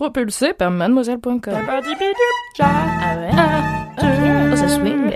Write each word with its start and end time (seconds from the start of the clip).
Propulsé 0.00 0.54
par 0.54 0.70
mademoiselle.com. 0.70 1.40
Ah 1.68 1.80
ouais? 3.18 3.30
Ah, 3.98 4.56
ça 4.56 4.68
swing. 4.68 5.12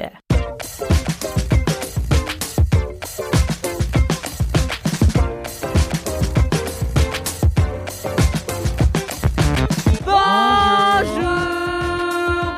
Bonjour 10.04 11.30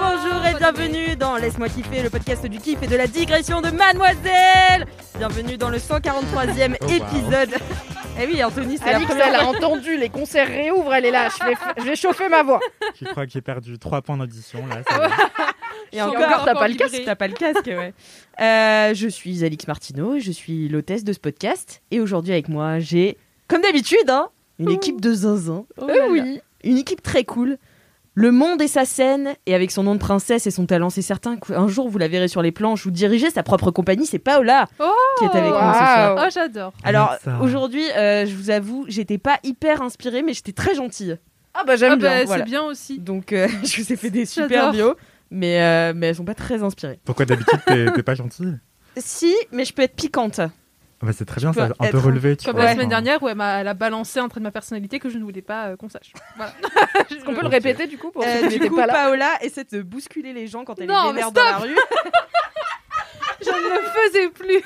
Bonjour 0.00 0.46
et 0.46 0.54
bienvenue 0.58 1.14
dans 1.14 1.36
Laisse-moi 1.36 1.68
kiffer, 1.68 2.02
le 2.02 2.10
podcast 2.10 2.44
du 2.46 2.58
kiff 2.58 2.82
et 2.82 2.88
de 2.88 2.96
la 2.96 3.06
digression 3.06 3.60
de 3.60 3.70
Mademoiselle 3.70 4.88
Bienvenue 5.16 5.56
dans 5.56 5.70
le 5.70 5.78
143e 5.78 6.74
épisode. 6.90 7.54
Eh 8.18 8.26
oui, 8.26 8.42
Anthony, 8.42 8.78
c'est 8.78 8.86
la 8.86 8.96
Alix, 8.96 9.10
première 9.10 9.28
elle 9.28 9.34
a 9.34 9.46
entendu, 9.46 9.96
les 9.98 10.08
concerts 10.08 10.48
réouvrent, 10.48 10.94
elle 10.94 11.04
est 11.04 11.10
là. 11.10 11.28
Je 11.28 11.44
vais, 11.44 11.54
je 11.78 11.82
vais 11.82 11.96
chauffer 11.96 12.28
ma 12.30 12.42
voix. 12.42 12.60
Je 13.00 13.04
crois 13.06 13.26
que 13.26 13.32
j'ai 13.32 13.42
perdu 13.42 13.78
3 13.78 14.00
points 14.02 14.16
d'audition 14.16 14.66
là. 14.66 14.76
ça. 14.88 15.08
Et 15.92 16.00
encore, 16.00 16.22
encore, 16.24 16.44
t'as 16.46 16.54
pas 16.54 16.68
le 16.68 16.74
casque 16.74 17.02
T'as 17.04 17.14
pas 17.14 17.28
le 17.28 17.34
casque, 17.34 17.66
ouais. 17.66 17.92
Euh, 18.40 18.94
je 18.94 19.08
suis 19.08 19.44
Alix 19.44 19.68
Martineau, 19.68 20.18
je 20.18 20.30
suis 20.32 20.68
l'hôtesse 20.68 21.04
de 21.04 21.12
ce 21.12 21.18
podcast. 21.20 21.82
Et 21.90 22.00
aujourd'hui, 22.00 22.32
avec 22.32 22.48
moi, 22.48 22.78
j'ai, 22.78 23.18
comme 23.48 23.60
d'habitude, 23.60 24.08
hein, 24.08 24.28
une 24.58 24.70
équipe 24.70 25.00
de 25.00 25.12
zinzin. 25.12 25.66
Oh 25.76 25.84
Euh, 25.84 25.86
là 25.88 25.94
là. 25.96 26.06
oui. 26.10 26.40
Une 26.64 26.78
équipe 26.78 27.02
très 27.02 27.24
cool. 27.24 27.58
Le 28.18 28.32
monde 28.32 28.62
et 28.62 28.66
sa 28.66 28.86
scène, 28.86 29.34
et 29.44 29.54
avec 29.54 29.70
son 29.70 29.82
nom 29.82 29.94
de 29.94 30.00
princesse 30.00 30.46
et 30.46 30.50
son 30.50 30.64
talent, 30.64 30.88
c'est 30.88 31.02
certain 31.02 31.36
qu'un 31.36 31.68
jour 31.68 31.90
vous 31.90 31.98
la 31.98 32.08
verrez 32.08 32.28
sur 32.28 32.40
les 32.40 32.50
planches 32.50 32.86
ou 32.86 32.90
diriger 32.90 33.28
sa 33.28 33.42
propre 33.42 33.70
compagnie, 33.70 34.06
c'est 34.06 34.18
Paola 34.18 34.66
Oh 34.80 34.90
qui 35.18 35.24
est 35.26 35.36
avec 35.36 35.50
nous 35.50 35.58
ce 35.58 35.62
Waouh. 35.62 35.74
soir. 35.74 36.24
Oh, 36.26 36.30
j'adore. 36.32 36.72
Alors 36.82 37.14
aujourd'hui, 37.42 37.84
euh, 37.94 38.24
je 38.24 38.34
vous 38.34 38.48
avoue, 38.48 38.86
j'étais 38.88 39.18
pas 39.18 39.38
hyper 39.44 39.82
inspirée, 39.82 40.22
mais 40.22 40.32
j'étais 40.32 40.52
très 40.52 40.74
gentille. 40.74 41.18
Ah 41.52 41.64
bah 41.66 41.76
j'aime 41.76 41.92
Ah 41.92 41.96
bien. 41.96 42.08
bah, 42.20 42.24
voilà. 42.24 42.44
C'est 42.44 42.50
bien 42.50 42.62
aussi. 42.64 42.98
Donc 42.98 43.34
euh, 43.34 43.48
je 43.64 43.82
vous 43.82 43.92
ai 43.92 43.96
fait 43.96 44.10
des 44.10 44.24
super 44.24 44.72
bios, 44.72 44.94
mais, 45.30 45.60
euh, 45.60 45.92
mais 45.94 46.06
elles 46.06 46.14
sont 46.16 46.24
pas 46.24 46.34
très 46.34 46.62
inspirées. 46.62 46.98
Pourquoi 47.04 47.26
d'habitude 47.26 47.60
t'es 47.66 48.02
pas 48.02 48.14
gentille? 48.14 48.58
Si, 48.96 49.34
mais 49.52 49.66
je 49.66 49.74
peux 49.74 49.82
être 49.82 49.94
piquante. 49.94 50.40
Ah 51.02 51.06
bah, 51.06 51.12
C'est 51.12 51.24
très 51.26 51.40
bien, 51.40 51.52
ça 51.52 51.68
un 51.78 51.90
peu 51.90 51.98
relevé. 51.98 52.36
Tu 52.36 52.46
Comme 52.46 52.56
vois. 52.56 52.64
la 52.64 52.72
semaine 52.72 52.88
dernière 52.88 53.22
où 53.22 53.28
elle, 53.28 53.40
a 53.40 53.74
balancé 53.74 54.18
un 54.18 54.28
trait 54.28 54.40
de 54.40 54.44
ma 54.44 54.50
personnalité 54.50 54.98
que 54.98 55.10
je 55.10 55.18
ne 55.18 55.24
voulais 55.24 55.42
pas 55.42 55.66
euh, 55.68 55.76
qu'on 55.76 55.88
sache. 55.88 56.12
Voilà. 56.36 56.52
Est-ce 57.10 57.24
qu'on 57.24 57.34
peut 57.34 57.42
le 57.42 57.48
répéter 57.48 57.86
du 57.86 57.98
coup 57.98 58.10
pour 58.10 58.24
Euh, 58.24 58.48
du 58.48 58.58
coup, 58.70 58.76
pas 58.76 58.86
là 58.86 58.92
Paola 58.94 59.30
essaie 59.42 59.64
de 59.64 59.82
bousculer 59.82 60.32
les 60.32 60.46
gens 60.46 60.64
quand 60.64 60.78
elle 60.80 60.86
Non, 60.88 61.10
est 61.10 61.12
vénère 61.14 61.32
dans 61.32 61.42
la 61.44 61.58
rue. 61.58 61.76
Je 63.42 63.50
ne 63.50 63.74
le 63.74 63.86
faisais 64.08 64.28
plus. 64.30 64.62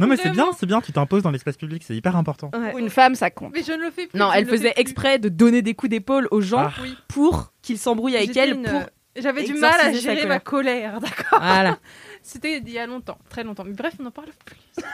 Non 0.00 0.06
mais 0.06 0.16
c'est 0.16 0.30
bien, 0.30 0.46
c'est 0.58 0.66
bien, 0.66 0.80
tu 0.80 0.92
t'imposes 0.92 1.22
dans 1.22 1.30
l'espace 1.30 1.56
public, 1.56 1.82
c'est 1.86 1.94
hyper 1.94 2.16
important. 2.16 2.50
Ouais. 2.54 2.72
Une 2.78 2.90
femme, 2.90 3.14
ça 3.14 3.30
compte. 3.30 3.52
Mais 3.54 3.62
je 3.62 3.72
ne 3.72 3.82
le 3.82 3.90
fais 3.90 4.06
plus. 4.06 4.18
Non, 4.18 4.32
elle 4.32 4.46
faisait 4.46 4.72
exprès 4.76 5.18
de 5.18 5.28
donner 5.28 5.62
des 5.62 5.74
coups 5.74 5.90
d'épaule 5.90 6.26
aux 6.30 6.40
gens 6.40 6.68
Ah. 6.68 6.82
Pour 7.08 7.52
qu'ils 7.62 7.78
s'embrouillent 7.78 8.16
avec 8.16 8.36
elle. 8.36 8.54
une- 8.54 8.62
Pour... 8.62 8.80
J'avais 9.20 9.44
du 9.44 9.54
mal 9.54 9.80
à 9.80 9.92
gérer 9.92 10.26
ma 10.26 10.40
colère, 10.40 11.00
d'accord 11.00 11.40
Voilà. 11.40 11.78
C'était 12.22 12.58
il 12.58 12.68
y 12.70 12.78
a 12.78 12.86
longtemps, 12.86 13.18
très 13.30 13.42
longtemps. 13.44 13.64
Mais 13.64 13.72
bref, 13.74 13.94
on 14.00 14.02
n'en 14.04 14.10
parle 14.10 14.28
plus. 14.44 14.56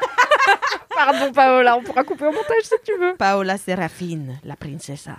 Pardon 0.94 1.32
Paola, 1.32 1.76
on 1.76 1.82
pourra 1.82 2.04
couper 2.04 2.24
au 2.26 2.32
montage 2.32 2.62
si 2.62 2.74
tu 2.84 2.92
veux. 2.98 3.14
Paola 3.16 3.56
Serafine, 3.58 4.38
la 4.44 4.56
princessa. 4.56 5.16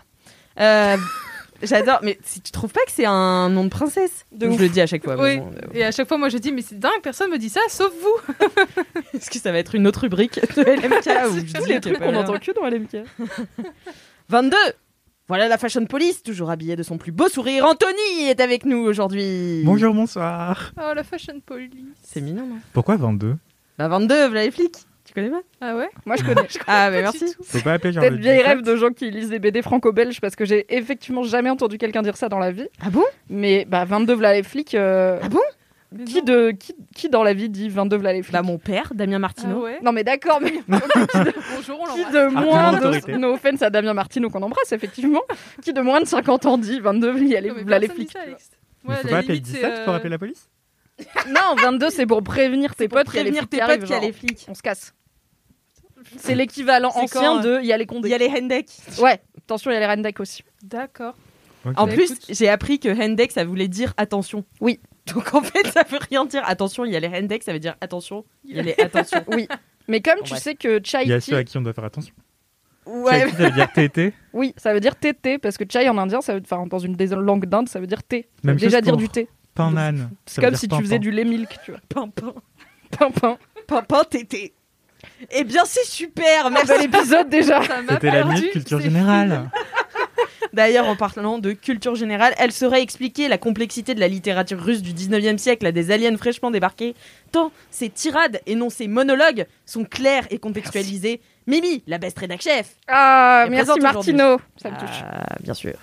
Euh, 0.59 0.95
J'adore, 1.63 1.99
mais 2.03 2.17
si 2.23 2.41
tu 2.41 2.51
trouves 2.51 2.71
pas 2.71 2.81
que 2.85 2.91
c'est 2.91 3.05
un 3.05 3.49
nom 3.49 3.63
de 3.63 3.69
princesse 3.69 4.25
De 4.33 4.45
Je 4.47 4.51
ouf. 4.51 4.59
le 4.59 4.67
dis 4.69 4.81
à 4.81 4.87
chaque 4.87 5.03
fois. 5.05 5.15
Oui. 5.17 5.37
bon, 5.37 5.51
euh, 5.55 5.67
Et 5.73 5.83
à 5.85 5.91
chaque 5.91 6.07
fois, 6.07 6.17
moi, 6.17 6.27
je 6.29 6.37
dis, 6.37 6.51
mais 6.51 6.61
c'est 6.61 6.77
dingue, 6.77 7.01
personne 7.01 7.31
me 7.31 7.37
dit 7.37 7.49
ça, 7.49 7.61
sauf 7.69 7.91
vous. 8.01 8.33
Est-ce 9.13 9.29
que 9.29 9.39
ça 9.39 9.51
va 9.53 9.57
être 9.59 9.73
une 9.73 9.87
autre 9.87 10.01
rubrique 10.01 10.35
de 10.55 10.61
LMK 10.61 11.31
où 11.31 11.35
je 11.47 11.53
Tous 11.53 11.63
dis 11.63 11.69
les 11.73 11.79
trucs 11.81 11.97
qu'on 11.97 12.11
Paola- 12.11 12.19
entend 12.19 12.39
que 12.39 12.51
dans 12.51 12.67
LMK. 12.67 13.07
22 14.29 14.57
Voilà 15.27 15.47
la 15.47 15.57
Fashion 15.57 15.83
Police, 15.85 16.21
toujours 16.21 16.51
habillée 16.51 16.75
de 16.75 16.83
son 16.83 16.97
plus 16.99 17.11
beau 17.11 17.27
sourire. 17.27 17.65
Anthony 17.65 18.27
est 18.29 18.39
avec 18.39 18.63
nous 18.63 18.77
aujourd'hui. 18.77 19.63
Bonjour, 19.65 19.91
bonsoir. 19.93 20.71
Oh, 20.79 20.93
la 20.95 21.03
fashion 21.03 21.39
police. 21.43 21.71
C'est 22.03 22.21
mignon, 22.21 22.45
non? 22.45 22.57
Pourquoi 22.73 22.95
22 22.97 23.35
Bah 23.79 23.87
22, 23.87 24.27
voilà 24.27 24.43
les 24.43 24.51
flics. 24.51 24.75
Tu 25.03 25.13
connais 25.15 25.31
pas? 25.31 25.41
Ah 25.61 25.75
ouais? 25.77 25.89
Moi 26.05 26.15
je 26.19 26.23
connais. 26.23 26.47
Ah, 26.67 26.91
bah 26.91 26.97
Pas 26.97 27.01
merci. 27.01 27.25
Faut 27.43 27.59
pas 27.61 27.73
appeler 27.73 27.93
Peut-être 27.93 28.11
le 28.13 28.17
vieille 28.19 28.37
17? 28.37 28.47
rêve 28.47 28.61
de 28.61 28.75
gens 28.75 28.89
qui 28.91 29.09
lisent 29.09 29.29
des 29.29 29.39
BD 29.39 29.63
franco-belges 29.63 30.21
parce 30.21 30.35
que 30.35 30.45
j'ai 30.45 30.65
effectivement 30.75 31.23
jamais 31.23 31.49
entendu 31.49 31.79
quelqu'un 31.79 32.03
dire 32.03 32.17
ça 32.17 32.29
dans 32.29 32.39
la 32.39 32.51
vie. 32.51 32.67
Ah 32.79 32.91
bon? 32.91 33.03
Mais 33.29 33.65
bah 33.65 33.83
22 33.85 34.13
v'là 34.13 34.33
les 34.33 34.43
flics. 34.43 34.75
euh, 34.75 35.17
Ah 35.23 35.29
bon? 35.29 35.39
Mais 35.39 35.64
qui, 36.05 36.21
de, 36.23 36.51
qui, 36.51 36.75
qui 36.95 37.09
dans 37.09 37.23
la 37.23 37.33
vie 37.33 37.49
dit 37.49 37.69
22 37.69 37.97
v'là 37.97 38.13
les 38.13 38.21
flics 38.23 38.33
Bah 38.33 38.41
mon 38.41 38.57
père, 38.57 38.91
Damien 38.93 39.15
Ah 39.15 39.19
Martineau. 39.19 39.63
ouais 39.63 39.79
Non 39.83 39.91
mais 39.91 40.03
d'accord, 40.03 40.39
mais 40.41 40.53
Bonjour, 40.67 41.79
on 41.81 41.93
qui 41.93 42.03
de 42.11 42.27
moins 42.27 42.73
de... 42.79 43.17
No 43.17 43.33
offense 43.33 43.61
à 43.61 43.69
Damien 43.69 43.93
Martino 43.93 44.29
qu'on 44.29 44.41
embrasse 44.43 44.71
effectivement. 44.71 45.21
qui 45.61 45.73
de 45.73 45.81
moins 45.81 46.01
de 46.01 46.05
50 46.05 46.45
ans 46.45 46.57
dit 46.57 46.79
22 46.79 47.11
v'là 47.11 47.39
les, 47.41 47.51
Non, 47.51 47.77
les 47.79 47.87
flics. 47.87 48.11
ça, 48.11 48.19
Ouais, 48.87 48.95
faut 48.97 49.07
pas 49.07 49.17
appeler 49.17 49.35
limite, 49.35 49.45
17 49.45 49.61
c'est, 49.61 49.83
pour 49.83 49.93
euh, 49.93 49.97
appeler 49.97 50.09
la 50.11 50.17
police 50.19 50.47
Non, 51.29 51.55
22 51.61 51.89
c'est 51.89 52.05
pour 52.05 52.21
prévenir 52.23 52.75
tes 52.75 52.87
Pour 52.87 52.99
potes 52.99 53.07
qu'il 53.07 53.17
y 53.17 53.19
a 53.19 53.23
les 53.23 53.31
prévenir 53.31 53.41
flics 53.43 53.49
tes 53.51 53.57
qui 53.59 53.65
potes 53.65 53.79
qu'il 53.85 53.95
y 53.95 53.97
a 53.97 53.99
les 54.01 54.11
flics. 54.13 54.45
On 54.47 54.53
se 54.53 54.61
casse. 54.61 54.93
C'est 56.17 56.35
l'équivalent 56.35 56.91
ancien 56.93 57.21
quand, 57.21 57.39
de 57.41 57.59
il 57.61 57.65
y 57.65 57.73
a 57.73 57.77
les 57.77 57.83
Il 57.83 57.87
condés. 57.87 58.09
y 58.09 58.13
a 58.13 58.17
les 58.19 58.29
Hendek. 58.29 58.69
Ouais, 58.99 59.19
attention, 59.39 59.71
il 59.71 59.73
y 59.73 59.77
a 59.77 59.79
les 59.79 59.87
Rendek 59.87 60.19
aussi. 60.19 60.43
D'accord. 60.61 61.15
En 61.75 61.87
Bah, 61.87 61.93
plus, 61.93 62.13
j'ai 62.29 62.47
appris 62.47 62.79
que 62.79 62.89
Hendek, 62.89 63.31
ça 63.31 63.43
voulait 63.43 63.67
dire 63.67 63.93
attention. 63.97 64.45
Oui. 64.61 64.79
Donc 65.13 65.33
en 65.33 65.41
fait, 65.41 65.67
ça 65.67 65.83
veut 65.89 65.99
rien 66.09 66.25
dire. 66.25 66.41
Attention, 66.45 66.85
il 66.85 66.91
y 66.91 66.95
a 66.95 66.99
les 66.99 67.07
Hendek, 67.07 67.43
ça 67.43 67.53
veut 67.53 67.59
dire 67.59 67.75
attention. 67.81 68.25
Il 68.43 68.55
y 68.55 68.59
a 68.59 68.63
les 68.63 68.75
attention. 68.79 69.23
Oui. 69.27 69.47
Mais 69.87 70.01
comme 70.01 70.15
Bon, 70.17 70.23
tu 70.23 70.31
bref. 70.31 70.41
sais 70.43 70.55
que 70.55 70.81
Il 71.03 71.09
y 71.09 71.13
a 71.13 71.19
chai 71.19 71.31
ceux 71.31 71.37
à 71.37 71.43
qui 71.43 71.57
on 71.57 71.61
doit 71.61 71.73
faire 71.73 71.83
attention. 71.83 72.13
Ouais. 72.87 73.21
Chai 73.21 73.29
ça 73.31 73.35
veut 73.37 73.51
dire 73.51 73.71
TT. 73.71 74.13
oui, 74.33 74.53
ça 74.57 74.73
veut 74.73 74.79
dire 74.79 74.95
tété 74.95 75.37
parce 75.37 75.57
que 75.57 75.63
chai 75.71 75.87
en 75.89 75.97
indien, 75.97 76.21
ça 76.21 76.33
veut, 76.33 76.41
enfin 76.43 76.65
dans 76.65 76.79
une 76.79 76.95
des 76.95 77.07
langues 77.07 77.45
d'Inde, 77.45 77.69
ça 77.69 77.79
veut 77.79 77.87
dire 77.87 78.01
thé. 78.03 78.23
Ça 78.23 78.41
veut 78.43 78.47
Même 78.49 78.57
déjà 78.57 78.81
dire 78.81 78.97
du 78.97 79.09
thé. 79.09 79.27
Pain-nan. 79.53 80.09
C'est 80.25 80.41
comme 80.41 80.55
si 80.55 80.67
tu 80.67 80.75
faisais 80.77 80.99
du 80.99 81.11
lait 81.11 81.23
milk, 81.23 81.55
tu 81.63 81.71
vois. 81.71 81.79
Pimpin. 81.87 82.33
Pimpin. 82.97 83.37
Pimpin, 83.67 84.03
tété. 84.03 84.53
Eh 85.31 85.43
bien, 85.43 85.63
c'est 85.65 85.85
super. 85.85 86.47
Un 86.47 86.49
Merci. 86.49 86.67
bel 86.67 86.83
épisode 86.83 87.29
déjà. 87.29 87.61
C'était 87.89 88.11
la 88.11 88.25
minute 88.25 88.51
culture 88.51 88.79
générale. 88.81 89.49
D'ailleurs, 90.53 90.87
en 90.87 90.95
parlant 90.95 91.39
de 91.39 91.51
culture 91.53 91.95
générale, 91.95 92.33
elle 92.37 92.51
saurait 92.51 92.81
expliquer 92.81 93.27
la 93.27 93.37
complexité 93.37 93.93
de 93.95 93.99
la 93.99 94.07
littérature 94.07 94.59
russe 94.59 94.81
du 94.81 94.93
19e 94.93 95.37
siècle 95.37 95.65
à 95.65 95.71
des 95.71 95.91
aliens 95.91 96.15
fraîchement 96.17 96.51
débarqués, 96.51 96.95
tant 97.31 97.51
ses 97.71 97.89
tirades 97.89 98.41
et 98.45 98.55
non 98.55 98.69
ses 98.69 98.87
monologues 98.87 99.45
sont 99.65 99.83
clairs 99.83 100.25
et 100.29 100.39
contextualisés. 100.39 101.21
Mimi, 101.47 101.83
la 101.87 101.97
best 101.97 102.17
rédac 102.17 102.41
chef. 102.41 102.75
Ah, 102.87 103.45
merci 103.49 103.79
Martino. 103.79 104.37
Ça 104.61 104.71
me 104.71 104.79
touche. 104.79 105.03
Ah, 105.03 105.35
bien 105.41 105.53
sûr. 105.53 105.73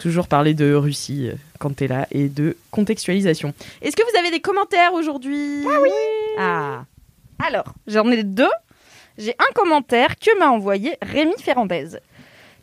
Toujours 0.00 0.28
parler 0.28 0.54
de 0.54 0.72
Russie 0.72 1.28
euh, 1.28 1.34
quand 1.58 1.76
t'es 1.76 1.86
là 1.86 2.06
et 2.10 2.28
de 2.28 2.56
contextualisation. 2.70 3.52
Est-ce 3.82 3.94
que 3.96 4.02
vous 4.10 4.18
avez 4.18 4.30
des 4.30 4.40
commentaires 4.40 4.94
aujourd'hui? 4.94 5.62
Ah 5.66 5.78
oui 5.82 5.90
Ah, 6.38 6.84
Alors, 7.46 7.74
j'en 7.86 8.10
ai 8.10 8.22
deux. 8.22 8.48
J'ai 9.18 9.34
un 9.38 9.52
commentaire 9.54 10.16
que 10.18 10.38
m'a 10.38 10.48
envoyé 10.48 10.96
Rémi 11.02 11.34
Ferrandez 11.42 11.98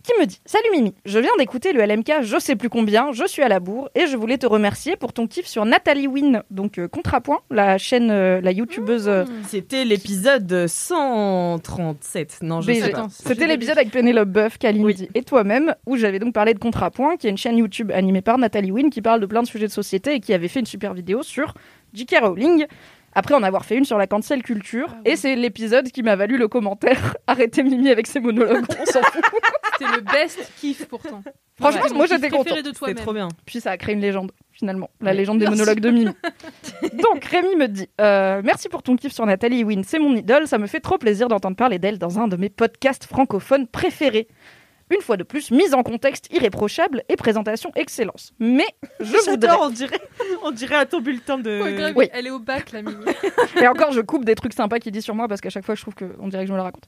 qui 0.08 0.20
me 0.22 0.26
dit 0.26 0.40
Salut 0.46 0.70
Mimi, 0.72 0.94
je 1.06 1.20
viens 1.20 1.32
d'écouter 1.38 1.74
le 1.74 1.86
LMK 1.86 2.22
je 2.22 2.40
sais 2.40 2.56
plus 2.56 2.70
combien, 2.70 3.12
je 3.12 3.28
suis 3.28 3.44
à 3.44 3.50
la 3.50 3.60
bourre 3.60 3.90
et 3.94 4.08
je 4.08 4.16
voulais 4.16 4.38
te 4.38 4.46
remercier 4.48 4.96
pour 4.96 5.12
ton 5.12 5.28
kiff 5.28 5.46
sur 5.46 5.66
Nathalie 5.66 6.08
Wynne, 6.08 6.44
donc 6.50 6.80
euh, 6.80 6.88
Contrapoint, 6.88 7.40
la 7.52 7.78
chaîne, 7.78 8.10
euh, 8.10 8.40
la 8.42 8.52
youtubeuse. 8.52 9.08
euh, 9.10 9.26
c'était 9.48 9.84
l'épisode 9.84 10.68
137. 10.68 12.40
Non, 12.42 12.62
je 12.62 12.68
BG. 12.68 12.82
sais 12.82 12.90
pas. 12.92 13.08
C'était 13.10 13.48
l'épisode 13.48 13.78
avec 13.78 13.92
Pénélope 13.92 14.30
Boeuf, 14.30 14.58
Kalindi 14.58 15.10
et 15.14 15.24
toi-même, 15.24 15.76
où 15.86 15.98
j'avais 15.98 16.20
donc 16.20 16.34
parlé 16.34 16.54
de 16.54 16.60
Contrapoint, 16.60 17.18
qui 17.18 17.28
est 17.28 17.30
une 17.30 17.38
chaîne 17.38 17.58
YouTube 17.58 17.92
animée 17.92 18.22
par 18.22 18.38
Nathalie 18.38 18.72
Wynne, 18.72 18.90
qui 18.90 19.02
parle 19.02 19.20
de 19.20 19.26
plein 19.26 19.44
de 19.44 19.48
sujets 19.48 19.68
de 19.68 19.72
société 19.72 20.14
et 20.14 20.20
qui 20.20 20.34
avait 20.34 20.48
fait 20.48 20.62
une 20.62 20.66
super 20.66 20.94
vidéo 20.94 21.22
sur 21.24 21.54
J.K. 21.94 22.16
Rowling. 22.22 22.66
Après 23.20 23.34
en 23.34 23.42
avoir 23.42 23.66
fait 23.66 23.76
une 23.76 23.84
sur 23.84 23.98
la 23.98 24.06
cancel 24.06 24.44
culture, 24.44 24.90
Ah 24.92 24.98
oui. 25.04 25.12
et 25.12 25.16
c'est 25.16 25.36
l'épisode 25.36 25.90
qui 25.92 26.04
m'a 26.04 26.16
valu 26.16 26.38
le 26.38 26.48
commentaire 26.48 27.18
Arrêtez 27.28 27.64
Mimi 27.64 27.90
avec 27.90 28.06
ses 28.06 28.20
monologues, 28.20 28.64
on 28.80 28.86
s'en 28.86 29.02
fout. 29.02 29.24
C'était 29.80 29.92
le 29.96 30.02
best 30.02 30.52
kiff 30.60 30.86
pourtant. 30.86 31.24
Franchement, 31.60 31.82
mon 31.90 31.96
moi 31.96 32.06
j'étais 32.06 32.30
de 32.30 32.36
C'était 32.76 32.94
trop 32.94 33.14
bien. 33.14 33.28
Puis 33.48 33.60
ça 33.60 33.72
a 33.72 33.78
créé 33.78 33.96
une 33.96 34.02
légende, 34.02 34.32
finalement. 34.52 34.92
La 35.02 35.12
Oui. 35.12 35.18
légende 35.18 35.40
des 35.40 35.46
Merci. 35.46 35.60
monologues 35.60 35.80
de 35.80 35.90
Mimi. 35.90 36.12
Donc, 37.02 37.26
Rémi 37.26 37.56
me 37.56 37.68
dit 37.68 37.90
euh, 38.00 38.42
Merci 38.44 38.70
pour 38.70 38.84
ton 38.84 38.96
kiff 38.96 39.12
sur 39.12 39.26
Nathalie 39.26 39.64
Wynne, 39.64 39.84
c'est 39.84 39.98
mon 40.00 40.16
idole. 40.16 40.48
Ça 40.48 40.60
me 40.60 40.68
fait 40.68 40.80
trop 40.80 41.00
plaisir 41.00 41.28
d'entendre 41.28 41.56
parler 41.58 41.80
d'elle 41.80 41.98
dans 41.98 42.20
un 42.20 42.28
de 42.28 42.36
mes 42.38 42.50
podcasts 42.50 43.06
francophones 43.06 43.66
préférés. 43.66 44.28
Une 44.90 45.02
fois 45.02 45.18
de 45.18 45.24
plus, 45.24 45.52
mise 45.52 45.74
en 45.74 45.84
contexte 45.84 46.32
irréprochable 46.34 47.04
et 47.10 47.18
présentation 47.18 47.72
excellence. 47.76 48.32
Mais 48.40 48.64
je 49.02 49.06
voudrais... 49.30 49.50
J'adore, 49.50 49.64
on 49.66 49.70
dirait, 49.70 50.00
on 50.48 50.52
dirait 50.52 50.76
à 50.76 50.86
ton 50.86 51.02
bulletin 51.02 51.38
de. 51.38 51.62
Ouais, 51.62 51.74
grave, 51.74 51.94
Oui. 51.96 52.10
Elle 52.14 52.28
est 52.28 52.32
au 52.32 52.40
bac, 52.40 52.72
la 52.72 52.82
Mimi. 52.82 53.06
Et 53.62 53.68
encore, 53.68 53.92
je 53.92 54.02
coupe 54.02 54.26
des 54.26 54.36
trucs 54.36 54.54
sympas 54.54 54.80
qu'il 54.80 54.92
dit 54.92 55.02
sur 55.02 55.16
moi 55.16 55.28
parce 55.28 55.42
qu'à 55.42 55.50
chaque 55.50 55.66
fois, 55.66 55.76
je 55.76 55.82
trouve 55.82 55.96
qu'on 55.96 56.28
dirait 56.28 56.44
que 56.44 56.48
je 56.48 56.54
me 56.54 56.58
la 56.58 56.64
raconte. 56.64 56.86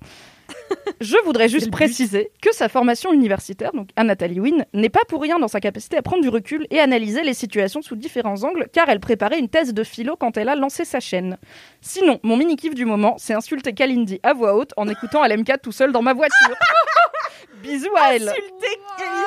Je 1.02 1.16
voudrais 1.26 1.48
juste 1.48 1.72
préciser 1.72 2.32
que 2.42 2.54
sa 2.54 2.70
formation 2.70 3.14
universitaire, 3.14 3.72
donc 3.74 3.90
à 3.96 4.04
Nathalie 4.04 4.40
Wynne, 4.40 4.66
n'est 4.74 4.90
pas 4.90 5.04
pour 5.08 5.22
rien 5.22 5.40
dans 5.40 5.48
sa 5.48 5.60
capacité 5.60 5.98
à 5.98 6.02
prendre 6.02 6.22
du 6.22 6.30
recul 6.30 6.66
et 6.72 6.80
analyser 6.80 7.24
les 7.24 7.34
situations 7.34 7.82
sous 7.82 7.96
différents 7.96 8.44
angles, 8.44 8.68
car 8.74 8.90
elle 8.90 9.00
préparait 9.00 9.40
une 9.40 9.50
thèse 9.50 9.74
de 9.74 9.84
philo 9.84 10.16
quand 10.16 10.38
elle 10.38 10.50
a 10.50 10.56
lancé 10.56 10.86
sa 10.86 11.00
chaîne. 11.00 11.38
Sinon, 11.82 12.20
mon 12.24 12.38
mini-kiff 12.38 12.74
du 12.74 12.86
moment, 12.86 13.16
c'est 13.18 13.34
insulter 13.34 13.74
Kalindi 13.74 14.20
à 14.24 14.34
voix 14.34 14.56
haute 14.56 14.74
en 14.78 14.88
écoutant 14.88 15.24
LMK 15.26 15.62
tout 15.62 15.72
seul 15.72 15.92
dans 15.92 16.02
ma 16.02 16.14
voiture. 16.14 16.56
Bisous 17.64 17.88
à 17.98 18.16
elle. 18.16 18.30
Insulter 18.30 18.80
Kalindi, 18.98 19.24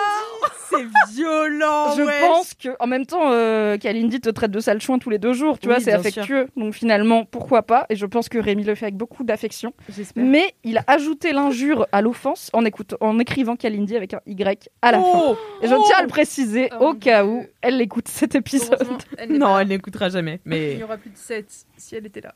c'est 0.71 1.13
violent. 1.15 1.95
Je 1.97 2.03
wesh. 2.03 2.21
pense 2.21 2.55
que, 2.55 2.69
en 2.81 2.87
même 2.87 3.05
temps, 3.07 3.31
euh, 3.33 3.77
Kalindi 3.77 4.21
te 4.21 4.31
traite 4.31 4.51
de 4.51 4.61
sale 4.61 4.81
chouin 4.81 4.99
tous 4.99 5.11
les 5.11 5.19
deux 5.19 5.33
jours, 5.33 5.59
tu 5.59 5.69
Oui, 5.69 5.75
vois, 5.75 5.83
c'est 5.83 5.93
affectueux. 5.93 6.49
Donc 6.57 6.75
finalement, 6.75 7.25
pourquoi 7.25 7.63
pas? 7.63 7.87
Et 7.91 7.97
je 7.97 8.07
pense 8.07 8.29
que 8.29 8.39
Rémi 8.39 8.65
le 8.65 8.75
fait 8.75 8.87
avec 8.87 8.97
beaucoup 8.97 9.25
d'affection. 9.25 9.73
J'espère. 9.89 10.25
Mais 10.25 10.55
il 10.65 10.79
a 10.79 10.85
ajouté 10.87 11.33
l'injure 11.33 11.87
à 11.93 12.01
l'offense 12.01 12.51
en, 12.53 12.65
écoute- 12.65 12.95
en 13.01 13.19
écrivant 13.19 13.57
Kalindi 13.57 13.97
avec 13.97 14.15
un 14.15 14.21
Y 14.27 14.69
à 14.81 14.93
la 14.93 14.99
fin. 14.99 15.05
Oh 15.15 15.37
Et 15.63 15.69
je 15.69 15.75
tiens 15.87 15.99
à 15.99 16.03
le 16.03 16.09
préciser 16.09 16.71
Oh 16.81 16.89
au 16.91 16.95
cas 16.95 17.25
où 17.25 17.45
elle 17.61 17.81
écoute 17.81 18.09
cet 18.09 18.35
épisode. 18.35 18.79
Elle 19.19 19.33
Non, 19.33 19.47
pas- 19.47 19.63
elle 19.63 19.69
n'écoutera 19.69 20.09
jamais. 20.09 20.41
Il 20.47 20.51
Mais 20.51 20.75
y 20.77 20.83
aura 20.83 20.97
plus 20.97 21.11
de 21.11 21.17
7 21.19 21.47
si 21.77 21.97
elle 21.97 22.07
était 22.07 22.21
là. 22.23 22.35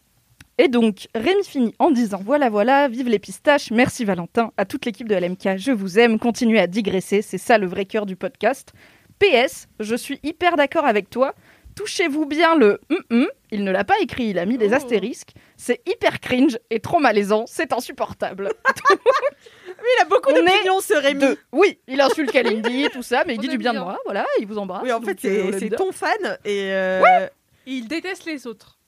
Et 0.58 0.68
donc, 0.68 1.08
Rémi 1.14 1.44
finit 1.44 1.74
en 1.78 1.90
disant 1.90 2.20
Voilà, 2.24 2.48
voilà, 2.48 2.88
vive 2.88 3.08
les 3.08 3.18
pistaches, 3.18 3.70
merci 3.70 4.04
Valentin, 4.04 4.52
à 4.56 4.64
toute 4.64 4.86
l'équipe 4.86 5.08
de 5.08 5.14
LMK, 5.14 5.56
je 5.58 5.70
vous 5.72 5.98
aime, 5.98 6.18
continuez 6.18 6.58
à 6.60 6.66
digresser, 6.66 7.20
c'est 7.22 7.36
ça 7.38 7.58
le 7.58 7.66
vrai 7.66 7.84
cœur 7.84 8.06
du 8.06 8.16
podcast. 8.16 8.72
PS, 9.18 9.68
je 9.80 9.94
suis 9.94 10.18
hyper 10.22 10.56
d'accord 10.56 10.86
avec 10.86 11.10
toi, 11.10 11.34
touchez-vous 11.74 12.24
bien 12.24 12.54
le 12.56 12.80
hum 12.90 12.98
hum, 13.10 13.26
il 13.50 13.64
ne 13.64 13.70
l'a 13.70 13.84
pas 13.84 13.94
écrit, 14.00 14.28
il 14.30 14.38
a 14.38 14.46
mis 14.46 14.56
des 14.56 14.70
Oh. 14.70 14.76
astérisques, 14.76 15.32
c'est 15.58 15.80
hyper 15.86 16.20
cringe 16.20 16.58
et 16.70 16.80
trop 16.80 17.00
malaisant, 17.00 17.44
c'est 17.46 17.74
insupportable. 17.74 18.48
il 18.88 20.02
a 20.02 20.04
beaucoup 20.06 20.32
d'opinions, 20.32 20.80
ce 20.80 20.94
Rémi. 20.94 21.20
Deux. 21.20 21.38
Oui, 21.52 21.78
il 21.86 22.00
insulte 22.00 22.32
Kalindi, 22.32 22.88
tout 22.94 23.02
ça, 23.02 23.24
mais 23.26 23.34
il 23.34 23.38
On 23.40 23.42
dit 23.42 23.48
du 23.48 23.58
bien 23.58 23.74
de 23.74 23.78
moi, 23.78 23.98
voilà, 24.06 24.24
il 24.40 24.46
vous 24.46 24.56
embrasse. 24.56 24.82
Oui, 24.82 24.92
en 24.92 25.02
fait, 25.02 25.22
euh, 25.26 25.52
c'est 25.58 25.68
ton 25.68 25.92
fan. 25.92 26.38
Et 26.46 26.72
euh, 26.72 27.26
Et 27.66 27.72
il 27.72 27.88
déteste 27.88 28.24
les 28.24 28.46
autres. 28.46 28.78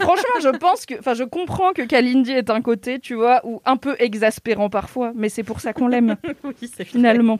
Franchement, 0.00 0.40
je 0.42 0.48
pense 0.48 0.86
que, 0.86 0.98
enfin, 0.98 1.14
je 1.14 1.24
comprends 1.24 1.72
que 1.72 1.82
Kalindi 1.82 2.32
est 2.32 2.50
un 2.50 2.60
côté, 2.60 2.98
tu 2.98 3.14
vois, 3.14 3.40
ou 3.44 3.60
un 3.64 3.76
peu 3.76 3.94
exaspérant 3.98 4.70
parfois, 4.70 5.12
mais 5.14 5.28
c'est 5.28 5.42
pour 5.42 5.60
ça 5.60 5.72
qu'on 5.72 5.88
l'aime. 5.88 6.16
oui, 6.44 6.70
c'est 6.74 6.84
finalement. 6.84 7.38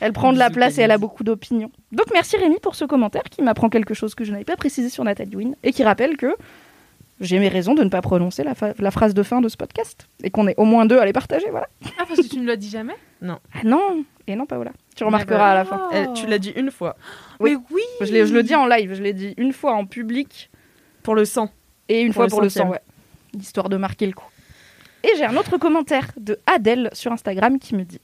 Elle 0.00 0.12
prend 0.12 0.32
de 0.32 0.38
la 0.38 0.50
place 0.50 0.78
et 0.78 0.82
elle 0.82 0.90
a 0.90 0.98
beaucoup 0.98 1.24
d'opinions. 1.24 1.70
Donc 1.92 2.06
merci 2.12 2.36
Rémi 2.36 2.58
pour 2.60 2.74
ce 2.74 2.84
commentaire 2.84 3.24
qui 3.24 3.42
m'apprend 3.42 3.68
quelque 3.68 3.94
chose 3.94 4.14
que 4.14 4.24
je 4.24 4.32
n'avais 4.32 4.44
pas 4.44 4.56
précisé 4.56 4.88
sur 4.88 5.04
Nathalie 5.04 5.36
Wynne 5.36 5.56
et 5.64 5.72
qui 5.72 5.82
rappelle 5.82 6.16
que 6.16 6.36
j'ai 7.20 7.40
mes 7.40 7.48
raisons 7.48 7.74
de 7.74 7.82
ne 7.82 7.88
pas 7.88 8.00
prononcer 8.00 8.44
la, 8.44 8.54
phrase 8.90 9.12
de 9.12 9.22
fin 9.24 9.40
de 9.40 9.48
ce 9.48 9.56
podcast 9.56 10.08
et 10.22 10.30
qu'on 10.30 10.46
est 10.46 10.54
au 10.56 10.64
moins 10.64 10.86
deux 10.86 10.98
à 10.98 11.04
les 11.04 11.12
partager, 11.12 11.50
voilà. 11.50 11.68
Ah, 11.98 12.04
parce 12.06 12.20
que 12.20 12.28
tu 12.28 12.38
ne 12.38 12.46
l'as 12.46 12.56
dit 12.56 12.68
jamais? 12.70 12.94
Ah 13.26 13.40
non, 13.64 14.04
et 14.28 14.36
non 14.36 14.46
Paola. 14.46 14.70
Tu 14.94 15.02
remarqueras 15.02 15.38
bah, 15.38 15.50
à 15.50 15.54
la 15.54 15.64
fin. 15.64 15.88
Elle- 15.92 16.12
tu 16.12 16.26
l'as 16.26 16.38
dit 16.38 16.52
une 16.54 16.70
fois. 16.70 16.96
Oui. 17.40 17.56
Mais 17.56 17.74
oui 17.74 17.82
je 18.26 18.34
le 18.34 18.42
dis 18.44 18.54
en 18.54 18.66
live, 18.66 18.94
je 18.94 19.02
l'ai 19.02 19.12
dit 19.12 19.34
une 19.36 19.52
fois 19.52 19.74
en 19.74 19.84
public 19.84 20.50
Pour 21.08 21.14
le 21.14 21.24
sang. 21.24 21.48
et 21.88 22.02
une 22.02 22.08
Pour 22.08 22.16
fois 22.16 22.24
le 22.26 22.30
pour 22.30 22.42
le 22.42 22.50
sang, 22.50 22.68
ouais. 22.68 22.80
Histoire 23.40 23.70
de 23.70 23.78
marquer 23.78 24.04
le 24.06 24.12
coup. 24.12 24.28
Et 25.02 25.08
j'ai 25.16 25.24
un 25.24 25.36
autre 25.38 25.56
commentaire 25.56 26.08
de 26.18 26.38
Adèle 26.46 26.90
sur 26.92 27.10
Instagram 27.12 27.58
qui 27.58 27.74
me 27.74 27.84
dit 27.84 27.98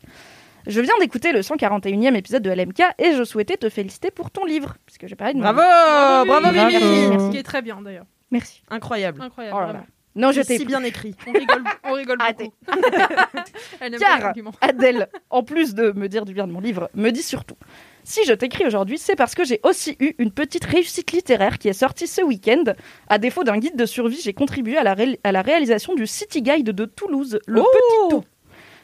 Je 0.66 0.80
viens 0.80 0.94
d'écouter 1.00 1.32
le 1.32 1.40
141e 1.40 2.14
épisode 2.14 2.42
de 2.42 2.50
LMK 2.50 2.80
et 2.98 3.12
je 3.12 3.22
souhaitais 3.24 3.58
te 3.58 3.68
féliciter 3.68 4.10
pour 4.10 4.30
ton 4.30 4.46
livre. 4.46 4.76
Puisque 4.86 5.06
j'ai 5.06 5.16
parlé 5.16 5.34
de 5.34 5.38
mon 5.38 5.52
Bravo, 5.52 5.60
livre. 5.60 6.40
bravo, 6.40 6.56
oui. 6.56 6.76
Mimi. 6.80 7.06
Bravo. 7.08 7.26
Ce 7.26 7.30
qui 7.32 7.36
est 7.36 7.42
très 7.42 7.60
bien 7.60 7.82
d'ailleurs. 7.82 8.06
Merci. 8.30 8.62
Incroyable. 8.70 9.20
Incroyable. 9.20 9.54
Oh 9.54 9.60
là 9.60 9.66
là. 9.66 9.72
vraiment. 9.72 9.86
Non, 10.16 10.32
je 10.32 10.40
C'est 10.40 10.46
t'ai 10.46 10.58
si 10.60 10.64
bien 10.64 10.82
écrit. 10.82 11.14
On 11.26 11.32
rigole, 11.32 11.64
on 11.84 11.92
rigole 11.92 12.16
Arrêtez. 12.22 12.50
beaucoup. 12.66 12.78
Elle 13.80 13.98
Car. 13.98 14.32
Adèle, 14.62 15.08
en 15.28 15.42
plus 15.42 15.74
de 15.74 15.92
me 15.92 16.08
dire 16.08 16.24
du 16.24 16.32
bien 16.32 16.46
de 16.46 16.52
mon 16.52 16.60
livre, 16.60 16.88
me 16.94 17.10
dit 17.10 17.22
surtout 17.22 17.56
Si 18.04 18.20
je 18.26 18.32
t'écris 18.34 18.66
aujourd'hui, 18.66 18.98
c'est 18.98 19.16
parce 19.16 19.34
que 19.34 19.44
j'ai 19.44 19.60
aussi 19.62 19.96
eu 19.98 20.14
une 20.18 20.30
petite 20.30 20.64
réussite 20.66 21.10
littéraire 21.12 21.58
qui 21.58 21.68
est 21.68 21.72
sortie 21.72 22.06
ce 22.06 22.20
week-end. 22.22 22.64
À 23.08 23.18
défaut 23.18 23.44
d'un 23.44 23.56
guide 23.58 23.76
de 23.76 23.86
survie, 23.86 24.20
j'ai 24.22 24.34
contribué 24.34 24.76
à 24.76 24.82
la, 24.82 24.92
ré- 24.94 25.18
à 25.24 25.32
la 25.32 25.40
réalisation 25.42 25.94
du 25.94 26.06
City 26.06 26.42
Guide 26.42 26.70
de 26.70 26.84
Toulouse, 26.84 27.38
le 27.46 27.62
Oh 27.62 27.64
Petit 27.72 28.10
Tout. 28.10 28.24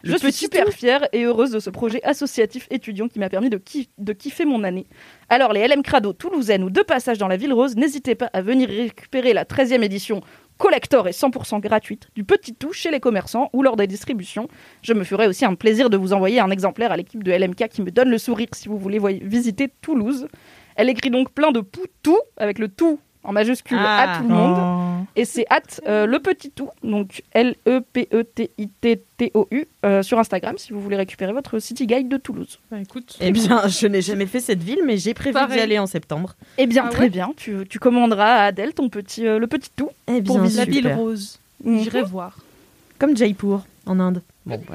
Le 0.02 0.12
Je 0.12 0.16
suis 0.16 0.32
super 0.32 0.64
Tout. 0.64 0.72
fière 0.72 1.06
et 1.12 1.24
heureuse 1.24 1.50
de 1.50 1.60
ce 1.60 1.68
projet 1.68 2.02
associatif 2.02 2.66
étudiant 2.70 3.06
qui 3.08 3.18
m'a 3.18 3.28
permis 3.28 3.50
de, 3.50 3.58
kiff- 3.58 3.90
de 3.98 4.12
kiffer 4.14 4.46
mon 4.46 4.64
année. 4.64 4.86
Alors, 5.28 5.52
les 5.52 5.68
LM 5.68 5.82
Crado 5.82 6.14
toulousaines 6.14 6.64
ou 6.64 6.70
de 6.70 6.80
passage 6.80 7.18
dans 7.18 7.28
la 7.28 7.36
ville 7.36 7.52
rose, 7.52 7.76
n'hésitez 7.76 8.14
pas 8.14 8.30
à 8.32 8.40
venir 8.40 8.70
récupérer 8.70 9.34
la 9.34 9.44
13e 9.44 9.82
édition 9.82 10.22
collector 10.60 11.08
et 11.08 11.12
100% 11.12 11.58
gratuite 11.60 12.08
du 12.14 12.22
Petit 12.22 12.54
Tout 12.54 12.72
chez 12.72 12.90
les 12.90 13.00
commerçants 13.00 13.48
ou 13.52 13.62
lors 13.62 13.76
des 13.76 13.86
distributions. 13.86 14.46
Je 14.82 14.92
me 14.92 15.02
ferai 15.02 15.26
aussi 15.26 15.44
un 15.44 15.54
plaisir 15.54 15.90
de 15.90 15.96
vous 15.96 16.12
envoyer 16.12 16.38
un 16.38 16.50
exemplaire 16.50 16.92
à 16.92 16.96
l'équipe 16.96 17.24
de 17.24 17.32
LMK 17.32 17.68
qui 17.68 17.82
me 17.82 17.90
donne 17.90 18.10
le 18.10 18.18
sourire 18.18 18.48
si 18.52 18.68
vous 18.68 18.78
voulez 18.78 19.00
visiter 19.22 19.68
Toulouse. 19.80 20.28
Elle 20.76 20.90
écrit 20.90 21.10
donc 21.10 21.32
plein 21.32 21.50
de 21.50 21.60
poutou 21.60 22.18
avec 22.36 22.58
le 22.58 22.68
tout 22.68 23.00
en 23.24 23.32
majuscule 23.32 23.78
Ah. 23.80 24.14
à 24.14 24.18
tout 24.18 24.28
le 24.28 24.34
monde. 24.34 24.56
Oh. 24.58 25.06
Et 25.16 25.24
c'est 25.24 25.46
at 25.50 25.60
euh, 25.86 26.06
le 26.06 26.18
petit 26.20 26.50
tout, 26.50 26.70
donc 26.82 27.22
L-E-P-E-T-I-T-T-O-U, 27.32 29.66
euh, 29.84 30.02
sur 30.02 30.18
Instagram 30.18 30.56
si 30.58 30.72
vous 30.72 30.80
voulez 30.80 30.96
récupérer 30.96 31.32
votre 31.32 31.58
City 31.58 31.86
Guide 31.86 32.08
de 32.08 32.16
Toulouse. 32.16 32.58
Bah 32.70 32.78
écoute. 32.80 33.16
Eh 33.20 33.30
bien, 33.32 33.66
je 33.68 33.86
n'ai 33.86 34.02
jamais 34.02 34.26
fait 34.26 34.40
cette 34.40 34.62
ville, 34.62 34.80
mais 34.86 34.96
j'ai 34.96 35.14
prévu 35.14 35.36
d'y 35.50 35.58
aller 35.60 35.78
en 35.78 35.86
septembre. 35.86 36.34
Eh 36.58 36.66
bien, 36.66 36.84
Ah 36.86 36.90
très 36.90 37.04
ouais 37.04 37.10
bien, 37.10 37.32
tu, 37.36 37.66
tu 37.68 37.78
commanderas 37.78 38.36
à 38.36 38.44
Adèle 38.46 38.74
ton 38.74 38.88
petit, 38.88 39.26
euh, 39.26 39.38
le 39.38 39.46
petit 39.46 39.70
tout. 39.74 39.90
Eh 40.08 40.22
Pour 40.22 40.36
bien, 40.36 40.44
visiter. 40.44 40.64
La 40.66 40.70
ville 40.70 40.92
rose. 40.92 41.38
Mhm. 41.64 41.82
J'irai 41.82 42.02
voir. 42.02 42.38
Comme 42.98 43.16
Jaipur, 43.16 43.64
en 43.86 43.98
Inde. 44.00 44.22
Bon. 44.46 44.60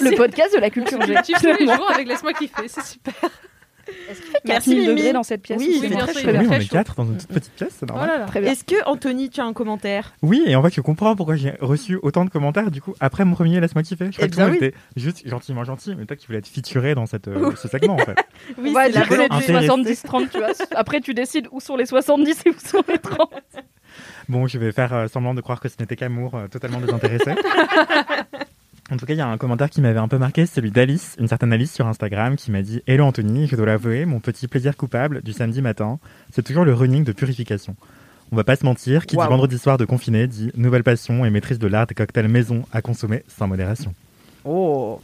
Le 0.00 0.16
podcast 0.16 0.54
de 0.54 0.60
la 0.60 0.70
culture. 0.70 0.98
Tu 1.24 1.32
tous 1.32 1.46
les 1.58 1.66
jours 1.66 1.90
avec 1.92 2.06
Laisse-moi 2.06 2.32
kiffer, 2.34 2.68
c'est 2.68 2.84
super. 2.84 3.14
Est-ce 4.10 4.20
qu'il 4.20 4.30
fait 4.30 4.38
Merci, 4.44 4.70
4000 4.70 4.78
Mimi. 4.88 4.94
degrés 4.96 5.12
dans 5.12 5.22
cette 5.22 5.42
pièce 5.42 5.58
Oui, 5.58 5.66
ou 5.66 5.70
il 5.70 5.74
c'est 5.80 5.88
fait 5.88 5.94
bien 5.94 6.04
très 6.04 6.12
sûr, 6.14 6.22
fait 6.30 6.38
Oui, 6.38 6.46
on 6.48 6.52
est 6.52 6.68
quatre 6.70 6.94
dans 6.96 7.04
une 7.06 7.16
toute 7.18 7.28
petite 7.28 7.52
pièce, 7.54 7.76
c'est 7.78 7.88
normal. 7.88 8.26
Est-ce 8.44 8.64
que, 8.64 8.76
Anthony, 8.86 9.30
tu 9.30 9.40
as 9.40 9.44
un 9.44 9.52
commentaire? 9.52 10.12
Oui, 10.22 10.42
et 10.46 10.54
voit 10.56 10.70
que 10.70 10.74
tu 10.74 10.82
comprends 10.82 11.14
pourquoi 11.16 11.36
j'ai 11.36 11.52
reçu 11.60 11.98
autant 12.02 12.24
de 12.24 12.30
commentaires 12.30 12.70
du 12.70 12.80
coup 12.80 12.94
après 13.00 13.24
mon 13.24 13.34
premier 13.34 13.60
Laisse-moi 13.60 13.82
kiffer. 13.82 14.06
Je 14.06 14.12
crois 14.12 14.24
Eh 14.26 14.28
que 14.30 14.34
tout 14.34 14.40
le 14.40 14.46
monde 14.46 14.56
oui. 14.60 14.66
était 14.68 14.76
juste 14.96 15.28
gentiment 15.28 15.64
gentil, 15.64 15.94
mais 15.96 16.04
toi 16.06 16.16
qui 16.16 16.26
voulais 16.26 16.38
être 16.38 16.48
featuré 16.48 16.94
dans 16.94 17.06
cette, 17.06 17.28
euh, 17.28 17.52
ce 17.56 17.68
segment 17.68 17.94
en 17.94 17.98
fait. 17.98 18.16
Oui, 18.58 18.72
va 18.72 18.84
c'est 18.86 18.92
la 18.92 19.02
volonté. 19.04 19.28
du 19.46 19.52
Intéressé. 19.56 19.68
70-30, 19.68 20.28
tu 20.30 20.38
vois. 20.38 20.48
Après, 20.74 21.00
tu 21.00 21.12
décides 21.14 21.48
où 21.50 21.60
sont 21.60 21.76
les 21.76 21.86
70 21.86 22.42
et 22.46 22.50
où 22.50 22.54
sont 22.58 22.82
les 22.88 22.98
30. 22.98 23.30
Bon, 24.28 24.46
je 24.46 24.58
vais 24.58 24.70
faire 24.72 24.92
euh, 24.94 25.06
semblant 25.08 25.34
de 25.34 25.40
croire 25.40 25.60
que 25.60 25.68
ce 25.68 25.76
n'était 25.80 25.96
qu'amour, 25.96 26.34
euh, 26.34 26.46
totalement 26.48 26.78
désintéressé. 26.80 27.32
En 28.90 28.96
tout 28.96 29.04
cas, 29.04 29.12
il 29.12 29.18
y 29.18 29.20
a 29.20 29.26
un 29.26 29.36
commentaire 29.36 29.68
qui 29.68 29.82
m'avait 29.82 29.98
un 29.98 30.08
peu 30.08 30.16
marqué, 30.16 30.46
celui 30.46 30.70
d'Alice, 30.70 31.14
une 31.20 31.28
certaine 31.28 31.52
Alice 31.52 31.74
sur 31.74 31.86
Instagram, 31.86 32.36
qui 32.36 32.50
m'a 32.50 32.62
dit 32.62 32.82
Hello 32.86 33.04
Anthony, 33.04 33.46
je 33.46 33.54
dois 33.54 33.66
l'avouer, 33.66 34.06
mon 34.06 34.18
petit 34.18 34.48
plaisir 34.48 34.78
coupable 34.78 35.20
du 35.20 35.34
samedi 35.34 35.60
matin, 35.60 35.98
c'est 36.32 36.42
toujours 36.42 36.64
le 36.64 36.72
running 36.72 37.04
de 37.04 37.12
purification. 37.12 37.76
On 38.32 38.36
va 38.36 38.44
pas 38.44 38.56
se 38.56 38.64
mentir, 38.64 39.04
qui 39.04 39.16
dit 39.16 39.22
vendredi 39.22 39.58
soir 39.58 39.76
de 39.76 39.84
confiné 39.84 40.26
dit 40.26 40.50
nouvelle 40.54 40.84
passion 40.84 41.26
et 41.26 41.30
maîtrise 41.30 41.58
de 41.58 41.66
l'art 41.66 41.86
des 41.86 41.94
cocktails 41.94 42.28
maison 42.28 42.64
à 42.72 42.80
consommer 42.80 43.24
sans 43.28 43.46
modération. 43.46 43.94
Oh 44.46 45.02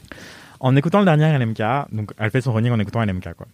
En 0.61 0.77
écoutant 0.77 1.01
le 1.01 1.05
dernier 1.05 1.37
LMK, 1.39 1.93
donc 1.93 2.13
elle 2.19 2.31
fait 2.31 2.41
son 2.41 2.55
running 2.55 2.73
en 2.73 2.79
écoutant 2.79 3.05
LMK 3.05 3.35
quoi. 3.35 3.47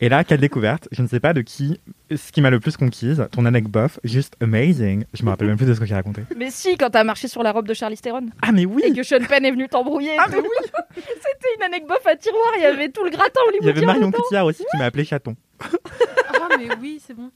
Et 0.00 0.08
là, 0.08 0.24
quelle 0.24 0.40
découverte 0.40 0.88
Je 0.92 1.02
ne 1.02 1.06
sais 1.06 1.20
pas 1.20 1.32
de 1.32 1.40
qui, 1.40 1.80
ce 2.14 2.32
qui 2.32 2.40
m'a 2.40 2.50
le 2.50 2.60
plus 2.60 2.76
conquise, 2.76 3.26
ton 3.30 3.44
anecdote 3.46 3.72
bof, 3.72 4.00
juste 4.04 4.34
amazing. 4.40 5.04
Je 5.14 5.22
me 5.24 5.30
rappelle 5.30 5.48
même 5.48 5.56
plus 5.56 5.66
de 5.66 5.74
ce 5.74 5.80
que 5.80 5.86
j'ai 5.86 5.94
raconté. 5.94 6.22
Mais 6.36 6.50
si, 6.50 6.76
quand 6.76 6.90
t'as 6.90 7.04
marché 7.04 7.28
sur 7.28 7.42
la 7.42 7.52
robe 7.52 7.66
de 7.66 7.74
Charlize 7.74 8.00
Theron 8.00 8.26
Ah 8.42 8.52
mais 8.52 8.66
oui 8.66 8.82
et 8.84 8.92
que 8.92 9.02
Sean 9.02 9.24
Penn 9.26 9.44
est 9.44 9.50
venu 9.50 9.68
t'embrouiller. 9.68 10.16
Ah 10.18 10.26
mais 10.28 10.38
oui 10.38 10.48
C'était 10.94 11.54
une 11.56 11.62
anecdote 11.62 12.02
à 12.06 12.16
tiroir, 12.16 12.52
il 12.56 12.62
y 12.62 12.66
avait 12.66 12.88
tout 12.88 13.04
le 13.04 13.10
gratin 13.10 13.40
Il 13.60 13.66
y 13.66 13.70
avait 13.70 13.86
Marion. 13.86 14.10
Cotillard 14.10 14.46
aussi 14.46 14.64
qui 14.70 14.76
m'a 14.76 14.84
appelé 14.86 15.04
chaton. 15.04 15.36
Ah, 15.60 16.48
mais 16.58 16.68
oui, 16.80 17.00
c'est 17.04 17.14
bon. 17.14 17.30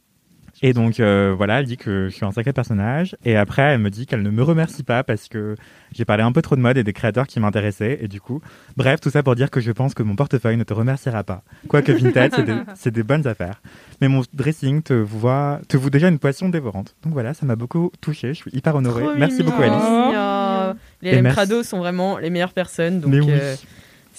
Et 0.63 0.73
donc 0.73 1.01
euh, 1.01 1.35
voilà, 1.37 1.61
elle 1.61 1.67
dit 1.67 1.77
que 1.77 2.09
je 2.09 2.15
suis 2.15 2.25
un 2.25 2.33
sacré 2.33 2.53
personnage. 2.53 3.17
Et 3.25 3.37
après, 3.37 3.63
elle 3.63 3.81
me 3.81 3.91
dit 3.91 4.07
qu'elle 4.07 4.23
ne 4.23 4.31
me 4.31 4.43
remercie 4.43 4.83
pas 4.83 5.05
parce 5.05 5.29
que 5.29 5.55
j'ai 5.93 6.05
parlé 6.05 6.23
un 6.23 6.33
peu 6.33 6.43
trop 6.43 6.57
de 6.57 6.61
mode 6.61 6.77
et 6.77 6.85
des 6.85 6.93
créateurs 6.93 7.27
qui 7.27 7.41
m'intéressaient. 7.41 7.99
Et 8.01 8.09
du 8.09 8.21
coup, 8.21 8.41
bref, 8.77 9.01
tout 9.01 9.11
ça 9.11 9.23
pour 9.23 9.35
dire 9.37 9.51
que 9.51 9.61
je 9.61 9.73
pense 9.73 9.95
que 9.95 10.03
mon 10.03 10.17
portefeuille 10.17 10.57
ne 10.57 10.65
te 10.65 10.75
remerciera 10.75 11.23
pas. 11.25 11.43
Quoique 11.69 11.93
Vinted, 11.93 12.33
c'est 12.75 12.91
des, 12.91 13.03
bonnes 13.03 13.27
affaires. 13.27 13.61
Mais 14.01 14.09
mon 14.09 14.23
dressing 14.33 14.83
te 14.83 14.95
voit, 14.95 15.61
te 15.69 15.77
vaut 15.77 15.91
déjà 15.91 16.09
une 16.09 16.19
poisson 16.19 16.49
dévorante. 16.49 16.95
Donc 17.05 17.13
voilà, 17.13 17.35
ça 17.35 17.47
m'a 17.47 17.57
beaucoup 17.57 17.93
touché. 18.01 18.29
Je 18.29 18.39
suis 18.39 18.51
hyper 18.53 18.75
honoré. 18.75 19.05
Trop 19.05 19.15
Merci 19.17 19.43
beaucoup. 19.43 19.63
Alice. 19.63 20.75
Les 21.03 21.21
LM. 21.21 21.29
Crado 21.29 21.63
sont 21.63 21.79
vraiment 21.79 22.19
les 22.19 22.31
meilleures 22.31 22.53
personnes. 22.53 23.01
Donc, 23.01 23.11
Mais 23.11 23.21
oui. 23.21 23.31
euh, 23.31 23.55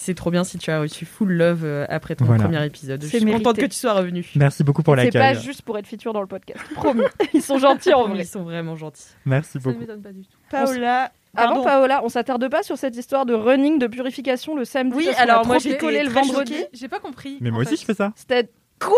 c'est 0.02 0.14
trop 0.14 0.30
bien 0.30 0.44
si 0.44 0.56
tu 0.58 0.70
as 0.70 0.80
reçu 0.80 1.04
full 1.04 1.30
love 1.32 1.62
euh, 1.64 1.84
après 1.88 2.16
ton 2.16 2.24
Voilà. 2.24 2.44
premier 2.44 2.64
épisode. 2.64 3.02
Je 3.02 3.06
C'est 3.08 3.18
suis 3.18 3.26
contente 3.26 3.56
mérité. 3.56 3.62
que 3.62 3.66
tu 3.74 3.78
sois 3.78 3.92
revenu. 3.92 4.26
Merci 4.36 4.64
beaucoup 4.64 4.82
pour 4.82 4.96
C'est 4.96 5.10
pas 5.12 5.18
l'accueil. 5.18 5.42
juste 5.44 5.62
pour 5.62 5.76
être 5.78 5.86
feature 5.86 6.12
dans 6.12 6.22
le 6.22 6.26
podcast. 6.26 6.60
Promis. 6.74 7.02
Ils 7.34 7.42
sont 7.42 7.58
gentils 7.58 7.92
en 7.92 8.08
vrai. 8.08 8.20
Ils 8.20 8.26
sont 8.26 8.42
vraiment 8.42 8.76
gentils. 8.76 9.08
Merci 9.26 9.52
Ça 9.52 9.58
ne 9.58 9.64
beaucoup. 9.64 9.78
m'étonne 9.80 10.00
pas 10.02 10.12
du 10.12 10.22
tout. 10.22 10.38
Paola, 10.50 11.12
Pardon. 11.36 11.52
Avant 11.52 11.64
Paola, 11.64 12.00
on 12.02 12.08
s'attarde 12.08 12.48
pas 12.48 12.62
sur 12.62 12.76
cette 12.78 12.96
histoire 12.96 13.24
de 13.26 13.34
running 13.34 13.78
de 13.78 13.86
purification 13.86 14.56
le 14.56 14.64
samedi. 14.64 14.96
Oui, 14.96 15.08
alors 15.18 15.46
moi, 15.46 15.58
j'ai 15.58 15.72
été 15.74 16.02
le 16.02 16.08
vendredi. 16.10 16.56
J'ai 16.72 16.88
pas 16.88 16.98
compris. 16.98 17.38
Mais 17.40 17.50
moi 17.50 17.60
aussi, 17.60 17.76
fait. 17.76 17.80
je 17.82 17.84
fais 17.84 17.94
ça. 17.94 18.12
C'était 18.16 18.50
quoi 18.80 18.96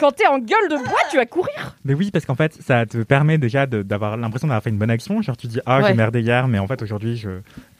Quand 0.00 0.10
t'es 0.12 0.26
en 0.26 0.38
gueule 0.38 0.68
de 0.70 0.76
bois, 0.76 0.98
tu 1.10 1.16
vas 1.16 1.26
courir. 1.26 1.76
Mais 1.84 1.94
oui, 1.94 2.10
parce 2.10 2.24
qu'en 2.24 2.34
fait, 2.34 2.54
ça 2.60 2.86
te 2.86 3.02
permet 3.04 3.38
déjà 3.38 3.66
de- 3.66 3.82
d'avoir 3.82 4.16
l'impression 4.16 4.48
d'avoir 4.48 4.62
fait 4.62 4.70
une 4.70 4.78
bonne 4.78 4.90
action. 4.90 5.20
Genre, 5.22 5.36
tu 5.36 5.46
dis, 5.46 5.60
ah, 5.66 5.78
Ouais. 5.80 5.88
j'ai 5.88 5.94
merdé 5.94 6.20
hier, 6.22 6.48
mais 6.48 6.58
en 6.58 6.66
fait, 6.66 6.80
aujourd'hui, 6.82 7.16
je 7.16 7.28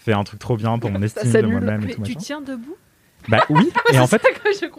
fais 0.00 0.12
un 0.12 0.24
truc 0.24 0.40
trop 0.40 0.56
bien 0.56 0.78
pour 0.78 0.90
mon 0.92 1.02
estime 1.02 1.30
de 1.30 1.42
moi-même 1.46 1.82
et 1.82 1.86
Mais 1.86 1.94
tout 1.94 2.02
tu 2.02 2.14
machin. 2.14 2.20
tiens 2.20 2.40
debout? 2.40 2.76
Bah 3.28 3.44
oui, 3.50 3.70
et 3.92 3.98
en 3.98 4.06
fait, 4.06 4.22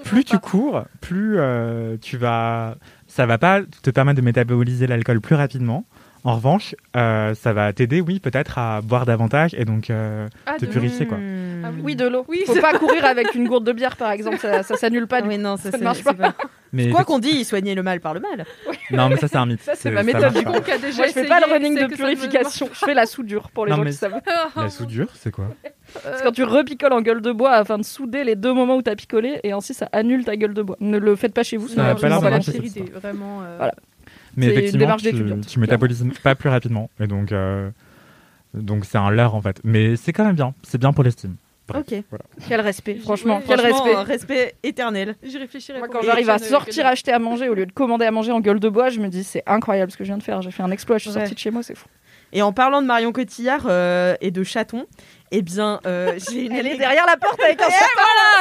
plus 0.03 0.23
tu 0.23 0.39
cours, 0.39 0.83
plus 0.99 1.35
euh, 1.37 1.97
tu 2.01 2.17
vas. 2.17 2.75
Ça 3.07 3.25
va 3.25 3.37
pas 3.37 3.61
te 3.83 3.89
permettre 3.91 4.17
de 4.19 4.25
métaboliser 4.25 4.87
l'alcool 4.87 5.21
plus 5.21 5.35
rapidement. 5.35 5.85
En 6.23 6.35
revanche, 6.35 6.75
euh, 6.95 7.33
ça 7.33 7.51
va 7.51 7.73
t'aider, 7.73 7.99
oui, 7.99 8.19
peut-être 8.19 8.57
à 8.59 8.81
boire 8.81 9.05
davantage 9.07 9.55
et 9.55 9.65
donc 9.65 9.89
euh, 9.89 10.27
Ah, 10.45 10.53
te 10.59 10.65
de- 10.65 10.71
purifier, 10.71 11.07
quoi. 11.07 11.17
Ah 11.63 11.69
Oui, 11.83 11.95
de 11.95 12.05
l'eau. 12.07 12.25
Oui, 12.27 12.43
Faut 12.45 12.53
c'est- 12.53 12.61
pas 12.61 12.77
courir 12.77 13.05
avec 13.05 13.33
une 13.33 13.47
gourde 13.47 13.63
de 13.65 13.71
bière, 13.71 13.95
par 13.97 14.11
exemple. 14.11 14.37
Ça, 14.37 14.61
ça 14.61 14.75
s'annule 14.77 15.07
pas. 15.07 15.17
Ah 15.17 15.21
du 15.23 15.29
oui, 15.29 15.37
non, 15.39 15.57
ça, 15.57 15.71
Ça 15.71 15.77
c'est- 15.79 15.83
marche 15.83 15.99
c'est 16.05 16.13
pas. 16.15 16.33
Mais 16.73 16.89
Quoi 16.89 17.03
qu'on 17.03 17.19
dit, 17.19 17.43
soigner 17.43 17.75
le 17.75 17.83
mal 17.83 17.99
par 17.99 18.13
le 18.13 18.19
mal. 18.21 18.45
Non, 18.91 19.09
mais 19.09 19.17
ça, 19.17 19.27
c'est 19.27 19.35
un 19.37 19.45
mythe. 19.45 19.61
Ça, 19.61 19.73
c'est 19.75 19.91
ma 19.91 20.03
méthode, 20.03 20.31
du 20.33 20.43
a 20.71 20.77
déjà 20.77 20.97
Moi, 20.97 21.07
je 21.07 21.11
fais 21.11 21.25
pas 21.25 21.39
le 21.45 21.51
running 21.51 21.73
c'est 21.75 21.83
de 21.85 21.91
ne 21.91 21.95
purification. 21.95 22.69
Je 22.71 22.79
fais 22.85 22.93
la 22.93 23.05
soudure 23.05 23.49
pour 23.51 23.65
les 23.65 23.71
Non, 23.71 23.77
gens 23.77 23.83
mais- 23.83 23.89
qui 23.91 23.97
savent. 23.97 24.21
La 24.55 24.69
soudure, 24.69 25.07
c'est 25.15 25.31
quoi? 25.31 25.47
C'est 25.93 26.23
quand 26.23 26.31
tu 26.31 26.43
repicoles 26.43 26.93
en 26.93 27.01
gueule 27.01 27.21
de 27.21 27.31
bois 27.33 27.51
afin 27.51 27.77
de 27.77 27.83
souder 27.83 28.23
les 28.23 28.35
deux 28.35 28.53
moments 28.53 28.75
où 28.77 28.81
t'as 28.81 28.95
picolé 28.95 29.39
et 29.43 29.51
ainsi 29.51 29.73
ça 29.73 29.89
annule 29.91 30.23
ta 30.23 30.37
gueule 30.37 30.53
de 30.53 30.61
bois. 30.61 30.77
Ne 30.79 30.97
le 30.97 31.15
faites 31.17 31.33
pas 31.33 31.43
chez 31.43 31.57
vous, 31.57 31.67
je 31.67 31.73
pas 32.21 32.29
la 32.29 32.39
pire 32.39 32.53
cette 32.53 32.65
idée, 32.65 32.89
vraiment. 32.93 33.41
euh, 33.41 33.55
Voilà. 33.57 33.73
Mais 34.35 34.47
effectivement, 34.47 34.95
tu, 34.97 35.13
tu 35.47 35.59
métabolises 35.59 36.05
pas 36.23 36.35
plus 36.35 36.49
rapidement. 36.49 36.89
Et 36.99 37.07
donc, 37.07 37.31
euh, 37.31 37.69
donc 38.53 38.85
c'est 38.85 38.97
un 38.97 39.09
leurre, 39.11 39.35
en 39.35 39.41
fait. 39.41 39.59
Mais 39.63 39.95
c'est 39.95 40.13
quand 40.13 40.25
même 40.25 40.35
bien. 40.35 40.53
C'est 40.63 40.77
bien 40.77 40.93
pour 40.93 41.03
l'estime. 41.03 41.35
Bref, 41.67 41.83
Ok. 41.89 42.03
voilà. 42.09 42.25
Quel 42.49 42.59
respect, 42.61 42.95
franchement, 42.95 43.41
quel 43.47 43.59
Franchement, 43.59 43.83
respect. 43.83 43.95
un 43.97 44.03
respect 44.03 44.55
éternel. 44.63 45.15
J'y 45.23 45.37
réfléchirai. 45.37 45.79
Moi, 45.79 45.87
quand 45.87 46.01
j'arrive 46.01 46.29
à 46.29 46.33
prochaines, 46.35 46.49
sortir 46.51 46.85
euh, 46.85 46.89
acheter 46.89 47.11
à 47.13 47.19
manger 47.19 47.47
au 47.49 47.53
lieu 47.53 47.65
de 47.65 47.71
commander 47.71 48.05
à 48.05 48.11
manger 48.11 48.31
en 48.31 48.39
gueule 48.41 48.59
de 48.59 48.67
bois, 48.67 48.89
je 48.89 48.99
me 48.99 49.07
dis 49.07 49.23
c'est 49.23 49.43
incroyable 49.45 49.91
ce 49.91 49.95
que 49.97 50.03
je 50.03 50.09
viens 50.09 50.17
de 50.17 50.23
faire. 50.23 50.41
J'ai 50.41 50.51
fait 50.51 50.63
un 50.63 50.71
exploit, 50.71 50.97
je 50.97 51.03
suis 51.03 51.09
Ouais. 51.11 51.19
sortie 51.19 51.35
de 51.35 51.39
chez 51.39 51.51
moi, 51.51 51.63
c'est 51.63 51.75
fou. 51.75 51.85
Et 52.33 52.41
en 52.41 52.51
parlant 52.51 52.81
de 52.81 52.87
Marion 52.87 53.11
Cotillard 53.11 53.65
euh, 53.67 54.15
et 54.21 54.31
de 54.31 54.43
chaton, 54.43 54.85
eh 55.31 55.41
bien, 55.41 55.79
euh, 55.85 56.17
j'ai 56.29 56.45
une 56.45 56.51
Elle 56.51 56.57
est 56.67 56.71
anecdote- 56.71 56.79
derrière 56.79 57.05
la 57.05 57.17
porte 57.17 57.39
avec 57.41 57.61
un 57.61 57.67
Et 57.67 57.71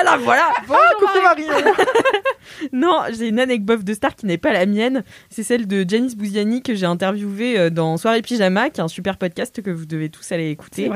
voilà, 0.02 0.10
là, 0.10 0.18
voilà. 0.22 0.52
coucou 0.98 1.22
Marion. 1.22 1.72
Non, 2.72 3.02
j'ai 3.16 3.28
une 3.28 3.38
anecdote 3.40 3.84
de 3.84 3.94
star 3.94 4.14
qui 4.16 4.26
n'est 4.26 4.36
pas 4.36 4.52
la 4.52 4.66
mienne. 4.66 5.02
C'est 5.30 5.42
celle 5.44 5.66
de 5.66 5.84
Janice 5.88 6.16
Bouziani 6.16 6.62
que 6.62 6.74
j'ai 6.74 6.84
interviewée 6.84 7.58
euh, 7.58 7.70
dans 7.70 7.96
Soirée 7.96 8.22
Pyjama, 8.22 8.70
qui 8.70 8.80
est 8.80 8.84
un 8.84 8.88
super 8.88 9.16
podcast 9.16 9.62
que 9.62 9.70
vous 9.70 9.86
devez 9.86 10.10
tous 10.10 10.30
aller 10.32 10.50
écouter. 10.50 10.90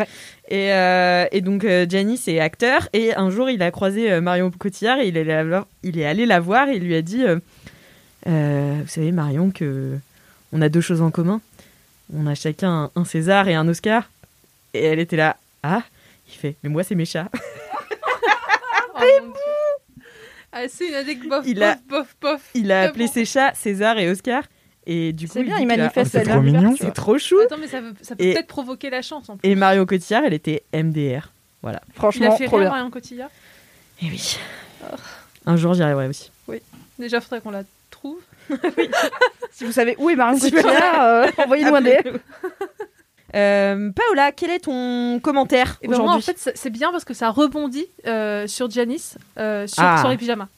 Et, 0.48 0.72
euh, 0.72 1.26
et 1.32 1.40
donc 1.40 1.64
euh, 1.64 1.86
Janice 1.88 2.28
est 2.28 2.40
acteur 2.40 2.88
et 2.92 3.14
un 3.14 3.30
jour 3.30 3.48
il 3.48 3.62
a 3.62 3.70
croisé 3.70 4.12
euh, 4.12 4.20
Marion 4.20 4.50
Cotillard 4.50 4.98
et 4.98 5.08
il 5.08 5.16
est, 5.16 5.20
allé 5.20 5.32
la 5.32 5.44
voir- 5.44 5.66
il 5.84 5.98
est 5.98 6.04
allé 6.04 6.26
la 6.26 6.40
voir 6.40 6.68
et 6.68 6.76
il 6.76 6.82
lui 6.82 6.96
a 6.96 7.02
dit 7.02 7.22
Euh, 7.24 8.78
Vous 8.82 8.88
savez 8.88 9.12
Marion 9.12 9.50
que 9.50 9.96
on 10.52 10.60
a 10.60 10.68
deux 10.68 10.80
choses 10.82 11.02
en 11.02 11.10
commun. 11.10 11.40
On 12.14 12.26
a 12.26 12.34
chacun 12.34 12.90
un 12.94 13.04
César 13.04 13.48
et 13.48 13.54
un 13.54 13.66
Oscar. 13.68 14.10
Et 14.74 14.84
elle 14.84 14.98
était 14.98 15.16
là 15.16 15.36
Ah 15.66 15.82
Il 16.28 16.34
fait 16.34 16.56
Mais 16.62 16.68
moi 16.68 16.84
c'est 16.84 16.94
mes 16.94 17.04
chats. 17.06 17.28
oh. 18.94 19.00
Ah, 20.52 20.68
c'est 20.68 20.88
une 20.88 20.94
anecdote 20.94 21.28
bof, 21.30 21.44
Il 21.46 21.54
bof, 21.58 21.64
a- 21.64 21.78
bof, 21.88 22.16
bof. 22.20 22.50
Il 22.54 22.70
a 22.70 22.82
appelé 22.82 23.06
bon. 23.06 23.12
ses 23.12 23.24
chats 23.24 23.52
César 23.54 23.98
et 23.98 24.08
Oscar. 24.08 24.44
Et 24.86 25.12
du 25.12 25.26
coup 25.26 25.32
C'est 25.34 25.42
bien, 25.42 25.58
il 25.58 25.64
a- 25.70 25.76
manifeste 25.76 26.12
C'est 26.12 26.22
trop 26.24 26.40
mignon. 26.40 26.76
C'est 26.78 26.92
trop 26.92 27.18
chou. 27.18 27.38
Attends, 27.40 27.56
mais 27.58 27.66
ça, 27.66 27.80
veut- 27.80 27.94
ça 28.02 28.14
peut 28.14 28.22
Et- 28.22 28.34
peut-être 28.34 28.46
provoquer 28.46 28.90
la 28.90 29.02
chance 29.02 29.28
en 29.28 29.36
plus. 29.36 29.48
Et 29.48 29.54
Marion 29.54 29.86
Cotillard, 29.86 30.24
elle 30.24 30.34
était 30.34 30.62
MDR. 30.72 31.32
Il 31.64 31.70
a 31.70 31.80
Franchement, 31.94 32.36
fait 32.36 32.44
trop 32.46 32.56
rire 32.58 32.66
bien. 32.66 32.76
Marion 32.76 32.90
Cotillard. 32.90 33.30
Et 34.02 34.06
oui. 34.06 34.38
Un 35.46 35.56
jour 35.56 35.72
j'y 35.74 35.82
arriverai 35.82 36.08
aussi. 36.08 36.30
Déjà, 36.98 37.20
faudrait 37.20 37.40
qu'on 37.40 37.50
la 37.50 37.62
trouve. 37.90 38.20
Si 39.50 39.64
vous 39.64 39.70
savez 39.72 39.94
où 39.98 40.10
est 40.10 40.16
Marion 40.16 40.36
Cotillard, 40.38 41.00
euh, 41.04 41.26
envoyez-nous 41.38 41.74
un 41.76 41.80
DM. 41.80 42.18
Euh, 43.34 43.90
Paola, 43.90 44.32
quel 44.32 44.50
est 44.50 44.60
ton 44.60 45.18
commentaire 45.20 45.78
Et 45.82 45.88
ben 45.88 46.00
en 46.00 46.20
fait, 46.20 46.36
c'est- 46.38 46.70
bien 46.70 46.92
parce 46.92 47.04
que 47.04 47.14
ça 47.14 47.30
rebondit 47.30 47.86
euh, 48.06 48.46
sur 48.46 48.70
Janice, 48.70 49.18
euh, 49.38 49.66
sur, 49.66 49.82
Ah. 49.82 49.98
sur 50.00 50.08
les 50.08 50.16
pyjamas. 50.16 50.48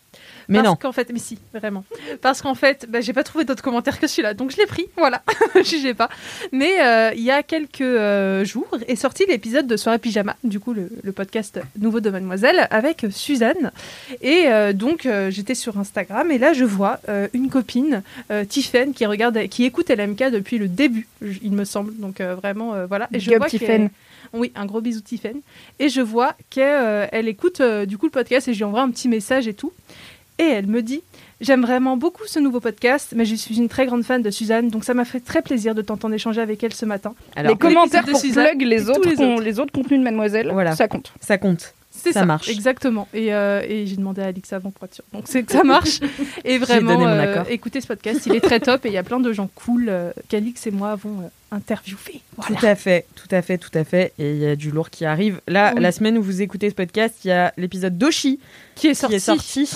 Mais 0.49 0.59
parce 0.59 0.69
non. 0.69 0.77
qu'en 0.77 0.93
fait, 0.93 1.11
mais 1.13 1.19
si, 1.19 1.39
vraiment. 1.55 1.85
Parce 2.21 2.43
qu'en 2.43 2.55
fait, 2.55 2.87
bah, 2.89 3.01
j'ai 3.01 3.13
pas 3.13 3.25
trouvé 3.25 3.45
d'autres 3.45 3.63
commentaires 3.63 3.99
que 3.99 4.07
celui-là, 4.07 4.35
donc 4.35 4.51
je 4.51 4.57
l'ai 4.57 4.67
pris, 4.67 4.87
voilà. 4.97 5.23
Jugez 5.65 5.95
pas. 5.95 6.09
Mais 6.53 6.81
euh, 6.81 7.13
il 7.17 7.23
y 7.23 7.31
a 7.31 7.43
quelques 7.43 7.81
euh, 7.81 8.45
jours 8.45 8.69
est 8.87 8.97
sorti 8.97 9.25
l'épisode 9.29 9.67
de 9.67 9.77
Soirée 9.77 9.99
Pyjama, 9.99 10.37
du 10.45 10.61
coup 10.61 10.73
le, 10.73 10.91
le 11.03 11.13
podcast 11.13 11.61
nouveau 11.79 12.01
de 12.01 12.11
Mademoiselle 12.11 12.69
avec 12.71 13.07
Suzanne. 13.11 13.73
Et 14.23 14.45
euh, 14.47 14.73
donc 14.73 15.09
j'étais 15.31 15.55
sur 15.55 15.79
Instagram 15.79 16.31
et 16.31 16.39
là 16.39 16.53
je 16.53 16.65
vois 16.65 17.01
une 17.33 17.49
copine, 17.49 18.03
Tiffen, 18.49 18.93
qui 18.93 19.07
regarde, 19.07 19.49
qui 19.49 19.65
écoute 19.65 19.91
LMK 19.91 20.31
depuis 20.31 20.59
le 20.59 20.69
début, 20.69 21.07
il 21.43 21.53
me 21.53 21.65
semble. 21.65 21.95
Donc 21.97 22.21
vraiment, 22.21 22.75
voilà. 22.87 23.09
Et 23.13 23.21
je 23.21 23.27
Big 23.27 23.35
up 23.35 23.39
vois 23.41 23.49
Tiffen. 23.49 23.91
oui, 24.33 24.53
un 24.55 24.67
gros 24.67 24.81
bisou 24.81 25.01
Tiffen. 25.01 25.41
Et 25.79 25.89
je 25.89 26.01
vois 26.01 26.35
qu'elle 26.51 26.65
euh, 26.65 27.07
elle 27.13 27.29
écoute 27.29 27.61
euh, 27.61 27.87
du 27.87 27.99
coup 27.99 28.07
le 28.07 28.13
podcast 28.13 28.49
et 28.49 28.53
je 28.53 28.59
lui 28.59 28.65
envoie 28.65 28.83
un 28.83 28.91
petit 28.91 29.09
message 29.09 29.49
et 29.49 29.55
tout. 29.55 29.73
Et 30.39 30.45
elle 30.45 30.67
me 30.67 30.83
dit 30.83 31.03
J'aime 31.41 31.63
vraiment 31.63 31.97
beaucoup 31.97 32.27
ce 32.27 32.39
nouveau 32.39 32.61
podcast, 32.61 33.13
mais 33.15 33.25
je 33.27 33.35
suis 33.35 33.57
une 33.59 33.69
très 33.69 33.85
grande 33.87 34.05
fan 34.05 34.23
de 34.23 34.31
Suzanne, 34.31 34.69
donc 34.71 34.85
ça 34.85 34.95
m'a 34.95 35.05
fait 35.05 35.21
très 35.21 35.43
plaisir 35.43 35.75
de 35.75 35.83
t'entendre 35.83 36.15
échanger 36.15 36.41
avec 36.41 36.63
elle 36.65 36.73
ce 36.73 36.87
matin. 36.87 37.15
Alors, 37.37 37.53
les 37.53 37.59
commentaires 37.59 38.05
de 38.05 38.11
pour 38.13 38.21
Suzanne 38.21 38.47
plug 38.57 38.63
les 38.63 38.89
autres, 38.89 39.09
les 39.09 39.21
autres. 39.21 39.43
les 39.43 39.61
autres 39.61 39.73
contenus 39.73 39.99
de 39.99 40.05
Mademoiselle, 40.05 40.51
Voilà. 40.53 40.75
ça 40.75 40.89
compte. 40.89 41.13
ça 41.21 41.37
compte. 41.39 41.75
C'est 41.91 42.13
Ça 42.13 42.21
ça, 42.21 42.27
marche. 42.27 42.49
Exactement. 42.51 43.09
Et, 43.15 43.33
euh, 43.35 43.63
et 43.67 43.87
j'ai 43.87 43.97
demandé 43.97 44.21
à 44.21 44.27
Alix 44.27 44.53
avant 44.53 44.71
pour 44.71 44.85
être 44.85 44.95
sûre. 44.95 45.05
Donc 45.15 45.23
c'est 45.27 45.43
que 45.45 45.53
ça 45.53 45.65
marche. 45.65 46.01
et 46.45 46.59
vraiment, 46.59 46.93
donné 46.93 47.05
mon 47.07 47.11
euh, 47.11 47.45
écoutez 47.49 47.81
ce 47.81 47.87
podcast, 47.87 48.21
il 48.27 48.35
est 48.35 48.41
très 48.41 48.61
top 48.61 48.85
et 48.85 48.89
il 48.91 48.93
y 48.95 48.99
a 48.99 49.03
plein 49.03 49.19
de 49.21 49.33
gens 49.33 49.49
cool 49.55 49.87
euh, 49.89 50.11
qu'Alix 50.29 50.67
et 50.67 50.71
moi 50.71 50.91
avons 50.91 51.21
euh, 51.21 51.29
interviewé. 51.57 52.21
Voilà. 52.37 52.61
Tout 52.61 52.67
à 52.67 52.75
fait, 52.75 53.07
tout 53.15 53.29
à 53.35 53.41
fait, 53.41 53.57
tout 53.57 53.71
à 53.73 53.85
fait. 53.85 54.13
Et 54.19 54.33
il 54.33 54.37
y 54.39 54.47
a 54.47 54.57
du 54.57 54.71
lourd 54.71 54.91
qui 54.91 55.07
arrive. 55.07 55.41
Là, 55.49 55.73
Oui. 55.75 55.81
la 55.83 55.91
semaine 55.91 56.19
où 56.19 56.23
vous 56.23 56.43
écoutez 56.43 56.69
ce 56.69 56.75
podcast, 56.75 57.15
il 57.25 57.29
y 57.29 57.33
a 57.33 57.53
l'épisode 57.57 57.97
d'Oshi 57.97 58.41
Qui 58.75 58.89
est 58.89 58.91
qui 58.91 58.97
sorti. 58.97 59.15
est 59.17 59.19
sorti. 59.19 59.71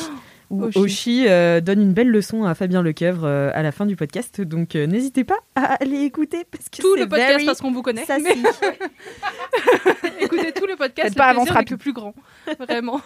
Où 0.50 0.64
Oshi. 0.64 0.78
Oshi 0.78 1.24
euh, 1.28 1.60
donne 1.60 1.80
une 1.80 1.92
belle 1.92 2.10
leçon 2.10 2.44
à 2.44 2.54
Fabien 2.54 2.82
Lecoeuvre 2.82 3.24
euh, 3.24 3.50
à 3.54 3.62
la 3.62 3.70
fin 3.70 3.86
du 3.86 3.94
podcast. 3.94 4.40
Donc 4.40 4.74
euh, 4.74 4.86
n'hésitez 4.86 5.22
pas 5.22 5.38
à 5.54 5.74
aller 5.74 6.00
écouter 6.00 6.44
parce 6.50 6.68
que 6.68 6.82
Tout 6.82 6.96
le 6.96 7.08
podcast 7.08 7.32
very 7.34 7.46
parce 7.46 7.60
qu'on 7.60 7.70
vous 7.70 7.82
connaît. 7.82 8.04
Mais 8.08 8.34
écoutez 10.20 10.52
tout 10.52 10.66
le 10.66 10.76
podcast. 10.76 11.16
Pas 11.16 11.32
rapide. 11.32 11.70
le 11.70 11.76
plus 11.76 11.92
grand. 11.92 12.14
Vraiment. 12.58 13.00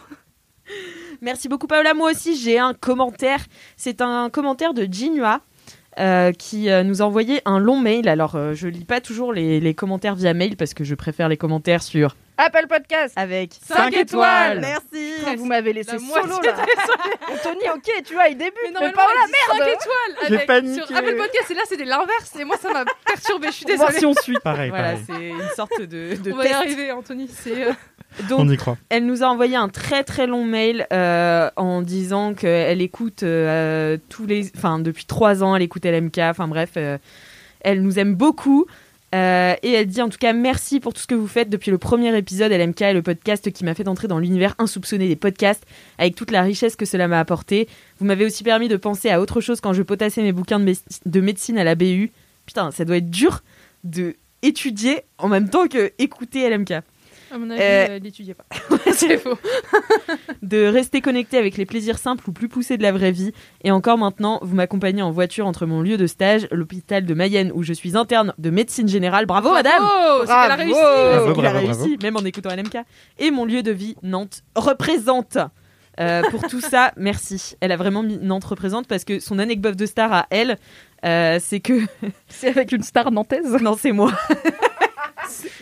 Merci 1.20 1.48
beaucoup 1.48 1.66
Paola. 1.66 1.92
Moi 1.92 2.10
aussi 2.10 2.34
j'ai 2.36 2.58
un 2.58 2.72
commentaire. 2.72 3.44
C'est 3.76 4.00
un 4.00 4.30
commentaire 4.30 4.72
de 4.72 4.88
Jinua. 4.90 5.42
euh, 6.00 6.32
qui 6.32 6.70
euh, 6.70 6.82
nous 6.82 7.02
a 7.02 7.04
envoyé 7.04 7.40
un 7.44 7.58
long 7.60 7.78
mail. 7.78 8.08
Alors, 8.08 8.34
euh, 8.34 8.52
je 8.54 8.66
lis 8.66 8.84
pas 8.84 9.00
toujours 9.00 9.32
les, 9.32 9.60
les 9.60 9.74
commentaires 9.74 10.16
via 10.16 10.34
mail 10.34 10.56
parce 10.56 10.74
que 10.74 10.82
je 10.82 10.94
préfère 10.96 11.28
les 11.28 11.36
commentaires 11.36 11.84
sur 11.84 12.16
Apple 12.36 12.66
Podcast. 12.68 13.12
avec 13.16 13.52
Cinq 13.64 13.94
étoiles. 13.96 14.60
Merci. 14.60 15.14
Putain, 15.18 15.36
vous 15.36 15.44
m'avez 15.46 15.72
laissé 15.72 15.92
La 15.92 15.98
solo 15.98 16.40
là. 16.42 16.54
Anthony, 17.32 17.68
ok, 17.74 18.02
tu 18.04 18.14
vois, 18.14 18.28
il 18.28 18.36
débute. 18.36 18.54
Mais 18.64 18.70
Mais, 18.70 18.72
normalement, 18.72 18.96
Paola, 18.96 19.20
elle 19.22 19.26
dit 19.26 19.32
merde. 19.32 19.58
5 19.58 19.82
étoiles 19.82 20.28
J'ai 20.28 20.34
avec, 20.34 20.46
paniqué. 20.46 20.86
sur 20.86 20.96
Apple 20.96 21.16
Podcast 21.16 21.50
et 21.50 21.54
là 21.54 21.62
c'était 21.68 21.84
l'inverse 21.84 22.36
et 22.40 22.44
moi 22.44 22.56
ça 22.60 22.72
m'a 22.72 22.84
perturbé. 23.06 23.46
Je 23.48 23.52
suis 23.52 23.64
On 23.66 23.70
va 23.70 23.76
voir 23.76 23.88
désolée. 23.92 24.00
si 24.00 24.06
on 24.06 24.22
suit. 24.22 24.36
Pareil, 24.42 24.70
Voilà, 24.70 24.92
pareil. 24.94 25.04
c'est 25.06 25.28
une 25.28 25.48
sorte 25.56 25.80
de, 25.80 26.16
de 26.16 26.32
On 26.32 26.36
va 26.36 26.44
y 26.44 26.48
test. 26.48 26.54
arriver, 26.60 26.92
Anthony. 26.92 27.28
C'est 27.28 27.64
euh, 27.68 27.72
Donc, 28.28 28.40
On 28.40 28.48
y 28.48 28.56
croit. 28.56 28.76
Elle 28.88 29.06
nous 29.06 29.22
a 29.22 29.26
envoyé 29.26 29.56
un 29.56 29.68
très 29.68 30.02
très 30.04 30.26
long 30.26 30.44
mail 30.44 30.86
euh, 30.92 31.50
en 31.56 31.82
disant 31.82 32.34
qu'elle 32.34 32.82
écoute 32.82 33.22
euh, 33.22 33.96
tous 34.08 34.26
les, 34.26 34.50
enfin 34.56 34.78
depuis 34.80 35.04
trois 35.06 35.42
ans, 35.44 35.54
elle 35.54 35.62
écoute 35.62 35.84
LMK. 35.84 36.18
Enfin 36.18 36.48
bref, 36.48 36.70
euh, 36.76 36.98
elle 37.60 37.80
nous 37.82 37.98
aime 37.98 38.14
beaucoup. 38.14 38.66
Euh, 39.14 39.54
et 39.62 39.72
elle 39.72 39.86
dit 39.86 40.02
en 40.02 40.08
tout 40.08 40.18
cas 40.18 40.32
merci 40.32 40.80
pour 40.80 40.92
tout 40.92 41.00
ce 41.00 41.06
que 41.06 41.14
vous 41.14 41.28
faites 41.28 41.48
depuis 41.48 41.70
le 41.70 41.78
premier 41.78 42.16
épisode 42.16 42.50
LMK 42.50 42.82
est 42.82 42.94
le 42.94 43.02
podcast 43.02 43.52
qui 43.52 43.64
m'a 43.64 43.74
fait 43.74 43.86
entrer 43.86 44.08
dans 44.08 44.18
l'univers 44.18 44.56
insoupçonné 44.58 45.06
des 45.06 45.14
podcasts 45.14 45.64
avec 45.98 46.16
toute 46.16 46.32
la 46.32 46.42
richesse 46.42 46.74
que 46.74 46.84
cela 46.84 47.06
m'a 47.06 47.20
apporté. 47.20 47.68
Vous 48.00 48.06
m'avez 48.06 48.24
aussi 48.24 48.42
permis 48.42 48.66
de 48.66 48.76
penser 48.76 49.10
à 49.10 49.20
autre 49.20 49.40
chose 49.40 49.60
quand 49.60 49.72
je 49.72 49.82
potassais 49.82 50.22
mes 50.22 50.32
bouquins 50.32 50.58
de, 50.58 50.74
de 51.06 51.20
médecine 51.20 51.58
à 51.58 51.64
la 51.64 51.76
BU. 51.76 52.10
Putain, 52.44 52.72
ça 52.72 52.84
doit 52.84 52.96
être 52.96 53.10
dur 53.10 53.44
de 53.84 54.16
étudier 54.42 55.02
en 55.18 55.28
même 55.28 55.48
temps 55.48 55.68
que 55.68 55.92
écouter 55.98 56.48
LMK. 56.50 56.82
À 57.34 57.38
mon 57.38 57.50
avis, 57.50 57.60
Euh, 57.60 57.86
elle 57.96 58.02
n'étudiait 58.02 58.34
pas. 58.34 58.44
c'est 58.92 59.18
faux. 59.18 59.36
de 60.42 60.66
rester 60.66 61.00
connecté 61.00 61.36
avec 61.38 61.56
les 61.56 61.66
plaisirs 61.66 61.98
simples 61.98 62.24
ou 62.28 62.32
plus 62.32 62.48
poussés 62.48 62.76
de 62.76 62.82
la 62.82 62.92
vraie 62.92 63.12
vie. 63.12 63.32
Et 63.62 63.70
encore 63.70 63.98
maintenant, 63.98 64.38
vous 64.42 64.54
m'accompagnez 64.54 65.02
en 65.02 65.10
voiture 65.10 65.46
entre 65.46 65.66
mon 65.66 65.82
lieu 65.82 65.96
de 65.96 66.06
stage, 66.06 66.46
l'hôpital 66.50 67.04
de 67.04 67.14
Mayenne 67.14 67.50
où 67.54 67.62
je 67.62 67.72
suis 67.72 67.96
interne 67.96 68.32
de 68.38 68.50
médecine 68.50 68.88
générale. 68.88 69.26
Bravo, 69.26 69.50
madame 69.52 69.82
Bravo, 69.82 70.20
c'est 70.20 70.26
qu'elle 70.26 70.34
a 70.34 70.56
Bravo. 70.56 70.62
réussi. 70.62 70.80
Bravo, 70.80 71.34
bravo, 71.34 71.58
réussi, 71.58 71.96
bravo. 71.96 71.96
même 72.02 72.16
en 72.16 72.24
écoutant 72.24 72.50
LMK. 72.54 72.78
Et 73.18 73.30
mon 73.30 73.44
lieu 73.44 73.62
de 73.62 73.70
vie, 73.72 73.96
Nantes, 74.02 74.42
représente. 74.54 75.38
Euh, 76.00 76.22
pour 76.30 76.42
tout 76.48 76.60
ça, 76.60 76.92
merci. 76.96 77.54
Elle 77.60 77.70
a 77.70 77.76
vraiment 77.76 78.02
mis 78.02 78.18
Nantes 78.18 78.44
représente 78.44 78.88
parce 78.88 79.04
que 79.04 79.20
son 79.20 79.38
anecdote 79.38 79.76
de 79.76 79.86
star 79.86 80.12
à 80.12 80.26
elle, 80.30 80.58
euh, 81.04 81.38
c'est 81.40 81.60
que 81.60 81.74
C'est 82.28 82.48
avec 82.48 82.72
une 82.72 82.82
star 82.82 83.12
nantaise? 83.12 83.56
non, 83.62 83.76
c'est 83.78 83.92
moi. 83.92 84.10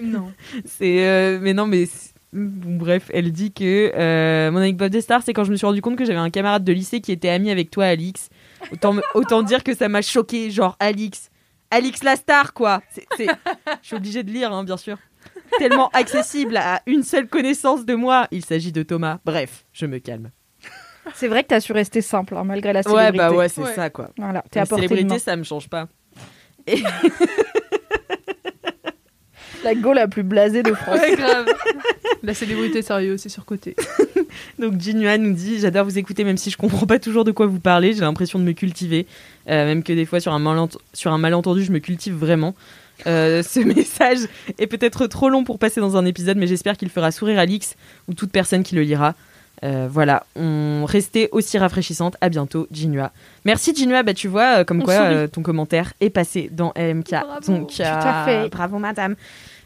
Non. 0.03 0.33
C'est 0.65 1.07
euh, 1.07 1.39
mais 1.41 1.55
non 1.55 1.67
mais 1.67 1.87
bref, 2.33 3.11
elle 3.13 3.31
dit 3.33 3.53
que 3.53 3.93
euh, 3.95 4.51
mon 4.51 4.59
anecdote 4.59 4.91
des 4.91 5.01
stars, 5.03 5.23
c'est 5.25 5.33
quand 5.33 5.45
je 5.45 5.51
me 5.51 5.57
suis 5.57 5.67
rendu 5.67 5.83
compte 5.83 5.97
que 5.97 6.05
j'avais 6.05 6.19
un 6.19 6.31
camarade 6.31 6.65
de 6.65 6.73
lycée 6.73 7.01
qui 7.01 7.13
était 7.13 7.29
ami 7.29 7.51
avec 7.51 7.71
toi, 7.71 7.85
Alix. 7.87 8.29
Autant 8.73 8.97
autant 9.15 9.43
dire 9.43 9.63
que 9.65 9.75
ça 9.75 9.89
m'a 9.89 10.03
choqué, 10.03 10.51
genre 10.51 10.77
Alix, 10.81 11.31
Alix 11.71 12.03
la 12.03 12.17
star 12.17 12.53
quoi. 12.55 12.81
Je 13.19 13.27
suis 13.83 13.97
obligée 13.97 14.23
de 14.23 14.31
lire, 14.31 14.53
hein, 14.53 14.65
bien 14.65 14.77
sûr. 14.77 14.99
Tellement 15.59 15.89
accessible 15.91 16.57
à 16.57 16.81
une 16.87 17.03
seule 17.03 17.29
connaissance 17.29 17.85
de 17.85 17.95
moi. 17.95 18.27
Il 18.31 18.45
s'agit 18.45 18.73
de 18.73 18.83
Thomas. 18.83 19.19
Bref, 19.25 19.65
je 19.73 19.85
me 19.87 19.99
calme. 19.99 20.31
C'est 21.15 21.29
vrai 21.29 21.43
que 21.43 21.49
t'as 21.49 21.61
su 21.61 21.73
rester 21.73 22.01
simple, 22.01 22.37
hein, 22.37 22.45
malgré 22.45 22.73
la 22.73 22.81
Ouais, 22.81 22.85
célébrité. 22.91 23.19
bah 23.19 23.33
ouais, 23.33 23.49
c'est 23.49 23.61
Ouais. 23.63 23.75
ça 23.75 23.91
quoi. 23.91 24.11
Voilà, 24.17 24.43
t'es 24.51 24.61
La 24.61 24.63
à 24.63 24.67
portée 24.67 24.85
de 24.85 24.89
célébrité, 24.89 25.19
ça 25.19 25.37
me 25.37 25.43
change 25.43 25.69
pas. 25.69 25.89
La 29.65 29.75
go 29.75 29.93
la 29.93 30.09
plus 30.09 30.23
blasée 30.23 30.63
de 30.63 30.73
France. 30.75 30.99
Ouais, 30.99 31.15
grave. 31.17 31.47
La 32.23 32.35
célébrité, 32.35 32.83
sérieux, 32.83 33.17
c'est 33.17 33.29
surcoté. 33.29 33.75
Donc 34.59 34.81
Jinua 34.81 35.19
nous 35.19 35.33
dit 35.33 35.59
J'adore 35.61 35.85
vous 35.85 35.99
écouter, 35.99 36.25
même 36.25 36.37
si 36.37 36.51
je 36.51 36.57
comprends 36.57 36.87
pas 36.87 36.99
toujours 36.99 37.25
de 37.25 37.33
quoi 37.33 37.47
vous 37.47 37.59
parlez. 37.61 37.93
J'ai 37.95 38.01
l'impression 38.01 38.39
de 38.39 38.45
me 38.45 38.53
cultiver. 38.53 39.07
Euh, 39.49 39.65
même 39.67 39.83
que 39.83 39.93
des 39.93 40.05
fois, 40.07 40.21
sur 40.21 40.33
un, 40.33 40.39
malent- 40.39 40.69
sur 40.93 41.13
un 41.13 41.19
malentendu, 41.19 41.65
je 41.65 41.73
me 41.73 41.79
cultive 41.81 42.15
vraiment. 42.15 42.55
Euh, 43.07 43.43
ce 43.43 43.59
message 43.61 44.19
est 44.59 44.67
peut-être 44.69 45.07
trop 45.09 45.29
long 45.29 45.43
pour 45.43 45.59
passer 45.59 45.81
dans 45.81 45.97
un 45.97 46.05
épisode, 46.05 46.37
mais 46.37 46.47
j'espère 46.47 46.77
qu'il 46.77 46.89
fera 46.91 47.11
sourire 47.11 47.39
Alix 47.41 47.75
ou 48.09 48.15
toute 48.15 48.31
personne 48.31 48.63
qui 48.63 48.77
le 48.77 48.83
lira. 48.83 49.15
Euh, 49.65 49.89
voilà, 49.89 50.25
on 50.35 50.85
restait 50.87 51.29
aussi 51.33 51.57
rafraîchissante. 51.57 52.17
À 52.21 52.29
bientôt, 52.29 52.67
Jinua. 52.71 53.13
Merci 53.45 53.75
Jinua. 53.75 54.03
Bah 54.03 54.15
tu 54.15 54.29
vois, 54.29 54.59
euh, 54.59 54.65
comme 54.65 54.81
On 54.81 54.85
quoi 54.85 54.95
euh, 55.03 55.29
ton 55.29 55.43
commentaire 55.43 55.93
est 56.01 56.11
passé 56.11 56.49
dans 56.51 56.73
LMK. 56.77 57.11
Bravo. 57.11 57.53
Donc 57.53 57.69
Tout 57.69 57.83
à 57.83 58.25
fait. 58.25 58.49
bravo 58.49 58.79
madame. 58.79 59.15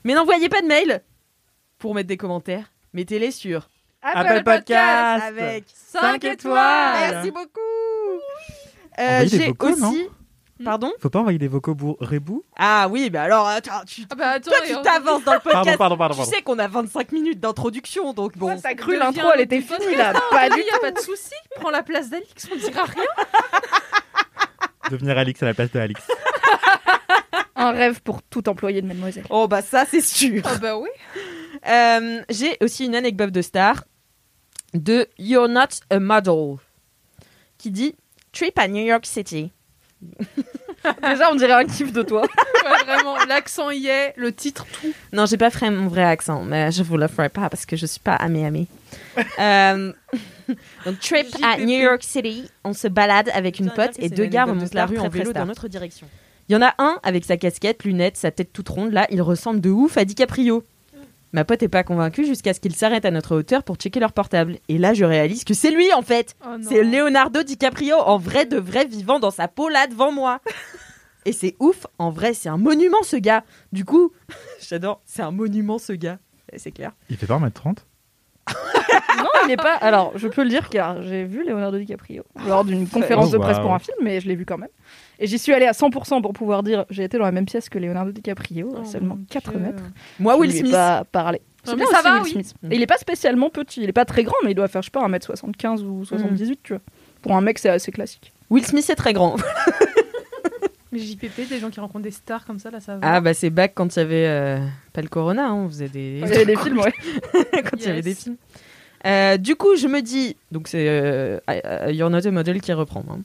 Mais 0.05 0.15
n'envoyez 0.15 0.49
pas 0.49 0.61
de 0.61 0.67
mail 0.67 1.03
pour 1.79 1.95
mettre 1.95 2.09
des 2.09 2.17
commentaires. 2.17 2.71
Mettez-les 2.93 3.31
sur 3.31 3.69
Apple 4.03 4.43
Podcast 4.45 5.25
avec 5.27 5.65
5 5.75 6.23
étoiles 6.25 7.11
Merci 7.11 7.31
beaucoup. 7.31 7.61
J'ai 8.99 9.53
aussi. 9.59 10.09
Non 10.59 10.65
Pardon 10.65 10.93
Faut 11.01 11.11
pas 11.11 11.19
envoyer 11.21 11.39
des 11.39 11.49
vocaux 11.49 11.75
pour 11.75 11.97
Rebou 12.01 12.45
Ah 12.57 12.87
oui, 12.91 13.11
bah 13.11 13.23
alors 13.25 13.47
attends, 13.47 13.85
tu... 13.87 14.03
Ah 14.11 14.15
bah 14.15 14.29
attends, 14.31 14.51
toi 14.51 14.61
tu 14.67 14.75
on- 14.75 14.83
t'avances 14.83 15.25
dans 15.25 15.35
le 15.35 15.41
podcast. 15.41 15.65
Pardon, 15.65 15.77
pardon, 15.77 15.97
pardon. 15.97 16.25
Tu 16.25 16.31
sais 16.31 16.43
qu'on 16.43 16.59
a 16.59 16.67
25 16.69 17.13
minutes 17.13 17.41
d'introduction, 17.41 18.13
donc 18.15 18.37
bon. 18.39 18.49
Ouais, 18.49 18.57
ça 18.59 18.75
cru, 18.75 18.97
l'intro, 18.99 19.29
elle 19.35 19.43
était 19.43 19.61
finie 19.61 19.95
là. 19.97 20.13
Pas 20.31 20.49
du 20.49 20.61
Il 20.61 20.67
y 20.67 20.71
a 20.75 20.79
pas 20.79 20.93
de 20.93 20.99
souci. 20.99 21.35
Prends 21.57 21.71
la 21.71 21.83
place 21.83 22.09
d'Alix, 22.11 22.49
on 22.53 22.57
dira 22.57 22.85
rien. 22.85 23.05
Devenir 24.91 25.19
Alix 25.19 25.43
à 25.43 25.47
la 25.47 25.55
place 25.55 25.71
de 25.73 25.81
Alix. 25.81 26.01
Un 27.57 27.73
rêve 27.73 28.01
pour 28.03 28.23
tout 28.23 28.49
employé 28.49 28.83
de 28.83 28.87
Mademoiselle. 28.87 29.25
Oh 29.31 29.49
bah 29.49 29.63
ça 29.63 29.85
c'est 29.89 30.01
sûr. 30.01 30.43
Ah 30.45 30.59
bah 30.59 30.77
oui. 30.79 30.89
Euh, 31.67 32.21
J'ai 32.29 32.57
aussi 32.61 32.85
une 32.85 32.95
anecdote 32.95 33.31
de 33.33 33.41
star 33.43 33.85
de 34.75 35.09
You're 35.19 35.49
Not 35.49 35.81
a 35.91 35.99
Model 35.99 36.57
qui 37.59 37.71
dit 37.71 37.97
Trip 38.31 38.57
à 38.59 38.69
New 38.69 38.85
York 38.85 39.07
City. 39.07 39.53
Déjà, 41.03 41.33
on 41.33 41.35
dirait 41.35 41.53
un 41.53 41.65
kiff 41.65 41.93
de 41.93 42.03
toi. 42.03 42.23
Ouais, 42.67 42.85
vraiment, 42.85 43.15
l'accent 43.29 43.71
y 43.71 43.87
est, 43.87 44.13
le 44.17 44.33
titre, 44.33 44.67
tout. 44.81 44.93
Non, 45.13 45.25
j'ai 45.27 45.37
pas 45.37 45.51
fait 45.51 45.71
mon 45.71 45.87
vrai 45.87 46.03
accent, 46.03 46.43
mais 46.43 46.73
je 46.73 46.83
vous 46.83 46.97
le 46.97 47.07
ferai 47.07 47.29
pas 47.29 47.49
parce 47.49 47.65
que 47.65 47.77
je 47.77 47.87
suis 47.87 48.01
pas 48.01 48.15
amé 48.15 48.45
amé. 48.45 48.67
euh, 49.39 49.93
donc 50.85 50.99
trip 50.99 51.29
à. 51.45 51.59
New 51.59 51.79
York 51.79 52.03
City, 52.03 52.51
on 52.65 52.73
se 52.73 52.89
balade 52.89 53.31
avec 53.35 53.61
une 53.61 53.71
pote 53.71 53.93
et 54.01 54.09
deux 54.09 54.25
gars 54.27 54.47
remontent 54.47 54.71
la 54.73 54.87
rue 54.87 54.99
en 54.99 55.09
vélo 55.09 55.33
dans 55.33 55.47
notre 55.47 55.69
direction. 55.69 56.09
Il 56.49 56.55
y 56.55 56.57
en 56.57 56.63
a 56.63 56.75
un 56.79 56.99
avec 57.05 57.25
sa 57.25 57.37
casquette, 57.37 57.85
lunettes, 57.85 58.17
sa 58.17 58.33
tête 58.33 58.53
toute 58.53 58.69
ronde. 58.69 58.91
Là, 58.93 59.07
il 59.11 59.23
ressemble 59.23 59.61
de 59.61 59.71
ouf 59.71 59.97
à 59.97 60.05
DiCaprio. 60.05 60.65
Ma 61.37 61.45
pote 61.45 61.63
est 61.63 61.69
pas 61.69 61.85
convaincue 61.85 62.25
jusqu'à 62.25 62.55
ce 62.55 62.61
qu'il 62.61 62.75
s'arrête 62.75 63.05
à 63.05 63.11
notre 63.11 63.37
hauteur 63.37 63.63
pour 63.63 63.77
checker 63.77 64.01
leur 64.01 64.15
portable. 64.15 64.57
Et 64.71 64.79
là, 64.79 64.95
je 64.95 65.05
réalise 65.05 65.45
que 65.45 65.53
c'est 65.53 65.71
lui 65.71 65.93
en 65.93 66.01
fait. 66.01 66.35
Oh. 66.43 66.57
C'est 66.67 66.83
Leonardo 66.83 67.43
DiCaprio 67.43 67.95
en 67.95 68.17
vrai 68.17 68.47
de 68.47 68.57
vrai 68.57 68.87
vivant 68.87 69.19
dans 69.19 69.31
sa 69.31 69.47
peau 69.47 69.69
là 69.69 69.87
devant 69.87 70.11
moi. 70.11 70.41
Et 71.27 71.33
c'est 71.33 71.55
ouf, 71.61 71.87
en 71.99 72.09
vrai, 72.09 72.33
c'est 72.33 72.49
un 72.49 72.57
monument 72.57 73.03
ce 73.03 73.17
gars. 73.17 73.45
Du 73.71 73.85
coup, 73.85 74.13
j'adore, 74.67 75.03
c'est 75.05 75.21
un 75.21 75.31
monument 75.31 75.77
ce 75.77 75.93
gars. 75.93 76.21
C'est 76.57 76.73
clair. 76.73 76.93
Il 77.11 77.19
fait 77.19 77.27
pas 77.27 77.39
1m30 77.39 77.81
Non, 79.19 79.29
il 79.45 79.51
est 79.51 79.57
pas. 79.57 79.75
Alors, 79.75 80.13
je 80.17 80.29
peux 80.29 80.43
le 80.43 80.49
dire 80.49 80.71
car 80.71 81.03
j'ai 81.03 81.25
vu 81.25 81.45
Leonardo 81.47 81.77
DiCaprio 81.77 82.23
lors 82.47 82.65
d'une 82.65 82.89
conférence 82.89 83.29
Oh, 83.29 83.33
de 83.35 83.39
presse 83.39 83.59
wow. 83.59 83.63
pour 83.63 83.75
un 83.75 83.79
film, 83.79 83.99
mais 84.01 84.21
je 84.23 84.29
l'ai 84.29 84.37
vu 84.37 84.47
quand 84.47 84.57
même. 84.57 84.71
Et 85.19 85.27
j'y 85.27 85.39
suis 85.39 85.53
allée 85.55 85.67
à 85.67 85.73
100% 85.73 86.21
pour 86.23 86.33
pouvoir 86.33 86.63
dire 86.63 86.85
j'ai 86.91 87.05
été 87.05 87.17
dans 87.19 87.25
la 87.25 87.33
même 87.33 87.47
pièce 87.47 87.69
que 87.69 87.79
Leonardo 87.79 88.13
DiCaprio, 88.13 88.75
à 88.77 88.81
Oh 88.83 88.85
seulement 88.85 89.17
mon 89.17 89.25
4 89.31 89.51
Dieu. 89.51 89.61
mètres. 89.61 89.83
Moi, 90.21 90.35
Je 90.35 90.41
Will 90.41 90.55
ai 90.55 90.59
Smith. 90.61 90.73
pas 90.73 91.05
parlé. 91.05 91.41
C'est 91.65 91.73
mais 91.73 91.79
bien 91.79 91.87
ça 91.87 91.99
aussi, 92.01 92.05
va, 92.09 92.15
Will 92.17 92.23
oui. 92.25 92.31
Smith. 92.33 92.55
Mm. 92.63 92.73
Et 92.73 92.77
il 92.77 92.83
est 92.83 92.87
pas 92.87 92.99
spécialement 92.99 93.51
petit, 93.51 93.83
il 93.83 93.89
est 93.89 93.93
pas 93.93 94.05
très 94.05 94.23
grand, 94.25 94.37
mais 94.45 94.53
il 94.53 94.55
doit 94.55 94.69
faire, 94.69 94.83
je 94.83 94.87
sais 94.87 94.91
pas, 94.91 95.07
1m75 95.09 95.83
ou 95.85 96.05
78, 96.05 96.61
tu 96.63 96.73
vois. 96.75 96.83
Pour 97.23 97.35
un 97.35 97.41
mec, 97.41 97.59
c'est 97.59 97.71
assez 97.71 97.91
classique. 97.91 98.33
Will 98.51 98.65
Smith 98.65 98.89
est 98.89 98.95
très 98.95 99.13
grand. 99.13 99.37
Mais 100.93 101.01
JPP, 101.01 101.49
des 101.49 101.59
gens 101.59 101.69
qui 101.69 101.81
rencontrent 101.81 102.05
des 102.05 102.13
stars 102.13 102.45
comme 102.47 102.61
ça, 102.61 102.71
là, 102.71 102.79
ça 102.81 102.95
va. 102.97 103.01
Ah 103.03 103.21
bah 103.21 103.35
c'est 103.35 103.51
back 103.51 103.73
quand 103.75 103.97
il 103.97 103.99
y 103.99 104.03
avait 104.03 104.27
euh, 104.29 104.59
pas 104.93 105.03
le 105.03 105.09
corona, 105.09 105.49
hein, 105.49 105.55
on 105.55 105.69
faisait 105.69 105.89
des 105.89 106.21
Il 106.23 106.29
y 106.29 106.33
avait 106.33 106.45
des 106.47 106.57
films, 106.63 106.79
ouais. 106.79 106.93
quand 107.65 107.77
il 107.77 107.83
y 107.83 107.89
avait 107.89 108.03
des 108.03 108.15
films. 108.15 108.37
Euh, 109.05 109.37
du 109.37 109.57
coup, 109.57 109.75
je 109.77 109.89
me 109.89 110.01
dis, 110.01 110.37
donc 110.53 110.69
c'est 110.69 110.87
euh, 110.89 111.39
You're 111.91 112.09
Not 112.09 112.27
a 112.27 112.31
Model 112.31 112.61
qui 112.61 112.73
reprend. 112.73 113.05
hein. 113.11 113.21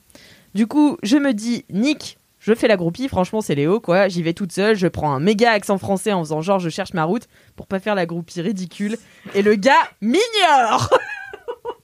Du 0.53 0.67
coup, 0.67 0.97
je 1.01 1.17
me 1.17 1.33
dis, 1.33 1.65
Nick, 1.69 2.19
je 2.39 2.53
fais 2.53 2.67
la 2.67 2.75
groupie, 2.75 3.07
franchement 3.07 3.39
c'est 3.41 3.55
Léo 3.55 3.79
quoi, 3.79 4.07
j'y 4.07 4.23
vais 4.23 4.33
toute 4.33 4.51
seule, 4.51 4.75
je 4.75 4.87
prends 4.87 5.13
un 5.13 5.19
méga 5.19 5.51
accent 5.51 5.77
français 5.77 6.11
en 6.11 6.23
faisant 6.23 6.41
genre 6.41 6.59
je 6.59 6.69
cherche 6.69 6.93
ma 6.93 7.03
route 7.03 7.27
pour 7.55 7.67
pas 7.67 7.79
faire 7.79 7.95
la 7.95 8.05
groupie 8.05 8.41
ridicule. 8.41 8.97
Et 9.35 9.43
le 9.43 9.55
gars 9.55 9.73
m'ignore 10.01 10.89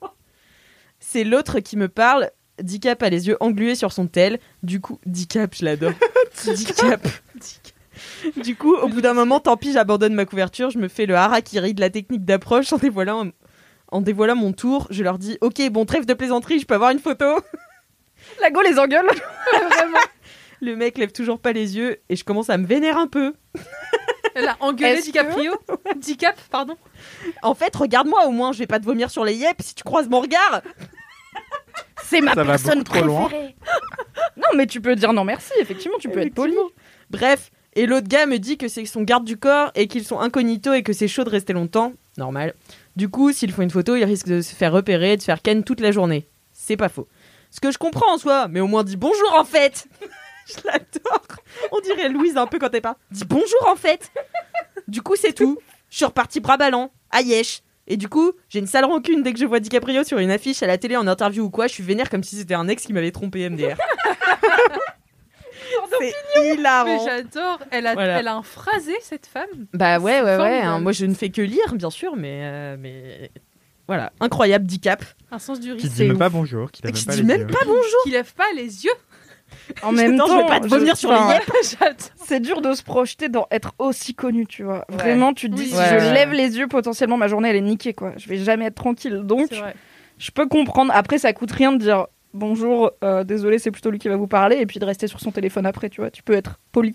C'est 1.00 1.24
l'autre 1.24 1.60
qui 1.60 1.78
me 1.78 1.88
parle, 1.88 2.32
Dicap 2.62 3.02
a 3.04 3.10
les 3.10 3.28
yeux 3.28 3.38
englués 3.40 3.76
sur 3.76 3.94
son 3.94 4.08
tel, 4.08 4.40
du 4.64 4.82
coup, 4.82 5.00
Dicap, 5.06 5.56
je 5.56 5.64
l'adore. 5.64 5.94
Dicap. 6.46 7.08
Du 8.44 8.56
coup, 8.56 8.76
au 8.76 8.90
bout 8.90 9.02
d'un 9.02 9.14
moment, 9.14 9.40
tant 9.40 9.58
pis, 9.58 9.74
j'abandonne 9.74 10.14
ma 10.14 10.26
couverture, 10.26 10.70
je 10.70 10.80
me 10.80 10.88
fais 10.88 11.06
le 11.06 11.16
harakiri 11.16 11.74
de 11.74 11.82
la 11.82 11.90
technique 11.90 12.26
d'approche 12.26 12.74
en 12.74 12.78
dévoilant, 12.78 13.30
en 13.92 14.02
dévoilant 14.02 14.36
mon 14.36 14.54
tour. 14.54 14.88
Je 14.90 15.04
leur 15.04 15.18
dis 15.18 15.38
Ok, 15.42 15.62
bon, 15.72 15.86
trêve 15.86 16.06
de 16.06 16.14
plaisanterie, 16.14 16.60
je 16.60 16.66
peux 16.66 16.76
avoir 16.76 16.92
une 16.92 17.00
photo 17.00 17.26
La 18.42 18.52
go 18.52 18.62
les 18.62 18.78
engueule. 18.80 19.08
Le 20.62 20.76
mec 20.76 20.98
lève 20.98 21.12
toujours 21.12 21.40
pas 21.40 21.52
les 21.54 21.78
yeux 21.78 21.98
et 22.10 22.16
je 22.16 22.24
commence 22.24 22.50
à 22.50 22.58
me 22.58 22.66
vénérer 22.66 22.98
un 22.98 23.08
peu. 23.08 23.34
Elle 24.34 24.48
a 24.48 24.58
engueulé 24.60 25.02
DiCaprio. 25.02 25.54
Dicap, 25.98 26.36
pardon. 26.50 26.76
En 27.44 27.54
fait, 27.54 27.76
regarde-moi 27.76 28.26
au 28.26 28.32
moins, 28.32 28.54
je 28.54 28.60
vais 28.60 28.68
pas 28.68 28.80
te 28.80 28.86
vomir 28.86 29.12
sur 29.12 29.24
les 29.24 29.36
yep 29.36 29.58
si 29.62 29.76
tu 29.76 29.84
croises 29.84 30.10
mon 30.10 30.20
regard. 30.20 30.62
C'est 32.04 32.22
ma 32.22 32.34
Ça 32.34 32.44
personne 32.44 32.84
trop 32.84 33.04
loin. 33.04 33.26
préférée. 33.26 33.56
non, 34.38 34.48
mais 34.56 34.66
tu 34.66 34.82
peux 34.82 34.96
dire 34.96 35.14
non 35.14 35.24
merci, 35.24 35.52
effectivement, 35.60 35.98
tu 36.00 36.10
peux 36.10 36.20
être 36.20 36.34
poli. 36.34 36.56
Bref, 37.12 37.52
et 37.76 37.86
l'autre 37.86 38.08
gars 38.08 38.26
me 38.26 38.40
dit 38.40 38.58
que 38.58 38.68
c'est 38.68 38.86
son 38.86 39.04
garde 39.04 39.26
du 39.26 39.38
corps 39.38 39.72
et 39.76 39.88
qu'ils 39.88 40.06
sont 40.06 40.20
incognito 40.20 40.74
et 40.74 40.82
que 40.82 40.94
c'est 40.94 41.08
chaud 41.08 41.24
de 41.24 41.30
rester 41.30 41.54
longtemps. 41.54 41.94
Normal. 42.18 42.56
Du 42.96 43.10
coup, 43.10 43.32
s'ils 43.32 43.52
font 43.52 43.62
une 43.62 43.70
photo, 43.70 43.96
ils 43.96 44.06
risquent 44.06 44.28
de 44.30 44.42
se 44.42 44.56
faire 44.56 44.72
repérer 44.72 45.14
et 45.14 45.18
de 45.18 45.22
se 45.22 45.26
faire 45.26 45.42
ken 45.44 45.64
toute 45.64 45.82
la 45.82 45.92
journée. 45.92 46.28
C'est 46.52 46.78
pas 46.78 46.90
faux. 46.90 47.08
Ce 47.52 47.60
que 47.60 47.72
je 47.72 47.78
comprends 47.78 48.14
en 48.14 48.18
soi, 48.18 48.48
mais 48.50 48.60
au 48.60 48.68
moins 48.68 48.84
dis 48.84 48.98
bonjour 48.98 49.34
en 49.38 49.44
fait. 49.46 49.88
je 50.48 50.56
l'adore. 50.66 51.24
On 51.72 51.80
dirait 51.80 52.10
Louise 52.10 52.38
un 52.38 52.48
peu 52.48 52.60
quand 52.60 52.74
elle 52.74 52.82
parle. 52.82 52.96
Dis 53.12 53.26
bonjour 53.26 53.68
en 53.68 53.76
fait. 53.76 54.12
Du 54.88 55.02
coup, 55.02 55.16
c'est 55.16 55.34
tout. 55.34 55.58
Je 55.90 55.98
suis 55.98 56.06
reparti 56.06 56.40
bras 56.40 56.58
ballants, 56.58 56.92
à 57.12 57.22
Yesh. 57.22 57.62
Et 57.90 57.96
du 57.96 58.10
coup, 58.10 58.34
j'ai 58.50 58.60
une 58.60 58.68
sale 58.68 58.84
rancune 58.86 59.24
dès 59.24 59.32
que 59.32 59.40
je 59.40 59.46
vois 59.46 59.60
DiCaprio 59.62 60.04
sur 60.04 60.18
une 60.20 60.30
affiche 60.32 60.62
à 60.62 60.68
la 60.68 60.78
télé 60.78 60.98
en 60.98 61.08
interview 61.08 61.46
ou 61.46 61.50
quoi. 61.50 61.68
Je 61.68 61.74
suis 61.74 61.84
vénère 61.84 62.10
comme 62.10 62.24
si 62.24 62.36
c'était 62.36 62.54
un 62.54 62.68
ex 62.68 62.84
qui 62.86 62.92
m'avait 62.94 63.12
trompé 63.12 63.50
MDR. 63.50 63.78
c'est 66.00 66.14
Mais 66.42 66.54
hilarant. 66.54 67.06
j'adore. 67.06 67.60
Elle 67.72 67.88
a, 67.88 67.94
Voilà. 67.94 68.20
elle 68.20 68.28
a 68.28 68.36
un 68.36 68.44
phrasé, 68.44 68.94
cette 69.02 69.26
femme. 69.26 69.68
Bah 69.74 70.00
ouais, 70.00 70.22
ouais, 70.22 70.38
ouais. 70.38 70.60
hein. 70.60 70.80
Moi, 70.80 70.92
je 70.92 71.06
ne 71.06 71.14
fais 71.14 71.30
que 71.30 71.42
lire, 71.42 71.74
bien 71.76 71.90
sûr, 71.90 72.16
mais, 72.16 72.42
euh, 72.44 72.76
mais 72.80 73.32
voilà, 73.88 74.12
incroyable, 74.20 74.66
Dicap. 74.66 75.04
Un 75.32 75.40
sens 75.40 75.60
du 75.60 75.68
Qui 75.68 75.74
risque. 75.74 75.88
dit 75.88 75.94
C'est 75.96 76.08
même 76.08 76.18
pas 76.18 76.30
bonjour, 76.30 76.72
qui 76.72 76.84
lève 76.84 76.94
Qui 76.94 77.06
même 77.08 77.16
pas 77.16 77.16
dit 77.16 77.22
les 77.22 77.28
même 77.28 77.42
yeux. 77.42 77.48
pas 77.48 77.66
bonjour. 77.66 78.04
Qui 78.04 78.12
lève 78.12 78.34
pas 78.34 78.52
les 78.56 78.86
yeux. 78.86 78.92
En 79.82 79.94
même 79.94 80.16
Non, 80.16 80.26
je 80.26 80.32
temps, 80.32 80.38
vais 80.42 80.48
pas 80.48 80.60
te 80.60 80.68
vomir 80.68 80.98
sur 80.98 81.10
les. 81.12 81.18
C'est 82.26 82.42
dur 82.42 82.62
de 82.62 82.74
se 82.74 82.84
projeter 82.84 83.30
dans 83.30 83.48
être 83.50 83.74
aussi 83.80 84.14
connu, 84.14 84.46
tu 84.46 84.64
vois. 84.64 84.84
Vraiment, 84.90 85.34
tu 85.34 85.50
te 85.50 85.56
dis 85.56 85.62
Oui, 85.64 85.68
si 85.70 85.76
ouais, 85.78 85.88
je 85.90 85.96
ouais. 86.06 86.14
lève 86.14 86.34
les 86.34 86.58
yeux, 86.58 86.68
potentiellement 86.68 87.16
ma 87.16 87.30
journée 87.30 87.50
elle 87.50 87.56
est 87.56 87.62
niquée, 87.62 87.94
quoi. 87.94 88.12
Je 88.18 88.28
vais 88.28 88.38
jamais 88.38 88.66
être 88.66 88.76
tranquille. 88.76 89.22
Donc, 89.24 89.50
je 90.18 90.32
peux 90.32 90.48
comprendre. 90.48 90.92
Après, 90.94 91.18
ça 91.18 91.32
coûte 91.32 91.52
rien 91.52 91.72
de 91.72 91.78
dire 91.78 92.08
bonjour, 92.34 92.92
euh, 93.04 93.24
désolé, 93.24 93.58
c'est 93.58 93.72
plutôt 93.72 93.90
lui 93.90 94.00
qui 94.00 94.10
va 94.10 94.18
vous 94.18 94.28
parler, 94.28 94.58
et 94.58 94.66
puis 94.66 94.80
de 94.80 94.86
rester 94.86 95.08
sur 95.08 95.20
son 95.22 95.32
téléphone 95.32 95.66
après, 95.66 95.90
tu 95.90 96.02
vois. 96.02 96.12
Tu 96.12 96.24
peux 96.24 96.34
être 96.34 96.60
poli. 96.74 96.94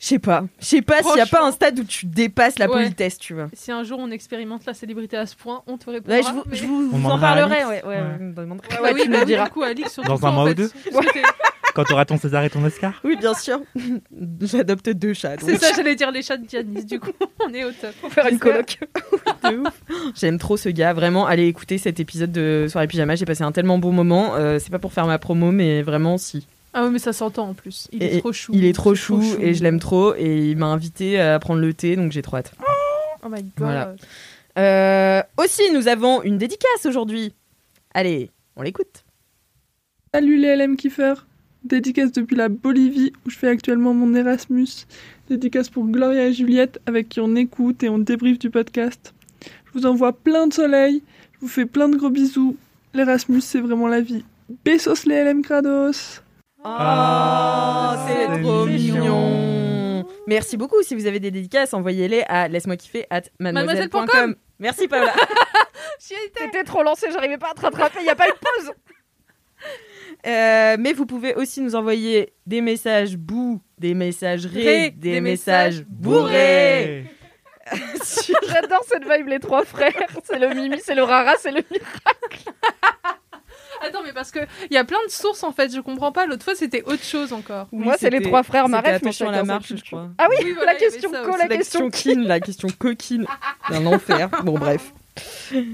Je 0.00 0.06
sais 0.06 0.18
pas. 0.18 0.44
Je 0.60 0.64
sais 0.66 0.82
pas 0.82 1.02
s'il 1.02 1.16
y 1.16 1.20
a 1.20 1.26
pas 1.26 1.46
un 1.46 1.52
stade 1.52 1.78
où 1.78 1.84
tu 1.84 2.06
dépasses 2.06 2.58
la 2.58 2.66
Ouais. 2.66 2.82
politesse, 2.82 3.18
tu 3.18 3.32
vois. 3.34 3.48
Si 3.54 3.70
un 3.72 3.84
jour 3.84 3.98
on 4.00 4.10
expérimente 4.10 4.66
la 4.66 4.74
célébrité 4.74 5.16
à 5.16 5.24
ce 5.26 5.34
point, 5.36 5.62
on 5.66 5.78
te 5.78 5.88
répondra. 5.88 6.16
Ouais, 6.16 6.22
je 6.22 6.30
vous, 6.32 6.42
mais- 6.46 6.56
je 6.56 6.66
vous, 6.66 6.90
en 7.08 7.18
parlerai, 7.18 7.64
ouais, 7.64 7.82
ouais, 7.84 7.88
Ouais. 7.88 8.18
me 8.18 8.28
oui, 8.28 8.34
tu 8.68 8.80
bah 8.82 8.92
nous 9.08 9.18
oui, 9.20 9.24
diras. 9.24 9.44
Du 9.46 9.50
coup, 9.50 9.62
Alix, 9.62 9.98
Dans 10.00 10.26
un 10.26 10.32
mois 10.32 10.50
ou 10.50 10.54
deux 10.54 10.70
Quand 11.74 11.84
t'auras 11.84 12.04
ton 12.04 12.18
César 12.18 12.44
et 12.44 12.50
ton 12.50 12.62
Oscar. 12.64 12.92
Oui, 13.02 13.16
bien 13.16 13.34
sûr. 13.34 13.60
J'adopte 14.42 14.90
deux 14.90 15.12
chats. 15.14 15.36
C'est 15.40 15.56
ça, 15.58 15.72
j'allais 15.74 15.96
dire 15.96 16.10
les 16.12 16.22
chats 16.22 16.36
de 16.36 16.46
Dianis, 16.46 16.84
du 16.84 17.00
coup. 17.00 17.10
On 17.44 17.52
est 17.52 17.64
au 17.64 17.72
top. 17.72 17.92
Pour 18.00 18.12
faire 18.12 18.26
une 18.28 18.38
coloc. 18.38 18.78
de 19.50 19.56
ouf. 19.58 19.82
J'aime 20.14 20.38
trop 20.38 20.56
ce 20.56 20.68
gars. 20.68 20.92
Vraiment, 20.92 21.26
allez 21.26 21.46
écouter 21.48 21.78
cet 21.78 21.98
épisode 21.98 22.30
de 22.30 22.66
Soirée 22.70 22.86
Pyjama. 22.86 23.16
J'ai 23.16 23.24
passé 23.24 23.42
un 23.42 23.50
tellement 23.52 23.78
bon 23.78 23.90
moment. 23.90 24.34
Euh, 24.36 24.58
c'est 24.60 24.70
pas 24.70 24.78
pour 24.78 24.92
faire 24.92 25.06
ma 25.06 25.18
promo, 25.18 25.50
mais 25.50 25.82
vraiment, 25.82 26.16
si. 26.16 26.46
Ah 26.74 26.84
oui, 26.84 26.90
mais 26.92 26.98
ça 26.98 27.12
s'entend 27.12 27.48
en 27.48 27.54
plus. 27.54 27.88
Il 27.92 28.02
Et- 28.02 28.16
est 28.16 28.20
trop 28.20 28.32
chou. 28.32 28.52
Il 28.54 28.64
est 28.64 28.72
trop 28.72 28.94
chou, 28.94 29.22
et 29.40 29.54
je 29.54 29.62
l'aime 29.62 29.78
trop. 29.78 30.14
Et 30.16 30.50
il 30.50 30.56
m'a 30.56 30.66
invité 30.66 31.20
à 31.20 31.38
prendre 31.38 31.60
le 31.60 31.72
thé, 31.72 31.94
donc 31.96 32.10
j'ai 32.12 32.20
trop 32.22 32.36
hâte. 32.38 32.52
Oh 33.24 33.28
my 33.28 33.42
god. 33.42 33.50
Voilà. 33.56 33.94
Euh, 34.58 35.22
aussi, 35.38 35.62
nous 35.72 35.88
avons 35.88 36.22
une 36.22 36.36
dédicace 36.36 36.84
aujourd'hui. 36.84 37.32
Allez, 37.94 38.30
on 38.56 38.62
l'écoute. 38.62 39.04
Salut 40.12 40.36
les 40.36 40.54
LM 40.56 40.76
kiffers 40.76 41.26
Dédicace 41.64 42.12
depuis 42.12 42.36
la 42.36 42.48
Bolivie 42.48 43.12
où 43.24 43.30
je 43.30 43.36
fais 43.38 43.48
actuellement 43.48 43.94
mon 43.94 44.14
Erasmus. 44.14 44.68
Dédicace 45.30 45.70
pour 45.70 45.86
Gloria 45.86 46.26
et 46.26 46.32
Juliette 46.34 46.78
avec 46.86 47.08
qui 47.08 47.20
on 47.20 47.34
écoute 47.36 47.82
et 47.82 47.88
on 47.88 47.98
débriefe 47.98 48.38
du 48.38 48.50
podcast. 48.50 49.14
Je 49.42 49.78
vous 49.80 49.86
envoie 49.86 50.12
plein 50.12 50.46
de 50.46 50.52
soleil, 50.52 51.02
je 51.32 51.38
vous 51.40 51.48
fais 51.48 51.64
plein 51.66 51.88
de 51.88 51.96
gros 51.96 52.10
bisous. 52.10 52.56
L'Erasmus 52.92 53.40
c'est 53.40 53.60
vraiment 53.60 53.88
la 53.88 54.02
vie. 54.02 54.24
Besos 54.64 55.06
les 55.06 55.24
LM 55.24 55.42
Krados 55.42 56.20
Oh, 56.20 56.23
Ah, 56.64 58.06
c'est 58.06 58.26
c'est 58.26 58.42
trop 58.42 58.64
mignon. 58.64 58.96
mignon. 58.96 60.06
Merci 60.26 60.56
beaucoup. 60.56 60.82
Si 60.82 60.94
vous 60.94 61.06
avez 61.06 61.20
des 61.20 61.30
dédicaces, 61.30 61.74
envoyez-les 61.74 62.22
à 62.28 62.48
laisse-moi 62.48 62.76
kiffer 62.76 63.06
at 63.10 63.22
mademoiselle.com. 63.38 64.34
Merci 64.58 64.88
Paola. 64.88 65.12
T'étais 66.34 66.64
trop 66.64 66.82
lancé, 66.82 67.08
j'arrivais 67.12 67.38
pas 67.38 67.50
à 67.50 67.54
te 67.54 67.60
rattraper, 67.60 68.02
y 68.04 68.08
a 68.08 68.14
pas 68.14 68.28
eu 68.28 68.32
de 68.32 68.38
pause. 68.38 68.72
Euh, 70.26 70.76
mais 70.78 70.94
vous 70.94 71.04
pouvez 71.04 71.34
aussi 71.34 71.60
nous 71.60 71.74
envoyer 71.74 72.32
des 72.46 72.62
messages 72.62 73.16
bou, 73.16 73.60
des 73.78 73.92
messages 73.92 74.46
ré, 74.46 74.64
Ré, 74.64 74.90
des, 74.90 75.12
des 75.12 75.20
messages 75.20 75.80
messages 75.80 75.86
bourrés. 75.86 77.04
J'adore 78.48 78.84
cette 78.86 79.04
vibe, 79.06 79.28
les 79.28 79.38
trois 79.38 79.64
frères. 79.64 79.92
C'est 80.24 80.38
le 80.38 80.54
Mimi, 80.54 80.80
c'est 80.82 80.94
le 80.94 81.02
Rara, 81.02 81.34
c'est 81.38 81.50
le 81.50 81.62
Mimi. 81.70 81.84
Attends, 83.86 84.02
mais 84.04 84.12
parce 84.12 84.30
que 84.30 84.40
il 84.70 84.74
y 84.74 84.78
a 84.78 84.84
plein 84.84 84.98
de 85.06 85.10
sources 85.10 85.42
en 85.42 85.52
fait, 85.52 85.74
je 85.74 85.80
comprends 85.80 86.12
pas. 86.12 86.26
L'autre 86.26 86.44
fois, 86.44 86.54
c'était 86.54 86.82
autre 86.82 87.04
chose 87.04 87.32
encore. 87.32 87.68
Oui, 87.72 87.84
Moi, 87.84 87.96
c'est 87.98 88.10
les 88.10 88.22
trois 88.22 88.42
frères 88.42 88.68
Maref, 88.68 88.86
mais 88.86 88.94
attention 88.94 89.28
à 89.28 89.32
la 89.32 89.44
marche, 89.44 89.74
je 89.76 89.82
crois. 89.82 90.10
Ah 90.18 90.26
oui, 90.30 90.36
Oui, 90.44 90.52
voilà, 90.52 90.72
la 90.72 90.78
question 90.78 91.10
co, 91.10 91.36
la 91.36 91.46
La 91.46 91.56
question 91.56 91.90
kin, 91.90 92.22
la 92.22 92.40
question 92.40 92.68
coquine. 92.78 93.26
C'est 93.68 93.76
un 93.76 93.86
enfer. 93.86 94.30
Bon, 94.44 94.58
bref. 94.58 94.92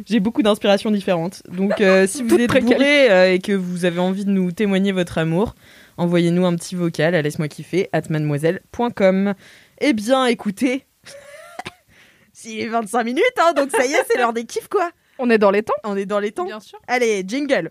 J'ai 0.06 0.20
beaucoup 0.20 0.42
d'inspirations 0.42 0.90
différentes. 0.90 1.42
Donc, 1.48 1.80
euh, 1.80 2.06
si 2.06 2.22
vous 2.22 2.28
Toutes 2.28 2.40
êtes 2.40 2.64
bourré 2.64 3.10
euh, 3.10 3.32
et 3.32 3.38
que 3.38 3.52
vous 3.52 3.84
avez 3.84 3.98
envie 3.98 4.24
de 4.24 4.30
nous 4.30 4.52
témoigner 4.52 4.92
votre 4.92 5.18
amour, 5.18 5.54
envoyez-nous 5.96 6.44
un 6.44 6.54
petit 6.56 6.74
vocal 6.74 7.14
à 7.14 7.22
laisse-moi 7.22 7.48
kiffer 7.48 7.88
at 7.92 8.02
mademoiselle.com. 8.10 9.34
Eh 9.80 9.92
bien, 9.94 10.26
écoutez, 10.26 10.84
s'il 12.32 12.60
est 12.60 12.66
25 12.66 13.02
minutes, 13.02 13.24
hein, 13.38 13.52
donc 13.54 13.70
ça 13.70 13.86
y 13.86 13.92
est, 13.92 14.04
c'est 14.08 14.18
l'heure 14.18 14.34
des 14.34 14.44
kiffs, 14.44 14.68
quoi. 14.68 14.90
On 15.18 15.30
est 15.30 15.38
dans 15.38 15.50
les 15.50 15.62
temps. 15.62 15.74
On 15.84 15.96
est 15.96 16.06
dans 16.06 16.20
les 16.20 16.32
temps. 16.32 16.44
Bien 16.44 16.60
sûr. 16.60 16.78
Allez, 16.86 17.24
jingle. 17.26 17.70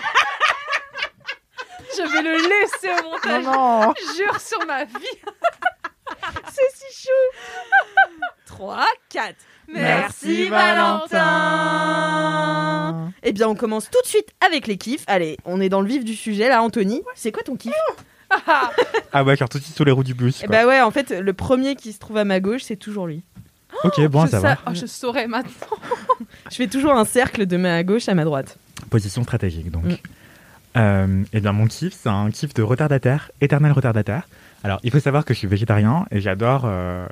Je 1.97 2.03
vais 2.03 2.21
le 2.21 2.37
laisser 2.37 2.89
au 2.99 3.03
montage. 3.09 3.43
non. 3.43 3.93
Jure 4.17 4.39
sur 4.39 4.65
ma 4.65 4.85
vie. 4.85 4.93
C'est 6.51 6.71
si 6.75 7.03
chou. 7.03 7.09
3, 8.45 8.85
4. 9.09 9.35
Merci, 9.69 10.49
Valentin. 10.49 11.21
Eh 13.23 13.31
bien, 13.31 13.47
on 13.47 13.55
commence 13.55 13.89
tout 13.89 14.01
de 14.01 14.07
suite 14.07 14.27
avec 14.45 14.67
les 14.67 14.77
kiffs. 14.77 15.03
Allez, 15.07 15.37
on 15.45 15.61
est 15.61 15.69
dans 15.69 15.81
le 15.81 15.87
vif 15.87 16.03
du 16.03 16.15
sujet 16.15 16.49
là, 16.49 16.61
Anthony. 16.61 17.01
C'est 17.15 17.31
quoi 17.31 17.43
ton 17.43 17.55
kiff? 17.55 17.73
Ah 19.13 19.23
ouais, 19.23 19.35
car 19.37 19.49
tout 19.49 19.57
de 19.59 19.63
suite 19.63 19.75
sous 19.75 19.83
les 19.83 19.91
roues 19.91 20.03
du 20.03 20.13
bus. 20.13 20.41
Eh 20.43 20.47
quoi. 20.47 20.55
bah 20.57 20.67
ouais, 20.67 20.81
en 20.81 20.91
fait, 20.91 21.11
le 21.11 21.33
premier 21.33 21.75
qui 21.75 21.91
se 21.93 21.99
trouve 21.99 22.17
à 22.17 22.25
ma 22.25 22.39
gauche, 22.39 22.61
c'est 22.63 22.75
toujours 22.77 23.07
lui. 23.07 23.23
ok, 23.83 24.07
bon, 24.07 24.25
je, 24.25 24.31
ça 24.31 24.39
va. 24.39 24.57
oh, 24.67 24.71
je 24.73 24.85
saurais 24.85 25.27
maintenant. 25.27 25.77
Je 26.49 26.55
fais 26.55 26.67
toujours 26.67 26.93
un 26.93 27.05
cercle 27.05 27.45
de 27.45 27.57
ma 27.57 27.83
gauche 27.83 28.09
à 28.09 28.13
ma 28.13 28.23
droite. 28.23 28.57
Position 28.89 29.23
stratégique, 29.23 29.71
donc. 29.71 29.83
Mm. 29.85 29.97
Euh, 30.77 31.23
et 31.33 31.39
bien, 31.41 31.51
mon 31.51 31.67
kiff, 31.67 31.93
c'est 31.93 32.09
un 32.09 32.29
kiff 32.31 32.53
de 32.53 32.61
retardataire, 32.63 33.31
éternel 33.41 33.71
retardataire. 33.71 34.27
Alors, 34.63 34.79
il 34.83 34.91
faut 34.91 34.99
savoir 34.99 35.25
que 35.25 35.33
je 35.33 35.39
suis 35.39 35.47
végétarien 35.47 36.05
et 36.11 36.21
j'adore 36.21 36.63
euh, 36.65 37.05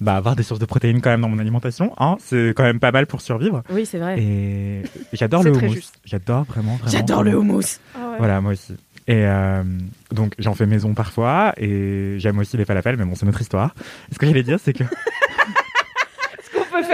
bah, 0.00 0.16
avoir 0.16 0.34
des 0.34 0.42
sources 0.42 0.60
de 0.60 0.64
protéines 0.66 1.00
quand 1.00 1.10
même 1.10 1.20
dans 1.20 1.28
mon 1.28 1.38
alimentation. 1.38 1.92
hein. 1.98 2.16
c'est 2.20 2.52
quand 2.56 2.62
même 2.64 2.80
pas 2.80 2.90
mal 2.92 3.06
pour 3.06 3.20
survivre. 3.20 3.62
Oui, 3.70 3.86
c'est 3.86 3.98
vrai. 3.98 4.18
Et 4.20 4.82
j'adore 5.12 5.42
C'est 5.42 5.50
le 5.50 5.56
très 5.56 5.68
juste. 5.68 5.94
J'adore 6.04 6.44
vraiment, 6.44 6.76
vraiment. 6.76 6.90
J'adore 6.90 7.22
le 7.22 7.36
houmous. 7.36 7.78
Ah 7.94 8.10
ouais. 8.10 8.18
Voilà, 8.18 8.40
moi 8.40 8.52
aussi. 8.52 8.74
Et 9.08 9.24
euh, 9.24 9.62
donc, 10.10 10.34
j'en 10.38 10.54
fais 10.54 10.66
maison 10.66 10.92
parfois 10.94 11.52
et 11.58 12.16
j'aime 12.18 12.38
aussi 12.38 12.56
les 12.56 12.64
falafels, 12.64 12.96
mais 12.96 13.04
bon, 13.04 13.14
c'est 13.14 13.26
notre 13.26 13.40
histoire. 13.40 13.72
Et 14.10 14.14
ce 14.14 14.18
que 14.18 14.26
j'allais 14.26 14.42
dire, 14.42 14.58
c'est 14.60 14.72
que. 14.72 14.82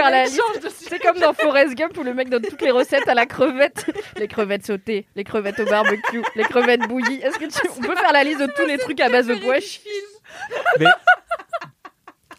Faire 0.03 0.11
la 0.11 0.25
liste. 0.25 0.41
C'est 0.89 0.99
comme 0.99 1.19
dans 1.19 1.33
Forrest 1.33 1.75
Gump 1.75 1.97
où 1.97 2.03
le 2.03 2.13
mec 2.13 2.29
donne 2.29 2.41
toutes 2.41 2.61
les 2.61 2.71
recettes 2.71 3.07
à 3.07 3.13
la 3.13 3.25
crevette. 3.25 3.85
Les 4.17 4.27
crevettes 4.27 4.65
sautées, 4.65 5.07
les 5.15 5.23
crevettes 5.23 5.59
au 5.59 5.65
barbecue, 5.65 6.21
les 6.35 6.43
crevettes 6.43 6.87
bouillies. 6.87 7.21
Est-ce 7.23 7.39
que 7.39 7.45
tu... 7.45 7.67
On 7.77 7.81
peut 7.81 7.95
faire 7.95 8.13
la 8.13 8.23
liste 8.23 8.41
de 8.41 8.47
tous 8.55 8.65
les 8.65 8.77
trucs 8.77 8.99
à 8.99 9.09
base 9.09 9.27
de 9.27 9.35
pois 9.35 9.59
chiches 9.59 9.81
mais... 10.79 10.85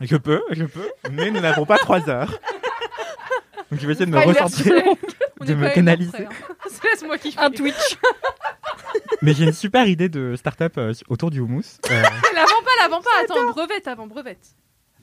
Je 0.00 0.16
peux, 0.16 0.42
je 0.50 0.64
peux, 0.64 0.90
mais 1.10 1.30
nous 1.30 1.40
n'avons 1.40 1.64
pas 1.64 1.78
trois 1.78 2.08
heures. 2.10 2.38
Donc, 3.70 3.80
je 3.80 3.86
vais 3.86 3.92
essayer 3.92 4.06
de 4.06 4.10
me 4.10 4.18
On 4.18 5.44
de 5.44 5.54
me 5.54 5.68
canaliser. 5.70 6.26
Laisse-moi 6.84 7.18
kiffer. 7.18 7.40
Un 7.40 7.50
Twitch. 7.50 7.96
Mais 9.22 9.34
j'ai 9.34 9.44
une 9.44 9.52
super 9.52 9.88
idée 9.88 10.08
de 10.08 10.36
start-up 10.36 10.74
euh, 10.78 10.92
autour 11.08 11.30
du 11.30 11.40
houmous. 11.40 11.78
Euh, 11.90 12.02
L'avant 12.34 12.62
pas, 12.62 12.82
l'avant 12.82 13.00
pas. 13.00 13.10
Attends, 13.22 13.50
brevette 13.50 13.88
avant, 13.88 14.06
brevette. 14.06 14.54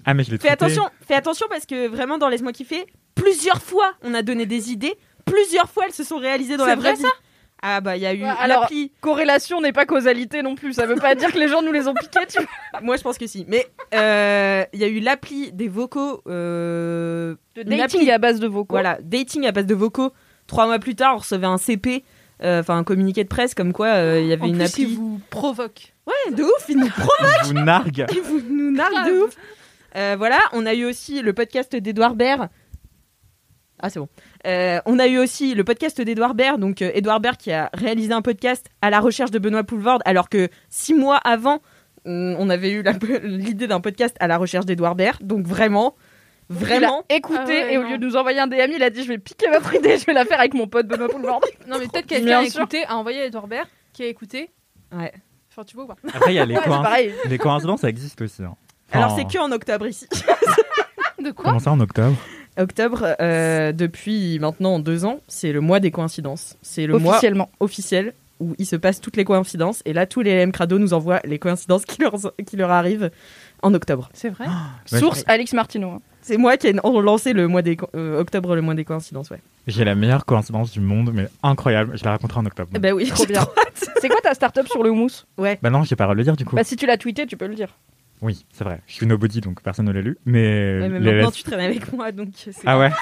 Ah, 0.06 0.14
mais 0.14 0.24
je 0.24 0.32
l'ai 0.32 0.38
Fais 0.38 0.48
traité- 0.56 0.66
attention, 0.66 0.84
fais 1.08 1.14
attention 1.16 1.46
parce 1.50 1.66
que 1.66 1.88
vraiment 1.88 2.18
dans 2.18 2.28
Laisse-moi 2.30 2.52
kiffer, 2.54 2.86
plusieurs 3.16 3.62
fois 3.62 3.94
on 4.04 4.14
a 4.14 4.22
donné 4.22 4.46
des 4.46 4.72
idées, 4.72 4.96
plusieurs 5.26 5.70
fois 5.70 5.84
elles 5.88 5.94
se 5.94 6.04
sont 6.04 6.18
réalisées 6.18 6.58
dans 6.58 6.64
C'est 6.66 6.72
la 6.72 6.76
vraie 6.76 6.94
vrai, 6.94 7.04
vie. 7.04 7.10
Ah 7.64 7.80
bah 7.80 7.96
il 7.96 8.02
y 8.02 8.08
a 8.08 8.14
eu 8.16 8.24
Ouais, 8.24 8.30
alors- 8.40 8.62
l'appli. 8.62 8.92
Corrélation 9.02 9.62
n'est 9.62 9.72
pas 9.72 9.86
causalité 9.86 10.42
non 10.42 10.56
plus. 10.56 10.74
Ça 10.74 10.88
veut 10.88 10.96
pas 10.96 11.14
dire 11.14 11.32
que 11.32 11.38
les 11.38 11.48
gens 11.48 11.62
nous 11.62 11.72
les 11.72 11.88
ont 11.88 11.94
piqués, 11.94 12.26
tu 12.28 12.40
vois. 12.42 12.82
Moi 12.82 12.98
je 12.98 13.04
pense 13.04 13.20
que 13.20 13.28
si. 13.28 13.46
Mais 13.48 13.68
euh, 13.94 14.64
il 14.74 14.80
y 14.80 14.84
a 14.84 14.88
eu 14.88 15.00
l'appli 15.00 15.52
des 15.52 15.68
vocaux. 15.68 16.22
euh, 16.28 17.36
De 17.56 17.62
une 17.62 17.78
dating 17.78 18.02
appli- 18.08 18.12
à 18.12 18.18
base 18.18 18.40
de 18.40 18.48
vocaux. 18.48 18.74
Voilà, 18.74 18.98
dating 19.04 19.46
à 19.46 19.52
base 19.52 19.68
de 19.68 19.76
vocaux. 19.76 20.12
Trois 20.48 20.66
mois 20.66 20.80
plus 20.80 20.96
tard, 20.96 21.14
on 21.16 21.20
recevait 21.20 21.46
un 21.46 21.60
CP, 21.60 22.04
euh, 22.44 22.62
enfin 22.62 22.78
un 22.78 22.84
communiqué 22.84 23.24
de 23.24 23.30
presse 23.30 23.54
comme 23.54 23.74
quoi 23.74 23.88
euh, 23.90 24.20
il 24.20 24.28
y 24.28 24.34
avait 24.34 24.42
En 24.42 24.48
une 24.48 24.56
plus, 24.56 24.64
appli. 24.66 24.84
il 24.84 24.96
vous 24.98 25.22
provoque. 25.30 25.94
Ouais, 26.08 26.34
de 26.36 26.42
ouf, 26.44 26.66
ils 26.68 26.78
nous 26.78 26.88
Je 26.88 27.48
vous 27.48 27.54
nargue. 27.54 28.06
Ils 28.12 28.22
vous 28.22 28.42
nous 28.50 28.72
narguent 28.72 29.06
de 29.08 29.20
ouf. 29.26 29.36
Euh, 29.96 30.16
voilà, 30.18 30.40
on 30.54 30.66
a 30.66 30.74
eu 30.74 30.86
aussi 30.86 31.22
le 31.22 31.34
podcast 31.34 31.76
d'Edouard 31.76 32.16
Baird. 32.16 32.50
Ah, 33.84 33.90
c'est 33.90 34.00
bon. 34.00 34.10
Euh, 34.46 34.80
on 34.86 35.00
a 35.00 35.08
eu 35.08 35.18
aussi 35.18 35.56
le 35.56 35.64
podcast 35.64 36.00
d'Edouard 36.02 36.36
Baird, 36.36 36.60
donc 36.60 36.82
euh, 36.82 36.92
Edouard 36.94 37.20
Baird 37.20 37.38
qui 37.38 37.52
a 37.52 37.70
réalisé 37.74 38.14
un 38.14 38.22
podcast 38.22 38.68
à 38.82 38.90
la 38.92 39.00
recherche 39.00 39.32
de 39.32 39.40
Benoît 39.40 39.64
Poulvord, 39.64 40.00
alors 40.06 40.30
que 40.30 40.50
six 40.70 40.94
mois 40.94 41.18
avant, 41.18 41.62
on 42.06 42.50
avait 42.50 42.72
eu 42.72 42.84
l'idée 43.24 43.68
d'un 43.68 43.82
podcast 43.82 44.16
à 44.20 44.28
la 44.28 44.38
recherche 44.38 44.66
d'Edouard 44.66 44.96
Baird. 44.96 45.24
Donc 45.24 45.46
vraiment, 45.48 45.96
vraiment. 46.50 47.04
Il 47.10 47.14
a 47.14 47.18
écouté 47.18 47.40
Ah 47.40 47.46
ouais, 47.66 47.74
et 47.74 47.78
au 47.80 47.84
non. 47.84 47.90
lieu 47.90 47.98
de 47.98 48.06
nous 48.06 48.16
envoyer 48.18 48.40
un 48.40 48.48
DM, 48.48 48.72
il 48.76 48.84
a 48.84 48.92
dit 48.92 49.02
je 49.04 49.08
vais 49.08 49.18
piquer 49.18 49.50
votre 49.50 49.74
idée, 49.74 49.98
je 49.98 50.06
vais 50.06 50.14
la 50.14 50.26
faire 50.26 50.40
avec 50.40 50.54
mon 50.54 50.68
pote 50.68 50.86
Benoît 50.88 51.10
Poulvord. 51.10 51.42
Non, 51.68 51.78
mais 51.80 51.88
peut-être 51.88 52.06
quelqu'un 52.08 52.40
a 52.40 52.44
écouté, 52.44 52.84
a 52.86 52.98
envoyé 52.98 53.22
à 53.22 53.26
Edouard 53.26 53.48
Baird, 53.48 53.68
qui 53.94 54.04
a 54.04 54.08
écouté. 54.08 54.52
Ouais. 54.92 55.12
Enfin, 55.52 55.64
tu 55.64 55.76
vois 55.76 55.86
ou 55.86 55.88
pas 55.88 55.96
Après, 56.14 56.34
il 56.34 56.36
y 56.36 56.40
a 56.40 56.46
les, 56.46 56.54
Ouais, 56.56 56.62
c'est 56.64 56.70
coïnc- 56.70 56.84
pareil. 56.84 57.14
les 57.28 57.38
coïncidences, 57.40 57.82
ça 57.82 57.90
existe 57.90 58.22
aussi. 58.22 58.44
hein. 58.44 58.56
Alors 58.92 59.14
Enfin, 59.14 59.24
c'est 59.28 59.38
que 59.38 59.42
en 59.42 59.52
octobre 59.52 59.88
ici. 59.88 60.08
De 61.24 61.32
quoi 61.32 61.46
Comment 61.46 61.60
ça 61.60 61.72
en 61.72 61.80
octobre? 61.80 62.16
Octobre, 62.60 63.16
euh, 63.22 63.72
depuis 63.72 64.40
maintenant 64.40 64.80
deux 64.80 65.06
ans, 65.06 65.20
c'est 65.28 65.52
le 65.52 65.62
mois 65.62 65.80
des 65.80 65.92
coïncidences. 65.92 66.58
C'est 66.62 66.86
le 66.88 66.98
mois 66.98 67.14
Officiellement. 67.14 67.50
officiel 67.60 68.14
où 68.40 68.56
il 68.58 68.66
se 68.66 68.76
passe 68.76 69.00
toutes 69.00 69.18
les 69.18 69.24
coïncidences. 69.24 69.82
Et 69.86 69.94
là, 69.94 70.06
tous 70.08 70.22
les 70.22 70.44
LM 70.44 70.52
Crado 70.52 70.80
nous 70.80 70.94
envoient 70.94 71.22
les 71.24 71.38
coïncidences 71.40 71.86
qui 71.86 72.02
leur, 72.02 72.14
qui 72.46 72.58
leur 72.58 72.72
arrivent 72.72 73.12
en 73.62 73.74
octobre. 73.74 74.10
C'est 74.14 74.30
vrai? 74.30 74.46
Ouais, 74.92 75.00
Source 75.00 75.24
Alix 75.28 75.54
Martino. 75.54 75.92
hein. 75.92 76.02
C'est 76.24 76.38
moi 76.38 76.58
qui 76.58 76.68
ai 76.68 76.74
lancé 76.74 77.34
le 77.34 77.48
mois 77.48 77.62
des 77.62 77.78
euh, 77.96 78.20
octobre, 78.20 78.56
le 78.56 78.62
mois 78.62 78.74
des 78.74 78.84
coïncidences, 78.84 79.30
ouais. 79.30 79.40
J'ai 79.68 79.84
la 79.86 79.96
meilleure 79.96 80.26
coïncidence 80.26 80.72
du 80.72 80.80
monde, 80.80 81.12
mais 81.14 81.28
incroyable. 81.44 81.98
Je 81.98 82.04
la 82.04 82.12
raconterai 82.12 82.40
en 82.42 82.46
octobre. 82.48 82.70
Ben 82.80 82.94
oui, 82.94 83.08
Trop 83.14 83.26
bien. 83.26 83.46
C'est 84.00 84.10
quoi 84.10 84.20
ta 84.22 84.34
start-up 84.34 84.68
sur 84.68 84.84
le 84.84 84.90
houmous 84.92 85.26
Bah 85.38 85.70
non, 85.70 85.84
j'ai 85.84 85.96
pas 85.96 86.06
à 86.06 86.14
le 86.14 86.24
dire 86.24 86.36
du 86.36 86.46
coup. 86.46 86.56
Bah 86.56 86.64
si 86.64 86.76
tu 86.76 86.86
l'as 86.86 86.98
tweeté, 86.98 87.26
tu 87.28 87.38
peux 87.38 87.48
le 87.48 87.56
dire. 87.56 87.70
Oui, 88.22 88.46
c'est 88.54 88.64
vrai. 88.64 88.82
Je 88.88 88.94
suis 88.94 89.08
nobody, 89.08 89.42
donc 89.42 89.62
personne 89.62 89.86
ne 89.86 89.92
l'a 89.92 90.02
lu. 90.02 90.18
Mais, 90.26 90.80
Ouais, 90.80 90.90
mais 90.90 91.00
les 91.00 91.14
maintenant, 91.14 91.32
tu 91.32 91.44
traînes 91.44 91.60
avec 91.62 91.92
moi, 91.92 92.12
donc 92.12 92.30
c'est 92.36 92.54
Ah 92.66 92.78
ouais? 92.78 92.92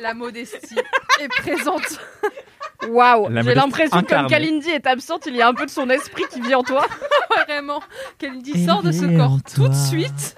La 0.00 0.12
modestie 0.14 0.76
est 1.20 1.28
présente. 1.28 2.00
Waouh 2.88 3.28
J'ai 3.42 3.54
l'impression 3.54 4.02
que 4.02 4.14
comme. 4.14 4.26
Kalindi 4.26 4.70
est 4.70 4.86
absente, 4.86 5.26
il 5.26 5.36
y 5.36 5.42
a 5.42 5.48
un 5.48 5.54
peu 5.54 5.64
de 5.66 5.70
son 5.70 5.88
esprit 5.90 6.24
qui 6.30 6.40
vit 6.40 6.54
en 6.54 6.62
toi. 6.62 6.86
Vraiment. 7.46 7.80
Kalindi 8.18 8.64
sort 8.64 8.82
de 8.82 8.92
ce 8.92 9.04
corps 9.16 9.38
tout 9.54 9.68
de 9.68 9.74
suite. 9.74 10.36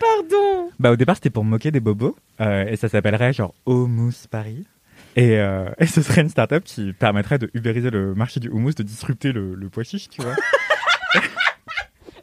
Pardon 0.00 0.70
Bah 0.78 0.90
au 0.92 0.96
départ 0.96 1.16
c'était 1.16 1.30
pour 1.30 1.44
moquer 1.44 1.70
des 1.70 1.80
bobos 1.80 2.16
euh, 2.40 2.66
et 2.66 2.76
ça 2.76 2.88
s'appellerait 2.88 3.32
genre 3.32 3.54
Houmous 3.66 4.26
Paris. 4.30 4.66
Et, 5.16 5.38
euh, 5.38 5.66
et 5.78 5.86
ce 5.86 6.02
serait 6.02 6.20
une 6.20 6.28
start-up 6.28 6.62
qui 6.64 6.92
permettrait 6.92 7.38
de 7.38 7.50
ubériser 7.54 7.90
le 7.90 8.14
marché 8.14 8.38
du 8.38 8.48
houmous, 8.50 8.74
de 8.74 8.82
disrupter 8.82 9.32
le, 9.32 9.54
le 9.54 9.68
pois 9.70 9.82
chiche, 9.82 10.08
tu 10.08 10.20
vois. 10.22 10.34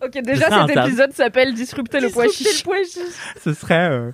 Ok, 0.06 0.22
déjà 0.22 0.68
cet 0.68 0.76
épisode 0.78 1.14
s'appelle 1.14 1.54
Disrupter 1.54 2.02
le 2.02 2.10
pois 2.10 2.28
Disrupter 2.28 2.50
chiche. 2.52 2.60
le 2.60 2.66
pois 2.66 2.84
chiche. 2.84 3.16
ce 3.44 3.54
serait 3.54 3.90
euh, 3.90 4.12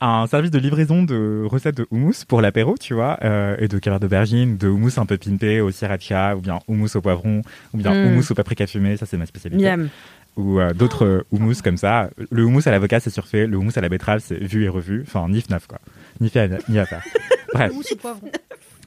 un 0.00 0.26
service 0.28 0.52
de 0.52 0.58
livraison 0.60 1.02
de 1.02 1.44
recettes 1.50 1.76
de 1.76 1.86
houmous 1.90 2.24
pour 2.28 2.40
l'apéro, 2.40 2.76
tu 2.78 2.94
vois, 2.94 3.18
euh, 3.24 3.56
et 3.58 3.66
de 3.66 3.78
caviar 3.80 3.98
d'aubergine, 3.98 4.56
de 4.56 4.68
houmous 4.68 4.98
un 4.98 5.06
peu 5.06 5.16
pimpé 5.18 5.60
au 5.60 5.72
sriracha, 5.72 6.36
ou 6.36 6.40
bien 6.40 6.60
houmous 6.68 6.94
au 6.96 7.00
poivron, 7.00 7.42
ou 7.74 7.76
bien 7.76 7.92
Mm. 7.92 8.06
houmous 8.06 8.30
au 8.30 8.34
paprika 8.34 8.68
fumé, 8.68 8.96
ça 8.96 9.04
c'est 9.06 9.16
ma 9.16 9.26
spécialité. 9.26 9.64
Miam. 9.64 9.88
Ou 10.36 10.60
euh, 10.60 10.72
d'autres 10.72 11.04
euh, 11.04 11.24
houmous 11.30 11.56
comme 11.62 11.76
ça. 11.76 12.08
Le 12.30 12.44
houmous 12.44 12.62
à 12.66 12.70
l'avocat 12.70 13.00
c'est 13.00 13.10
surfait, 13.10 13.46
le 13.46 13.56
houmous 13.58 13.72
à 13.76 13.80
la 13.82 13.88
betterave 13.88 14.20
c'est 14.24 14.38
vu 14.42 14.64
et 14.64 14.68
revu, 14.68 15.04
enfin 15.06 15.28
nif 15.28 15.48
neuf 15.50 15.66
quoi. 15.66 15.78
Ni 16.20 16.30
fait 16.30 16.40
à, 16.40 16.58
ni 16.68 16.78
à 16.78 16.86
faire. 16.86 17.02
Bref. 17.54 17.72
Ou 17.76 17.82
ce 17.82 17.94
poivron. 17.94 18.30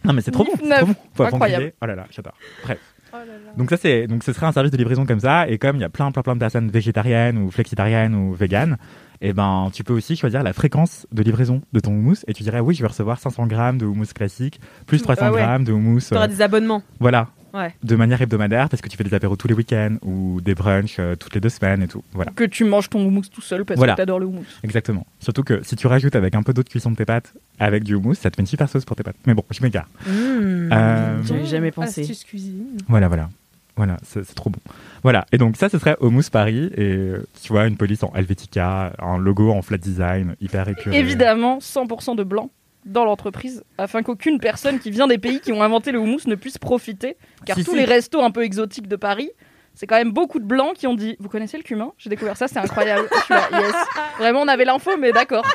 Non 0.04 0.14
mais 0.14 0.22
c'est 0.22 0.32
trop 0.32 0.44
bon, 0.44 0.54
Nif 0.64 0.76
trop 0.78 0.86
bon. 0.88 0.96
Poivron 1.14 1.36
Incroyable. 1.38 1.64
grillé, 1.66 1.76
Oh 1.82 1.86
là 1.86 1.96
là, 1.96 2.06
j'adore. 2.12 2.34
Bref. 2.64 2.80
Oh 3.14 3.18
là 3.18 3.26
là. 3.26 3.32
Donc 3.58 3.70
ça 3.70 3.78
c'est 3.78 4.08
donc 4.08 4.24
ce 4.24 4.34
serait 4.34 4.46
un 4.48 4.52
service 4.52 4.72
de 4.72 4.78
livraison 4.78 5.06
comme 5.06 5.20
ça 5.20 5.48
et 5.48 5.58
comme 5.58 5.76
il 5.78 5.82
y 5.82 5.86
a 5.86 5.90
plein 5.90 6.12
plein 6.12 6.22
plein 6.24 6.34
de 6.36 6.40
personnes 6.40 6.70
végétariennes 6.70 7.38
ou 7.38 7.50
flexitariennes 7.52 8.14
ou 8.16 8.34
véganes, 8.34 8.78
et 9.22 9.32
ben 9.32 9.70
tu 9.72 9.84
peux 9.84 9.94
aussi 9.94 10.16
choisir 10.18 10.44
la 10.44 10.52
fréquence 10.52 11.08
de 11.14 11.22
livraison 11.24 11.62
de 11.72 11.80
ton 11.80 11.92
houmous 11.92 12.18
et 12.28 12.34
tu 12.34 12.44
dirais 12.44 12.60
oui 12.60 12.74
je 12.76 12.82
vais 12.82 12.88
recevoir 12.90 13.18
500 13.20 13.46
grammes 13.48 13.78
de 13.78 13.86
houmous 13.86 14.08
classique 14.14 14.60
plus 14.88 15.02
300 15.02 15.22
Ah 15.28 15.32
ouais. 15.32 15.42
grammes 15.42 15.64
de 15.64 15.72
houmous 15.72 16.02
T'auras 16.10 16.26
euh, 16.26 16.28
des 16.28 16.42
abonnements. 16.42 16.84
voilà 17.00 17.30
Ouais. 17.56 17.74
de 17.84 17.96
manière 17.96 18.22
hebdomadaire 18.22 18.68
parce 18.70 18.82
que 18.82 18.90
tu 18.90 18.98
fais 18.98 19.04
des 19.04 19.14
apéros 19.14 19.36
tous 19.36 19.48
les 19.48 19.54
week-ends 19.54 19.96
ou 20.04 20.42
des 20.42 20.54
brunchs 20.56 20.98
euh, 21.00 21.16
toutes 21.16 21.34
les 21.36 21.40
deux 21.42 21.50
semaines 21.50 21.82
et 21.84 21.88
tout 21.88 22.04
voilà 22.14 22.32
Que 22.36 22.44
tu 22.44 22.64
manges 22.66 22.90
ton 22.90 23.06
houmous 23.06 23.24
tout 23.32 23.42
seul 23.42 23.64
parce 23.66 23.78
Voilà. 23.78 23.94
que 23.94 23.98
t'adores 23.98 24.20
le 24.20 24.26
houmous. 24.26 24.44
exactement 24.64 25.06
surtout 25.20 25.44
que 25.44 25.64
si 25.64 25.76
tu 25.76 25.88
rajoutes 25.88 26.16
avec 26.16 26.36
un 26.36 26.44
peu 26.44 26.54
d'eau 26.54 26.64
de 26.64 26.70
cuisson 26.70 26.92
de 26.92 26.96
tes 26.96 27.06
pâtes 27.06 27.34
avec 27.60 27.84
du 27.84 27.96
houmous 27.96 28.16
ça 28.16 28.30
te 28.30 28.36
fait 28.36 28.42
une 28.42 28.48
super 28.48 28.68
sauce 28.70 28.84
pour 28.86 28.96
tes 28.96 29.04
pâtes 29.04 29.16
mais 29.26 29.34
bon 29.34 29.44
je 29.50 29.62
m'égare 29.64 29.88
Mmh. 30.06 30.70
Euh, 30.74 31.24
J'avais 31.24 31.46
jamais 31.46 31.72
pensé. 31.72 32.02
Astuce 32.02 32.24
cuisine. 32.24 32.66
Voilà, 32.88 33.08
voilà. 33.08 33.30
Voilà, 33.78 33.98
c'est 34.04 34.24
trop 34.36 34.50
bon. 34.50 34.60
Voilà, 35.04 35.26
et 35.34 35.38
donc 35.38 35.58
ça, 35.58 35.68
ce 35.68 35.78
serait 35.78 35.98
Homus 36.00 36.30
Paris, 36.32 36.72
et 36.78 37.12
tu 37.44 37.52
vois, 37.52 37.68
une 37.68 37.76
police 37.76 38.04
en 38.04 38.12
Helvetica, 38.16 38.94
un 39.00 39.18
logo 39.18 39.52
en 39.52 39.62
flat 39.62 39.78
design, 39.78 40.36
hyper 40.40 40.68
épuré. 40.70 40.98
Évidemment, 40.98 41.58
100% 41.60 42.16
de 42.16 42.24
blanc 42.24 42.50
dans 42.86 43.04
l'entreprise 43.06 43.64
afin 43.78 44.04
qu'aucune 44.04 44.40
personne 44.40 44.80
qui 44.80 44.92
vient 44.92 45.08
des 45.08 45.18
pays 45.18 45.40
qui 45.40 45.52
ont 45.52 45.64
inventé 45.64 45.92
le 45.92 46.00
houmous 46.00 46.20
ne 46.28 46.36
puisse 46.36 46.58
profiter. 46.58 47.18
Car 47.46 47.58
Si, 47.58 47.64
tous 47.64 47.72
si. 47.72 47.78
les 47.78 47.86
restos 47.86 48.22
un 48.22 48.32
peu 48.32 48.44
exotiques 48.44 48.88
de 48.88 48.96
Paris, 48.96 49.30
c'est 49.74 49.88
quand 49.88 49.98
même 49.98 50.12
beaucoup 50.12 50.40
de 50.40 50.46
blancs 50.46 50.74
qui 50.76 50.88
ont 50.88 50.94
dit 50.96 51.16
Vous 51.20 51.28
connaissez 51.30 51.58
le 51.58 51.64
cumin? 51.64 51.92
J'ai 51.98 52.10
découvert 52.10 52.38
ça, 52.38 52.48
c'est 52.48 52.60
incroyable. 52.60 53.08
Je 53.12 53.22
suis 53.24 53.34
là, 53.34 53.50
yes. 53.52 53.74
Vraiment, 54.20 54.42
on 54.42 54.48
avait 54.48 54.66
l'info, 54.66 54.92
mais 55.00 55.12
d'accord. 55.12 55.46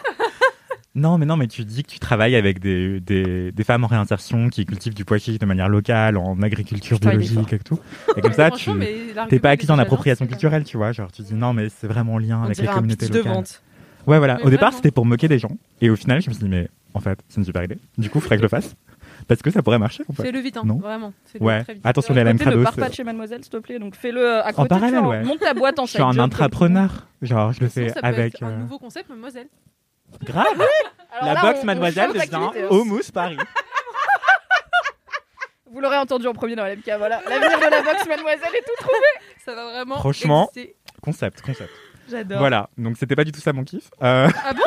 Non, 0.96 1.18
mais 1.18 1.24
non, 1.26 1.36
mais 1.36 1.46
tu 1.46 1.64
dis 1.64 1.84
que 1.84 1.88
tu 1.88 2.00
travailles 2.00 2.34
avec 2.34 2.58
des, 2.58 2.98
des, 2.98 3.52
des 3.52 3.64
femmes 3.64 3.84
en 3.84 3.86
réinsertion 3.86 4.48
qui 4.48 4.66
cultivent 4.66 4.92
du 4.92 5.04
pois 5.04 5.18
chiche 5.18 5.38
de 5.38 5.46
manière 5.46 5.68
locale, 5.68 6.16
en 6.16 6.42
agriculture 6.42 6.98
biologique 6.98 7.52
et 7.52 7.60
tout. 7.60 7.78
Et 8.16 8.20
comme 8.20 8.32
ça, 8.32 8.50
tu 8.50 8.70
t'es 9.28 9.38
pas 9.38 9.50
acquis 9.50 9.70
en 9.70 9.76
des 9.76 9.82
appropriation 9.82 10.26
culturelle, 10.26 10.64
tu 10.64 10.76
vois. 10.78 10.90
Genre, 10.90 11.12
tu 11.12 11.22
dis 11.22 11.34
non, 11.34 11.52
mais 11.52 11.68
c'est 11.68 11.86
vraiment 11.86 12.14
en 12.14 12.18
lien 12.18 12.40
On 12.40 12.44
avec 12.46 12.56
les 12.56 12.62
dirait 12.62 12.72
un 12.74 12.78
communautés 12.78 13.06
pitch 13.06 13.12
de 13.14 13.18
locales. 13.18 13.34
vente. 13.34 13.62
Ouais, 14.08 14.18
voilà. 14.18 14.38
Mais 14.38 14.42
Au 14.46 14.50
départ, 14.50 14.72
c'était 14.72 14.90
pour 14.90 15.06
moquer 15.06 15.28
des 15.28 15.38
gens. 15.38 15.56
Et 15.80 15.90
au 15.90 15.96
final, 15.96 16.20
je 16.22 16.28
me 16.28 16.34
suis 16.34 16.42
dit, 16.42 16.48
mais 16.50 16.68
en 16.94 17.00
fait, 17.00 17.18
c'est 17.28 17.36
une 17.38 17.44
super 17.44 17.62
idée. 17.62 17.78
Du 17.98 18.10
coup, 18.10 18.18
il 18.18 18.22
faudrait 18.22 18.36
que 18.36 18.40
je 18.40 18.44
le 18.44 18.48
fasse. 18.48 18.74
Parce 19.28 19.42
que 19.42 19.50
ça 19.50 19.62
pourrait 19.62 19.78
marcher 19.78 20.02
pas 20.04 20.22
Fais-le 20.22 20.40
vite, 20.40 20.56
hein, 20.56 20.62
Non. 20.64 20.78
vraiment. 20.78 21.12
Fais-le 21.26 21.44
Ouais. 21.44 21.62
très 21.62 21.74
vite. 21.74 21.84
Attention, 21.86 22.14
les 22.14 22.24
LM 22.24 22.36
ne 22.38 22.62
pars 22.64 22.74
pas 22.74 22.88
de 22.88 22.94
chez 22.94 23.04
Mademoiselle, 23.04 23.42
s'il 23.44 23.50
te 23.52 23.58
plaît. 23.58 23.78
Donc 23.78 23.94
fais-le 23.94 24.38
à 24.44 24.52
côté. 24.52 24.68
parallèle, 24.68 24.94
tu 24.94 25.00
vois. 25.04 25.08
ouais. 25.10 25.22
Monte 25.24 25.40
ta 25.40 25.54
boîte 25.54 25.78
en 25.78 25.86
Je 25.86 25.90
suis 25.92 26.02
un 26.02 26.18
intrapreneur. 26.18 27.06
Genre, 27.22 27.52
je 27.52 27.60
le 27.60 27.68
fais 27.68 27.88
ça 27.90 28.00
peut 28.00 28.06
avec. 28.06 28.34
être 28.36 28.42
un 28.42 28.50
euh, 28.50 28.56
nouveau 28.58 28.78
concept, 28.78 29.08
mademoiselle. 29.10 29.48
Grave 30.24 30.46
Alors 31.20 31.34
La 31.34 31.40
box 31.42 31.62
Mademoiselle 31.64 32.08
devient 32.12 32.18
d'activité, 32.28 32.62
hein. 32.64 32.68
Homus 32.70 33.10
Paris. 33.12 33.36
Vous 35.72 35.80
l'aurez 35.80 35.98
entendu 35.98 36.26
en 36.26 36.32
premier 36.32 36.56
dans 36.56 36.66
LMK, 36.66 36.90
voilà. 36.98 37.20
L'avenir 37.28 37.58
de 37.58 37.70
la 37.70 37.82
box 37.82 38.06
Mademoiselle 38.08 38.54
est 38.54 38.64
tout 38.64 38.74
trouvé. 38.82 38.96
Ça 39.44 39.54
va 39.54 39.70
vraiment. 39.70 39.96
Franchement. 39.98 40.50
exister. 40.54 40.76
Concept, 41.00 41.40
concept. 41.42 41.70
J'adore. 42.10 42.38
Voilà, 42.40 42.68
donc 42.76 42.96
c'était 42.98 43.14
pas 43.14 43.22
du 43.24 43.30
tout 43.30 43.40
ça 43.40 43.52
mon 43.52 43.62
kiff. 43.62 43.88
Euh, 44.02 44.28
Ah 44.44 44.52
bon? 44.52 44.62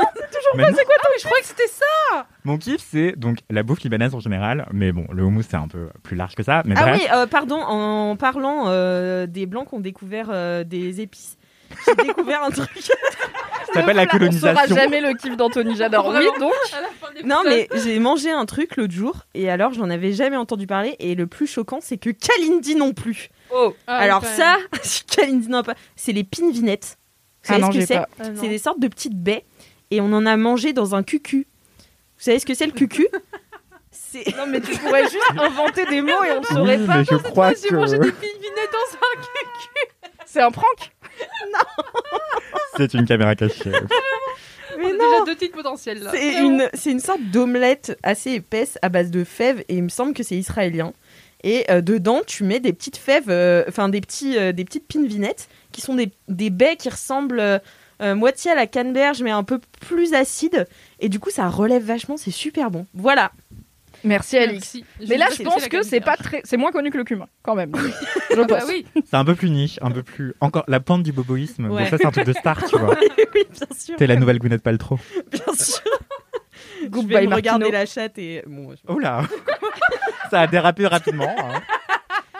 Mais 0.55 0.63
non. 0.63 0.75
C'est 0.77 0.85
quoi 0.85 0.95
Mais 1.09 1.19
je 1.19 1.25
croyais 1.25 1.41
que 1.41 1.47
c'était 1.47 1.67
ça 1.67 2.25
Mon 2.43 2.57
kiff, 2.57 2.81
c'est 2.91 3.13
donc 3.17 3.39
la 3.49 3.63
bouffe 3.63 3.81
libanaise 3.81 4.13
en 4.15 4.19
général, 4.19 4.67
mais 4.71 4.91
bon, 4.91 5.05
le 5.11 5.23
houmous 5.23 5.43
c'est 5.49 5.55
un 5.57 5.67
peu 5.67 5.89
plus 6.03 6.15
large 6.15 6.35
que 6.35 6.43
ça. 6.43 6.63
Mais 6.65 6.75
Ah 6.77 6.83
bref, 6.83 7.01
oui, 7.01 7.07
euh, 7.13 7.27
pardon, 7.27 7.61
en 7.61 8.15
parlant 8.15 8.65
euh, 8.67 9.25
des 9.27 9.45
blancs 9.45 9.69
qui 9.69 9.75
ont 9.75 9.79
découvert 9.79 10.27
euh, 10.31 10.63
des 10.63 11.01
épices, 11.01 11.37
j'ai 11.87 11.95
découvert 12.05 12.43
un 12.43 12.51
truc. 12.51 12.69
ça 12.81 12.93
s'appelle 13.73 13.95
la 13.95 14.03
On 14.03 14.05
saura 14.05 14.19
colonisation. 14.19 14.75
jamais 14.75 15.01
le 15.01 15.13
kiff 15.15 15.35
d'Anthony, 15.37 15.75
j'adore. 15.75 16.07
Oui, 16.15 16.25
donc. 16.39 16.53
Non, 17.25 17.41
mais 17.45 17.67
j'ai 17.83 17.97
mangé 17.99 18.31
un 18.31 18.45
truc 18.45 18.75
l'autre 18.75 18.93
jour 18.93 19.25
et 19.33 19.49
alors 19.49 19.73
j'en 19.73 19.89
avais 19.89 20.11
jamais 20.13 20.35
entendu 20.37 20.67
parler. 20.67 20.95
Et 20.99 21.15
le 21.15 21.25
plus 21.27 21.47
choquant, 21.47 21.79
c'est 21.81 21.97
que 21.97 22.09
Kalindi 22.09 22.75
non 22.75 22.93
plus. 22.93 23.29
Oh. 23.51 23.73
Ah, 23.87 23.97
alors 23.97 24.23
ça, 24.25 24.57
Kalindi 25.15 25.47
non 25.47 25.63
pas. 25.63 25.75
C'est 25.95 26.11
les 26.11 26.23
pinvinettes. 26.23 26.97
Vous 27.45 27.53
Ah 27.53 27.59
savez 27.59 27.61
non, 27.61 27.67
ce 27.67 27.73
que 27.73 27.79
j'ai 27.81 27.85
c'est. 27.87 27.95
Ah, 27.97 28.07
non. 28.29 28.35
C'est 28.41 28.47
des 28.49 28.57
sortes 28.57 28.79
de 28.79 28.87
petites 28.87 29.15
baies 29.21 29.45
et 29.93 30.01
on 30.01 30.11
en 30.11 30.25
a 30.25 30.37
mangé 30.37 30.73
dans 30.73 30.95
un 30.95 31.03
cucu. 31.03 31.47
Vous 32.17 32.23
savez 32.23 32.39
ce 32.39 32.45
que 32.45 32.53
c'est 32.53 32.65
le 32.65 32.71
cucu 32.71 33.07
Non, 34.37 34.45
mais 34.47 34.59
tu 34.61 34.75
pourrais 34.77 35.03
juste 35.03 35.23
inventer 35.37 35.85
des 35.85 36.01
mots 36.01 36.23
et 36.23 36.31
on 36.31 36.35
ne 36.35 36.39
Oui, 36.39 36.45
saurait 36.49 36.85
pas. 36.85 36.97
mais 36.97 37.05
je 37.05 37.15
crois 37.15 37.53
J'ai 37.53 37.75
mangé 37.75 37.97
que 37.97 38.05
des 38.05 38.11
dans 38.11 38.97
un 38.97 39.21
cul. 39.21 40.09
C'est 40.25 40.41
un 40.41 40.51
prank 40.51 40.91
c'est 42.75 42.95
une 42.95 43.05
caméra 43.05 43.35
cachée. 43.35 43.69
Mais 44.79 44.85
On 44.85 44.87
a 44.87 44.91
non. 44.91 44.97
déjà 44.97 45.25
deux 45.25 45.35
titres 45.35 45.55
potentiels 45.55 46.01
là. 46.01 46.11
C'est 46.11 46.33
une, 46.39 46.67
c'est 46.73 46.89
une 46.91 46.99
sorte 46.99 47.21
d'omelette 47.31 47.97
assez 48.01 48.31
épaisse 48.31 48.79
à 48.81 48.89
base 48.89 49.11
de 49.11 49.23
fèves 49.23 49.59
et 49.69 49.75
il 49.75 49.83
me 49.83 49.89
semble 49.89 50.15
que 50.15 50.23
c'est 50.23 50.35
israélien. 50.35 50.91
Et 51.43 51.69
euh, 51.69 51.81
dedans, 51.81 52.21
tu 52.25 52.43
mets 52.45 52.59
des 52.59 52.73
petites 52.73 52.97
fèves, 52.97 53.29
euh, 53.29 53.63
enfin 53.67 53.89
des, 53.89 54.01
petits, 54.01 54.37
euh, 54.37 54.53
des 54.53 54.65
petites 54.65 54.87
pinvinettes 54.87 55.49
qui 55.71 55.81
sont 55.81 55.93
des, 55.93 56.11
des 56.29 56.49
baies 56.49 56.77
qui 56.77 56.89
ressemblent 56.89 57.61
euh, 58.01 58.15
moitié 58.15 58.51
à 58.51 58.55
la 58.55 58.67
canneberge 58.67 59.21
mais 59.23 59.31
un 59.31 59.43
peu 59.43 59.59
plus 59.81 60.13
acide. 60.13 60.67
Et 60.99 61.09
du 61.09 61.19
coup, 61.19 61.29
ça 61.29 61.47
relève 61.49 61.83
vachement, 61.83 62.17
c'est 62.17 62.31
super 62.31 62.71
bon. 62.71 62.85
Voilà. 62.93 63.31
Merci, 64.05 64.37
Alix. 64.37 64.75
Mais 65.07 65.15
là, 65.15 65.27
je 65.37 65.43
pense 65.43 65.65
que 65.69 65.81
c'est 65.81 66.01
pas 66.01 66.17
très. 66.17 66.41
C'est 66.43 66.57
moins 66.57 66.71
connu 66.73 66.89
que 66.91 66.97
le 66.97 67.05
cumin, 67.05 67.27
quand 67.41 67.55
même. 67.55 67.71
Je 68.31 68.41
Ah 68.41 68.43
bah 68.43 68.59
pense. 68.59 68.67
oui. 68.67 68.85
C'est 69.05 69.15
un 69.15 69.23
peu 69.23 69.33
plus 69.33 69.49
niche, 69.49 69.79
un 69.81 69.91
peu 69.91 70.03
plus. 70.03 70.33
Encore 70.41 70.65
la 70.67 70.81
pente 70.81 71.03
du 71.03 71.13
boboïsme. 71.13 71.69
Bon, 71.69 71.77
ça, 71.85 71.97
c'est 71.97 72.05
un 72.05 72.11
truc 72.11 72.25
de 72.25 72.33
star, 72.33 72.65
tu 72.65 72.77
vois. 72.79 72.97
oui, 73.33 73.45
bien 73.49 73.67
sûr. 73.77 73.95
T'es 73.95 74.07
la 74.07 74.17
nouvelle 74.17 74.39
Gwyneth 74.39 74.61
Paltrow. 74.61 74.99
Bien 75.31 75.53
sûr. 75.55 75.79
Je 76.81 77.07
vais 77.07 77.27
me 77.27 77.33
regarder 77.35 77.71
la 77.71 77.85
chatte 77.85 78.17
et. 78.17 78.43
Bon, 78.45 78.71
je- 78.71 78.81
Oh 78.89 78.99
là 78.99 79.21
Ça 80.29 80.41
a 80.41 80.47
dérapé 80.47 80.85
rapidement. 80.85 81.33
hein. 81.39 81.61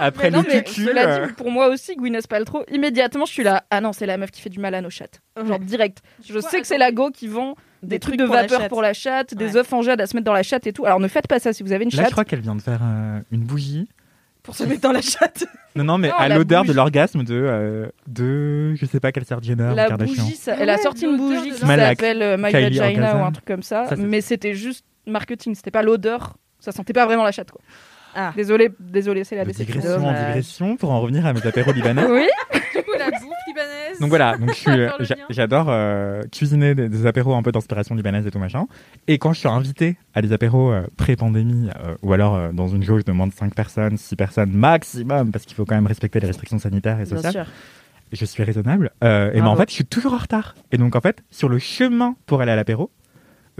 Après 0.04 0.30
Mais 0.30 0.38
non, 0.38 0.44
le 0.44 0.54
mais 0.54 0.64
cucu. 0.64 0.84
cela 0.86 1.08
euh, 1.08 1.28
dit, 1.28 1.34
pour 1.34 1.50
moi 1.52 1.68
aussi, 1.68 1.96
Gwyneth 1.96 2.28
Paltrow, 2.28 2.64
immédiatement, 2.72 3.26
je 3.26 3.32
suis 3.32 3.44
là. 3.44 3.64
Ah 3.70 3.82
non, 3.82 3.94
c'est 3.94 4.06
la 4.06 4.18
meuf 4.18 4.32
qui 4.32 4.42
fait 4.42 4.50
du 4.50 4.60
mal 4.60 4.74
à 4.76 4.82
nos 4.82 4.90
chattes. 4.90 5.22
Genre 5.46 5.60
direct. 5.60 6.00
Je 6.28 6.40
sais 6.40 6.60
que 6.62 6.68
c'est 6.68 6.78
la 6.78 6.92
go 6.92 7.10
qui 7.12 7.28
vend 7.28 7.56
des, 7.82 8.00
trucs, 8.00 8.18
de 8.18 8.26
pour 8.26 8.36
vapeur 8.36 8.60
chatte. 8.62 8.70
pour 8.70 8.82
la 8.82 8.94
chatte, 8.94 9.34
des 9.34 9.54
Ouais. 9.54 9.58
œufs 9.58 9.74
en 9.74 9.82
jade 9.82 10.00
à 10.02 10.08
se 10.08 10.16
mettre 10.16 10.26
dans 10.26 10.34
la 10.34 10.44
chatte 10.44 10.68
et 10.68 10.74
tout. 10.74 10.86
Alors 10.86 11.00
ne 11.00 11.08
faites 11.08 11.28
pas 11.28 11.40
ça 11.40 11.54
si 11.54 11.64
vous 11.64 11.72
avez 11.74 11.84
une 11.86 11.90
Là, 11.92 11.98
je 11.98 12.02
chatte. 12.04 12.12
crois 12.12 12.26
qu'elle 12.26 12.42
vient 12.42 12.56
de 12.56 12.62
faire 12.62 12.80
euh, 12.84 13.20
une 13.32 13.42
bougie. 13.44 13.88
Pour 14.44 14.56
se 14.58 14.64
mettre 14.66 14.82
dans 14.82 14.92
la 14.92 15.02
chatte. 15.02 15.46
Non, 15.76 15.84
non, 15.86 15.98
mais 15.98 16.10
Non, 16.10 16.16
à 16.20 16.30
l'odeur 16.30 16.66
de 16.66 16.72
l'orgasme 16.74 17.24
de, 17.24 17.34
euh, 17.34 17.88
de. 18.08 18.76
Je 18.76 18.86
sais 18.86 19.00
pas 19.00 19.12
quelle 19.12 19.26
sœur 19.26 19.42
Jenner 19.42 19.72
ou 19.72 19.76
La 19.76 19.88
Kardashian. 19.88 20.22
bougie, 20.24 20.36
ça- 20.36 20.56
elle 20.60 20.70
a 20.70 20.76
Ouais, 20.76 20.82
sorti 20.84 21.06
une 21.06 21.18
bougie 21.18 21.50
qui 21.50 21.58
s'appelle 21.58 22.22
euh, 22.22 22.38
My 22.38 22.52
Kylie 22.52 22.78
Vagina 22.78 23.06
Orgasm. 23.08 23.22
ou 23.22 23.26
un 23.26 23.32
truc 23.32 23.46
comme 23.46 23.64
ça, 23.64 23.88
Ça, 23.88 23.96
mais 23.96 24.22
c'était 24.22 24.54
juste 24.54 24.86
marketing, 25.08 25.56
c'était 25.56 25.72
pas 25.72 25.82
l'odeur. 25.82 26.38
Ça 26.60 26.72
sentait 26.72 26.94
pas 26.94 27.06
vraiment 27.08 27.24
la 27.24 27.32
chatte, 27.32 27.50
quoi. 27.50 27.60
Ah. 28.16 28.32
Désolé, 28.36 28.70
désolé, 28.80 29.24
c'est 29.24 29.36
la 29.36 29.46
De 29.46 29.52
digression. 29.52 29.82
digression 29.82 30.08
en 30.08 30.14
digression 30.14 30.78
pour 30.78 30.92
en 30.92 31.02
revenir 31.02 31.26
à 31.26 31.34
mes 31.34 31.46
apéros 31.46 31.72
libanais. 31.72 32.06
Oui, 32.10 32.28
Du 32.76 32.82
coup, 32.84 32.92
la 32.98 33.10
bouffe 33.12 33.24
libanaise. 33.48 34.00
Donc 34.00 34.10
voilà, 34.10 34.38
donc 34.38 34.64
lien. 34.66 34.92
j'adore 35.30 35.68
euh, 35.70 36.22
cuisiner 36.32 36.74
des, 36.76 36.90
des 36.90 37.06
apéros 37.06 37.34
un 37.36 37.44
peu 37.44 37.52
d'inspiration 37.52 37.94
libanaise 37.96 38.26
et 38.28 38.32
tout 38.32 38.40
machin. 38.40 38.66
Et 39.08 39.18
quand 39.20 39.34
je 39.34 39.40
suis 39.40 39.48
invité 39.50 39.98
à 40.14 40.22
des 40.22 40.32
apéros 40.34 40.72
euh, 40.72 40.88
pré-pandémie, 40.98 41.70
euh, 41.86 41.96
ou 42.02 42.14
alors 42.14 42.36
euh, 42.36 42.52
dans 42.52 42.68
une 42.68 42.84
jauge 42.84 43.04
de 43.06 43.12
moins 43.12 43.28
de 43.28 43.34
5 43.34 43.54
personnes, 43.54 43.98
6 43.98 44.16
personnes 44.16 44.52
maximum, 44.52 45.32
parce 45.32 45.46
qu'il 45.46 45.56
faut 45.56 45.66
quand 45.66 45.76
même 45.76 45.88
respecter 45.88 46.20
les 46.20 46.28
restrictions 46.28 46.60
sanitaires 46.60 47.00
et 47.00 47.06
Bien 47.06 47.16
sociales, 47.16 47.32
sûr. 47.34 47.46
et 48.12 48.16
je 48.16 48.26
suis 48.26 48.44
raisonnable. 48.44 48.92
euh, 49.04 49.32
et 49.34 49.40
ben 49.40 49.48
en 49.48 49.56
fait, 49.56 49.70
je 49.70 49.76
suis 49.76 49.86
toujours 49.86 50.14
en 50.14 50.18
retard. 50.18 50.56
Et 50.72 50.78
donc 50.78 50.96
en 50.96 51.02
fait, 51.02 51.24
sur 51.32 51.50
le 51.50 51.60
chemin 51.60 52.16
pour 52.26 52.42
aller 52.42 52.52
à 52.52 52.56
l'apéro 52.56 52.90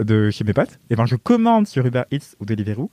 de 0.00 0.30
chez 0.30 0.42
mes 0.44 0.52
potes, 0.52 0.78
et 0.90 0.96
ben 0.96 1.06
je 1.06 1.14
commande 1.16 1.66
sur 1.68 1.86
Uber 1.86 2.02
Eats 2.10 2.34
ou 2.40 2.44
Deliveroo 2.44 2.90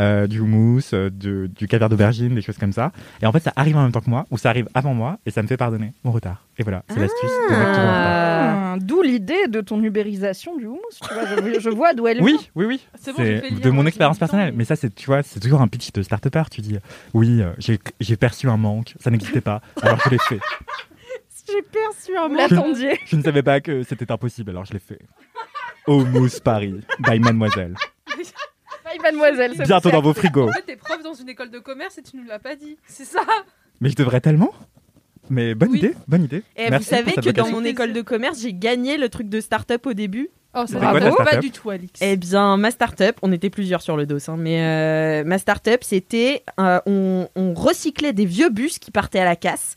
euh, 0.00 0.26
du 0.26 0.40
houmous, 0.40 0.80
euh, 0.92 1.10
de- 1.10 1.46
du 1.54 1.66
caviar 1.68 1.88
d'aubergine, 1.88 2.34
des 2.34 2.42
choses 2.42 2.58
comme 2.58 2.72
ça. 2.72 2.92
Et 3.22 3.26
en 3.26 3.32
fait, 3.32 3.40
ça 3.40 3.52
arrive 3.56 3.76
en 3.76 3.82
même 3.82 3.92
temps 3.92 4.00
que 4.00 4.10
moi, 4.10 4.26
ou 4.30 4.38
ça 4.38 4.50
arrive 4.50 4.68
avant 4.74 4.94
moi, 4.94 5.18
et 5.26 5.30
ça 5.30 5.42
me 5.42 5.46
fait 5.46 5.56
pardonner 5.56 5.92
mon 6.04 6.10
retard. 6.12 6.46
Et 6.58 6.62
voilà, 6.62 6.82
c'est 6.88 6.98
l'astuce. 7.00 7.30
en 7.50 7.54
retard. 7.54 7.74
Ah. 7.78 8.60
Ah, 8.74 8.78
D'où 8.80 9.02
l'idée 9.02 9.46
de 9.46 9.60
ton 9.60 9.80
ubérisation 9.84 10.56
du 10.56 10.66
houmous. 10.66 10.80
Tu 11.00 11.14
vois, 11.14 11.24
je, 11.54 11.60
je 11.60 11.70
vois 11.70 11.94
d'où 11.94 12.08
elle 12.08 12.20
Oui, 12.20 12.32
vient. 12.32 12.40
oui, 12.56 12.64
oui. 12.66 12.86
C'est 13.00 13.12
bon, 13.12 13.22
j'ai 13.22 13.38
fait 13.40 13.50
le 13.50 13.60
de 13.60 13.70
mon 13.70 13.86
expérience 13.86 14.18
personnelle. 14.18 14.52
mais- 14.56 14.64
ça, 14.64 14.74
c'est, 14.74 14.92
tu 14.92 15.06
vois, 15.06 15.22
c'est 15.22 15.38
toujours 15.38 15.60
un 15.60 15.68
pitch 15.68 15.92
de 15.92 16.02
start-upper. 16.02 16.42
Tu 16.50 16.60
dis, 16.60 16.76
oui, 17.12 17.40
euh, 17.40 17.52
j'ai, 17.58 17.78
j'ai 18.00 18.16
perçu 18.16 18.48
un 18.48 18.56
manque, 18.56 18.94
ça 18.98 19.10
n'existait 19.12 19.40
pas, 19.40 19.60
alors 19.80 20.00
je 20.04 20.10
l'ai 20.10 20.18
fait. 20.18 20.40
J'ai 21.46 21.60
perçu 21.60 22.16
un 22.16 22.28
manque. 22.28 22.38
l'attendiez. 22.50 22.98
Je 23.06 23.16
ne 23.16 23.22
savais 23.22 23.42
pas 23.42 23.60
que 23.60 23.82
c'était 23.82 24.10
impossible, 24.10 24.50
alors 24.50 24.64
je 24.64 24.72
l'ai 24.72 24.78
fait. 24.78 24.98
Houmous 25.86 26.40
Paris, 26.42 26.80
by 27.00 27.20
Mademoiselle. 27.20 27.74
Bye, 29.02 29.12
mademoiselle. 29.12 29.56
ça 29.56 29.64
Bientôt 29.64 29.90
dans 29.90 30.02
vos 30.02 30.14
frigos. 30.14 30.48
En 30.48 30.52
fait, 30.52 30.62
t'es 30.62 30.76
prof 30.76 31.02
dans 31.02 31.14
une 31.14 31.28
école 31.28 31.50
de 31.50 31.58
commerce 31.58 31.98
et 31.98 32.02
tu 32.02 32.16
nous 32.16 32.24
l'as 32.24 32.38
pas 32.38 32.56
dit. 32.56 32.76
C'est 32.86 33.04
ça. 33.04 33.20
Mais 33.80 33.88
je 33.90 33.96
devrais 33.96 34.20
tellement. 34.20 34.52
Mais 35.30 35.54
bonne 35.54 35.70
Oui. 35.70 35.78
idée, 35.78 35.94
bonne 36.06 36.24
idée. 36.24 36.42
Et 36.56 36.68
Merci 36.70 36.90
vous 36.90 36.96
savez 36.96 37.12
que 37.12 37.30
dans 37.30 37.48
mon 37.48 37.64
école 37.64 37.92
de 37.92 38.02
commerce, 38.02 38.40
j'ai 38.40 38.52
gagné 38.52 38.98
le 38.98 39.08
truc 39.08 39.28
de 39.28 39.40
start-up 39.40 39.86
au 39.86 39.94
début. 39.94 40.28
Oh, 40.56 40.66
ça 40.66 40.78
ta 40.78 40.92
pas 40.92 41.00
start-up 41.10 41.40
du 41.40 41.50
tout, 41.50 41.70
Alix. 41.70 41.98
Eh 42.02 42.16
bien, 42.16 42.56
ma 42.58 42.70
start-up, 42.70 43.16
on 43.22 43.32
était 43.32 43.50
plusieurs 43.50 43.82
sur 43.82 43.96
le 43.96 44.06
dos, 44.06 44.18
hein, 44.30 44.36
mais 44.38 44.62
euh, 44.62 45.24
ma 45.24 45.38
start-up, 45.38 45.82
c'était. 45.82 46.44
euh, 46.60 46.78
on, 46.86 47.28
on 47.34 47.54
recyclait 47.54 48.12
des 48.12 48.26
vieux 48.26 48.50
bus 48.50 48.78
qui 48.78 48.90
partaient 48.90 49.18
à 49.18 49.24
la 49.24 49.34
casse 49.34 49.76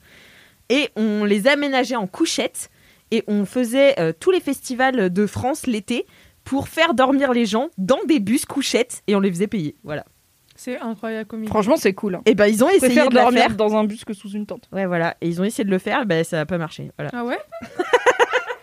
et 0.69 0.89
on 0.97 1.23
les 1.23 1.47
aménageait 1.47 1.95
en 1.95 2.07
couchettes 2.07 2.69
et 3.11 3.23
on 3.27 3.45
faisait 3.45 3.97
euh, 3.99 4.11
tous 4.19 4.31
les 4.31 4.41
festivals 4.41 5.09
de 5.11 5.25
France 5.27 5.65
l'été 5.65 6.05
pour 6.47 6.67
faire 6.69 6.93
dormir 6.93 7.33
les 7.33 7.45
gens 7.45 7.69
dans 7.77 7.99
des 8.07 8.19
bus 8.19 8.45
couchettes 8.45 9.01
et 9.07 9.15
on 9.15 9.19
les 9.19 9.29
faisait 9.29 9.47
payer. 9.47 9.75
Voilà. 9.83 10.05
C'est 10.55 10.79
incroyable 10.79 11.27
comme 11.27 11.41
idée. 11.43 11.49
Franchement, 11.49 11.75
c'est 11.77 11.93
cool. 11.93 12.15
hein. 12.15 12.21
Et 12.25 12.33
ben, 12.33 12.47
ils 12.47 12.63
ont 12.63 12.69
Je 12.69 12.75
essayé 12.77 12.93
préfère 12.95 13.09
de 13.09 13.15
la 13.15 13.21
dormir 13.23 13.41
faire. 13.43 13.55
dans 13.55 13.75
un 13.75 13.83
bus 13.83 14.03
que 14.05 14.13
sous 14.13 14.29
une 14.31 14.45
tente. 14.47 14.67
Ouais, 14.71 14.85
voilà. 14.87 15.15
Et 15.21 15.27
ils 15.27 15.39
ont 15.39 15.43
essayé 15.43 15.63
de 15.65 15.69
le 15.69 15.77
faire, 15.77 16.05
ben, 16.05 16.23
ça 16.23 16.37
n'a 16.37 16.45
pas 16.47 16.57
marché. 16.57 16.91
Voilà. 16.97 17.11
Ah 17.13 17.23
ouais 17.25 17.37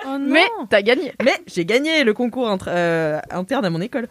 Oh 0.06 0.18
non 0.18 0.32
Mais 0.32 0.44
t'as 0.68 0.82
gagné. 0.82 1.12
Mais 1.24 1.32
j'ai 1.46 1.64
gagné 1.64 2.04
le 2.04 2.12
concours 2.12 2.48
inter- 2.48 2.66
euh, 2.68 3.20
interne 3.30 3.64
à 3.64 3.70
mon 3.70 3.80
école. 3.80 4.08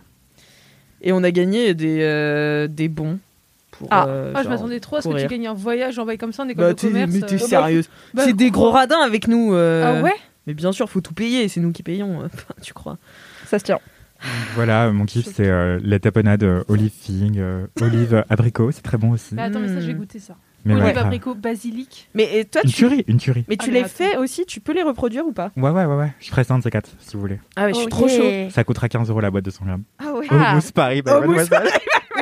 Et 1.02 1.12
on 1.12 1.24
a 1.24 1.32
gagné 1.32 1.74
des, 1.74 2.00
euh, 2.02 2.68
des 2.68 2.88
bons. 2.88 3.20
Pour, 3.72 3.88
Ah. 3.92 4.06
euh, 4.08 4.32
Ah, 4.34 4.40
je 4.40 4.44
genre, 4.44 4.54
m'attendais 4.54 4.80
trop 4.80 4.96
à 4.98 5.02
ce 5.02 5.10
que 5.10 5.20
tu 5.22 5.28
gagnes 5.28 5.48
un 5.48 5.54
voyage 5.54 6.00
envoyé 6.00 6.18
comme 6.18 6.32
ça 6.32 6.44
en 6.44 6.48
école 6.50 6.64
Bah, 6.66 6.74
de 6.74 6.80
t'es, 6.80 6.88
commerce. 6.88 7.12
mais 7.12 7.22
t'es 7.22 7.36
euh. 7.36 7.38
sérieuse 7.40 7.90
Bah, 8.14 8.24
C'est 8.26 8.34
des 8.34 8.50
gros 8.52 8.72
radins 8.72 9.02
avec 9.02 9.28
nous. 9.28 9.54
euh. 9.54 10.00
Ah 10.00 10.02
ouais 10.04 10.14
Mais 10.48 10.54
bien 10.54 10.72
sûr, 10.72 10.90
faut 10.90 11.02
tout 11.02 11.14
payer, 11.14 11.48
c'est 11.48 11.60
nous 11.60 11.72
qui 11.72 11.84
payons. 11.84 12.22
euh, 12.24 12.28
tu 12.62 12.74
crois 12.74 12.98
Ça 13.54 13.60
se 13.60 13.66
tient. 13.66 13.80
Voilà, 14.56 14.92
mon 14.92 15.06
kiff, 15.06 15.28
c'est 15.32 15.48
euh, 15.48 15.80
la 15.84 16.00
tapenade 16.00 16.42
euh, 16.42 16.64
olive 16.70 16.90
fig, 16.92 17.38
euh, 17.38 17.68
olive 17.82 18.24
abricot, 18.28 18.72
c'est 18.72 18.82
très 18.82 18.98
bon 18.98 19.12
aussi. 19.12 19.36
Bah 19.36 19.44
attends, 19.44 19.60
mais 19.60 19.68
ça, 19.68 19.80
je 19.80 19.86
vais 19.86 19.94
Hmm. 19.94 19.98
goûter 19.98 20.18
ça. 20.18 20.36
Mais 20.66 20.74
Olive, 20.74 20.86
ouais, 20.86 20.98
abricot, 20.98 21.36
basilic. 21.36 22.10
Mais 22.16 22.40
et 22.40 22.46
toi, 22.46 22.62
Une 22.64 22.72
tu... 22.72 22.76
tuerie, 22.78 23.04
une 23.08 23.18
tuerie. 23.18 23.46
mais 23.48 23.58
tu 23.58 23.70
Ah, 23.70 23.74
mais 23.74 23.82
les 23.84 23.88
fais 23.88 24.18
aussi 24.18 24.48
Tu 24.48 24.60
peux 24.60 24.74
les 24.74 24.82
reproduire 24.82 25.24
ou 25.28 25.34
pas? 25.34 25.52
Ouais, 25.56 25.70
ouais, 25.70 25.86
ouais, 25.86 25.96
ouais. 25.96 26.14
Je 26.20 26.30
ferai 26.32 26.44
ça 26.44 26.56
un 26.56 26.58
de 26.58 26.64
ces 26.64 26.72
quatre, 26.72 26.90
si 26.98 27.14
vous 27.14 27.20
voulez. 27.20 27.40
Ah 27.56 27.66
ouais, 27.66 27.74
je 27.74 27.78
suis 27.78 27.86
Oh, 27.86 27.90
trop 27.90 28.08
chaud. 28.08 28.50
Ça 28.50 28.64
coûtera 28.64 28.90
15 28.90 29.08
euros 29.12 29.20
la 29.22 29.30
boîte 29.30 29.46
de 29.46 29.52
100 29.52 29.66
grammes. 29.66 29.84
Ah 30.00 30.14
ouais. 30.14 30.26
Ah. 30.32 30.54
Houmous 30.54 30.72
Paris, 30.74 31.04
by 31.04 31.12
Houmous 31.12 31.20
Mademoiselle. 31.20 31.60
Houmous 31.68 31.72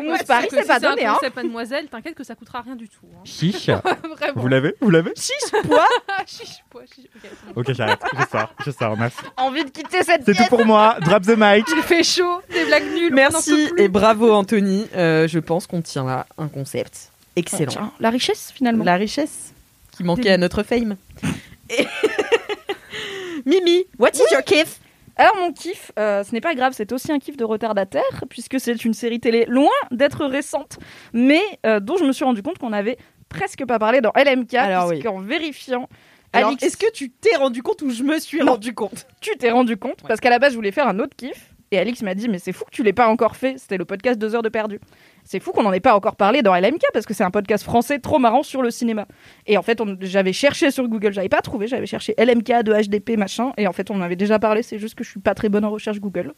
Ouais, 0.10 0.18
Paris, 0.28 0.48
c'est 0.50 0.62
si 0.62 0.68
pas 0.68 0.80
c'est 0.80 0.88
donné. 0.88 1.06
Hein. 1.06 1.14
concept 1.16 1.36
mademoiselle, 1.36 1.88
t'inquiète 1.88 2.16
que 2.16 2.24
ça 2.24 2.36
coûtera 2.36 2.62
rien 2.62 2.76
du 2.76 2.88
tout. 2.90 3.06
hein. 3.14 3.20
Chiche. 3.24 3.68
Vraiment. 4.18 4.34
Vous 4.42 4.48
l'avez 4.48 4.76
Vous 4.82 4.90
l'avez 4.90 5.12
Chiche 5.16 5.52
pois 5.64 5.88
Ah, 6.10 6.24
chiche, 6.28 6.64
chiche. 6.96 7.06
Ok, 7.56 7.64
c'est 7.68 7.74
j'arrête. 7.76 8.00
Je 8.14 8.24
sors, 8.32 8.54
je 8.66 8.72
sors, 8.72 8.98
merci. 8.98 9.18
Envie 9.38 9.64
de 9.66 9.70
quitter 9.70 10.04
cette 10.04 10.24
C'est 10.26 10.34
tout 10.34 10.46
pour 10.50 10.66
moi. 10.66 10.98
Drop 11.02 11.24
the 11.24 11.36
mic. 11.38 11.66
Il 11.76 11.82
fait 11.84 12.04
chaud, 12.04 12.42
des 12.52 12.66
blagues 12.66 12.94
nulles. 12.94 13.14
Merci 13.14 13.70
et 13.78 13.88
bravo 13.88 14.32
Anthony. 14.32 14.88
Euh, 14.96 15.28
je 15.28 15.40
pense 15.40 15.68
qu'on 15.68 15.82
tient 15.82 16.06
là 16.06 16.26
un 16.38 16.48
concept 16.48 17.10
excellent. 17.36 17.72
Tiens, 17.72 17.92
la 18.00 18.10
richesse 18.10 18.52
finalement. 18.54 18.84
La 18.84 18.96
richesse 18.96 19.54
qui 19.96 20.04
manquait 20.04 20.32
à 20.32 20.38
notre 20.38 20.64
fame. 20.64 20.96
Et- 21.70 21.88
Mimi, 23.46 23.86
what 23.98 24.12
is 24.16 24.22
your 24.32 24.44
kiff 24.44 24.80
Alors 25.18 25.36
mon 25.38 25.52
kiff, 25.52 25.92
euh, 26.00 26.24
ce 26.24 26.32
n'est 26.34 26.42
pas 26.42 26.56
grave, 26.56 26.74
c'est 26.76 26.92
aussi 26.92 27.12
un 27.12 27.20
kiff 27.20 27.38
de 27.38 27.44
retardataire, 27.44 28.24
puisque 28.30 28.60
c'est 28.60 28.84
une 28.86 28.94
série 28.94 29.20
télé 29.20 29.46
loin 29.48 29.70
d'être 29.92 30.26
récente, 30.26 30.80
mais 31.14 31.42
euh, 31.66 31.80
dont 31.80 31.98
je 31.98 32.04
me 32.06 32.12
suis 32.12 32.24
rendu 32.26 32.42
compte 32.42 32.58
qu'on 32.58 32.74
avait 32.74 32.98
presque 33.30 33.66
pas 33.66 33.80
parlé 33.80 34.02
dans 34.02 34.12
LMK, 34.16 34.54
Alors 34.56 34.90
puisqu'en 34.90 35.20
vérifiant, 35.20 35.88
Alors, 36.34 36.50
Alix, 36.50 36.64
est-ce 36.64 36.78
que 36.78 36.92
tu 36.92 37.10
t'es 37.12 37.36
rendu 37.36 37.62
compte 37.62 37.82
ou 37.82 37.90
je 37.90 38.04
me 38.04 38.20
suis 38.20 38.40
Non. 38.40 38.54
rendu 38.54 38.74
compte? 38.74 39.06
Tu 39.22 39.32
t'es 39.38 39.52
rendu 39.52 39.78
compte 39.78 40.02
Parce 40.08 40.20
qu'à 40.20 40.30
la 40.30 40.40
base, 40.40 40.52
je 40.52 40.56
voulais 40.58 40.72
faire 40.72 40.88
un 40.88 41.00
autre 41.00 41.16
kiff, 41.16 41.54
et 41.72 41.78
Alix 41.80 42.02
m'a 42.02 42.16
dit, 42.16 42.28
mais 42.28 42.40
c'est 42.40 42.52
fou 42.52 42.66
que 42.66 42.72
tu 42.72 42.84
l'aies 42.84 42.92
pas 42.94 43.08
encore 43.08 43.36
fait, 43.36 43.58
c'était 43.58 43.78
le 43.78 43.86
podcast 43.86 44.20
2 44.20 44.36
heures 44.36 44.42
de 44.44 44.50
perdu. 44.50 44.80
C'est 45.32 45.40
fou 45.40 45.54
qu'on 45.54 45.64
n'en 45.64 45.72
ait 45.72 45.80
pas 45.80 45.96
encore 45.96 46.18
parlé 46.18 46.42
dans 46.42 46.54
LMK, 46.54 46.82
parce 46.92 47.06
que 47.06 47.14
c'est 47.14 47.24
un 47.24 47.32
podcast 47.32 47.64
français 47.64 48.00
trop 48.00 48.20
marrant 48.20 48.44
sur 48.44 48.62
le 48.62 48.70
cinéma. 48.70 49.06
Et 49.48 49.58
en 49.58 49.62
fait, 49.62 49.80
on- 49.80 49.96
j'avais 50.02 50.34
cherché 50.34 50.72
sur 50.72 50.86
Google, 50.90 51.14
j'avais 51.14 51.30
pas 51.30 51.40
trouvé, 51.40 51.68
j'avais 51.68 51.86
cherché 51.86 52.14
LMK 52.18 52.64
de 52.64 52.74
HDP, 52.74 53.16
machin, 53.16 53.54
et 53.58 53.66
en 53.66 53.72
fait, 53.72 53.90
on 53.92 53.96
en 53.96 54.02
avait 54.02 54.18
déjà 54.18 54.40
parlé, 54.40 54.62
c'est 54.62 54.78
juste 54.78 54.96
que 54.96 55.06
je 55.06 55.10
suis 55.10 55.22
pas 55.22 55.34
très 55.34 55.48
bonne 55.48 55.64
en 55.64 55.70
recherche 55.72 56.02
Google. 56.02 56.34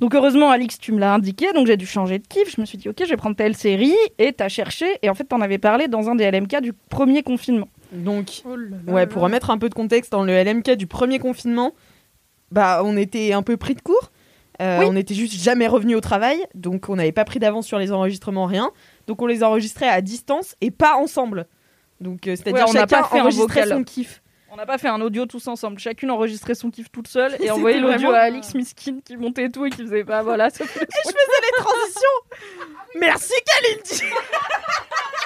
Donc 0.00 0.16
heureusement, 0.16 0.50
Alix, 0.50 0.76
tu 0.80 0.90
me 0.90 0.98
l'as 0.98 1.14
indiqué, 1.14 1.52
donc 1.52 1.68
j'ai 1.68 1.76
dû 1.76 1.86
changer 1.86 2.18
de 2.18 2.26
kiff. 2.26 2.52
Je 2.56 2.60
me 2.60 2.66
suis 2.66 2.78
dit, 2.78 2.88
ok, 2.88 2.96
je 3.00 3.10
vais 3.10 3.16
prendre 3.16 3.36
telle 3.36 3.54
série, 3.54 3.94
et 4.18 4.32
t'as 4.32 4.48
cherché, 4.48 4.86
et 5.02 5.08
en 5.08 5.14
fait, 5.14 5.22
t'en 5.24 5.40
avais 5.40 5.58
parlé 5.58 5.86
dans 5.86 6.08
un 6.10 6.16
des 6.16 6.24
LMK 6.28 6.62
du 6.62 6.72
premier 6.72 7.22
confinement. 7.22 7.68
Donc, 7.92 8.42
Oh 8.44 8.56
là 8.56 8.70
là 8.86 8.92
ouais, 8.92 9.00
là 9.02 9.06
pour 9.06 9.20
là. 9.20 9.26
remettre 9.28 9.50
un 9.50 9.58
peu 9.58 9.68
de 9.68 9.74
contexte 9.74 10.10
dans 10.10 10.24
le 10.24 10.32
LMK 10.32 10.72
du 10.72 10.88
premier 10.88 11.20
confinement, 11.20 11.74
bah 12.50 12.82
on 12.84 12.96
était 12.96 13.32
un 13.34 13.42
peu 13.42 13.56
pris 13.56 13.76
de 13.76 13.80
court. 13.82 14.09
Euh, 14.60 14.80
Oui. 14.80 14.86
On 14.88 14.96
était 14.96 15.14
juste 15.14 15.34
jamais 15.34 15.66
revenu 15.66 15.94
au 15.94 16.00
travail, 16.00 16.44
donc 16.54 16.88
on 16.88 16.96
n'avait 16.96 17.12
pas 17.12 17.24
pris 17.24 17.38
d'avance 17.38 17.66
sur 17.66 17.78
les 17.78 17.92
enregistrements, 17.92 18.46
rien. 18.46 18.70
Donc 19.06 19.22
on 19.22 19.26
les 19.26 19.42
enregistrait 19.42 19.88
à 19.88 20.00
distance 20.02 20.54
et 20.60 20.70
pas 20.70 20.96
ensemble. 20.96 21.46
Donc 22.00 22.26
euh, 22.26 22.36
c'est-à-dire 22.36 22.64
Ouais, 22.64 22.70
on 22.70 22.72
n'a 22.74 22.80
chacun 22.80 23.02
pas 23.02 23.08
fait 23.08 23.18
un 23.18 23.22
enregistrait 23.22 23.66
son 23.66 23.84
kiff. 23.84 24.22
On 24.52 24.56
n'a 24.56 24.66
pas 24.66 24.78
fait 24.78 24.88
un 24.88 25.00
audio 25.00 25.26
tous 25.26 25.46
ensemble, 25.46 25.78
chacune 25.78 26.10
enregistrait 26.10 26.56
son 26.56 26.70
kiff 26.70 26.90
toute 26.90 27.06
seule, 27.08 27.36
et 27.40 27.50
envoyait 27.50 27.78
l'audio 27.78 28.10
à 28.10 28.18
Alix 28.18 28.54
Miskin 28.54 28.98
qui 29.04 29.16
montait 29.16 29.44
et 29.44 29.50
tout, 29.50 29.64
et 29.64 29.70
qui 29.70 29.82
faisait, 29.82 30.02
bah 30.02 30.22
voilà, 30.22 30.50
ça 30.50 30.64
fait... 30.66 30.80
Je 30.80 31.08
faisais 31.10 31.40
les 31.42 31.62
transitions. 31.62 32.18
Merci 32.98 33.32
Kalindi. 33.46 34.02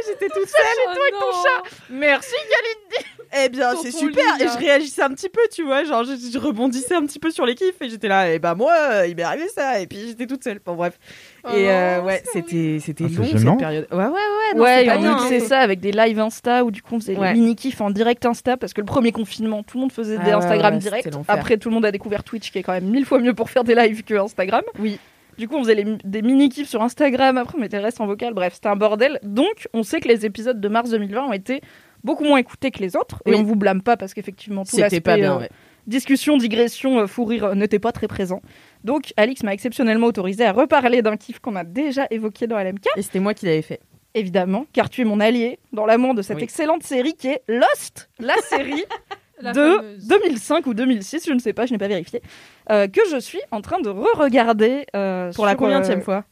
Et 0.00 0.06
j'étais 0.06 0.28
toute 0.28 0.48
seule. 0.48 0.94
Oh 0.94 1.10
non. 1.12 1.62
Merci 1.90 2.34
Galine 2.34 3.44
Eh 3.44 3.48
bien, 3.48 3.74
c'est 3.82 3.90
super. 3.90 4.24
Et 4.40 4.44
je 4.48 4.58
réagissais 4.58 5.02
un 5.02 5.10
petit 5.10 5.28
peu, 5.28 5.40
tu 5.52 5.64
vois. 5.64 5.84
Genre, 5.84 6.04
je, 6.04 6.12
je 6.32 6.38
rebondissais 6.38 6.94
un 6.94 7.04
petit 7.06 7.18
peu 7.18 7.30
sur 7.30 7.44
les 7.46 7.54
kiffs. 7.54 7.80
Et 7.80 7.88
j'étais 7.88 8.08
là, 8.08 8.32
et 8.32 8.38
bah 8.38 8.54
moi, 8.54 8.72
euh, 8.90 9.06
il 9.06 9.16
m'est 9.16 9.22
arrivé 9.22 9.48
ça. 9.48 9.80
Et 9.80 9.86
puis 9.86 9.98
j'étais 10.08 10.26
toute 10.26 10.42
seule. 10.44 10.60
Bon, 10.64 10.74
bref. 10.74 10.98
Oh 11.44 11.48
et 11.54 11.70
euh, 11.70 12.00
ouais, 12.02 12.22
c'est 12.32 12.40
c'était 12.40 12.78
c'était 12.84 13.04
Ah, 13.06 13.10
c'est 13.10 13.16
long 13.18 13.24
gênant. 13.38 13.52
cette 13.52 13.58
période. 13.60 13.86
Ouais, 13.90 13.96
ouais, 13.98 14.04
ouais. 14.06 14.54
non, 14.54 14.62
Ouais, 14.62 14.84
c'est 14.86 14.92
on 14.96 15.14
mixait 15.16 15.42
hein. 15.44 15.48
ça 15.48 15.58
avec 15.60 15.80
des 15.80 15.92
lives 15.92 16.18
Insta 16.18 16.64
où 16.64 16.70
du 16.70 16.82
coup 16.82 16.96
on 16.96 17.00
faisait 17.00 17.16
Ouais. 17.16 17.32
des 17.34 17.40
mini 17.40 17.56
kiffs 17.56 17.80
en 17.80 17.90
direct 17.90 18.24
Insta 18.26 18.56
parce 18.56 18.72
que 18.72 18.80
le 18.80 18.86
premier 18.86 19.12
confinement, 19.12 19.62
tout 19.62 19.76
le 19.78 19.82
monde 19.82 19.92
faisait 19.92 20.18
des 20.18 20.30
Ah 20.30 20.38
Instagram 20.38 20.74
ouais, 20.74 20.80
direct. 20.80 21.08
Après, 21.28 21.56
tout 21.56 21.68
le 21.68 21.74
monde 21.74 21.84
a 21.86 21.90
découvert 21.92 22.22
Twitch 22.24 22.50
qui 22.50 22.58
est 22.58 22.62
quand 22.62 22.72
même 22.72 22.84
mille 22.88 23.04
fois 23.06 23.18
mieux 23.18 23.34
pour 23.34 23.50
faire 23.50 23.64
des 23.64 23.74
lives 23.74 24.04
que 24.04 24.14
Instagram. 24.14 24.62
Oui. 24.78 24.98
Du 25.38 25.48
coup, 25.48 25.56
on 25.56 25.62
faisait 25.62 25.74
les- 25.76 25.96
des 26.04 26.22
mini 26.22 26.48
kiffs 26.48 26.68
sur 26.68 26.82
Instagram. 26.82 27.38
Après, 27.38 27.56
on 27.56 27.60
mettait 27.60 27.78
le 27.78 27.84
reste 27.84 28.00
en 28.00 28.06
vocal. 28.06 28.34
Bref, 28.34 28.54
c'était 28.54 28.68
un 28.68 28.76
bordel. 28.76 29.18
Donc, 29.22 29.68
on 29.72 29.82
sait 29.82 30.00
que 30.00 30.08
les 30.08 30.26
épisodes 30.26 30.60
de 30.60 30.68
mars 30.68 30.90
2020 30.90 31.26
ont 31.28 31.32
été 31.32 31.60
beaucoup 32.04 32.24
moins 32.24 32.38
écoutés 32.38 32.70
que 32.70 32.80
les 32.80 32.96
autres. 32.96 33.22
Et 33.26 33.30
Oui. 33.30 33.36
on 33.38 33.42
vous 33.44 33.56
blâme 33.56 33.82
pas 33.82 33.96
parce 33.96 34.14
qu'effectivement, 34.14 34.64
tout 34.64 34.70
C'était 34.70 34.82
l'aspect 34.82 35.00
pas 35.00 35.16
bien, 35.16 35.36
euh, 35.36 35.38
ouais. 35.40 35.48
discussion, 35.86 36.36
digression, 36.36 36.98
euh, 37.00 37.06
fou 37.06 37.24
rire 37.24 37.44
euh, 37.44 37.54
n'était 37.54 37.78
pas 37.78 37.92
très 37.92 38.08
présent. 38.08 38.42
Donc, 38.84 39.12
Alix 39.16 39.42
m'a 39.44 39.52
exceptionnellement 39.54 40.08
autorisé 40.08 40.44
à 40.44 40.52
reparler 40.52 41.02
d'un 41.02 41.16
kiff 41.16 41.38
qu'on 41.38 41.56
a 41.56 41.64
déjà 41.64 42.06
évoqué 42.10 42.46
dans 42.46 42.58
LMK 42.58 42.86
Et 42.96 43.02
c'était 43.02 43.20
moi 43.20 43.32
qui 43.34 43.46
l'avais 43.46 43.62
fait. 43.62 43.80
évidemment, 44.14 44.66
car 44.72 44.90
tu 44.90 45.02
es 45.02 45.04
mon 45.04 45.20
allié 45.20 45.58
dans 45.72 45.86
l'amour 45.86 46.14
de 46.14 46.22
cette 46.22 46.38
Oui. 46.38 46.42
excellente 46.44 46.82
série 46.82 47.14
qui 47.14 47.28
est 47.28 47.42
Lost, 47.48 48.08
la 48.18 48.34
série 48.48 48.84
La 49.40 49.52
de 49.52 49.76
fameuse. 49.76 50.06
2005 50.08 50.66
ou 50.66 50.74
2006, 50.74 51.24
je 51.28 51.32
ne 51.32 51.38
sais 51.38 51.52
pas, 51.52 51.64
je 51.64 51.70
n'ai 51.72 51.78
pas 51.78 51.86
vérifié, 51.86 52.20
que 52.68 53.00
je 53.10 53.18
suis 53.18 53.40
en 53.50 53.60
train 53.60 53.80
de 53.80 53.88
re-regarder. 53.88 54.84
euh, 54.94 55.32
Pour 55.32 55.44
la 55.46 55.52
sur, 55.52 55.58
combienième 55.60 55.98
euh, 56.00 56.02
fois 56.02 56.24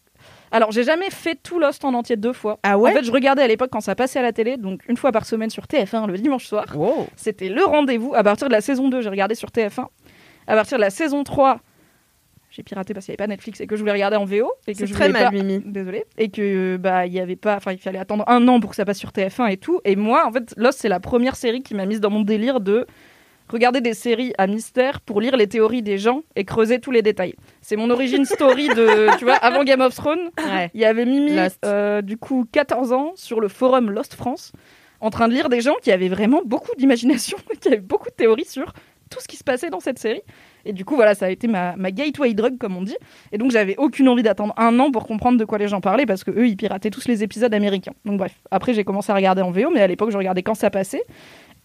Alors, 0.52 0.70
j'ai 0.72 0.84
jamais 0.84 1.10
fait 1.10 1.34
tout 1.42 1.58
Lost 1.58 1.84
en 1.84 1.94
entier 1.94 2.16
deux 2.16 2.32
fois. 2.32 2.58
Ah 2.62 2.78
En 2.78 2.84
fait, 2.86 3.04
je 3.04 3.10
regardais 3.12 3.42
à 3.42 3.46
l'époque 3.48 3.70
quand 3.72 3.80
ça 3.80 3.94
passait 3.94 4.18
à 4.18 4.22
la 4.22 4.32
télé, 4.32 4.56
donc 4.56 4.80
une 4.88 4.96
fois 4.96 5.12
par 5.12 5.24
semaine 5.26 5.50
sur 5.50 5.64
TF1 5.64 6.06
le 6.06 6.16
dimanche 6.18 6.46
soir. 6.46 6.64
Wow. 6.74 7.06
C'était 7.16 7.48
le 7.48 7.64
rendez-vous. 7.64 8.14
À 8.14 8.22
partir 8.22 8.48
de 8.48 8.52
la 8.52 8.60
saison 8.60 8.88
2, 8.88 9.00
j'ai 9.02 9.08
regardé 9.08 9.34
sur 9.34 9.48
TF1. 9.50 9.86
À 10.46 10.54
partir 10.54 10.78
de 10.78 10.82
la 10.82 10.90
saison 10.90 11.24
3, 11.24 11.58
j'ai 12.50 12.62
piraté 12.62 12.94
parce 12.94 13.04
qu'il 13.04 13.12
n'y 13.12 13.14
avait 13.16 13.26
pas 13.26 13.32
Netflix 13.32 13.60
et 13.60 13.66
que 13.66 13.74
je 13.76 13.80
voulais 13.80 13.92
regarder 13.92 14.16
en 14.16 14.24
VO 14.24 14.50
et 14.66 14.72
que 14.72 14.78
C'est 14.78 14.86
je 14.86 14.94
très 14.94 15.08
mal, 15.08 15.24
pas- 15.24 15.30
Mimi. 15.30 15.60
Désolée. 15.64 16.04
Et 16.16 16.30
que 16.30 16.76
bah 16.78 17.04
il 17.06 17.12
y 17.12 17.20
avait 17.20 17.36
pas, 17.36 17.56
enfin 17.56 17.72
il 17.72 17.78
fallait 17.78 17.98
attendre 17.98 18.24
un 18.28 18.46
an 18.48 18.60
pour 18.60 18.70
que 18.70 18.76
ça 18.76 18.84
passe 18.84 18.98
sur 18.98 19.10
TF1 19.10 19.48
et 19.50 19.56
tout. 19.56 19.80
Et 19.84 19.96
moi, 19.96 20.24
en 20.26 20.32
fait, 20.32 20.54
Lost 20.56 20.78
c'est 20.80 20.88
la 20.88 21.00
première 21.00 21.34
série 21.36 21.62
qui 21.62 21.74
m'a 21.74 21.84
mise 21.84 22.00
dans 22.00 22.08
mon 22.10 22.20
délire 22.22 22.60
de 22.60 22.86
regarder 23.48 23.80
des 23.80 23.94
séries 23.94 24.32
à 24.38 24.46
mystère 24.46 25.00
pour 25.00 25.20
lire 25.20 25.36
les 25.36 25.46
théories 25.46 25.82
des 25.82 25.98
gens 25.98 26.22
et 26.34 26.44
creuser 26.44 26.80
tous 26.80 26.90
les 26.90 27.02
détails. 27.02 27.34
C'est 27.60 27.76
mon 27.76 27.90
origin 27.90 28.24
story 28.24 28.68
de, 28.68 29.16
tu 29.18 29.24
vois, 29.24 29.34
avant 29.34 29.64
Game 29.64 29.80
of 29.80 29.94
Thrones. 29.94 30.30
Ouais. 30.38 30.70
Il 30.74 30.80
y 30.80 30.84
avait 30.84 31.04
Mimi, 31.04 31.36
euh, 31.64 32.02
du 32.02 32.16
coup 32.16 32.46
14 32.50 32.92
ans, 32.92 33.12
sur 33.14 33.40
le 33.40 33.48
forum 33.48 33.90
Lost 33.90 34.14
France, 34.14 34.52
en 35.00 35.10
train 35.10 35.28
de 35.28 35.34
lire 35.34 35.48
des 35.48 35.60
gens 35.60 35.74
qui 35.82 35.92
avaient 35.92 36.08
vraiment 36.08 36.42
beaucoup 36.44 36.74
d'imagination, 36.76 37.38
qui 37.60 37.68
avaient 37.68 37.76
beaucoup 37.78 38.08
de 38.08 38.14
théories 38.14 38.46
sur 38.46 38.72
tout 39.10 39.20
ce 39.20 39.28
qui 39.28 39.36
se 39.36 39.44
passait 39.44 39.70
dans 39.70 39.80
cette 39.80 39.98
série. 39.98 40.22
Et 40.64 40.72
du 40.72 40.84
coup, 40.84 40.96
voilà, 40.96 41.14
ça 41.14 41.26
a 41.26 41.30
été 41.30 41.46
ma, 41.46 41.76
ma 41.76 41.92
gateway 41.92 42.34
drug, 42.34 42.58
comme 42.58 42.76
on 42.76 42.82
dit. 42.82 42.96
Et 43.30 43.38
donc, 43.38 43.52
j'avais 43.52 43.76
aucune 43.76 44.08
envie 44.08 44.24
d'attendre 44.24 44.52
un 44.56 44.78
an 44.80 44.90
pour 44.90 45.06
comprendre 45.06 45.38
de 45.38 45.44
quoi 45.44 45.58
les 45.58 45.68
gens 45.68 45.80
parlaient, 45.80 46.06
parce 46.06 46.24
que 46.24 46.32
eux, 46.32 46.48
ils 46.48 46.56
pirataient 46.56 46.90
tous 46.90 47.06
les 47.06 47.22
épisodes 47.22 47.54
américains. 47.54 47.92
Donc, 48.04 48.18
bref. 48.18 48.34
Après, 48.50 48.74
j'ai 48.74 48.82
commencé 48.82 49.12
à 49.12 49.14
regarder 49.14 49.42
en 49.42 49.52
VO, 49.52 49.70
mais 49.72 49.80
à 49.80 49.86
l'époque, 49.86 50.10
je 50.10 50.18
regardais 50.18 50.42
quand 50.42 50.54
ça 50.54 50.70
passait. 50.70 51.04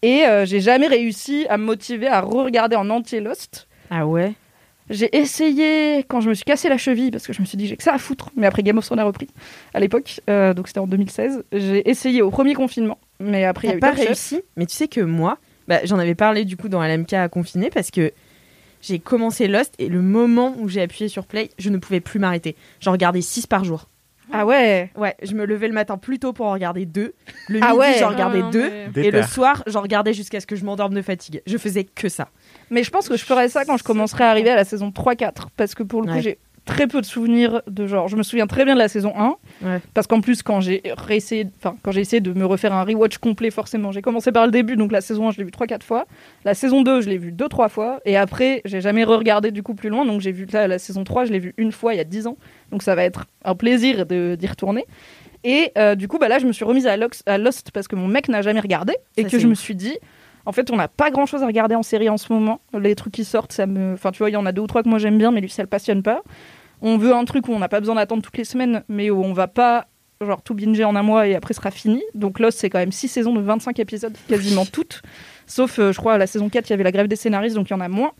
Et 0.02 0.26
euh, 0.26 0.44
j'ai 0.44 0.60
jamais 0.60 0.88
réussi 0.88 1.46
à 1.48 1.56
me 1.56 1.64
motiver 1.64 2.08
à 2.08 2.20
re-regarder 2.20 2.76
en 2.76 2.90
entier 2.90 3.20
Lost. 3.20 3.68
Ah 3.90 4.06
ouais 4.06 4.32
J'ai 4.90 5.16
essayé 5.16 6.04
quand 6.08 6.20
je 6.20 6.28
me 6.28 6.34
suis 6.34 6.44
cassé 6.44 6.68
la 6.68 6.76
cheville, 6.76 7.12
parce 7.12 7.26
que 7.26 7.32
je 7.32 7.40
me 7.40 7.46
suis 7.46 7.56
dit, 7.56 7.68
j'ai 7.68 7.76
que 7.76 7.84
ça 7.84 7.94
à 7.94 7.98
foutre. 7.98 8.30
Mais 8.36 8.46
après, 8.46 8.62
Game 8.64 8.78
of 8.78 8.84
Thrones 8.84 8.98
a 8.98 9.04
repris 9.04 9.28
à 9.74 9.80
l'époque, 9.80 10.20
euh, 10.28 10.54
donc 10.54 10.66
c'était 10.66 10.80
en 10.80 10.88
2016. 10.88 11.44
J'ai 11.52 11.88
essayé 11.88 12.20
au 12.20 12.30
premier 12.30 12.54
confinement, 12.54 12.98
mais 13.20 13.44
après, 13.44 13.68
il 13.68 13.70
y 13.70 13.74
a 13.74 13.76
eu 13.76 13.80
pas 13.80 13.94
Chef. 13.94 14.06
réussi 14.06 14.40
Mais 14.56 14.66
tu 14.66 14.74
sais 14.74 14.88
que 14.88 15.00
moi, 15.00 15.38
bah, 15.68 15.80
j'en 15.84 15.98
avais 15.98 16.16
parlé 16.16 16.44
du 16.44 16.56
coup 16.56 16.68
dans 16.68 16.82
LMK 16.82 17.12
à 17.12 17.28
confiner 17.28 17.70
parce 17.70 17.92
que 17.92 18.12
j'ai 18.80 18.98
commencé 18.98 19.46
Lost 19.46 19.74
et 19.78 19.88
le 19.88 20.02
moment 20.02 20.56
où 20.58 20.68
j'ai 20.68 20.82
appuyé 20.82 21.08
sur 21.08 21.26
play, 21.26 21.50
je 21.58 21.70
ne 21.70 21.78
pouvais 21.78 22.00
plus 22.00 22.18
m'arrêter. 22.18 22.56
J'en 22.80 22.90
regardais 22.90 23.20
6 23.20 23.46
par 23.46 23.62
jour. 23.62 23.86
Ah 24.32 24.46
ouais 24.46 24.90
Ouais, 24.96 25.14
je 25.22 25.34
me 25.34 25.44
levais 25.44 25.68
le 25.68 25.74
matin 25.74 25.96
plus 25.98 26.18
tôt 26.18 26.32
pour 26.32 26.46
en 26.46 26.52
regarder 26.52 26.86
deux. 26.86 27.14
Le 27.48 27.60
Ah 27.62 27.68
midi, 27.68 27.78
ouais. 27.78 27.96
j'en 27.98 28.08
regardais 28.08 28.38
Ah 28.40 28.44
non, 28.44 28.50
deux. 28.50 28.70
mais- 28.96 29.06
Et 29.06 29.10
le 29.10 29.22
soir, 29.22 29.62
j'en 29.66 29.82
regardais 29.82 30.12
jusqu'à 30.12 30.40
ce 30.40 30.46
que 30.46 30.56
je 30.56 30.64
m'endorme 30.64 30.94
de 30.94 31.02
fatigue. 31.02 31.42
Je 31.46 31.58
faisais 31.58 31.84
que 31.84 32.08
ça. 32.08 32.28
Mais 32.70 32.82
je 32.82 32.90
pense 32.90 33.08
que 33.08 33.16
je 33.16 33.24
ferai 33.24 33.48
ça 33.48 33.64
quand 33.64 33.76
je 33.76 33.84
commencerai 33.84 34.24
à 34.24 34.30
arriver 34.30 34.50
à 34.50 34.56
la 34.56 34.64
saison 34.64 34.90
3-4. 34.90 35.48
Parce 35.56 35.74
que 35.74 35.82
pour 35.82 36.00
le 36.02 36.06
coup, 36.08 36.14
Ouais. 36.14 36.22
j'ai 36.22 36.38
très 36.64 36.86
peu 36.86 37.00
de 37.00 37.06
souvenirs 37.06 37.60
de 37.66 37.88
genre. 37.88 38.06
Je 38.06 38.14
me 38.16 38.22
souviens 38.22 38.46
très 38.46 38.64
bien 38.64 38.74
de 38.74 38.78
la 38.78 38.86
saison 38.86 39.12
1. 39.16 39.34
Ouais. 39.62 39.80
Parce 39.94 40.06
qu'en 40.06 40.20
plus, 40.20 40.44
quand 40.44 40.60
j'ai 40.60 40.80
réessayé, 40.96 41.48
enfin, 41.58 41.76
quand 41.82 41.90
j'ai 41.90 42.00
essayé 42.00 42.20
de 42.20 42.32
me 42.32 42.46
refaire 42.46 42.72
un 42.72 42.84
rewatch 42.84 43.18
complet, 43.18 43.50
forcément, 43.50 43.90
j'ai 43.90 44.00
commencé 44.00 44.30
par 44.30 44.44
le 44.46 44.52
début. 44.52 44.76
Donc 44.76 44.92
la 44.92 45.00
saison 45.00 45.26
1, 45.28 45.32
je 45.32 45.38
l'ai 45.38 45.44
vue 45.44 45.50
3-4 45.50 45.82
fois. 45.82 46.06
La 46.44 46.54
saison 46.54 46.82
2, 46.82 47.00
je 47.00 47.08
l'ai 47.08 47.18
vue 47.18 47.32
2-3 47.32 47.68
fois. 47.68 47.98
Et 48.04 48.16
après, 48.16 48.62
j'ai 48.64 48.80
jamais 48.80 49.02
re-regardé 49.02 49.50
du 49.50 49.64
coup 49.64 49.74
plus 49.74 49.88
loin. 49.88 50.06
Donc 50.06 50.20
j'ai 50.20 50.30
vu 50.30 50.46
là, 50.52 50.68
la 50.68 50.78
saison 50.78 51.02
3, 51.02 51.24
je 51.24 51.32
l'ai 51.32 51.40
vue 51.40 51.52
une 51.56 51.72
fois 51.72 51.94
il 51.94 51.96
y 51.96 52.00
a 52.00 52.04
10 52.04 52.28
ans. 52.28 52.36
Donc 52.72 52.82
ça 52.82 52.94
va 52.96 53.04
être 53.04 53.26
un 53.44 53.54
plaisir 53.54 54.04
de- 54.06 54.34
d'y 54.38 54.46
retourner. 54.48 54.84
Et 55.44 55.70
euh, 55.78 55.94
du 55.94 56.08
coup, 56.08 56.18
bah 56.18 56.28
là, 56.28 56.38
je 56.38 56.46
me 56.46 56.52
suis 56.52 56.64
remise 56.64 56.86
à, 56.86 56.96
Lox- 56.96 57.22
à 57.26 57.36
Lost 57.38 57.70
parce 57.72 57.86
que 57.88 57.96
mon 57.96 58.06
mec 58.08 58.28
n'a 58.28 58.42
jamais 58.42 58.60
regardé. 58.60 58.94
et 59.16 59.22
Ça, 59.22 59.28
que 59.28 59.38
je 59.38 59.46
me 59.48 59.54
suis 59.54 59.74
dit, 59.74 59.96
en 60.46 60.52
fait, 60.52 60.70
on 60.70 60.76
n'a 60.76 60.88
pas 60.88 61.10
grand 61.10 61.26
chose 61.26 61.42
à 61.42 61.46
regarder 61.46 61.74
en 61.74 61.82
série 61.82 62.08
en 62.08 62.16
ce 62.16 62.32
moment. 62.32 62.60
Les 62.78 62.94
trucs 62.94 63.12
qui 63.12 63.24
sortent, 63.24 63.52
ça 63.52 63.66
me. 63.66 63.92
Enfin, 63.94 64.10
tu 64.12 64.18
vois, 64.18 64.30
il 64.30 64.34
y 64.34 64.36
en 64.36 64.46
a 64.46 64.52
deux 64.52 64.62
ou 64.62 64.66
trois 64.66 64.82
que 64.82 64.88
moi 64.88 64.98
j'aime 64.98 65.18
bien, 65.18 65.30
mais 65.30 65.40
lui, 65.40 65.50
ça 65.50 65.62
le 65.62 65.68
passionne 65.68 66.02
pas. 66.02 66.22
On 66.80 66.96
veut 66.96 67.12
un 67.14 67.24
truc 67.24 67.48
où 67.48 67.52
on 67.52 67.58
n'a 67.58 67.68
pas 67.68 67.78
besoin 67.80 67.94
d'attendre 67.96 68.22
toutes 68.22 68.38
les 68.38 68.44
semaines, 68.44 68.82
mais 68.88 69.10
où 69.10 69.22
on 69.22 69.32
va 69.32 69.46
pas, 69.48 69.86
genre, 70.20 70.42
tout 70.42 70.54
binger 70.54 70.84
en 70.84 70.96
un 70.96 71.02
mois 71.02 71.26
et 71.28 71.34
après 71.34 71.54
sera 71.54 71.70
fini. 71.70 72.02
Donc, 72.14 72.38
Lost, 72.40 72.58
c'est 72.58 72.70
quand 72.70 72.78
même 72.80 72.90
six 72.92 73.08
saisons 73.08 73.32
de 73.34 73.40
25 73.40 73.78
épisodes, 73.80 74.16
quasiment 74.28 74.64
toutes. 74.66 75.02
Sauf, 75.46 75.78
euh, 75.78 75.92
je 75.92 75.98
crois, 75.98 76.14
à 76.14 76.18
la 76.18 76.26
saison 76.26 76.48
4, 76.48 76.68
il 76.68 76.70
y 76.70 76.74
avait 76.74 76.84
la 76.84 76.92
grève 76.92 77.08
des 77.08 77.16
scénaristes, 77.16 77.56
donc 77.56 77.68
il 77.68 77.72
y 77.72 77.76
en 77.76 77.80
a 77.80 77.88
moins. 77.88 78.12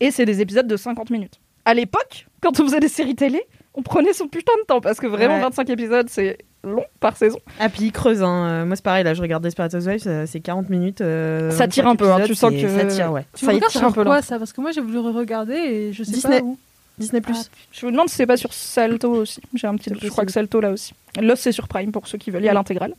Et 0.00 0.10
c'est 0.10 0.24
des 0.26 0.40
épisodes 0.40 0.66
de 0.66 0.76
50 0.76 1.10
minutes. 1.10 1.40
À 1.66 1.74
l'époque, 1.74 2.26
quand 2.40 2.58
on 2.60 2.64
faisait 2.64 2.80
des 2.80 2.88
séries 2.88 3.14
télé, 3.14 3.42
on 3.74 3.82
prenait 3.82 4.12
son 4.12 4.26
putain 4.28 4.52
de 4.60 4.66
temps, 4.66 4.80
parce 4.80 4.98
que 4.98 5.06
vraiment, 5.06 5.34
Ouais. 5.36 5.42
25 5.42 5.70
épisodes, 5.70 6.08
c'est 6.10 6.38
long 6.64 6.84
par 7.00 7.16
saison. 7.16 7.38
Ah, 7.58 7.68
puis 7.68 7.84
il 7.84 7.92
creuse. 7.92 8.22
Hein. 8.22 8.46
Euh, 8.48 8.64
Moi, 8.66 8.76
c'est 8.76 8.84
pareil. 8.84 9.04
Là, 9.04 9.14
je 9.14 9.22
regarde 9.22 9.42
Desperate 9.42 9.72
Housewives. 9.74 10.02
euh, 10.06 10.24
C'est 10.26 10.40
40 10.40 10.68
minutes. 10.68 11.00
euh, 11.00 11.50
Ça 11.52 11.66
tire 11.68 11.84
25 11.84 11.92
un 11.92 11.96
peu, 11.96 12.12
hein, 12.12 12.26
tu 12.26 12.34
sens 12.34 12.50
que- 12.52 12.68
Ça 12.68 12.84
tire, 12.86 13.12
ouais. 13.12 13.24
Tu 13.34 13.46
Ça 13.46 13.52
y 13.52 13.54
regardes 13.54 13.70
tire 13.72 13.80
sur 13.80 13.88
un 13.88 13.92
peu 13.92 14.04
quoi 14.04 14.20
ça? 14.22 14.38
Parce 14.38 14.52
que 14.52 14.60
moi 14.60 14.70
j'ai 14.72 14.80
voulu 14.82 14.98
regarder 14.98 15.54
et 15.54 15.92
je 15.92 16.02
sais 16.02 16.12
Disney. 16.12 16.40
pas 16.40 16.44
où. 16.44 16.58
Disney+. 16.98 17.22
Ah, 17.26 17.32
Je 17.72 17.86
me 17.86 17.92
demande 17.92 18.10
si 18.10 18.16
c'est 18.16 18.26
pas 18.26 18.36
sur 18.36 18.52
Salto 18.52 19.10
aussi. 19.10 19.40
J'ai 19.54 19.66
un 19.66 19.76
petit. 19.76 19.90
Je 20.02 20.08
crois 20.08 20.26
que 20.26 20.32
Salto 20.32 20.60
là 20.60 20.70
aussi. 20.70 20.92
Lost 21.18 21.42
c'est 21.44 21.52
sur 21.52 21.66
Prime 21.66 21.92
pour 21.92 22.06
ceux 22.06 22.18
qui 22.18 22.30
veulent 22.30 22.42
y 22.42 22.48
aller 22.48 22.50
à 22.50 22.54
l'intégrale. 22.54 22.94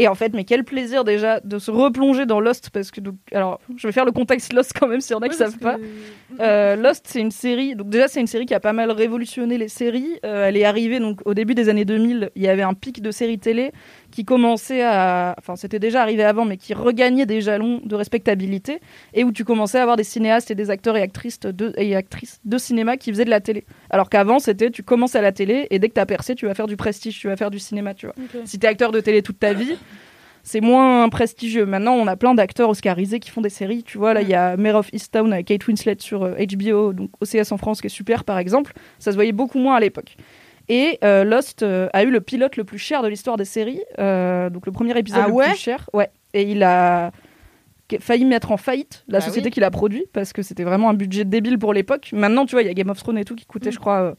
Et 0.00 0.06
en 0.06 0.14
fait, 0.14 0.32
mais 0.32 0.44
quel 0.44 0.62
plaisir 0.62 1.02
déjà 1.02 1.40
de 1.40 1.58
se 1.58 1.72
replonger 1.72 2.24
dans 2.24 2.38
Lost 2.38 2.70
parce 2.70 2.92
que 2.92 3.00
donc, 3.00 3.16
alors 3.32 3.60
je 3.76 3.86
vais 3.88 3.92
faire 3.92 4.04
le 4.04 4.12
contexte 4.12 4.52
Lost 4.52 4.72
quand 4.78 4.86
même 4.86 5.00
s'il 5.00 5.14
y 5.14 5.16
en 5.16 5.22
a 5.22 5.28
qui 5.28 5.34
Ouais, 5.34 5.38
parce 5.38 5.50
savent 5.50 5.60
pas. 5.60 5.76
Euh, 6.40 6.76
Lost, 6.76 7.06
c'est 7.08 7.20
une 7.20 7.32
série. 7.32 7.74
Donc 7.74 7.88
déjà, 7.88 8.06
c'est 8.06 8.20
une 8.20 8.28
série 8.28 8.46
qui 8.46 8.54
a 8.54 8.60
pas 8.60 8.72
mal 8.72 8.92
révolutionné 8.92 9.58
les 9.58 9.68
séries. 9.68 10.20
Euh, 10.24 10.46
elle 10.46 10.56
est 10.56 10.64
arrivée 10.64 11.00
donc 11.00 11.20
au 11.24 11.34
début 11.34 11.54
des 11.54 11.68
années 11.68 11.84
2000. 11.84 12.30
Il 12.36 12.42
y 12.42 12.48
avait 12.48 12.62
un 12.62 12.74
pic 12.74 13.02
de 13.02 13.10
séries 13.10 13.40
télé 13.40 13.72
qui 14.18 14.24
commençait 14.24 14.82
à, 14.82 15.36
enfin, 15.38 15.54
c'était 15.54 15.78
déjà 15.78 16.02
arrivé 16.02 16.24
avant, 16.24 16.44
mais 16.44 16.56
qui 16.56 16.74
regagnait 16.74 17.24
des 17.24 17.40
jalons 17.40 17.80
de 17.84 17.94
respectabilité 17.94 18.80
et 19.14 19.22
où 19.22 19.30
tu 19.30 19.44
commençais 19.44 19.78
à 19.78 19.82
avoir 19.82 19.96
des 19.96 20.02
cinéastes 20.02 20.50
et 20.50 20.56
des 20.56 20.70
acteurs 20.70 20.96
et 20.96 21.02
actrices 21.02 21.38
de, 21.38 21.72
et 21.76 21.94
actrices 21.94 22.40
de 22.44 22.58
cinéma 22.58 22.96
qui 22.96 23.12
faisaient 23.12 23.24
de 23.24 23.30
la 23.30 23.40
télé. 23.40 23.64
Alors 23.90 24.10
qu'avant, 24.10 24.40
c'était 24.40 24.72
tu 24.72 24.82
commences 24.82 25.14
à 25.14 25.20
la 25.20 25.30
télé 25.30 25.68
et 25.70 25.78
dès 25.78 25.88
que 25.88 25.94
t'as 25.94 26.04
percé, 26.04 26.34
tu 26.34 26.46
vas 26.46 26.54
faire 26.54 26.66
du 26.66 26.76
prestige, 26.76 27.16
tu 27.16 27.28
vas 27.28 27.36
faire 27.36 27.52
du 27.52 27.60
cinéma, 27.60 27.94
tu 27.94 28.06
vois. 28.06 28.16
Si 28.44 28.58
t'es 28.58 28.66
acteur 28.66 28.90
de 28.90 28.98
télé 28.98 29.22
toute 29.22 29.38
ta 29.38 29.52
vie, 29.52 29.76
c'est 30.42 30.60
moins 30.60 31.08
prestigieux. 31.10 31.64
Maintenant, 31.64 31.92
on 31.92 32.08
a 32.08 32.16
plein 32.16 32.34
d'acteurs 32.34 32.70
oscarisés 32.70 33.20
qui 33.20 33.30
font 33.30 33.42
des 33.42 33.50
séries. 33.50 33.84
Tu 33.84 33.98
vois, 33.98 34.14
là, 34.14 34.22
il 34.22 34.28
y 34.28 34.34
a 34.34 34.56
Mare 34.56 34.76
of 34.76 34.88
Easttown 34.92 35.32
avec 35.32 35.46
Kate 35.46 35.64
Winslet 35.68 35.98
sur 36.00 36.24
euh, 36.24 36.34
HBO, 36.34 36.92
donc 36.92 37.10
OCS 37.20 37.52
en 37.52 37.56
France, 37.56 37.80
qui 37.80 37.86
est 37.86 37.90
super, 37.90 38.24
par 38.24 38.38
exemple. 38.38 38.72
Ça 38.98 39.12
se 39.12 39.16
voyait 39.16 39.30
beaucoup 39.30 39.58
moins 39.58 39.76
à 39.76 39.80
l'époque. 39.80 40.16
Et 40.68 40.98
euh, 41.04 41.24
Lost 41.24 41.62
euh, 41.62 41.88
a 41.92 42.02
eu 42.04 42.10
le 42.10 42.20
pilote 42.20 42.56
le 42.56 42.64
plus 42.64 42.78
cher 42.78 43.02
de 43.02 43.08
l'histoire 43.08 43.36
des 43.36 43.44
séries. 43.46 43.80
euh, 43.98 44.50
donc 44.50 44.66
le 44.66 44.72
premier 44.72 44.96
épisode 44.98 45.22
Ah 45.24 45.28
le 45.28 45.32
ouais 45.34 45.48
plus 45.50 45.56
cher. 45.58 45.88
Ouais. 45.94 46.10
Et 46.34 46.42
il 46.42 46.62
a 46.62 47.10
failli 48.00 48.26
mettre 48.26 48.52
en 48.52 48.58
faillite 48.58 49.04
la 49.08 49.18
Bah 49.18 49.24
société 49.24 49.46
oui. 49.46 49.50
qui 49.52 49.60
l'a 49.60 49.70
produit 49.70 50.04
parce 50.12 50.34
que 50.34 50.42
c'était 50.42 50.64
vraiment 50.64 50.90
un 50.90 50.94
budget 50.94 51.24
débile 51.24 51.58
pour 51.58 51.72
l'époque. 51.72 52.10
Maintenant, 52.12 52.44
tu 52.44 52.54
vois, 52.54 52.62
il 52.62 52.66
y 52.66 52.70
a 52.70 52.74
Game 52.74 52.90
of 52.90 52.98
Thrones 52.98 53.16
et 53.18 53.24
tout 53.24 53.34
qui 53.34 53.46
coûtait, 53.46 53.70
je 53.72 53.78
crois, 53.78 54.00
euh, 54.02 54.14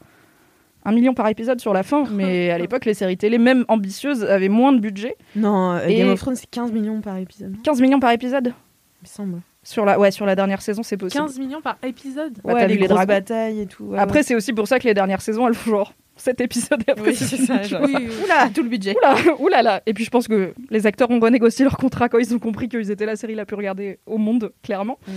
un 0.85 0.91
million 0.91 1.13
par 1.13 1.27
épisode 1.27 1.59
sur 1.61 1.71
la 1.73 1.83
fin. 1.83 2.03
Mais 2.11 2.49
à 2.49 2.57
l'époque, 2.57 2.85
les 2.85 2.95
séries 2.95 3.17
télé, 3.17 3.37
même 3.37 3.65
ambitieuses, 3.67 4.23
avaient 4.23 4.49
moins 4.49 4.73
de 4.73 4.79
budget. 4.79 5.17
Non, 5.35 5.73
euh, 5.73 5.85
Et- 5.87 5.97
Game 5.97 6.09
of 6.09 6.19
Thrones, 6.19 6.35
c'est 6.35 6.49
15 6.49 6.71
millions 6.71 6.99
par 7.01 7.17
épisode. 7.17 7.55
15 7.63 7.79
millions 7.79 7.99
par 7.99 8.11
épisode 8.11 8.47
Il 8.47 9.03
me 9.03 9.07
semble. 9.07 9.41
sur 9.61 9.85
la, 9.85 9.99
ouais, 9.99 10.09
sur 10.09 10.25
la 10.25 10.35
dernière 10.35 10.63
saison, 10.63 10.81
c'est 10.81 10.97
possible. 10.97 11.23
15 11.25 11.37
millions 11.37 11.61
par 11.61 11.77
épisode. 11.83 12.39
Bah, 12.43 12.53
ouais, 12.55 12.67
les, 12.67 12.73
vu 12.73 12.79
les 12.79 12.87
grosses 12.87 12.95
dragons. 12.95 13.13
batailles 13.13 13.61
et 13.61 13.65
tout. 13.67 13.83
ouais, 13.83 13.99
Après, 13.99 14.19
ouais. 14.19 14.23
c'est 14.23 14.33
aussi 14.33 14.51
pour 14.53 14.67
ça 14.67 14.79
que 14.79 14.87
les 14.87 14.95
dernières 14.95 15.21
saisons, 15.21 15.47
elles 15.47 15.53
font 15.53 15.69
genre 15.69 15.93
7 16.19 16.41
épisodes 16.41 16.81
et 16.87 16.91
après 16.91 17.09
Oui, 17.09 17.15
c'est 17.15 17.37
ça. 17.37 17.61
Oui, 17.81 17.95
oui. 17.95 18.09
Oula, 18.23 18.49
tout 18.53 18.63
le 18.63 18.69
budget. 18.69 18.95
Oula, 18.95 19.15
oulala. 19.39 19.81
Et 19.85 19.93
puis 19.93 20.03
je 20.03 20.09
pense 20.09 20.27
que 20.27 20.53
les 20.69 20.87
acteurs 20.87 21.09
ont 21.11 21.19
renégocié 21.19 21.63
leur 21.63 21.77
contrat 21.77 22.09
quand 22.09 22.19
ils 22.19 22.33
ont 22.33 22.39
compris 22.39 22.69
qu'ils 22.69 22.91
étaient 22.91 23.05
la 23.05 23.15
série 23.15 23.35
la 23.35 23.45
plus 23.45 23.55
regardée 23.55 23.99
au 24.05 24.17
monde, 24.17 24.51
clairement. 24.63 24.99
Mm. 25.07 25.11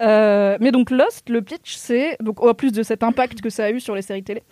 Euh, 0.00 0.56
mais 0.60 0.70
donc 0.70 0.90
Lost, 0.90 1.28
le 1.28 1.42
pitch, 1.42 1.74
c'est 1.76 2.16
donc 2.20 2.42
en 2.42 2.54
plus 2.54 2.72
de 2.72 2.82
cet 2.82 3.02
impact 3.02 3.40
que 3.40 3.50
ça 3.50 3.64
a 3.64 3.70
eu 3.70 3.80
sur 3.80 3.94
les 3.94 4.02
séries 4.02 4.22
télé. 4.22 4.42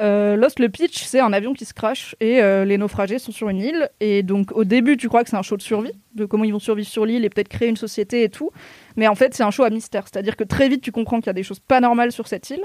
euh, 0.00 0.36
Lost, 0.36 0.60
le 0.60 0.68
pitch, 0.68 1.02
c'est 1.02 1.20
un 1.20 1.32
avion 1.32 1.54
qui 1.54 1.64
se 1.64 1.74
crache 1.74 2.14
et 2.20 2.40
euh, 2.40 2.64
les 2.64 2.78
naufragés 2.78 3.18
sont 3.18 3.32
sur 3.32 3.48
une 3.48 3.60
île. 3.60 3.88
Et 4.00 4.22
donc 4.22 4.52
au 4.52 4.64
début, 4.64 4.96
tu 4.96 5.08
crois 5.08 5.24
que 5.24 5.30
c'est 5.30 5.36
un 5.36 5.42
show 5.42 5.56
de 5.56 5.62
survie, 5.62 5.92
de 6.14 6.24
comment 6.24 6.44
ils 6.44 6.52
vont 6.52 6.60
survivre 6.60 6.88
sur 6.88 7.04
l'île 7.04 7.24
et 7.24 7.30
peut-être 7.30 7.48
créer 7.48 7.68
une 7.68 7.76
société 7.76 8.22
et 8.22 8.28
tout. 8.28 8.50
Mais 8.96 9.08
en 9.08 9.14
fait, 9.14 9.34
c'est 9.34 9.42
un 9.42 9.50
show 9.50 9.64
à 9.64 9.70
mystère. 9.70 10.04
C'est-à-dire 10.04 10.36
que 10.36 10.44
très 10.44 10.68
vite, 10.68 10.82
tu 10.82 10.92
comprends 10.92 11.18
qu'il 11.18 11.26
y 11.26 11.30
a 11.30 11.34
des 11.34 11.42
choses 11.42 11.60
pas 11.60 11.80
normales 11.80 12.12
sur 12.12 12.28
cette 12.28 12.48
île. 12.50 12.64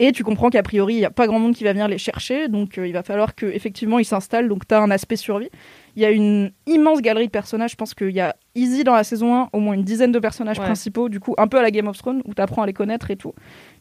Et 0.00 0.12
tu 0.12 0.22
comprends 0.22 0.48
qu'a 0.48 0.62
priori, 0.62 0.94
il 0.94 0.98
n'y 0.98 1.04
a 1.04 1.10
pas 1.10 1.26
grand 1.26 1.40
monde 1.40 1.54
qui 1.56 1.64
va 1.64 1.72
venir 1.72 1.88
les 1.88 1.98
chercher. 1.98 2.46
Donc, 2.46 2.78
euh, 2.78 2.86
il 2.86 2.92
va 2.92 3.02
falloir 3.02 3.34
qu'effectivement, 3.34 3.98
ils 3.98 4.04
s'installent. 4.04 4.48
Donc, 4.48 4.66
tu 4.68 4.72
as 4.72 4.80
un 4.80 4.92
aspect 4.92 5.16
survie. 5.16 5.48
Il 5.96 6.02
y 6.02 6.04
a 6.04 6.10
une 6.10 6.52
immense 6.68 7.00
galerie 7.02 7.26
de 7.26 7.32
personnages. 7.32 7.72
Je 7.72 7.76
pense 7.76 7.94
qu'il 7.94 8.10
y 8.10 8.20
a 8.20 8.36
easy 8.54 8.84
dans 8.84 8.94
la 8.94 9.02
saison 9.02 9.34
1, 9.34 9.48
au 9.52 9.58
moins 9.58 9.74
une 9.74 9.82
dizaine 9.82 10.12
de 10.12 10.20
personnages 10.20 10.60
Ouais. 10.60 10.64
principaux. 10.66 11.08
Du 11.08 11.18
coup, 11.18 11.34
un 11.36 11.48
peu 11.48 11.58
à 11.58 11.62
la 11.62 11.72
Game 11.72 11.88
of 11.88 11.98
Thrones, 11.98 12.22
où 12.26 12.32
tu 12.34 12.40
apprends 12.40 12.62
à 12.62 12.66
les 12.66 12.72
connaître 12.72 13.10
et 13.10 13.16
tout. 13.16 13.34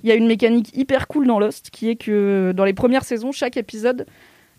Il 0.03 0.09
y 0.09 0.11
a 0.11 0.15
une 0.15 0.25
mécanique 0.25 0.75
hyper 0.75 1.07
cool 1.07 1.27
dans 1.27 1.39
Lost, 1.39 1.69
qui 1.69 1.87
est 1.89 1.95
que 1.95 2.51
dans 2.55 2.65
les 2.65 2.73
premières 2.73 3.03
saisons, 3.03 3.31
chaque 3.31 3.55
épisode 3.55 4.07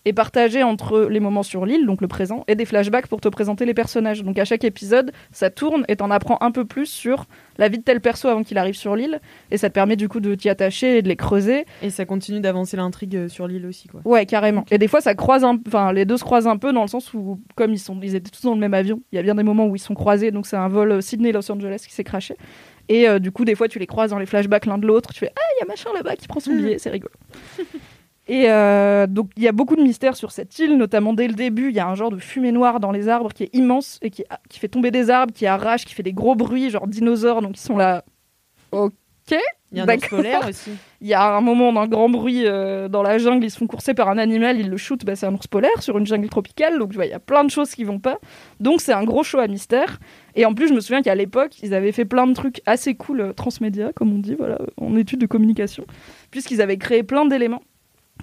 est 0.04 0.12
partagé 0.12 0.62
entre 0.62 1.08
les 1.10 1.18
moments 1.18 1.42
sur 1.42 1.66
l'île, 1.66 1.84
donc 1.84 2.00
le 2.00 2.08
présent, 2.08 2.44
et 2.46 2.54
des 2.54 2.64
flashbacks 2.64 3.08
pour 3.08 3.20
te 3.20 3.28
présenter 3.28 3.66
les 3.66 3.74
personnages. 3.74 4.22
Donc 4.22 4.38
à 4.38 4.44
chaque 4.44 4.62
épisode, 4.62 5.10
ça 5.32 5.50
tourne 5.50 5.84
et 5.88 5.96
t'en 5.96 6.12
apprends 6.12 6.38
un 6.40 6.52
peu 6.52 6.64
plus 6.64 6.86
sur 6.86 7.26
la 7.58 7.68
vie 7.68 7.78
de 7.78 7.82
tel 7.82 8.00
perso 8.00 8.28
avant 8.28 8.42
qu'il 8.42 8.56
arrive 8.56 8.74
sur 8.74 8.96
l'île, 8.96 9.20
et 9.50 9.58
ça 9.58 9.68
te 9.68 9.74
permet 9.74 9.96
du 9.96 10.08
coup 10.08 10.20
de 10.20 10.34
t'y 10.34 10.48
attacher 10.48 10.98
et 10.98 11.02
de 11.02 11.08
les 11.08 11.16
creuser. 11.16 11.66
Et 11.82 11.90
ça 11.90 12.06
continue 12.06 12.40
d'avancer 12.40 12.76
l'intrigue 12.76 13.16
euh, 13.16 13.28
sur 13.28 13.46
l'île 13.48 13.66
aussi, 13.66 13.88
quoi. 13.88 14.00
Ouais, 14.04 14.26
carrément. 14.26 14.64
Et 14.70 14.78
des 14.78 14.88
fois, 14.88 15.00
ça 15.00 15.14
croise 15.14 15.44
un... 15.44 15.58
enfin, 15.66 15.92
les 15.92 16.04
deux 16.04 16.16
se 16.16 16.24
croisent 16.24 16.46
un 16.46 16.56
peu 16.56 16.72
dans 16.72 16.82
le 16.82 16.88
sens 16.88 17.12
où, 17.14 17.40
comme 17.56 17.72
ils 17.72 17.78
sont, 17.78 17.98
ils 18.02 18.14
étaient 18.14 18.30
tous 18.30 18.42
dans 18.42 18.54
le 18.54 18.60
même 18.60 18.74
avion, 18.74 19.00
il 19.12 19.16
y 19.16 19.18
a 19.18 19.22
bien 19.22 19.34
des 19.34 19.42
moments 19.42 19.66
où 19.66 19.76
ils 19.76 19.80
sont 19.80 19.94
croisés. 19.94 20.30
Donc 20.30 20.46
c'est 20.46 20.56
un 20.56 20.68
vol 20.68 20.92
euh, 20.92 21.00
Sydney-Los 21.00 21.50
Angeles 21.50 21.84
qui 21.86 21.92
s'est 21.92 22.04
craché. 22.04 22.36
Et 22.88 23.08
euh, 23.08 23.18
du 23.18 23.32
coup, 23.32 23.44
des 23.44 23.54
fois, 23.54 23.68
tu 23.68 23.78
les 23.78 23.86
croises 23.86 24.10
dans 24.10 24.18
les 24.18 24.26
flashbacks 24.26 24.66
l'un 24.66 24.78
de 24.78 24.86
l'autre. 24.86 25.12
Tu 25.12 25.20
fais 25.20 25.32
ah, 25.36 25.40
il 25.56 25.60
y 25.60 25.62
a 25.62 25.66
machin 25.66 25.90
là-bas 25.94 26.16
qui 26.16 26.28
prend 26.28 26.40
son 26.40 26.52
billet, 26.56 26.78
c'est 26.78 26.90
rigolo. 26.90 27.12
Et 28.28 28.50
euh, 28.50 29.06
donc 29.06 29.30
il 29.36 29.42
y 29.42 29.48
a 29.48 29.52
beaucoup 29.52 29.74
de 29.74 29.82
mystères 29.82 30.14
sur 30.14 30.32
cette 30.32 30.58
île, 30.58 30.76
notamment 30.76 31.14
dès 31.14 31.26
le 31.26 31.34
début, 31.34 31.70
il 31.70 31.74
y 31.74 31.80
a 31.80 31.88
un 31.88 31.94
genre 31.94 32.10
de 32.10 32.18
fumée 32.18 32.52
noire 32.52 32.78
dans 32.78 32.92
les 32.92 33.08
arbres 33.08 33.32
qui 33.32 33.44
est 33.44 33.54
immense 33.54 33.98
et 34.02 34.10
qui, 34.10 34.24
qui 34.50 34.58
fait 34.58 34.68
tomber 34.68 34.90
des 34.90 35.08
arbres, 35.08 35.32
qui 35.32 35.46
arrache, 35.46 35.86
qui 35.86 35.94
fait 35.94 36.02
des 36.02 36.12
gros 36.12 36.34
bruits, 36.34 36.68
genre 36.68 36.86
dinosaures, 36.86 37.40
donc 37.40 37.56
ils 37.56 37.62
sont 37.62 37.78
là. 37.78 38.04
Ok. 38.70 38.94
Il 39.70 39.76
y 39.76 39.80
a 39.82 39.84
un 39.84 39.98
polaire 39.98 40.48
aussi. 40.48 40.70
Il 41.00 41.06
y 41.06 41.14
a 41.14 41.36
un 41.36 41.40
moment 41.40 41.72
d'un 41.72 41.86
grand 41.86 42.08
bruit 42.08 42.44
euh, 42.44 42.88
dans 42.88 43.02
la 43.02 43.18
jungle, 43.18 43.44
ils 43.44 43.50
se 43.50 43.58
font 43.58 43.68
courser 43.68 43.94
par 43.94 44.08
un 44.08 44.18
animal, 44.18 44.58
ils 44.58 44.68
le 44.68 44.76
shootent, 44.76 45.04
bah, 45.04 45.14
c'est 45.14 45.26
un 45.26 45.34
ours 45.34 45.46
polaire 45.46 45.80
sur 45.80 45.96
une 45.96 46.06
jungle 46.06 46.28
tropicale, 46.28 46.76
donc 46.76 46.92
il 46.94 47.06
y 47.06 47.12
a 47.12 47.20
plein 47.20 47.44
de 47.44 47.50
choses 47.50 47.70
qui 47.70 47.84
vont 47.84 48.00
pas. 48.00 48.18
Donc 48.58 48.80
c'est 48.80 48.92
un 48.92 49.04
gros 49.04 49.22
show 49.22 49.38
à 49.38 49.46
mystère. 49.46 50.00
Et 50.34 50.44
en 50.44 50.54
plus, 50.54 50.68
je 50.68 50.74
me 50.74 50.80
souviens 50.80 51.02
qu'à 51.02 51.14
l'époque, 51.14 51.62
ils 51.62 51.72
avaient 51.72 51.92
fait 51.92 52.04
plein 52.04 52.26
de 52.26 52.32
trucs 52.32 52.62
assez 52.66 52.96
cool 52.96 53.20
euh, 53.20 53.32
transmédia, 53.32 53.92
comme 53.92 54.12
on 54.12 54.18
dit, 54.18 54.34
voilà, 54.34 54.58
en 54.76 54.96
études 54.96 55.20
de 55.20 55.26
communication, 55.26 55.84
puisqu'ils 56.32 56.60
avaient 56.60 56.78
créé 56.78 57.04
plein 57.04 57.26
d'éléments 57.26 57.62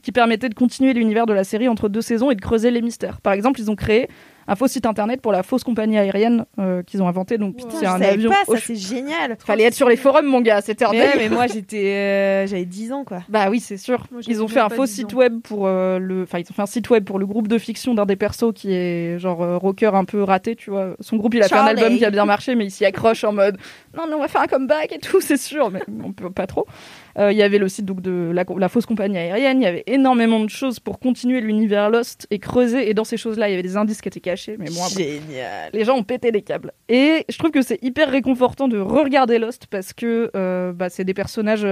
qui 0.06 0.12
permettaient 0.12 0.50
de 0.50 0.54
continuer 0.54 0.94
l'univers 0.94 1.26
de 1.26 1.34
la 1.34 1.44
série 1.44 1.68
entre 1.68 1.90
deux 1.90 2.02
saisons 2.02 2.30
et 2.30 2.36
de 2.36 2.42
creuser 2.42 2.70
les 2.70 2.84
mystères. 2.84 3.20
Par 3.22 3.34
exemple, 3.34 3.60
ils 3.60 3.72
ont 3.72 3.76
créé 3.76 4.08
un 4.48 4.56
faux 4.56 4.68
site 4.68 4.86
internet 4.86 5.20
pour 5.22 5.32
la 5.32 5.42
fausse 5.42 5.64
compagnie 5.64 5.98
aérienne 5.98 6.46
euh, 6.60 6.84
qu'ils 6.84 7.02
ont 7.02 7.08
inventé, 7.08 7.40
donc 7.40 7.56
Putain, 7.56 7.70
c'est 7.80 7.86
un 7.88 8.00
avion. 8.00 8.30
pas, 8.30 8.46
ça 8.46 8.60
c'est 8.64 8.76
génial. 8.76 9.36
Fallait 9.44 9.64
être 9.64 9.74
sur 9.74 9.90
les 9.90 9.96
forums, 9.96 10.28
mon 10.28 10.42
gars, 10.42 10.62
c'était 10.62 10.86
un 10.86 10.92
Mais, 10.92 11.14
mais 11.18 11.30
moi 11.30 11.48
j'étais, 11.52 11.88
euh, 11.88 12.46
j'avais 12.46 12.66
10 12.66 12.92
ans 12.94 13.04
quoi. 13.04 13.24
Bah 13.28 13.48
oui, 13.50 13.60
c'est 13.60 13.78
sûr. 13.78 14.06
Moi, 14.12 14.22
Ils 14.28 14.44
ont 14.44 14.48
fait 14.48 14.60
un 14.60 14.70
faux 14.70 14.86
10 14.86 14.92
site 14.92 15.14
ans. 15.16 15.18
web 15.18 15.42
pour 15.42 15.66
euh, 15.66 15.98
le, 15.98 16.22
enfin 16.22 16.38
ils 16.38 16.46
ont 16.52 16.54
fait 16.54 16.62
un 16.62 16.68
site 16.68 16.92
web 16.92 17.04
pour 17.04 17.18
le 17.18 17.26
groupe 17.26 17.48
de 17.48 17.58
fiction 17.58 17.96
d'un 17.96 18.06
des 18.06 18.16
persos 18.16 18.54
qui 18.54 18.72
est 18.72 19.18
genre 19.18 19.42
euh, 19.42 19.58
rocker 19.58 19.96
un 19.96 20.06
peu 20.06 20.22
raté, 20.22 20.56
tu 20.56 20.70
vois. 20.70 20.96
Son 21.00 21.18
groupe, 21.18 21.34
il 21.34 21.42
a 21.42 21.48
fait 21.48 21.56
Charlie. 21.56 21.80
un 21.80 21.84
album 21.84 21.98
qui 21.98 22.06
a 22.06 22.12
bien 22.12 22.26
marché, 22.26 22.54
mais 22.54 22.66
il 22.66 22.72
s'y 22.72 22.86
accroche 22.86 23.24
en 23.24 23.34
mode 23.34 23.58
non 23.98 24.04
mais 24.08 24.14
on 24.14 24.20
va 24.20 24.28
faire 24.28 24.42
un 24.42 24.48
comeback 24.48 24.92
et 24.92 25.00
tout, 25.00 25.22
c'est 25.22 25.38
sûr, 25.38 25.72
mais 25.72 25.82
on 26.04 26.12
peut 26.14 26.30
pas 26.30 26.46
trop. 26.46 26.68
Euh, 27.18 27.32
Il 27.32 27.38
y 27.38 27.44
avait 27.44 27.58
le 27.58 27.68
site 27.70 27.86
donc 27.86 28.02
de 28.02 28.32
la, 28.34 28.44
la 28.58 28.70
fausse 28.70 28.86
compagnie 28.86 29.18
aérienne. 29.18 29.62
Il 29.62 29.64
y 29.64 29.68
avait 29.68 29.84
énormément 29.88 30.40
de 30.42 30.50
choses 30.50 30.80
pour 30.80 31.00
continuer 31.00 31.42
l'univers 31.42 31.90
Lost 31.90 32.28
et 32.32 32.40
creuser. 32.40 32.90
Et 32.90 32.94
dans 32.94 33.04
ces 33.06 33.18
choses-là, 33.18 33.48
il 33.48 33.52
y 33.52 33.54
avait 33.54 33.64
des 33.64 33.78
indices 33.78 34.02
qui 34.02 34.08
étaient 34.10 34.20
cachés, 34.20 34.56
mais 34.60 34.66
bon 34.66 34.84
après, 34.84 35.04
Génial. 35.04 35.70
les 35.74 35.84
gens 35.86 35.96
ont 35.96 36.04
pété 36.04 36.32
les 36.32 36.42
câbles. 36.42 36.72
Et 36.90 37.26
je 37.30 37.38
trouve 37.38 37.52
que 37.52 37.62
c'est 37.62 37.82
hyper 37.82 38.10
réconfortant 38.10 38.68
de 38.68 38.80
re-regarder 38.80 39.40
Lost 39.40 39.68
parce 39.68 39.94
que 39.94 40.30
euh, 40.36 40.74
bah, 40.74 40.90
c'est 40.90 41.04
des 41.06 41.14
personnages. 41.14 41.66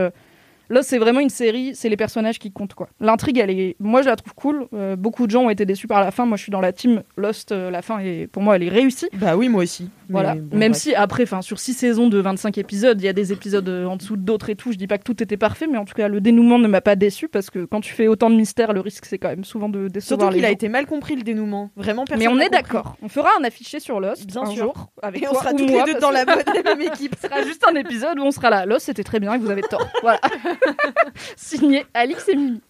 Lost, 0.70 0.90
c'est 0.90 0.98
vraiment 0.98 1.20
une 1.20 1.30
série, 1.30 1.74
c'est 1.76 1.90
les 1.90 1.98
personnages 1.98 2.40
qui 2.40 2.52
comptent 2.52 2.74
quoi. 2.74 2.90
L'intrigue, 3.00 3.38
elle 3.38 3.50
est, 3.52 3.76
moi 3.80 4.02
je 4.02 4.08
la 4.08 4.16
trouve 4.16 4.34
cool. 4.34 4.68
Euh, 4.74 4.96
beaucoup 4.96 5.26
de 5.26 5.32
gens 5.32 5.44
ont 5.44 5.50
été 5.50 5.66
déçus 5.66 5.88
par 5.88 6.02
la 6.02 6.12
fin. 6.12 6.26
Moi, 6.26 6.38
je 6.38 6.44
suis 6.44 6.52
dans 6.52 6.62
la 6.62 6.72
team 6.74 7.04
Lost. 7.18 7.52
euh, 7.52 7.70
la 7.70 7.82
fin 7.82 8.00
est, 8.00 8.28
pour 8.28 8.42
moi, 8.42 8.56
elle 8.56 8.64
est 8.64 8.70
réussie. 8.70 9.08
Bah 9.14 9.36
oui, 9.36 9.50
moi 9.50 9.64
aussi. 9.64 9.90
Voilà. 10.10 10.36
Bon, 10.36 10.58
Même 10.58 10.72
bref. 10.72 10.82
si 10.82 10.96
après, 10.96 11.24
enfin, 11.24 11.42
sur 11.42 11.60
six 11.60 11.74
saisons 11.74 12.08
de 12.08 12.18
25 12.20 12.58
épisodes, 12.58 13.00
il 13.02 13.06
y 13.06 13.08
a 13.08 13.14
des 13.14 13.32
épisodes 13.32 13.68
euh, 13.68 13.86
en 13.86 13.96
dessous 13.98 14.16
d'autres 14.18 14.50
et 14.50 14.56
tout. 14.56 14.72
Je 14.72 14.78
dis 14.78 14.88
pas 14.88 14.98
que 14.98 15.04
tout 15.04 15.22
était 15.22 15.38
parfait, 15.38 15.68
mais 15.68 15.78
en 15.78 15.86
tout 15.86 15.94
cas, 15.96 16.08
le 16.08 16.22
dénouement 16.22 16.60
ne 16.60 16.68
m'a 16.68 16.82
pas 16.82 16.96
déçu 16.96 17.28
parce 17.28 17.50
que 17.50 17.66
quand 17.66 17.82
tu 17.82 17.94
fais 17.94 18.08
autant 18.08 18.30
de 18.30 18.36
mystères, 18.36 18.74
le 18.74 18.80
risque 18.80 19.06
c'est 19.06 19.18
quand 19.18 19.30
même 19.30 19.44
souvent 19.44 19.70
de 19.70 19.88
décevoir 19.88 20.20
Surtout 20.22 20.36
qu'il 20.36 20.46
a 20.46 20.50
été 20.52 20.70
mal 20.70 20.86
compris 20.86 21.16
le 21.16 21.24
dénouement. 21.24 21.72
Vraiment, 21.76 22.06
personne 22.06 22.28
Mais 22.28 22.34
on 22.34 22.40
est 22.40 22.50
d'accord. 22.50 22.96
On 23.02 23.10
fera 23.10 23.30
un 23.40 23.44
affiché 23.44 23.80
sur 23.80 24.00
Lost 24.00 24.26
Bien 24.28 24.44
un 24.44 24.46
sûr. 24.46 24.64
jour 24.66 24.90
avec 25.02 25.24
Et 25.24 25.28
on 25.28 25.34
sera 25.34 25.52
moi, 25.54 25.62
les 25.86 25.94
deux 25.94 26.00
dans 26.00 26.12
la 26.12 26.26
bonne 26.26 26.44
même 26.64 26.82
équipe. 26.82 27.16
Ce 27.22 27.28
sera 27.28 27.42
juste 27.44 27.66
un 27.70 27.76
épisode 27.76 28.20
où 28.20 28.24
on 28.24 28.32
sera 28.32 28.50
là. 28.50 28.66
Lost, 28.66 28.86
c'était 28.86 29.04
très 29.04 29.20
bien 29.20 29.34
et 29.34 29.38
vous 29.38 29.50
avez 29.50 29.62
tort. 29.62 29.88
Voilà. 30.02 30.20
Signé 31.36 31.86
Alix 31.94 32.28
et 32.30 32.36
Mimi. 32.36 32.62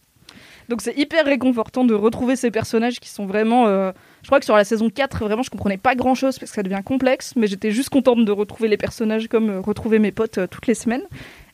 Donc 0.70 0.82
c'est 0.82 0.98
hyper 0.98 1.26
réconfortant 1.26 1.84
de 1.84 1.94
retrouver 1.94 2.36
ces 2.36 2.52
personnages 2.52 3.00
qui 3.00 3.10
sont 3.10 3.26
vraiment... 3.26 3.68
euh, 3.68 3.92
Je 4.22 4.28
crois 4.28 4.40
que 4.40 4.46
sur 4.46 4.56
la 4.56 4.64
saison 4.64 4.90
4, 4.90 5.26
vraiment, 5.26 5.44
je 5.44 5.50
comprenais 5.50 5.78
pas 5.78 5.96
grand-chose 5.96 6.40
parce 6.40 6.52
que 6.52 6.56
ça 6.56 6.64
devient 6.64 6.82
complexe, 6.84 7.34
mais 7.36 7.48
j'étais 7.48 7.72
juste 7.72 7.90
contente 7.90 8.24
de 8.24 8.32
retrouver 8.32 8.70
les 8.70 8.78
personnages 8.78 9.28
comme 9.28 9.50
euh, 9.50 9.60
retrouver 9.60 10.00
mes 10.00 10.12
potes 10.12 10.38
euh, 10.38 10.48
toutes 10.48 10.68
les 10.68 10.74
semaines. 10.74 11.04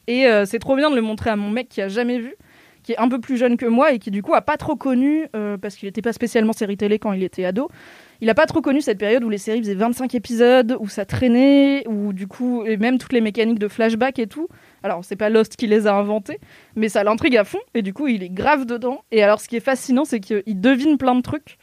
Et 0.07 0.25
c'est 0.47 0.57
trop 0.57 0.75
bien 0.75 0.89
de 0.89 0.95
le 0.95 1.03
montrer 1.03 1.29
à 1.29 1.35
mon 1.35 1.51
mec 1.51 1.69
qui 1.69 1.83
a 1.83 1.87
jamais 1.87 2.17
vu, 2.17 2.33
qui 2.81 2.93
est 2.93 2.97
un 2.97 3.07
peu 3.09 3.19
plus 3.19 3.37
jeune 3.37 3.57
que 3.57 3.67
moi 3.67 3.93
et 3.93 3.99
qui 3.99 4.09
du 4.09 4.23
coup 4.23 4.33
a 4.33 4.41
pas 4.41 4.57
trop 4.57 4.75
connu, 4.75 5.27
parce 5.61 5.75
qu'il 5.75 5.85
n'était 5.85 6.01
pas 6.01 6.13
spécialement 6.13 6.51
série 6.51 6.77
télé 6.77 6.97
quand 6.97 7.13
il 7.13 7.21
était 7.21 7.45
ado, 7.45 7.69
il 8.19 8.27
a 8.27 8.33
pas 8.33 8.47
trop 8.47 8.61
connu 8.61 8.81
cette 8.81 8.97
période 8.97 9.23
où 9.23 9.29
les 9.29 9.37
séries 9.37 9.59
faisaient 9.59 9.75
25 9.75 10.15
épisodes, 10.15 10.77
où 10.79 10.89
ça 10.89 11.05
traînait, 11.05 11.87
où 11.87 12.11
du 12.11 12.25
coup, 12.25 12.65
et 12.65 12.77
même 12.77 12.97
toutes 12.97 13.13
les 13.13 13.21
mécaniques 13.21 13.59
de 13.59 13.67
flashback 13.67 14.17
et 14.17 14.25
tout. 14.25 14.47
Alors, 14.83 15.03
c'est 15.03 15.15
pas 15.15 15.29
Lost 15.29 15.55
qui 15.55 15.67
les 15.67 15.87
a 15.87 15.93
inventés, 15.95 16.39
mais 16.75 16.89
ça 16.89 17.03
l'intrigue 17.03 17.37
à 17.37 17.43
fond, 17.43 17.59
et 17.73 17.81
du 17.81 17.93
coup, 17.93 18.07
il 18.07 18.23
est 18.23 18.29
grave 18.29 18.65
dedans. 18.65 19.03
Et 19.11 19.21
alors, 19.23 19.41
ce 19.41 19.47
qui 19.47 19.55
est 19.55 19.61
fascinant, 19.61 20.05
c'est 20.05 20.19
qu'il 20.19 20.43
devine 20.61 20.97
plein 20.97 21.15
de 21.15 21.21
trucs, 21.21 21.57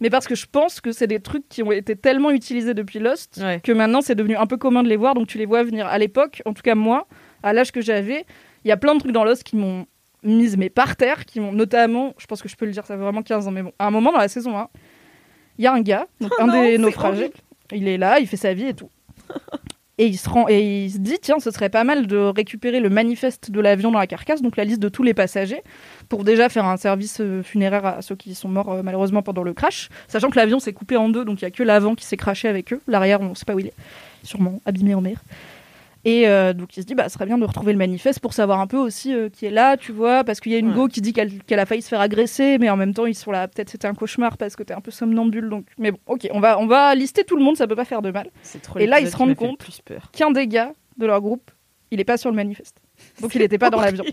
mais 0.00 0.08
parce 0.10 0.26
que 0.26 0.34
je 0.34 0.46
pense 0.50 0.80
que 0.80 0.92
c'est 0.92 1.06
des 1.06 1.20
trucs 1.20 1.48
qui 1.48 1.62
ont 1.62 1.72
été 1.72 1.96
tellement 1.96 2.30
utilisés 2.30 2.72
depuis 2.74 2.98
Lost 3.00 3.38
Ouais. 3.42 3.60
que 3.62 3.72
maintenant, 3.72 4.00
c'est 4.00 4.14
devenu 4.14 4.36
un 4.36 4.46
peu 4.46 4.56
commun 4.56 4.82
de 4.82 4.88
les 4.88 4.96
voir, 4.96 5.14
donc 5.14 5.26
tu 5.26 5.36
les 5.38 5.46
vois 5.46 5.62
venir. 5.62 5.86
À 5.86 5.98
l'époque, 5.98 6.42
en 6.46 6.54
tout 6.54 6.62
cas 6.62 6.74
moi, 6.74 7.06
à 7.42 7.52
l'âge 7.52 7.72
que 7.72 7.80
j'avais, 7.80 8.24
il 8.64 8.68
y 8.68 8.72
a 8.72 8.76
plein 8.76 8.94
de 8.94 9.00
trucs 9.00 9.12
dans 9.12 9.24
Lost 9.24 9.42
qui 9.42 9.56
m'ont 9.56 9.86
mise 10.22 10.56
mais 10.58 10.68
par 10.68 10.96
terre, 10.96 11.24
qui 11.24 11.40
m'ont 11.40 11.52
notamment, 11.52 12.14
je 12.18 12.26
pense 12.26 12.42
que 12.42 12.48
je 12.48 12.54
peux 12.56 12.66
le 12.66 12.72
dire, 12.72 12.84
ça 12.84 12.94
fait 12.94 13.00
vraiment 13.00 13.22
15 13.22 13.48
ans, 13.48 13.50
mais 13.50 13.62
bon, 13.62 13.72
à 13.78 13.86
un 13.86 13.90
moment 13.90 14.12
dans 14.12 14.18
la 14.18 14.28
saison 14.28 14.56
1, 14.56 14.68
il 15.58 15.64
y 15.64 15.66
a 15.66 15.72
un 15.72 15.80
gars, 15.80 16.06
donc 16.20 16.30
un 16.38 16.46
non, 16.46 16.52
des 16.62 16.76
naufragés, 16.78 17.20
horrible. 17.24 17.36
il 17.72 17.88
est 17.88 17.96
là, 17.98 18.20
il 18.20 18.26
fait 18.26 18.36
sa 18.36 18.52
vie 18.54 18.66
et 18.66 18.74
tout. 18.74 18.90
Et 20.00 20.06
il, 20.06 20.16
se 20.16 20.30
rend, 20.30 20.46
et 20.48 20.86
il 20.86 20.90
se 20.90 20.96
dit, 20.96 21.18
tiens, 21.20 21.40
ce 21.40 21.50
serait 21.50 21.68
pas 21.68 21.84
mal 21.84 22.06
de 22.06 22.16
récupérer 22.16 22.80
le 22.80 22.88
manifeste 22.88 23.50
de 23.50 23.60
l'avion 23.60 23.90
dans 23.90 23.98
la 23.98 24.06
carcasse, 24.06 24.40
donc 24.40 24.56
la 24.56 24.64
liste 24.64 24.80
de 24.80 24.88
tous 24.88 25.02
les 25.02 25.12
passagers, 25.12 25.62
pour 26.08 26.24
déjà 26.24 26.48
faire 26.48 26.64
un 26.64 26.78
service 26.78 27.18
euh, 27.20 27.42
funéraire 27.42 27.84
à 27.84 28.00
ceux 28.00 28.16
qui 28.16 28.34
sont 28.34 28.48
morts 28.48 28.72
euh, 28.72 28.82
malheureusement 28.82 29.20
pendant 29.20 29.42
le 29.42 29.52
crash. 29.52 29.90
Sachant 30.08 30.30
que 30.30 30.36
l'avion 30.36 30.58
s'est 30.58 30.72
coupé 30.72 30.96
en 30.96 31.10
deux, 31.10 31.26
donc 31.26 31.42
il 31.42 31.44
y 31.44 31.48
a 31.48 31.50
que 31.50 31.62
l'avant 31.62 31.94
qui 31.94 32.06
s'est 32.06 32.16
crashé 32.16 32.48
avec 32.48 32.72
eux. 32.72 32.80
L'arrière, 32.88 33.20
on 33.20 33.34
sait 33.34 33.44
pas 33.44 33.54
où 33.54 33.58
il 33.58 33.66
est. 33.66 33.74
Sûrement 34.22 34.62
abîmé 34.64 34.94
en 34.94 35.02
mer. 35.02 35.22
Et 36.04 36.26
euh, 36.28 36.54
donc 36.54 36.76
il 36.76 36.82
se 36.82 36.86
dit, 36.86 36.94
bah, 36.94 37.08
ce 37.08 37.14
serait 37.14 37.26
bien 37.26 37.36
de 37.36 37.44
retrouver 37.44 37.72
le 37.72 37.78
manifeste 37.78 38.20
pour 38.20 38.32
savoir 38.32 38.60
un 38.60 38.66
peu 38.66 38.78
aussi 38.78 39.12
euh, 39.14 39.28
qui 39.28 39.44
est 39.44 39.50
là, 39.50 39.76
tu 39.76 39.92
vois, 39.92 40.24
parce 40.24 40.40
qu'il 40.40 40.50
y 40.52 40.54
a 40.54 40.58
une 40.58 40.68
Ouais. 40.68 40.74
go 40.74 40.88
qui 40.88 41.00
dit 41.02 41.12
qu'elle 41.12 41.58
a 41.58 41.66
failli 41.66 41.82
se 41.82 41.88
faire 41.88 42.00
agresser, 42.00 42.56
mais 42.58 42.70
en 42.70 42.76
même 42.76 42.94
temps 42.94 43.04
ils 43.06 43.14
sont 43.14 43.30
là, 43.30 43.48
peut-être 43.48 43.68
c'était 43.68 43.86
un 43.86 43.94
cauchemar 43.94 44.38
parce 44.38 44.56
que 44.56 44.62
t'es 44.62 44.72
un 44.72 44.80
peu 44.80 44.90
somnambule, 44.90 45.50
donc. 45.50 45.66
Mais 45.78 45.90
bon, 45.90 45.98
ok, 46.06 46.28
on 46.32 46.40
va, 46.40 46.58
on 46.58 46.66
va 46.66 46.94
lister 46.94 47.24
tout 47.24 47.36
le 47.36 47.42
monde, 47.44 47.56
ça 47.56 47.66
peut 47.66 47.76
pas 47.76 47.84
faire 47.84 48.00
de 48.00 48.10
mal. 48.10 48.30
Trop 48.62 48.78
Et 48.78 48.86
là, 48.86 49.00
ils 49.00 49.10
se 49.10 49.16
rendent 49.16 49.34
compte. 49.34 49.82
Qu'un 50.12 50.30
des 50.30 50.46
gars 50.46 50.72
de 50.96 51.06
leur 51.06 51.20
groupe, 51.20 51.50
il 51.90 52.00
est 52.00 52.04
pas 52.04 52.16
sur 52.16 52.30
le 52.30 52.36
manifeste. 52.36 52.80
Donc 53.20 53.34
il 53.34 53.42
était 53.42 53.58
pas 53.58 53.68
dans 53.70 53.80
l'avion. 53.80 54.04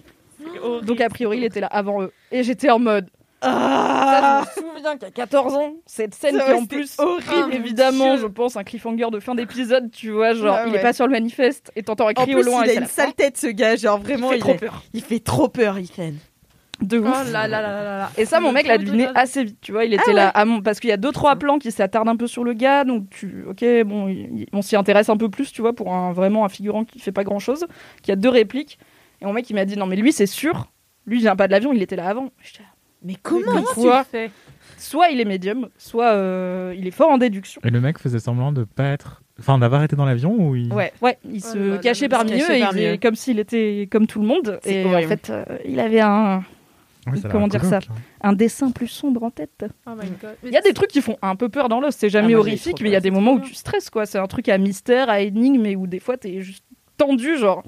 Donc 0.83 1.01
a 1.01 1.09
priori 1.09 1.37
il 1.37 1.43
était 1.43 1.61
là 1.61 1.67
avant 1.67 2.01
eux. 2.01 2.11
Et 2.31 2.43
j'étais 2.43 2.69
en 2.69 2.79
mode. 2.79 3.07
Ah 3.41 4.43
Ça, 4.45 4.51
je 4.57 4.65
me 4.65 4.75
souviens 4.77 4.97
qu'à 4.97 5.11
14 5.11 5.53
ans, 5.55 5.73
cette 5.85 6.15
scène 6.15 6.37
qui 6.37 6.41
ouais, 6.43 6.53
en 6.53 6.65
plus, 6.65 6.95
horrible, 6.97 7.53
évidemment, 7.53 8.13
Dieu. 8.15 8.21
je 8.23 8.27
pense, 8.27 8.55
un 8.57 8.63
cliffhanger 8.63 9.09
de 9.11 9.19
fin 9.19 9.35
d'épisode, 9.35 9.91
tu 9.91 10.09
vois, 10.11 10.33
genre, 10.33 10.55
Ouais, 10.55 10.63
il 10.67 10.73
est 10.73 10.77
ouais. 10.77 10.81
pas 10.81 10.93
sur 10.93 11.05
le 11.05 11.11
manifeste 11.11 11.71
et 11.75 11.83
t'entends 11.83 12.07
un 12.07 12.11
En 12.11 12.13
cri 12.13 12.31
plus, 12.33 12.41
au 12.41 12.43
loin 12.43 12.63
il 12.65 12.71
a 12.71 12.73
une 12.73 12.85
sale 12.87 13.13
tête, 13.13 13.37
ce 13.37 13.47
gars. 13.47 13.75
Genre, 13.75 13.99
vraiment, 13.99 14.31
il 14.31 14.35
fait 14.35 14.39
trop 14.39 14.51
est- 14.53 14.57
peur. 14.57 14.83
Il 14.93 15.01
fait 15.01 15.19
trop 15.19 15.47
peur, 15.49 15.77
Ethan. 15.77 16.13
De 16.81 16.99
ouf. 16.99 17.07
Oh 17.09 17.31
là 17.31 17.47
là 17.47 17.61
là 17.61 17.71
là 17.71 17.83
là 17.83 17.97
là. 17.97 18.09
Et 18.17 18.25
ça, 18.25 18.39
mon 18.39 18.51
mec 18.51 18.67
l'a 18.67 18.77
deviné 18.77 19.07
assez 19.15 19.43
vite, 19.45 19.57
tu 19.61 19.71
vois. 19.71 19.85
Il 19.85 19.93
était 19.95 20.03
Ah 20.09 20.13
là, 20.13 20.29
à 20.29 20.45
mon- 20.45 20.61
parce 20.61 20.79
qu'il 20.79 20.91
y 20.91 20.93
a 20.93 20.97
deux 20.97 21.11
trois 21.11 21.35
plans 21.35 21.57
qui 21.57 21.71
s'attardent 21.71 22.09
un 22.09 22.15
peu 22.15 22.27
sur 22.27 22.43
le 22.43 22.53
gars, 22.53 22.83
donc 22.83 23.09
tu, 23.09 23.43
ok, 23.49 23.65
bon, 23.85 24.07
il- 24.09 24.45
on 24.53 24.61
s'y 24.61 24.75
intéresse 24.75 25.09
un 25.09 25.17
peu 25.17 25.27
plus, 25.29 25.51
tu 25.51 25.61
vois, 25.61 25.73
pour 25.73 25.91
un 25.93 26.11
vraiment 26.13 26.45
un 26.45 26.49
figurant 26.49 26.85
qui 26.85 26.99
fait 26.99 27.11
pas 27.11 27.23
grand 27.23 27.39
chose, 27.39 27.65
qui 28.03 28.11
a 28.11 28.15
deux 28.15 28.29
répliques. 28.29 28.77
Et 29.21 29.25
mon 29.25 29.33
mec, 29.33 29.49
il 29.49 29.53
m'a 29.55 29.65
dit 29.65 29.75
non, 29.75 29.87
mais 29.87 29.95
lui, 29.95 30.11
c'est 30.11 30.27
sûr, 30.27 30.67
lui, 31.07 31.17
il 31.17 31.21
vient 31.21 31.35
pas 31.35 31.47
de 31.47 31.51
l'avion, 31.51 31.73
il 31.73 31.81
était 31.81 31.95
là 31.95 32.07
avant. 32.09 32.25
Là, 32.25 32.65
Mais 33.03 33.15
Comment 33.21 33.63
comment 33.73 34.01
tu 34.01 34.09
fais 34.11 34.31
Soit 34.77 35.09
il 35.09 35.19
est 35.19 35.25
médium, 35.25 35.69
soit 35.77 36.09
euh, 36.11 36.73
il 36.77 36.85
est 36.87 36.91
fort 36.91 37.09
en 37.09 37.17
déduction. 37.17 37.61
Et 37.63 37.69
le 37.69 37.79
mec 37.81 37.97
faisait 37.99 38.19
semblant 38.19 38.51
de 38.51 38.63
pas 38.63 38.85
être. 38.89 39.21
Enfin, 39.39 39.57
d'avoir 39.59 39.83
été 39.83 39.95
dans 39.95 40.05
l'avion 40.05 40.35
ou 40.35 40.55
il. 40.55 40.71
Ouais. 40.73 40.91
Ouais, 41.01 41.17
il 41.23 41.41
Oh 41.45 41.53
se 41.53 41.77
cachait 41.77 42.09
parmi 42.09 42.33
eux 42.33 42.51
et 42.51 42.59
il 42.59 42.65
faisait 42.65 42.97
comme 42.97 43.15
s'il 43.15 43.39
était 43.39 43.87
comme 43.91 44.07
tout 44.07 44.19
le 44.19 44.27
monde. 44.27 44.59
Et 44.65 44.83
en 44.85 45.01
fait, 45.07 45.29
euh, 45.29 45.45
il 45.65 45.79
avait 45.79 45.99
un, 46.01 46.43
Oui, 47.11 47.21
Comment 47.31 47.47
dire 47.47 47.63
ça? 47.63 47.77
hein. 47.77 47.93
un 48.21 48.33
dessin 48.33 48.71
plus 48.71 48.87
sombre 48.87 49.23
en 49.23 49.29
tête. 49.31 49.63
Oh 49.85 49.91
my 49.91 50.09
god. 50.21 50.35
Il 50.43 50.51
y 50.51 50.57
a 50.57 50.61
des 50.61 50.73
trucs 50.73 50.89
qui 50.89 51.01
font 51.01 51.17
un 51.21 51.35
peu 51.35 51.49
peur 51.49 51.69
dans 51.69 51.79
Lost. 51.79 51.99
C'est 51.99 52.09
jamais 52.09 52.33
Ah, 52.33 52.39
horrifique, 52.39 52.81
mais 52.81 52.89
il 52.89 52.93
y 52.93 52.95
a 52.95 52.99
des 52.99 53.11
moments 53.11 53.33
où 53.33 53.39
tu 53.39 53.53
stresses, 53.53 53.89
quoi. 53.91 54.05
C'est 54.07 54.17
un 54.19 54.27
truc 54.27 54.49
à 54.49 54.57
mystère, 54.57 55.09
à 55.09 55.21
énigme, 55.21 55.61
mais 55.61 55.75
où 55.75 55.85
des 55.87 55.99
fois 55.99 56.17
t'es 56.17 56.41
juste 56.41 56.63
tendu, 56.97 57.37
genre. 57.37 57.63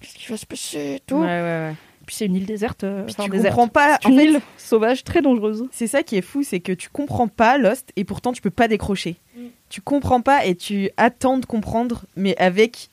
Qu'est-ce 0.00 0.14
qui 0.14 0.30
va 0.30 0.36
se 0.36 0.46
passer 0.46 0.94
et 0.96 1.00
tout? 1.06 1.16
Ouais, 1.20 1.26
ouais, 1.26 1.40
ouais. 1.70 1.74
Puis 2.06 2.16
c'est 2.16 2.26
une 2.26 2.36
île 2.36 2.46
déserte. 2.46 2.84
euh, 2.84 3.04
Puis 3.04 3.14
tu 3.14 3.28
déserte. 3.30 3.54
comprends 3.54 3.68
pas. 3.68 3.98
En 4.04 4.10
une 4.10 4.16
fait, 4.18 4.24
île 4.26 4.40
sauvage 4.58 5.04
très 5.04 5.22
dangereuse. 5.22 5.64
c'est 5.72 5.86
ça 5.86 6.02
qui 6.02 6.16
est 6.16 6.22
fou, 6.22 6.42
c'est 6.42 6.60
que 6.60 6.72
tu 6.72 6.88
comprends 6.90 7.28
pas 7.28 7.58
Lost 7.58 7.90
et 7.96 8.04
pourtant 8.04 8.32
tu 8.32 8.42
peux 8.42 8.50
pas 8.50 8.68
décrocher. 8.68 9.16
Mm. 9.36 9.40
Tu 9.68 9.80
comprends 9.80 10.20
pas 10.20 10.44
et 10.44 10.54
tu 10.54 10.90
attends 10.96 11.38
de 11.38 11.46
comprendre, 11.46 12.04
mais 12.16 12.36
avec 12.38 12.88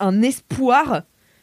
un 0.00 0.22
espoir. 0.22 1.02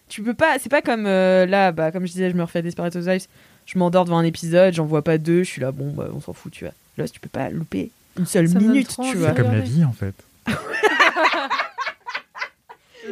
Tu 0.09 0.21
peux 0.23 0.33
pas. 0.33 0.57
C'est 0.59 0.69
pas 0.69 0.81
comme 0.81 1.05
euh, 1.05 1.45
là, 1.45 1.71
bah, 1.71 1.91
comme 1.91 2.05
je 2.05 2.11
disais, 2.11 2.29
je 2.31 2.35
me 2.35 2.43
refais 2.43 2.61
Desperate 2.61 2.95
Housewives. 2.95 3.27
Je 3.65 3.77
m'endors 3.77 4.03
devant 4.05 4.17
un 4.17 4.25
épisode, 4.25 4.73
j'en 4.73 4.85
vois 4.85 5.03
pas 5.03 5.17
deux, 5.17 5.43
je 5.43 5.49
suis 5.49 5.61
là, 5.61 5.71
bon, 5.71 5.91
bah, 5.91 6.07
on 6.13 6.19
s'en 6.19 6.33
fout, 6.33 6.51
tu 6.51 6.65
vois. 6.65 6.73
Lost, 6.97 7.13
tu 7.13 7.19
peux 7.19 7.29
pas 7.29 7.49
louper 7.49 7.91
une 8.17 8.25
seule 8.25 8.49
Ça 8.49 8.59
minute, 8.59 8.89
tu 8.89 9.15
vois. 9.17 9.29
C'est 9.29 9.35
comme 9.41 9.51
la 9.53 9.59
vie 9.61 9.85
en 9.85 9.93
fait. 9.93 10.13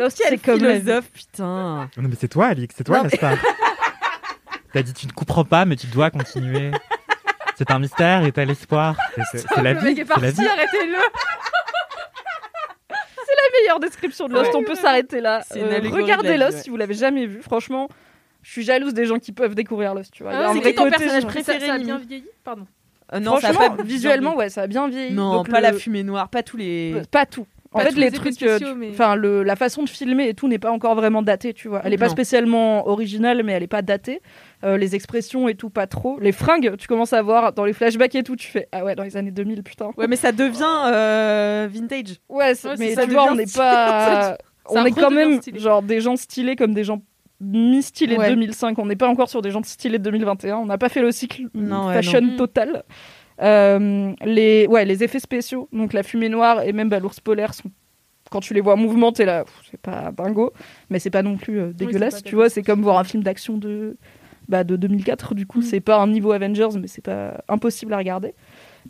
C'est 0.10 0.38
comme 0.38 0.62
la 0.64 0.80
philosophe, 0.80 1.12
putain. 1.12 1.90
Non, 1.98 2.08
mais 2.10 2.16
c'est 2.20 2.28
toi, 2.28 2.48
Alix, 2.48 2.74
c'est 2.78 2.84
toi, 2.84 3.04
n'est-ce 3.04 3.18
pas 3.18 3.36
T'as 4.74 4.84
dit 4.84 4.94
tu 4.94 5.08
ne 5.08 5.12
comprends 5.12 5.46
pas, 5.46 5.66
mais 5.66 5.76
tu 5.76 5.88
dois 5.88 6.12
continuer. 6.12 6.72
C'est 7.58 7.72
un 7.72 7.80
mystère 7.80 8.24
et 8.24 8.32
t'as 8.32 8.46
l'espoir. 8.46 8.96
C'est 9.32 9.40
c'est 9.40 9.62
la 9.62 9.74
vie. 9.74 10.00
est 10.00 10.06
C'est 10.06 10.22
la 10.22 10.32
vie. 10.32 10.48
arrêtez-le. 10.48 10.98
meilleure 13.62 13.80
description 13.80 14.28
de 14.28 14.34
Lost. 14.34 14.54
Ouais. 14.54 14.60
On 14.60 14.64
peut 14.64 14.76
s'arrêter 14.76 15.22
là. 15.22 15.42
C'est 15.50 15.62
Euh, 15.62 15.80
regardez 15.92 16.38
la 16.38 16.46
Lost 16.46 16.58
ouais. 16.58 16.64
si 16.64 16.70
vous 16.70 16.78
l'avez 16.78 16.94
jamais 16.94 17.26
vu. 17.26 17.42
Franchement, 17.42 17.90
je 18.42 18.52
suis 18.52 18.64
jalouse 18.64 18.94
des 18.94 19.06
gens 19.06 19.18
qui 19.18 19.32
peuvent 19.32 19.56
découvrir 19.56 19.94
Lost. 19.94 20.14
Tu 20.14 20.24
vois. 20.24 20.32
Ah, 20.34 20.54
c'est 20.62 20.74
ton 20.74 20.90
personnage 20.90 21.26
préféré, 21.26 21.60
Ça, 21.60 21.66
ça 21.68 21.74
a 21.74 21.78
bien 21.80 21.98
vieilli 21.98 22.26
Pardon. 22.44 22.68
Euh, 23.14 23.20
non, 23.20 23.40
ça 23.40 23.50
a 23.50 23.54
Franchement, 23.54 23.76
pas 23.78 23.84
visuellement, 23.84 24.36
ouais, 24.36 24.50
ça 24.50 24.62
a 24.62 24.68
bien 24.68 24.88
vieilli. 24.88 25.16
Non, 25.16 25.34
Donc 25.38 25.50
pas 25.50 25.58
le- 25.58 25.64
la 25.64 25.74
fumée 25.74 26.04
noire, 26.04 26.30
pas 26.30 26.44
tous 26.44 26.58
les. 26.58 27.02
Pas 27.12 27.26
tout. 27.26 27.48
En 27.72 27.80
fait, 27.82 27.96
les 27.96 28.10
trucs, 28.12 28.42
euh, 28.42 28.58
spéciaux, 28.58 28.74
tu- 28.74 28.80
mais- 28.80 28.90
enfin, 28.90 29.16
le- 29.16 29.44
la 29.44 29.56
façon 29.56 29.84
de 29.84 29.90
filmer 29.90 30.28
et 30.28 30.34
tout 30.34 30.48
n'est 30.48 30.58
pas 30.58 30.72
encore 30.72 30.96
vraiment 30.96 31.22
datée, 31.22 31.54
tu 31.54 31.68
vois. 31.68 31.82
Elle 31.84 31.94
est 31.94 31.98
pas 31.98 32.10
spécialement 32.10 32.88
originale, 32.88 33.44
mais 33.44 33.52
elle 33.54 33.62
est 33.62 33.68
pas 33.68 33.84
datée. 33.84 34.22
Euh, 34.64 34.76
les 34.78 34.96
expressions 34.96 35.48
et 35.48 35.54
tout, 35.54 35.70
pas 35.70 35.86
trop. 35.86 36.18
Les 36.20 36.32
fringues, 36.32 36.76
tu 36.78 36.88
commences 36.88 37.14
à 37.14 37.22
voir 37.22 37.54
dans 37.54 37.66
les 37.66 37.74
flashbacks 37.74 38.16
et 38.16 38.24
tout, 38.24 38.36
tu 38.36 38.48
fais 38.48 38.68
ah 38.72 38.84
ouais, 38.84 38.96
dans 38.96 39.04
les 39.04 39.18
années 39.18 39.30
2000, 39.32 39.62
putain. 39.64 39.92
Ouais, 39.98 40.08
mais 40.08 40.16
ça 40.16 40.32
devient 40.32 40.64
euh, 40.88 41.68
vintage. 41.72 42.16
Ouais, 42.28 42.56
c'est- 42.56 42.70
Ouais, 42.70 42.76
mais 42.80 42.96
ça 42.96 43.06
tu 43.06 43.12
vois, 43.12 43.32
on 43.32 43.36
n'est 43.36 43.46
pas. 43.46 44.36
on 44.70 44.84
est 44.86 44.92
quand 44.92 45.12
même 45.12 45.40
stylé. 45.40 45.60
genre 45.60 45.84
des 45.84 46.02
gens 46.02 46.16
stylés 46.16 46.56
comme 46.56 46.74
des 46.74 46.84
gens 46.84 47.02
mi-stylés 47.42 48.16
de 48.16 48.20
Ouais. 48.20 48.30
2005. 48.30 48.78
On 48.80 48.86
n'est 48.86 48.96
pas 48.96 49.08
encore 49.08 49.30
sur 49.30 49.42
des 49.42 49.52
gens 49.52 49.64
stylés 49.64 49.98
de 49.98 50.04
2021. 50.04 50.58
On 50.58 50.66
n'a 50.66 50.78
pas 50.78 50.90
fait 50.90 51.02
le 51.02 51.12
cycle 51.12 51.44
Non, 51.54 51.92
fashion 51.94 52.36
total. 52.38 52.84
Euh, 53.42 54.14
les, 54.26 54.68
ouais, 54.68 54.86
les 54.86 55.04
effets 55.04 55.20
spéciaux, 55.20 55.70
donc 55.72 55.94
la 55.94 56.04
fumée 56.04 56.30
noire 56.30 56.62
et 56.64 56.74
même 56.74 56.90
bah, 56.90 57.00
l'ours 57.00 57.20
polaire 57.20 57.54
sont. 57.54 57.72
Quand 58.32 58.42
tu 58.42 58.54
les 58.54 58.62
vois 58.62 58.74
en 58.74 58.78
mouvement, 58.78 59.12
t'es 59.12 59.26
là, 59.26 59.44
c'est 59.72 59.80
pas 59.80 60.12
dingo, 60.16 60.54
mais 60.92 61.00
c'est 61.00 61.10
pas 61.10 61.24
non 61.24 61.36
plus 61.38 61.60
euh, 61.60 61.74
dégueulasse, 61.74 62.22
tu 62.22 62.36
vois. 62.36 62.50
C'est 62.50 62.62
comme 62.62 62.82
voir 62.84 63.00
un 63.00 63.04
film 63.04 63.24
d'action 63.24 63.58
de, 63.58 63.98
bah, 64.48 64.64
de 64.64 64.76
2004, 64.76 65.34
du 65.34 65.48
coup, 65.48 65.60
Mm. 65.60 65.64
c'est 65.64 65.80
pas 65.80 65.98
un 65.98 66.06
niveau 66.08 66.32
Avengers, 66.32 66.78
mais 66.80 66.86
c'est 66.88 67.04
pas 67.04 67.42
impossible 67.48 67.92
à 67.94 67.98
regarder. 67.98 68.36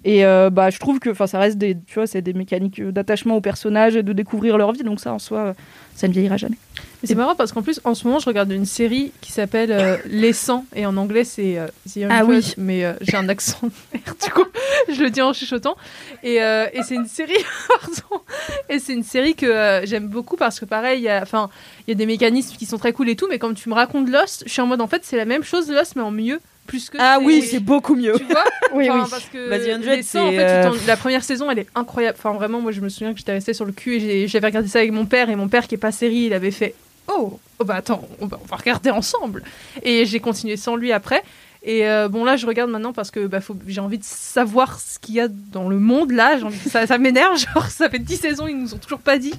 Et 0.03 0.25
euh, 0.25 0.49
bah, 0.49 0.69
je 0.71 0.79
trouve 0.79 0.99
que 0.99 1.13
ça 1.13 1.39
reste 1.39 1.57
des, 1.57 1.77
tu 1.87 1.93
vois, 1.95 2.05
c'est 2.07 2.21
des 2.21 2.33
mécaniques 2.33 2.81
d'attachement 2.81 3.37
aux 3.37 3.41
personnages 3.41 3.95
et 3.95 4.03
de 4.03 4.11
découvrir 4.11 4.57
leur 4.57 4.73
vie, 4.73 4.83
donc 4.83 4.99
ça 4.99 5.13
en 5.13 5.19
soi, 5.19 5.53
ça 5.95 6.07
ne 6.09 6.13
vieillira 6.13 6.35
jamais. 6.35 6.57
C'est 7.03 7.15
marrant 7.15 7.35
parce 7.35 7.53
qu'en 7.53 7.61
plus, 7.61 7.79
en 7.85 7.95
ce 7.95 8.05
moment, 8.05 8.19
je 8.19 8.25
regarde 8.25 8.51
une 8.51 8.65
série 8.65 9.11
qui 9.21 9.31
s'appelle 9.31 9.71
euh, 9.71 9.95
Les 10.05 10.33
100 10.33 10.65
et 10.75 10.85
en 10.85 10.97
anglais, 10.97 11.23
c'est 11.23 11.57
euh, 11.57 11.67
The 11.87 12.01
Ah 12.09 12.25
oui. 12.25 12.53
mais 12.57 12.83
euh, 12.83 12.93
j'ai 13.01 13.15
un 13.15 13.29
accent 13.29 13.59
de 13.63 13.71
merde, 13.93 14.17
du 14.21 14.29
coup, 14.31 14.43
je 14.93 15.01
le 15.01 15.09
dis 15.09 15.21
en 15.21 15.31
chuchotant. 15.31 15.77
Et, 16.23 16.41
euh, 16.43 16.67
et 16.73 16.83
c'est 16.83 16.95
une 16.95 17.07
série, 17.07 17.31
pardon, 17.69 18.23
et 18.69 18.79
c'est 18.79 18.93
une 18.93 19.03
série 19.03 19.35
que 19.35 19.81
j'aime 19.85 20.07
beaucoup 20.07 20.35
parce 20.35 20.59
que 20.59 20.65
pareil, 20.65 20.99
il 20.99 21.03
y 21.03 21.09
a, 21.09 21.21
enfin, 21.21 21.49
il 21.87 21.91
y 21.91 21.93
a 21.93 21.95
des 21.95 22.05
mécanismes 22.05 22.57
qui 22.57 22.65
sont 22.65 22.77
très 22.77 22.91
cool 22.91 23.07
et 23.09 23.15
tout, 23.15 23.27
mais 23.29 23.39
quand 23.39 23.53
tu 23.53 23.69
me 23.69 23.75
racontes 23.75 24.09
Lost, 24.09 24.43
je 24.45 24.51
suis 24.51 24.61
en 24.61 24.67
mode 24.67 24.81
en 24.81 24.87
fait, 24.87 25.03
c'est 25.05 25.17
la 25.17 25.25
même 25.25 25.43
chose 25.43 25.69
Lost, 25.71 25.95
mais 25.95 26.01
en 26.01 26.11
mieux, 26.11 26.41
plus 26.67 26.89
que. 26.89 26.97
Ah 26.99 27.19
oui, 27.21 27.41
c'est 27.41 27.61
beaucoup 27.61 27.95
mieux. 27.95 28.13
Tu 28.17 28.25
vois 28.25 28.43
Oui, 28.73 28.89
Enfin, 28.89 29.03
oui. 29.05 29.09
parce 29.09 29.25
que 29.25 29.37
The 29.57 29.81
100, 29.81 29.95
les 29.95 30.03
100, 30.03 30.27
en 30.27 30.31
fait, 30.73 30.85
la 30.85 30.97
première 30.97 31.23
saison, 31.23 31.49
elle 31.49 31.59
est 31.59 31.67
incroyable. 31.75 32.17
Enfin, 32.19 32.33
vraiment, 32.33 32.59
moi, 32.61 32.71
je 32.73 32.81
me 32.81 32.89
souviens 32.89 33.11
que 33.13 33.17
j'étais 33.19 33.31
restée 33.31 33.53
sur 33.53 33.65
le 33.65 33.71
cul 33.71 33.95
et 33.95 34.27
j'avais 34.27 34.47
regardé 34.47 34.67
ça 34.67 34.79
avec 34.79 34.91
mon 34.91 35.05
père. 35.05 35.29
Et 35.31 35.35
mon 35.35 35.47
père, 35.47 35.65
qui 35.67 35.75
est 35.75 35.79
pas 35.79 35.91
série, 35.91 36.25
il 36.25 36.33
avait 36.33 36.51
fait 36.51 36.75
Oh, 37.09 37.39
oh, 37.59 37.63
bah 37.65 37.75
attends, 37.75 38.07
on 38.21 38.27
va, 38.27 38.39
on 38.41 38.45
va 38.45 38.55
regarder 38.55 38.89
ensemble. 38.91 39.43
Et 39.83 40.05
j'ai 40.05 40.19
continué 40.19 40.55
sans 40.57 40.75
lui 40.75 40.91
après. 40.91 41.23
Et 41.61 41.85
euh, 41.89 42.07
bon, 42.07 42.23
là, 42.23 42.37
je 42.37 42.45
regarde 42.47 42.69
maintenant 42.71 42.93
parce 42.93 43.11
que 43.11 43.27
bah, 43.27 43.41
faut- 43.41 43.57
j'ai 43.67 43.81
envie 43.81 43.97
de 43.97 44.03
savoir 44.05 44.79
ce 44.79 44.97
qu'il 44.97 45.15
y 45.15 45.19
a 45.19 45.27
dans 45.27 45.67
le 45.67 45.77
monde. 45.77 46.11
Là, 46.11 46.37
ça, 46.69 46.87
ça 46.87 46.97
m'énerve. 46.97 47.37
Genre, 47.53 47.65
ça 47.67 47.89
fait 47.89 47.99
10 47.99 48.15
saisons, 48.15 48.47
ils 48.47 48.57
nous 48.57 48.73
ont 48.73 48.77
toujours 48.77 48.99
pas 48.99 49.17
dit. 49.17 49.33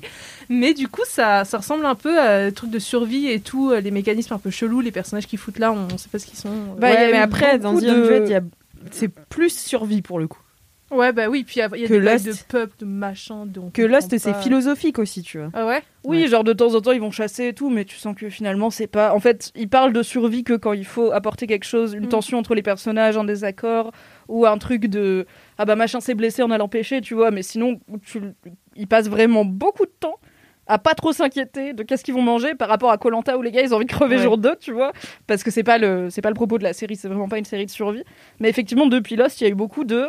Mais 0.51 0.75
du 0.75 0.89
coup, 0.89 1.01
ça, 1.07 1.47
ça 1.47 1.57
ressemble 1.59 1.87
un 1.87 1.95
peu 1.95 2.21
à 2.21 2.45
des 2.47 2.53
trucs 2.53 2.71
de 2.71 2.79
survie 2.79 3.29
et 3.29 3.41
tout, 3.41 3.71
euh, 3.71 3.81
les 3.81 3.91
mécanismes 3.91 4.35
un 4.35 4.39
peu 4.39 4.51
chelous, 4.51 4.81
les 4.83 4.93
personnages 4.93 5.27
qui 5.27 5.39
foutent 5.39 5.59
là, 5.59 5.73
on 5.73 5.97
sait 5.97 6.09
pas 6.11 6.19
ce 6.19 6.27
qu'ils 6.27 6.39
sont. 6.39 6.51
Bah, 6.77 6.91
ouais, 6.91 7.11
mais 7.13 7.19
après, 7.19 7.59
dans 7.59 7.75
The 7.75 7.85
de- 7.85 8.19
100, 8.19 8.25
il 8.27 8.31
y 8.31 8.35
a- 8.35 8.41
c'est 8.91 9.09
plus 9.09 9.51
survie 9.57 10.03
pour 10.03 10.19
le 10.19 10.27
coup. 10.29 10.41
Ouais, 10.91 11.13
bah 11.13 11.29
oui, 11.29 11.45
puis 11.45 11.57
il 11.57 11.59
y 11.61 11.63
a, 11.63 11.69
Que 11.69 11.87
des 11.87 12.01
Lost. 12.01 12.27
de 12.27 12.33
pub, 12.49 12.71
de 12.81 12.85
machin. 12.85 13.47
de 13.47 13.61
on 13.61 13.71
Que 13.71 13.83
Lost, 13.83 14.17
c'est 14.19 14.35
philosophique 14.35 14.99
aussi, 14.99 15.23
tu 15.23 15.39
vois. 15.39 15.51
Ah 15.55 15.67
ouais? 15.67 15.83
Oui, 16.05 16.23
Ouais. 16.23 16.27
genre 16.29 16.43
de 16.45 16.53
temps 16.53 16.75
en 16.75 16.81
temps 16.81 16.93
ils 16.93 17.01
vont 17.01 17.11
chasser 17.13 17.49
et 17.49 17.53
tout, 17.53 17.71
mais 17.71 17.85
tu 17.85 17.97
sens 17.97 18.17
que 18.17 18.29
finalement 18.29 18.71
c'est 18.71 18.87
pas. 18.89 19.15
En 19.15 19.21
fait, 19.21 19.53
ils 19.55 19.69
parlent 19.69 19.93
de 19.93 20.03
survie 20.03 20.43
que 20.43 20.55
quand 20.55 20.73
il 20.73 20.85
faut 20.87 21.13
apporter 21.13 21.47
quelque 21.47 21.65
chose, 21.65 21.93
une 21.95 22.07
Mm. 22.07 22.09
tension 22.09 22.39
entre 22.39 22.55
les 22.55 22.63
personnages, 22.63 23.17
un 23.17 23.25
désaccord, 23.25 23.93
ou 24.29 24.47
un 24.47 24.59
truc 24.59 24.87
de 24.87 25.27
ah 25.59 25.65
bah 25.65 25.77
machin 25.77 26.01
s'est 26.01 26.15
blessé, 26.15 26.43
on 26.43 26.51
a 26.51 26.59
l'empêcher, 26.59 27.01
tu 27.01 27.15
vois. 27.15 27.31
Mais 27.31 27.43
sinon, 27.43 27.79
tu... 28.05 28.21
ils 28.75 28.87
passent 28.89 29.09
vraiment 29.09 29.45
beaucoup 29.45 29.85
de 29.87 29.93
temps 30.01 30.17
à 30.67 30.79
pas 30.79 30.95
trop 30.95 31.13
s'inquiéter 31.13 31.73
de 31.73 31.83
qu'est-ce 31.83 32.05
qu'ils 32.05 32.15
vont 32.15 32.23
manger 32.23 32.55
par 32.55 32.69
rapport 32.69 32.91
à 32.93 32.99
Colanta 32.99 33.37
où 33.37 33.43
les 33.43 33.51
gars 33.51 33.63
ils 33.63 33.73
ont 33.73 33.77
envie 33.77 33.87
de 33.87 33.91
crever 33.93 34.17
Ouais. 34.17 34.23
jour 34.23 34.39
2, 34.39 34.55
tu 34.61 34.73
vois. 34.73 34.93
Parce 35.27 35.43
que 35.45 35.51
c'est 35.51 35.65
pas 35.65 35.79
le 35.79 36.11
c'est 36.11 36.23
pas 36.23 36.29
le 36.31 36.35
propos 36.35 36.59
de 36.59 36.63
la 36.65 36.73
série, 36.73 36.97
c'est 36.97 37.09
vraiment 37.09 37.29
pas 37.29 37.39
une 37.39 37.45
série 37.45 37.67
de 37.67 37.71
survie. 37.71 38.05
Mais 38.41 38.49
effectivement, 38.49 38.87
depuis 38.87 39.15
Lost, 39.17 39.41
il 39.41 39.45
y 39.45 39.47
a 39.47 39.51
eu 39.51 39.55
beaucoup 39.57 39.85
de 39.85 40.09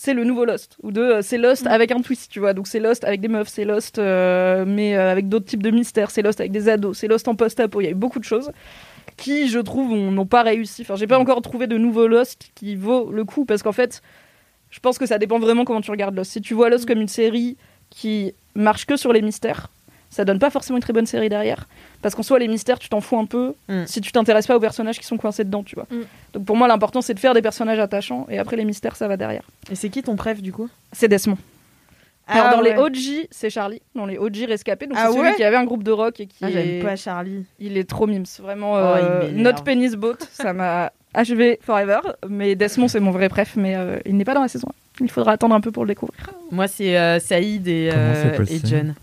c'est 0.00 0.14
le 0.14 0.22
nouveau 0.22 0.44
Lost 0.44 0.76
ou 0.84 0.92
de 0.92 1.00
euh, 1.00 1.22
c'est 1.22 1.38
Lost 1.38 1.64
Mm. 1.64 1.68
avec 1.68 1.90
un 1.90 2.00
twist, 2.00 2.30
tu 2.30 2.38
vois. 2.38 2.54
Donc 2.54 2.68
c'est 2.68 2.78
Lost 2.78 3.02
avec 3.02 3.20
des 3.20 3.26
meufs, 3.26 3.48
c'est 3.48 3.64
Lost 3.64 3.98
euh, 3.98 4.64
mais 4.64 4.96
euh, 4.96 5.10
avec 5.10 5.28
d'autres 5.28 5.46
types 5.46 5.62
de 5.62 5.70
mystères, 5.72 6.12
c'est 6.12 6.22
Lost 6.22 6.38
avec 6.40 6.52
des 6.52 6.68
ados, 6.68 6.96
c'est 6.96 7.08
Lost 7.08 7.26
en 7.26 7.34
post-apo. 7.34 7.80
Il 7.80 7.84
y 7.84 7.88
a 7.88 7.90
eu 7.90 7.94
beaucoup 7.94 8.20
de 8.20 8.24
choses 8.24 8.52
qui, 9.16 9.48
je 9.48 9.58
trouve, 9.58 9.90
ont- 9.90 10.12
n'ont 10.12 10.26
pas 10.26 10.42
réussi. 10.44 10.82
Enfin, 10.82 10.94
j'ai 10.94 11.08
pas 11.08 11.18
encore 11.18 11.42
trouvé 11.42 11.66
de 11.66 11.76
nouveau 11.76 12.06
Lost 12.06 12.50
qui 12.54 12.76
vaut 12.76 13.10
le 13.10 13.24
coup 13.24 13.44
parce 13.44 13.64
qu'en 13.64 13.72
fait, 13.72 14.00
je 14.70 14.78
pense 14.78 14.98
que 14.98 15.06
ça 15.06 15.18
dépend 15.18 15.40
vraiment 15.40 15.64
comment 15.64 15.80
tu 15.80 15.90
regardes 15.90 16.14
Lost. 16.14 16.30
Si 16.30 16.40
tu 16.40 16.54
vois 16.54 16.70
Lost 16.70 16.86
comme 16.86 17.00
une 17.00 17.08
série 17.08 17.56
qui 17.90 18.34
marche 18.54 18.86
que 18.86 18.96
sur 18.96 19.12
les 19.12 19.22
mystères, 19.22 19.68
ça 20.10 20.24
donne 20.24 20.38
pas 20.38 20.50
forcément 20.50 20.76
une 20.76 20.82
très 20.82 20.92
bonne 20.92 21.06
série 21.06 21.28
derrière. 21.28 21.68
Parce 22.02 22.14
qu'en 22.14 22.22
soi, 22.22 22.38
les 22.38 22.48
mystères, 22.48 22.78
tu 22.78 22.88
t'en 22.88 23.00
fous 23.00 23.18
un 23.18 23.26
peu 23.26 23.54
Mm. 23.68 23.84
si 23.86 24.00
tu 24.00 24.10
t'intéresses 24.12 24.46
pas 24.46 24.56
aux 24.56 24.60
personnages 24.60 24.98
qui 24.98 25.04
sont 25.06 25.16
coincés 25.18 25.44
dedans, 25.44 25.62
tu 25.62 25.74
vois. 25.74 25.86
Mm. 25.90 26.02
Donc 26.34 26.44
pour 26.44 26.56
moi, 26.56 26.68
l'important, 26.68 27.00
c'est 27.02 27.14
de 27.14 27.18
faire 27.20 27.34
des 27.34 27.42
personnages 27.42 27.78
attachants 27.78 28.26
et 28.30 28.38
après, 28.38 28.56
les 28.56 28.64
mystères, 28.64 28.96
ça 28.96 29.08
va 29.08 29.16
derrière. 29.16 29.42
Et 29.70 29.74
c'est 29.74 29.88
qui 29.90 30.02
ton 30.02 30.16
préf 30.16 30.40
du 30.42 30.52
coup? 30.52 30.68
C'est 30.92 31.08
Desmond. 31.08 31.38
Ah 32.30 32.42
Alors, 32.48 32.58
dans 32.58 32.62
ouais. 32.62 32.74
les 32.74 32.78
OG, 32.78 33.26
c'est 33.30 33.48
Charlie. 33.48 33.80
Dans 33.94 34.04
les 34.04 34.18
OG 34.18 34.44
rescapés, 34.48 34.86
donc 34.86 34.96
Ah 35.00 35.06
c'est 35.06 35.12
celui 35.14 35.28
ouais 35.30 35.34
qui 35.36 35.44
avait 35.44 35.56
un 35.56 35.64
groupe 35.64 35.82
de 35.82 35.90
rock 35.92 36.20
et 36.20 36.26
qui 36.26 36.36
Ah, 36.42 36.50
est... 36.50 36.52
j'aime 36.52 36.82
pas 36.84 36.94
Charlie. 36.96 37.46
Il 37.58 37.78
est 37.78 37.88
trop 37.88 38.06
mimes, 38.06 38.26
vraiment. 38.40 38.74
Oh, 38.74 38.76
euh, 38.76 39.30
m'énerve. 39.32 39.56
Not 39.56 39.62
Penis 39.64 39.96
Boat, 39.96 40.18
ça 40.32 40.52
m'a 40.52 40.92
achevé 41.14 41.58
forever. 41.62 42.00
Mais 42.28 42.54
Desmond, 42.54 42.88
c'est 42.88 43.00
mon 43.00 43.12
vrai 43.12 43.30
préf, 43.30 43.56
mais 43.56 43.76
euh, 43.76 43.98
il 44.04 44.14
n'est 44.18 44.24
pas 44.26 44.34
dans 44.34 44.42
la 44.42 44.48
saison 44.48 44.68
1. 45.00 45.04
Il 45.04 45.10
faudra 45.10 45.32
attendre 45.32 45.54
un 45.54 45.60
peu 45.62 45.70
pour 45.72 45.84
le 45.84 45.88
découvrir. 45.88 46.18
Moi, 46.50 46.68
c'est 46.68 46.98
euh, 46.98 47.18
Saïd 47.18 47.66
et, 47.66 47.90
euh, 47.94 48.44
et 48.50 48.60
John. 48.62 48.94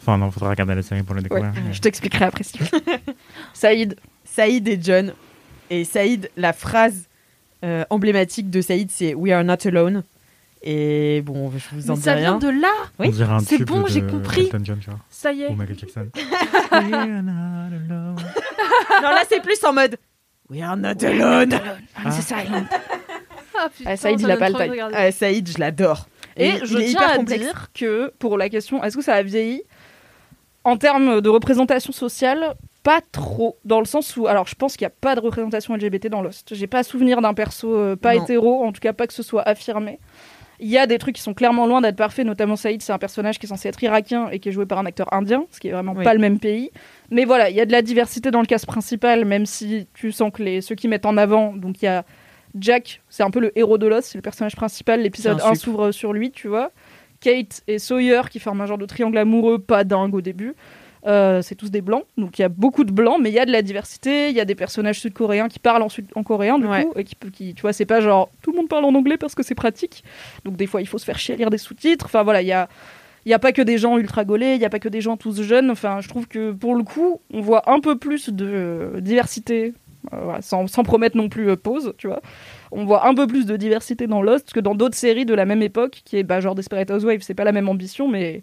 Enfin, 0.00 0.16
non, 0.18 0.30
faudra 0.30 0.50
regarder 0.50 0.74
la 0.74 0.82
série 0.82 1.02
pour 1.02 1.14
le 1.14 1.22
découvrir. 1.22 1.52
mais- 1.54 1.72
Je 1.72 1.80
t'expliquerai 1.80 2.24
après 2.26 2.42
si 2.44 2.52
tu 2.54 2.64
veux. 2.64 2.70
Saïd, 3.52 3.96
Saïd 4.24 4.66
et 4.68 4.78
John. 4.82 5.12
Et 5.68 5.84
Saïd, 5.84 6.30
la 6.36 6.52
phrase 6.52 7.08
euh, 7.64 7.84
emblématique 7.90 8.50
de 8.50 8.60
Saïd, 8.60 8.90
c'est 8.90 9.14
We 9.14 9.32
are 9.32 9.44
not 9.44 9.66
alone. 9.66 10.02
Et 10.62 11.22
bon, 11.24 11.50
je 11.56 11.74
vous 11.74 11.90
en 11.90 11.94
dis 11.94 12.02
ça 12.02 12.14
vient 12.16 12.38
rien. 12.38 12.38
de 12.38 12.60
là 12.60 12.72
Oui, 12.98 13.14
c'est 13.46 13.64
bon, 13.64 13.86
j'ai 13.86 14.02
compris. 14.02 14.50
John, 14.62 14.78
Ça 15.08 15.32
y 15.32 15.42
est. 15.42 15.48
ou 15.48 15.54
Michael 15.54 15.78
Jackson. 15.78 16.08
We're 16.72 17.22
not 17.22 17.74
alone. 17.74 18.16
Non, 19.02 19.08
là, 19.10 19.22
c'est 19.28 19.40
plus 19.42 19.62
en 19.64 19.72
mode 19.72 19.96
We 20.50 20.60
are 20.62 20.76
not 20.76 21.02
alone. 21.04 21.52
Ah. 21.96 22.10
c'est. 22.10 22.34
Ah, 22.34 23.68
putain, 23.76 23.90
Ah, 23.90 23.96
Saïd, 23.96 24.20
ça 24.20 24.26
il 24.26 24.30
a 24.30 24.36
donne 24.36 24.52
pas 24.52 24.66
le. 24.66 24.94
Ah, 24.94 25.12
Saïd, 25.12 25.48
je 25.48 25.58
l'adore. 25.58 26.08
Et 26.36 26.52
je 26.64 26.74
il 26.74 26.80
est 26.80 26.84
tiens 26.86 26.90
hyper 27.02 27.10
à 27.10 27.16
complexe. 27.16 27.42
dire 27.44 27.70
que 27.74 28.12
pour 28.18 28.36
la 28.38 28.48
question, 28.48 28.82
est-ce 28.82 28.96
que 28.96 29.02
ça 29.04 29.14
a 29.14 29.22
vieilli? 29.22 29.62
En 30.64 30.76
termes 30.76 31.20
de 31.20 31.28
représentation 31.28 31.92
sociale, 31.92 32.54
pas 32.82 33.00
trop. 33.12 33.56
Dans 33.64 33.78
le 33.80 33.86
sens 33.86 34.16
où, 34.16 34.26
alors 34.26 34.46
je 34.46 34.54
pense 34.54 34.76
qu'il 34.76 34.84
n'y 34.86 34.92
a 34.92 34.94
pas 35.00 35.14
de 35.14 35.20
représentation 35.20 35.74
LGBT 35.74 36.08
dans 36.08 36.22
Lost. 36.22 36.54
J'ai 36.54 36.66
pas 36.66 36.82
souvenir 36.82 37.20
d'un 37.22 37.34
perso 37.34 37.74
euh, 37.74 37.96
pas 37.96 38.14
Non. 38.14 38.22
hétéro, 38.22 38.64
en 38.64 38.72
tout 38.72 38.80
cas 38.80 38.92
pas 38.92 39.06
que 39.06 39.12
ce 39.14 39.22
soit 39.22 39.42
affirmé. 39.42 39.98
Il 40.62 40.68
y 40.68 40.76
a 40.76 40.86
des 40.86 40.98
trucs 40.98 41.16
qui 41.16 41.22
sont 41.22 41.32
clairement 41.32 41.66
loin 41.66 41.80
d'être 41.80 41.96
parfaits, 41.96 42.26
notamment 42.26 42.54
Saïd, 42.56 42.82
c'est 42.82 42.92
un 42.92 42.98
personnage 42.98 43.38
qui 43.38 43.46
est 43.46 43.48
censé 43.48 43.68
être 43.68 43.82
irakien 43.82 44.28
et 44.28 44.38
qui 44.40 44.50
est 44.50 44.52
joué 44.52 44.66
par 44.66 44.78
un 44.78 44.84
acteur 44.84 45.10
indien, 45.14 45.46
ce 45.50 45.58
qui 45.58 45.68
est 45.68 45.72
vraiment 45.72 45.94
Oui. 45.96 46.04
pas 46.04 46.12
le 46.12 46.20
même 46.20 46.38
pays. 46.38 46.70
Mais 47.10 47.24
voilà, 47.24 47.48
il 47.48 47.56
y 47.56 47.62
a 47.62 47.64
de 47.66 47.72
la 47.72 47.80
diversité 47.80 48.30
dans 48.30 48.40
le 48.40 48.46
cast 48.46 48.66
principal, 48.66 49.24
même 49.24 49.46
si 49.46 49.88
tu 49.94 50.12
sens 50.12 50.30
que 50.30 50.42
les, 50.42 50.60
ceux 50.60 50.74
qui 50.74 50.86
mettent 50.88 51.06
en 51.06 51.16
avant, 51.16 51.54
donc 51.54 51.80
il 51.80 51.86
y 51.86 51.88
a 51.88 52.04
Jack, 52.58 53.00
c'est 53.08 53.22
un 53.22 53.30
peu 53.30 53.40
le 53.40 53.56
héros 53.58 53.78
de 53.78 53.86
Lost, 53.86 54.08
c'est 54.10 54.18
le 54.18 54.22
personnage 54.22 54.56
principal, 54.56 55.00
l'épisode 55.00 55.38
C'est 55.38 55.46
un 55.46 55.50
1 55.52 55.54
sup. 55.54 55.62
s'ouvre 55.64 55.92
sur 55.92 56.12
lui, 56.12 56.30
tu 56.30 56.48
vois. 56.48 56.72
Kate 57.20 57.62
et 57.68 57.78
Sawyer 57.78 58.22
qui 58.30 58.38
forment 58.38 58.62
un 58.62 58.66
genre 58.66 58.78
de 58.78 58.86
triangle 58.86 59.18
amoureux, 59.18 59.58
pas 59.58 59.84
dingue 59.84 60.14
au 60.14 60.20
début. 60.20 60.54
Euh, 61.06 61.40
c'est 61.40 61.54
tous 61.54 61.70
des 61.70 61.80
blancs, 61.80 62.04
donc 62.18 62.38
il 62.38 62.42
y 62.42 62.44
a 62.44 62.50
beaucoup 62.50 62.84
de 62.84 62.92
blancs, 62.92 63.16
mais 63.22 63.30
il 63.30 63.34
y 63.34 63.38
a 63.38 63.46
de 63.46 63.50
la 63.52 63.62
diversité. 63.62 64.28
Il 64.28 64.36
y 64.36 64.40
a 64.40 64.44
des 64.44 64.54
personnages 64.54 65.00
sud-coréens 65.00 65.48
qui 65.48 65.58
parlent 65.58 65.80
en, 65.82 65.88
sud- 65.88 66.10
en 66.14 66.22
coréen, 66.22 66.58
du 66.58 66.66
Ouais. 66.66 66.84
coup, 66.84 66.92
et 66.96 67.04
qui, 67.04 67.54
tu 67.54 67.62
vois, 67.62 67.72
c'est 67.72 67.86
pas 67.86 68.02
genre 68.02 68.28
tout 68.42 68.50
le 68.52 68.58
monde 68.58 68.68
parle 68.68 68.84
en 68.84 68.94
anglais 68.94 69.16
parce 69.16 69.34
que 69.34 69.42
c'est 69.42 69.54
pratique. 69.54 70.04
Donc 70.44 70.56
des 70.56 70.66
fois, 70.66 70.82
il 70.82 70.86
faut 70.86 70.98
se 70.98 71.06
faire 71.06 71.18
chier 71.18 71.34
à 71.34 71.38
lire 71.38 71.48
des 71.48 71.56
sous-titres. 71.56 72.04
Enfin 72.04 72.22
voilà, 72.22 72.42
il 72.42 72.48
y 72.48 72.52
a, 72.52 72.68
il 73.24 73.30
y 73.30 73.32
a 73.32 73.38
pas 73.38 73.52
que 73.52 73.62
des 73.62 73.78
gens 73.78 73.96
ultra 73.96 74.26
gaulés, 74.26 74.56
il 74.56 74.60
y 74.60 74.64
a 74.66 74.70
pas 74.70 74.78
que 74.78 74.90
des 74.90 75.00
gens 75.00 75.16
tous 75.16 75.40
jeunes. 75.40 75.70
Enfin, 75.70 76.00
je 76.02 76.08
trouve 76.08 76.28
que 76.28 76.52
pour 76.52 76.74
le 76.74 76.82
coup, 76.84 77.22
on 77.32 77.40
voit 77.40 77.70
un 77.70 77.80
peu 77.80 77.96
plus 77.96 78.28
de 78.28 78.46
euh, 78.46 79.00
diversité, 79.00 79.72
euh, 80.12 80.20
voilà, 80.22 80.42
sans, 80.42 80.66
sans 80.66 80.82
promettre 80.82 81.16
non 81.16 81.30
plus 81.30 81.48
euh, 81.48 81.56
pause, 81.56 81.94
tu 81.96 82.08
vois. 82.08 82.20
On 82.72 82.84
voit 82.84 83.06
un 83.06 83.14
peu 83.14 83.26
plus 83.26 83.46
de 83.46 83.56
diversité 83.56 84.06
dans 84.06 84.22
Lost 84.22 84.52
que 84.52 84.60
dans 84.60 84.74
d'autres 84.74 84.96
séries 84.96 85.24
de 85.26 85.34
la 85.34 85.44
même 85.44 85.62
époque, 85.62 86.02
qui 86.04 86.16
est 86.18 86.22
bah, 86.22 86.40
genre 86.40 86.54
Desperate 86.54 86.90
Housewives, 86.90 87.22
c'est 87.22 87.34
pas 87.34 87.44
la 87.44 87.52
même 87.52 87.68
ambition, 87.68 88.08
mais 88.08 88.42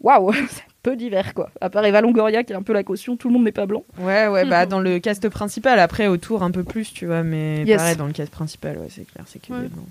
waouh, 0.00 0.32
c'est 0.50 0.62
peu 0.82 0.94
divers 0.96 1.34
quoi. 1.34 1.50
À 1.60 1.68
part 1.70 1.84
Eva 1.84 2.00
Longoria 2.00 2.44
qui 2.44 2.52
est 2.52 2.56
un 2.56 2.62
peu 2.62 2.72
la 2.72 2.84
caution, 2.84 3.16
tout 3.16 3.28
le 3.28 3.34
monde 3.34 3.44
n'est 3.44 3.52
pas 3.52 3.66
blanc. 3.66 3.84
Ouais, 3.98 4.28
ouais, 4.28 4.44
bah 4.44 4.66
dans 4.66 4.80
le 4.80 4.98
cast 4.98 5.28
principal, 5.28 5.78
après 5.80 6.06
autour 6.06 6.42
un 6.42 6.50
peu 6.50 6.64
plus, 6.64 6.92
tu 6.92 7.06
vois, 7.06 7.22
mais 7.22 7.64
Yes. 7.64 7.76
pareil, 7.78 7.96
dans 7.96 8.06
le 8.06 8.12
cast 8.12 8.30
principal, 8.30 8.78
ouais, 8.78 8.88
c'est 8.90 9.06
clair, 9.06 9.24
c'est 9.26 9.40
que 9.40 9.52
Ouais. 9.52 9.62
des 9.62 9.68
blancs. 9.68 9.86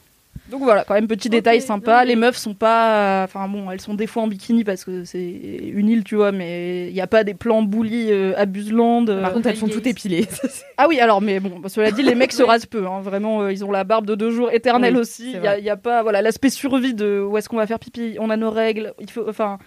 Donc 0.51 0.61
voilà, 0.61 0.83
quand 0.83 0.93
même 0.93 1.07
petit 1.07 1.27
détail 1.29 1.59
sympa. 1.59 2.05
Les 2.05 2.15
meufs 2.15 2.37
sont 2.37 2.53
pas, 2.53 3.23
enfin 3.23 3.47
bon, 3.47 3.71
elles 3.71 3.81
sont 3.81 3.95
des 3.95 4.05
fois 4.05 4.23
en 4.23 4.27
bikini 4.27 4.63
parce 4.63 4.85
que 4.85 5.03
c'est 5.03 5.19
une 5.23 5.89
île, 5.89 6.03
tu 6.03 6.15
vois, 6.15 6.31
mais 6.31 6.87
il 6.89 6.93
y 6.95 7.01
a 7.01 7.07
pas 7.07 7.23
des 7.23 7.33
plans 7.33 7.63
bully 7.63 8.11
euh, 8.11 8.33
abuseland. 8.37 9.05
euh. 9.09 9.21
Par 9.21 9.33
contre, 9.33 9.47
elles 9.47 9.57
sont 9.57 9.67
toutes 9.67 9.87
épilées. 9.87 10.27
Ah 10.77 10.87
oui, 10.87 10.99
alors 10.99 11.21
mais 11.21 11.39
bon, 11.39 11.61
cela 11.67 11.89
dit, 11.91 12.03
les 12.03 12.15
mecs 12.15 12.33
se 12.33 12.43
rasent 12.43 12.65
peu. 12.67 12.85
hein. 12.85 12.99
Vraiment, 13.01 13.41
euh, 13.41 13.51
ils 13.53 13.65
ont 13.65 13.71
la 13.71 13.83
barbe 13.83 14.05
de 14.05 14.13
deux 14.15 14.29
jours 14.31 14.51
éternelle 14.51 14.93
Oui, 14.95 14.99
aussi. 15.01 15.31
Il 15.33 15.63
y 15.63 15.69
a, 15.69 15.73
a 15.73 15.77
pas, 15.77 16.03
voilà, 16.03 16.21
l'aspect 16.21 16.49
survie 16.49 16.93
de 16.93 17.25
où 17.27 17.37
est-ce 17.37 17.49
qu'on 17.49 17.57
va 17.57 17.65
faire 17.65 17.79
pipi. 17.79 18.17
On 18.19 18.29
a 18.29 18.37
nos 18.37 18.51
règles. 18.51 18.93
Il 18.99 19.09
faut, 19.09 19.27
enfin, 19.27 19.57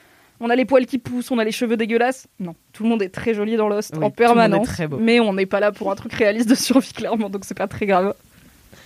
On 0.41 0.49
a 0.51 0.55
les 0.55 0.65
poils 0.65 0.87
qui 0.87 0.99
poussent, 0.99 1.33
on 1.33 1.39
a 1.39 1.45
les 1.45 1.51
cheveux 1.51 1.77
dégueulasses. 1.77 2.29
Non, 2.39 2.55
tout 2.73 2.85
le 2.85 2.89
monde 2.91 3.03
est 3.03 3.09
très 3.09 3.35
joli 3.35 3.57
dans 3.57 3.69
Lost 3.69 3.95
Oui, 3.97 4.05
en 4.05 4.11
tout 4.11 4.23
le 4.23 4.29
monde 4.29 4.37
est 4.37 4.39
permanence. 4.45 4.67
très 4.69 4.87
beau. 4.87 4.99
Mais 5.01 5.19
on 5.19 5.33
n'est 5.33 5.47
pas 5.47 5.59
là 5.59 5.73
pour 5.73 5.91
un 5.91 5.97
truc 5.97 6.13
réaliste 6.13 6.49
de 6.49 6.55
survie 6.55 6.93
clairement, 6.93 7.29
donc 7.31 7.45
c'est 7.45 7.57
pas 7.59 7.67
très 7.67 7.87
grave. 7.87 8.15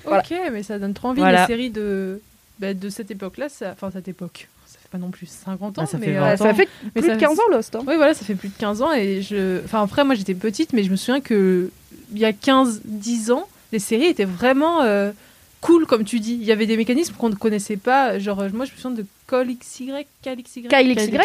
Voilà. 0.04 0.22
Ok, 0.22 0.36
mais 0.52 0.62
ça 0.62 0.78
donne 0.78 0.94
trop 0.94 1.08
envie 1.08 1.20
Voilà. 1.20 1.42
les 1.42 1.46
séries 1.46 1.70
de, 1.70 2.20
bah, 2.58 2.74
de 2.74 2.88
cette 2.88 3.10
époque-là. 3.10 3.48
ça- 3.48 3.70
Enfin, 3.72 3.90
cette 3.92 4.08
époque. 4.08 4.48
Ça 4.66 4.78
fait 4.80 4.88
pas 4.90 4.98
non 4.98 5.10
plus 5.10 5.26
50 5.26 5.78
ans. 5.78 5.82
Ah, 5.84 5.86
ça 5.86 5.98
mais, 5.98 6.06
fait 6.06 6.16
euh, 6.16 6.20
20 6.20 6.30
Ouais, 6.30 6.36
ça 6.36 6.44
ans. 6.50 6.54
fait 6.54 6.68
Mais 6.94 7.00
plus 7.02 7.08
ça- 7.10 7.14
de 7.16 7.20
15 7.20 7.38
ans 7.38 7.48
Lost. 7.50 7.74
hein. 7.76 7.80
Oui, 7.86 7.94
voilà, 7.96 8.14
ça 8.14 8.24
fait 8.24 8.34
plus 8.34 8.48
de 8.48 8.54
15 8.58 8.82
ans. 8.82 8.92
Et 8.92 9.22
je... 9.22 9.62
Enfin, 9.64 9.82
après, 9.82 10.04
moi, 10.04 10.14
j'étais 10.14 10.34
petite, 10.34 10.72
mais 10.72 10.82
je 10.84 10.90
me 10.90 10.96
souviens 10.96 11.20
que 11.20 11.70
il 12.12 12.18
y 12.18 12.24
a 12.24 12.32
15-10 12.32 13.30
ans, 13.32 13.46
les 13.72 13.78
séries 13.78 14.06
étaient 14.06 14.24
vraiment 14.26 14.82
euh, 14.82 15.12
cool, 15.60 15.86
comme 15.86 16.04
tu 16.04 16.20
dis. 16.20 16.34
Il 16.34 16.44
y 16.44 16.52
avait 16.52 16.66
des 16.66 16.76
mécanismes 16.76 17.14
qu'on 17.14 17.30
ne 17.30 17.34
connaissait 17.34 17.76
pas. 17.76 18.18
Genre, 18.18 18.40
euh, 18.40 18.48
moi, 18.52 18.64
je 18.66 18.72
me 18.72 18.76
souviens 18.76 18.90
de 19.02 19.06
Call 19.28 19.48
XY, 19.54 19.92
KLXY. 20.22 20.62
KLXY. 20.64 21.16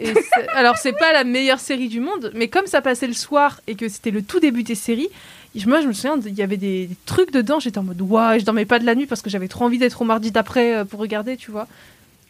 Et 0.00 0.06
c'est- 0.14 0.48
alors, 0.54 0.76
c'est 0.76 0.92
pas 0.92 1.12
la 1.12 1.24
meilleure 1.24 1.60
série 1.60 1.88
du 1.88 2.00
monde, 2.00 2.30
mais 2.34 2.48
comme 2.48 2.66
ça 2.66 2.82
passait 2.82 3.06
le 3.06 3.14
soir 3.14 3.60
et 3.66 3.74
que 3.74 3.88
c'était 3.88 4.10
le 4.10 4.22
tout 4.22 4.40
début 4.40 4.64
des 4.64 4.74
séries, 4.74 5.08
moi, 5.66 5.80
je 5.80 5.86
me 5.86 5.92
souviens, 5.92 6.16
il 6.26 6.34
y 6.34 6.42
avait 6.42 6.56
des, 6.56 6.86
des 6.86 6.96
trucs 7.06 7.32
dedans. 7.32 7.60
J'étais 7.60 7.78
en 7.78 7.84
mode, 7.84 8.00
waouh, 8.00 8.38
je 8.38 8.44
dormais 8.44 8.64
pas 8.64 8.78
de 8.78 8.84
la 8.86 8.94
nuit 8.94 9.06
parce 9.06 9.22
que 9.22 9.30
j'avais 9.30 9.48
trop 9.48 9.64
envie 9.64 9.78
d'être 9.78 10.00
au 10.02 10.04
mardi 10.04 10.30
d'après 10.30 10.74
euh, 10.76 10.84
pour 10.84 11.00
regarder, 11.00 11.36
tu 11.36 11.50
vois. 11.50 11.66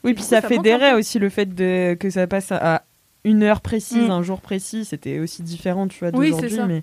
Oui, 0.04 0.12
puis 0.14 0.22
coup, 0.22 0.28
ça, 0.28 0.40
ça 0.42 0.48
fédérait 0.48 0.92
aussi 0.94 1.18
le 1.18 1.28
fait 1.30 1.54
de, 1.54 1.94
que 1.94 2.10
ça 2.10 2.26
passe 2.26 2.52
à 2.52 2.82
une 3.24 3.42
heure 3.42 3.62
précise, 3.62 4.08
Mm. 4.08 4.10
un 4.10 4.22
jour 4.22 4.40
précis. 4.40 4.84
C'était 4.84 5.18
aussi 5.18 5.42
différent, 5.42 5.88
tu 5.88 5.98
vois, 6.00 6.10
Oui, 6.14 6.26
d'aujourd'hui. 6.30 6.50
c'est 6.50 6.56
ça. 6.56 6.66
mais... 6.66 6.82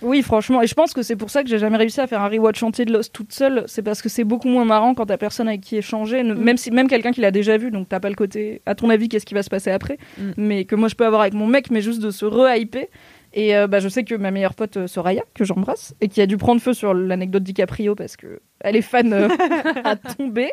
Oui, 0.00 0.22
franchement, 0.22 0.60
et 0.62 0.66
je 0.66 0.74
pense 0.74 0.94
que 0.94 1.02
c'est 1.02 1.14
pour 1.14 1.30
ça 1.30 1.44
que 1.44 1.48
j'ai 1.48 1.60
jamais 1.60 1.76
réussi 1.76 2.00
à 2.00 2.08
faire 2.08 2.22
un 2.22 2.28
rewatch 2.28 2.60
entier 2.64 2.84
de 2.84 2.92
Lost 2.92 3.12
toute 3.12 3.32
seule. 3.32 3.62
C'est 3.68 3.82
parce 3.82 4.02
que 4.02 4.08
c'est 4.08 4.24
beaucoup 4.24 4.48
moins 4.48 4.64
marrant 4.64 4.94
quand 4.94 5.06
t'as 5.06 5.16
personne 5.16 5.46
avec 5.46 5.60
qui 5.60 5.76
échanger, 5.76 6.24
Mm. 6.24 6.32
même 6.34 6.56
si 6.56 6.72
même 6.72 6.88
quelqu'un 6.88 7.12
qui 7.12 7.20
l'a 7.20 7.30
déjà 7.30 7.56
vu, 7.56 7.70
donc 7.70 7.88
t'as 7.88 8.00
pas 8.00 8.08
le 8.08 8.16
côté. 8.16 8.62
À 8.66 8.74
ton 8.74 8.90
avis, 8.90 9.08
qu'est-ce 9.08 9.26
qui 9.26 9.34
va 9.34 9.44
se 9.44 9.50
passer 9.50 9.70
après? 9.70 9.98
Mm. 10.18 10.22
Mais 10.38 10.64
que 10.64 10.74
moi 10.74 10.88
je 10.88 10.96
peux 10.96 11.06
avoir 11.06 11.20
avec 11.20 11.34
mon 11.34 11.46
mec, 11.46 11.70
mais 11.70 11.82
juste 11.82 12.00
de 12.02 12.10
se 12.10 12.24
re-hyper. 12.24 12.86
Et 13.34 13.56
euh, 13.56 13.66
bah, 13.66 13.80
je 13.80 13.88
sais 13.88 14.04
que 14.04 14.14
ma 14.14 14.30
meilleure 14.30 14.54
pote 14.54 14.76
euh, 14.76 14.86
Soraya, 14.86 15.22
que 15.34 15.44
j'embrasse, 15.44 15.94
et 16.00 16.08
qui 16.08 16.20
a 16.20 16.26
dû 16.26 16.36
prendre 16.36 16.60
feu 16.60 16.74
sur 16.74 16.92
l'anecdote 16.94 17.42
DiCaprio 17.42 17.94
parce 17.94 18.16
que 18.16 18.40
elle 18.60 18.76
est 18.76 18.82
fan 18.82 19.12
euh, 19.12 19.28
à 19.84 19.96
tomber. 19.96 20.52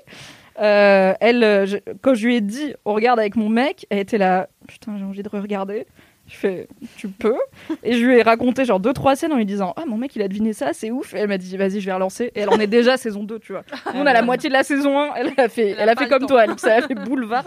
Euh, 0.62 1.14
elle, 1.20 1.66
je- 1.68 1.78
quand 2.02 2.14
je 2.16 2.26
lui 2.28 2.36
ai 2.38 2.42
dit, 2.42 2.74
on 2.86 2.94
regarde 2.94 3.20
avec 3.20 3.36
mon 3.36 3.50
mec, 3.50 3.86
elle 3.90 4.00
était 4.00 4.18
là, 4.18 4.50
putain, 4.68 4.98
j'ai 4.98 5.04
envie 5.06 5.24
de 5.24 5.30
regarder. 5.30 5.88
Je 6.30 6.36
fais, 6.36 6.68
tu 6.96 7.08
peux. 7.08 7.38
Et 7.84 7.94
je 7.94 8.06
lui 8.06 8.18
ai 8.18 8.22
raconté 8.22 8.64
genre 8.64 8.80
deux 8.80 8.94
trois 8.94 9.16
scènes 9.16 9.34
en 9.34 9.38
lui 9.38 9.46
disant, 9.46 9.74
ah 9.76 9.86
mon 9.88 9.98
mec 9.98 10.16
il 10.16 10.22
a 10.22 10.28
deviné 10.28 10.54
ça, 10.54 10.74
c'est 10.74 10.92
ouf. 10.92 11.14
Et 11.14 11.18
elle 11.18 11.28
m'a 11.28 11.38
dit, 11.40 11.58
vas-y, 11.58 11.82
je 11.82 11.86
vais 11.86 11.94
relancer. 11.94 12.32
Et 12.36 12.42
elle 12.42 12.50
en 12.50 12.60
est 12.60 12.68
déjà 12.68 12.94
à 12.94 12.98
saison 12.98 13.24
2, 13.24 13.40
tu 13.40 13.54
vois. 13.54 13.64
Nous, 13.94 14.00
on 14.00 14.06
a 14.06 14.14
la 14.14 14.22
moitié 14.22 14.50
de 14.50 14.54
la 14.54 14.64
saison 14.64 15.00
1. 15.00 15.16
Elle 15.16 15.34
a 15.38 15.50
fait, 15.50 15.70
Elle 15.70 15.80
a 15.80 15.82
elle 15.84 15.90
a 15.90 15.96
pas 15.96 16.04
fait 16.04 16.10
comme 16.10 16.28
toi, 16.28 16.42
Alix. 16.42 16.64
Elle 16.64 16.84
a 16.84 16.88
fait 16.88 16.96
boulevard. 16.96 17.46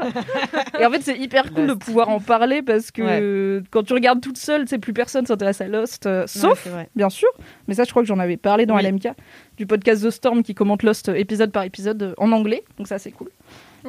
Et 0.81 0.85
en 0.85 0.91
fait, 0.91 1.03
c'est 1.03 1.17
hyper 1.17 1.53
cool 1.53 1.69
de 1.69 1.75
pouvoir 1.75 2.09
en 2.09 2.19
parler 2.19 2.63
parce 2.63 2.91
que 2.91 3.63
quand 3.71 3.85
tu 3.85 3.93
regardes 3.93 4.21
toute 4.21 4.39
seule, 4.39 4.67
sais, 4.69 4.79
plus 4.79 4.93
personne 4.93 5.27
s'intéresse 5.27 5.61
à 5.61 5.69
Lost, 5.69 6.07
euh, 6.07 6.27
sauf 6.27 6.63
c'est 6.65 6.89
bien 6.97 7.11
sûr. 7.11 7.29
Mais 7.69 7.75
ça, 7.75 7.85
je 7.85 7.91
crois 7.91 8.03
que 8.03 8.09
j'en 8.09 8.19
avais 8.19 8.37
parlé 8.37 8.67
dans 8.67 8.77
Oui. 8.77 8.83
LMK, 8.83 9.09
du 9.57 9.67
podcast 9.67 10.05
The 10.05 10.11
Storm 10.11 10.43
qui 10.43 10.55
commente 10.55 10.83
Lost 10.83 11.09
euh, 11.09 11.15
épisode 11.15 11.53
par 11.53 11.63
épisode 11.65 12.03
euh, 12.03 12.15
en 12.19 12.33
anglais. 12.33 12.65
Donc 12.79 12.89
ça, 12.89 12.99
c'est 12.99 13.11
cool. 13.13 13.31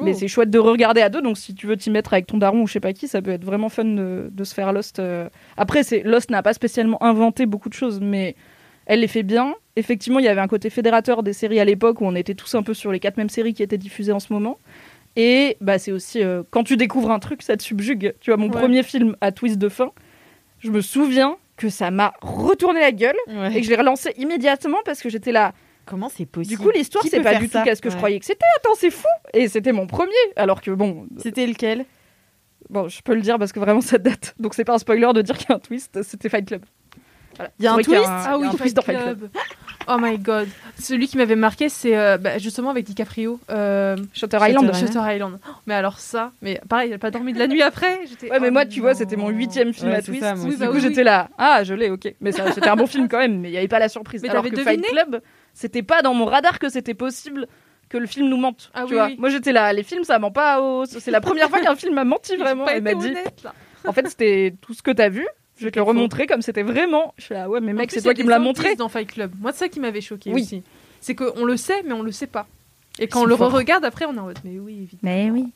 Mais 0.02 0.10
Oh. 0.12 0.16
c'est 0.18 0.28
chouette 0.28 0.50
de 0.50 0.58
regarder 0.58 1.00
à 1.00 1.08
deux. 1.08 1.22
Donc 1.22 1.38
si 1.38 1.54
tu 1.54 1.66
veux 1.66 1.76
t'y 1.76 1.90
mettre 1.90 2.12
avec 2.12 2.26
ton 2.26 2.38
daron 2.38 2.62
ou 2.62 2.66
je 2.66 2.72
sais 2.72 2.80
pas 2.80 2.92
qui, 2.92 3.06
ça 3.08 3.22
peut 3.22 3.30
être 3.30 3.44
vraiment 3.44 3.68
fun 3.68 3.84
de, 3.84 4.28
de 4.30 4.44
se 4.44 4.54
faire 4.54 4.72
Lost. 4.72 4.98
euh. 4.98 5.28
Après, 5.56 5.82
c'est 5.82 6.02
Lost 6.02 6.30
n'a 6.30 6.42
pas 6.42 6.52
spécialement 6.52 7.02
inventé 7.02 7.46
beaucoup 7.46 7.68
de 7.68 7.74
choses, 7.74 8.00
mais 8.00 8.34
elle 8.86 9.00
les 9.00 9.08
fait 9.08 9.22
bien. 9.22 9.54
Effectivement, 9.76 10.18
il 10.18 10.24
y 10.24 10.28
avait 10.28 10.40
un 10.40 10.48
côté 10.48 10.68
fédérateur 10.70 11.22
des 11.22 11.32
séries 11.32 11.60
à 11.60 11.64
l'époque 11.64 12.00
où 12.00 12.04
on 12.06 12.14
était 12.14 12.34
tous 12.34 12.54
un 12.54 12.62
peu 12.62 12.74
sur 12.74 12.92
les 12.92 13.00
quatre 13.00 13.16
mêmes 13.16 13.28
séries 13.28 13.54
qui 13.54 13.62
étaient 13.62 13.78
diffusées 13.78 14.12
en 14.12 14.20
ce 14.20 14.32
moment. 14.32 14.58
Et 15.16 15.56
bah, 15.60 15.78
c'est 15.78 15.92
aussi 15.92 16.22
euh, 16.22 16.42
quand 16.50 16.64
tu 16.64 16.76
découvres 16.76 17.10
un 17.12 17.18
truc, 17.20 17.42
ça 17.42 17.56
te 17.56 17.62
subjugue. 17.62 18.14
Tu 18.20 18.30
vois, 18.30 18.36
mon 18.36 18.46
Ouais. 18.50 18.58
premier 18.60 18.82
film 18.82 19.16
à 19.20 19.30
twist 19.32 19.58
de 19.58 19.68
fin, 19.68 19.90
je 20.58 20.70
me 20.70 20.80
souviens 20.80 21.36
que 21.56 21.68
ça 21.68 21.92
m'a 21.92 22.14
retourné 22.20 22.80
la 22.80 22.90
gueule 22.90 23.14
Ouais. 23.28 23.52
et 23.56 23.60
que 23.60 23.64
je 23.64 23.70
l'ai 23.70 23.76
relancé 23.76 24.12
immédiatement 24.18 24.78
parce 24.84 25.00
que 25.00 25.08
j'étais 25.08 25.30
là. 25.32 25.52
Comment 25.86 26.08
c'est 26.08 26.26
possible 26.26 26.56
Du 26.56 26.62
coup, 26.62 26.70
l'histoire, 26.70 27.04
c'est 27.08 27.20
pas 27.20 27.34
du 27.36 27.48
tout 27.48 27.58
qu'est-ce 27.62 27.82
que 27.82 27.90
je 27.90 27.96
croyais 27.96 28.18
que 28.18 28.24
c'était. 28.26 28.44
Attends, 28.56 28.74
c'est 28.76 28.90
fou 28.90 29.06
Et 29.32 29.48
c'était 29.48 29.72
mon 29.72 29.86
premier. 29.86 30.12
Alors 30.36 30.60
que 30.60 30.70
bon, 30.70 31.06
C'était 31.18 31.46
lequel? 31.46 31.84
bon, 32.70 32.88
je 32.88 33.02
peux 33.02 33.14
le 33.14 33.20
dire 33.20 33.38
parce 33.38 33.52
que 33.52 33.60
vraiment 33.60 33.80
ça 33.82 33.98
date. 33.98 34.34
Donc 34.38 34.54
c'est 34.54 34.64
pas 34.64 34.74
un 34.74 34.78
spoiler 34.78 35.12
de 35.14 35.22
dire 35.22 35.36
qu'il 35.36 35.48
y 35.50 35.52
a 35.52 35.56
un 35.56 35.58
twist. 35.60 36.02
C'était 36.02 36.28
Fight 36.28 36.46
Club. 36.46 36.64
Voilà. 37.36 37.50
Il 37.58 37.64
y 37.64 37.68
a 37.68 37.72
un 37.74 37.78
twist 37.78 38.00
un- 38.08 38.22
Ah 38.26 38.38
oui, 38.38 38.46
un 38.46 38.50
Fight 38.52 38.60
twist 38.60 38.76
dans 38.76 38.82
Club. 38.82 38.98
Fight 38.98 39.18
Club. 39.18 39.30
Oh 39.88 39.96
my 40.00 40.18
god. 40.18 40.48
Celui 40.80 41.06
qui 41.08 41.16
m'avait 41.16 41.36
marqué, 41.36 41.68
c'est 41.68 41.96
euh, 41.96 42.16
bah, 42.18 42.38
justement 42.38 42.70
avec 42.70 42.84
DiCaprio. 42.84 43.38
Euh, 43.50 43.96
Shutter 44.12 44.38
Island. 44.40 44.72
Shutter 44.74 44.86
Shutter 44.86 45.14
Island. 45.14 45.38
Oh, 45.46 45.52
mais 45.66 45.74
alors 45.74 45.98
ça, 45.98 46.32
mais 46.42 46.60
pareil, 46.68 46.90
j'ai 46.90 46.98
pas 46.98 47.10
dormi 47.10 47.32
de 47.32 47.38
la 47.38 47.46
nuit 47.46 47.62
après. 47.62 48.00
j'étais, 48.08 48.30
Ouais, 48.30 48.40
mais 48.40 48.48
oh 48.48 48.52
moi, 48.52 48.66
tu 48.66 48.80
vois, 48.80 48.94
c'était 48.94 49.16
mon 49.16 49.28
huitième 49.28 49.72
film 49.72 49.90
Ouais, 49.90 49.96
à 49.96 50.02
twist. 50.02 50.20
ça, 50.22 50.34
moi 50.34 50.46
Oui, 50.48 50.56
bah 50.56 50.64
du 50.66 50.70
coup, 50.70 50.76
oui, 50.76 50.80
j'étais 50.82 50.98
oui. 51.00 51.04
là. 51.04 51.28
Ah, 51.38 51.64
je 51.64 51.74
l'ai, 51.74 51.90
ok. 51.90 52.14
Mais 52.20 52.32
c'était 52.32 52.68
un 52.68 52.76
bon 52.76 52.86
film 52.86 53.08
quand 53.08 53.18
même, 53.18 53.40
mais 53.40 53.48
il 53.48 53.52
n'y 53.52 53.58
avait 53.58 53.68
pas 53.68 53.78
la 53.78 53.88
surprise. 53.88 54.22
Mais 54.22 54.30
Alors 54.30 54.42
t'avais 54.42 54.54
que 54.56 54.62
Fight 54.62 54.80
deviné 54.80 54.88
Club, 54.88 55.20
c'était 55.52 55.82
pas 55.82 56.02
dans 56.02 56.14
mon 56.14 56.24
radar 56.24 56.58
que 56.58 56.68
c'était 56.68 56.94
possible 56.94 57.46
que 57.90 57.98
le 57.98 58.06
film 58.06 58.28
nous 58.28 58.38
mente. 58.38 58.70
Ah 58.74 58.80
tu 58.86 58.92
oui, 58.92 58.94
vois. 58.94 59.06
oui. 59.06 59.16
Moi, 59.18 59.28
j'étais 59.28 59.52
là. 59.52 59.72
Les 59.72 59.82
films, 59.82 60.04
ça 60.04 60.18
ment 60.18 60.30
pas. 60.30 60.60
au- 60.60 60.86
C'est 60.86 61.10
la 61.10 61.20
première 61.20 61.48
fois 61.50 61.60
qu'un 61.60 61.76
film 61.76 61.94
m'a 61.94 62.04
menti 62.04 62.34
vraiment. 62.38 62.66
Il 62.68 62.82
m'a 62.82 62.94
dit. 62.94 63.08
honnête, 63.08 63.42
là. 63.44 63.52
En 63.86 63.92
fait, 63.92 64.08
c'était 64.08 64.54
tout 64.62 64.72
ce 64.72 64.82
que 64.82 64.90
t'as 64.90 65.10
vu. 65.10 65.26
Je 65.58 65.64
vais 65.64 65.70
te 65.70 65.78
le 65.78 65.82
remontrer 65.82 66.26
comme 66.26 66.42
c'était 66.42 66.62
vraiment. 66.62 67.14
Je 67.16 67.24
suis 67.24 67.34
là, 67.34 67.48
ouais, 67.48 67.60
mais 67.60 67.72
mec, 67.72 67.90
c'est 67.92 68.02
toi 68.02 68.12
qui 68.14 68.24
me 68.24 68.30
l'as 68.30 68.38
montré. 68.38 68.74
dans 68.76 68.88
Fight 68.88 69.10
Club. 69.12 69.32
Moi, 69.40 69.52
c'est 69.52 69.60
ça 69.60 69.68
qui 69.68 69.78
m'avait 69.80 70.00
choqué 70.00 70.32
Oui. 70.32 70.42
aussi. 70.42 70.62
C'est 71.00 71.14
qu'on 71.14 71.44
le 71.44 71.56
sait, 71.56 71.82
mais 71.84 71.92
on 71.92 72.02
le 72.02 72.12
sait 72.12 72.26
pas. 72.26 72.46
Et 72.98 73.06
quand 73.08 73.22
on 73.22 73.24
le 73.24 73.36
forts. 73.36 73.52
regarde 73.52 73.84
après, 73.84 74.04
on 74.06 74.14
est 74.14 74.18
en 74.18 74.24
mode, 74.24 74.38
mais 74.44 74.58
oui, 74.58 74.74
évidemment. 74.82 74.98
Mais 75.02 75.30
oui. 75.30 75.52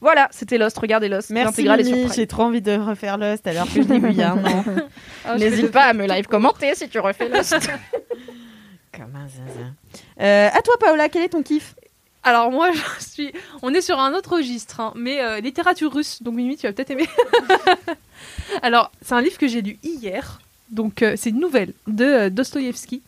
Voilà, 0.00 0.28
c'était 0.30 0.58
Lost. 0.58 0.78
Regardez 0.78 1.08
Lost. 1.08 1.30
Merci 1.30 1.66
j'ai 2.14 2.26
trop 2.26 2.42
envie 2.44 2.62
de 2.62 2.72
refaire 2.76 3.18
Lost 3.18 3.46
alors 3.46 3.66
que 3.66 3.82
je 3.82 3.88
l'ai 3.88 3.98
vu 3.98 4.22
an. 4.22 4.38
Ah, 5.24 5.36
N'hésite 5.36 5.66
te- 5.66 5.72
pas 5.72 5.84
à 5.84 5.92
me 5.92 6.06
live 6.06 6.26
commenter 6.26 6.74
si 6.74 6.88
tu 6.88 6.98
refais 7.00 7.28
Lost. 7.28 7.54
Comme 8.96 9.14
un 9.16 9.28
zinzin. 9.28 9.74
Euh, 10.20 10.48
à 10.52 10.62
toi 10.62 10.74
Paola, 10.80 11.08
quel 11.08 11.22
est 11.24 11.28
ton 11.30 11.42
kiff? 11.42 11.74
Alors 12.22 12.50
moi, 12.50 12.70
je 12.98 13.04
suis. 13.04 13.32
On 13.62 13.72
est 13.74 13.80
sur 13.80 13.98
un 13.98 14.12
autre 14.14 14.36
registre, 14.36 14.80
hein, 14.80 14.92
mais 14.96 15.20
euh, 15.22 15.40
littérature 15.40 15.92
russe. 15.92 16.22
Donc 16.22 16.34
Mimi, 16.34 16.56
tu 16.56 16.66
vas 16.66 16.72
peut-être 16.72 16.90
aimer. 16.90 17.08
Alors, 18.62 18.90
c'est 19.02 19.14
un 19.14 19.22
livre 19.22 19.38
que 19.38 19.48
j'ai 19.48 19.62
lu 19.62 19.78
hier. 19.82 20.40
Donc, 20.70 21.02
euh, 21.02 21.14
c'est 21.16 21.30
une 21.30 21.40
nouvelle 21.40 21.72
de 21.86 22.04
euh, 22.04 22.30
Dostoïevski. 22.30 23.02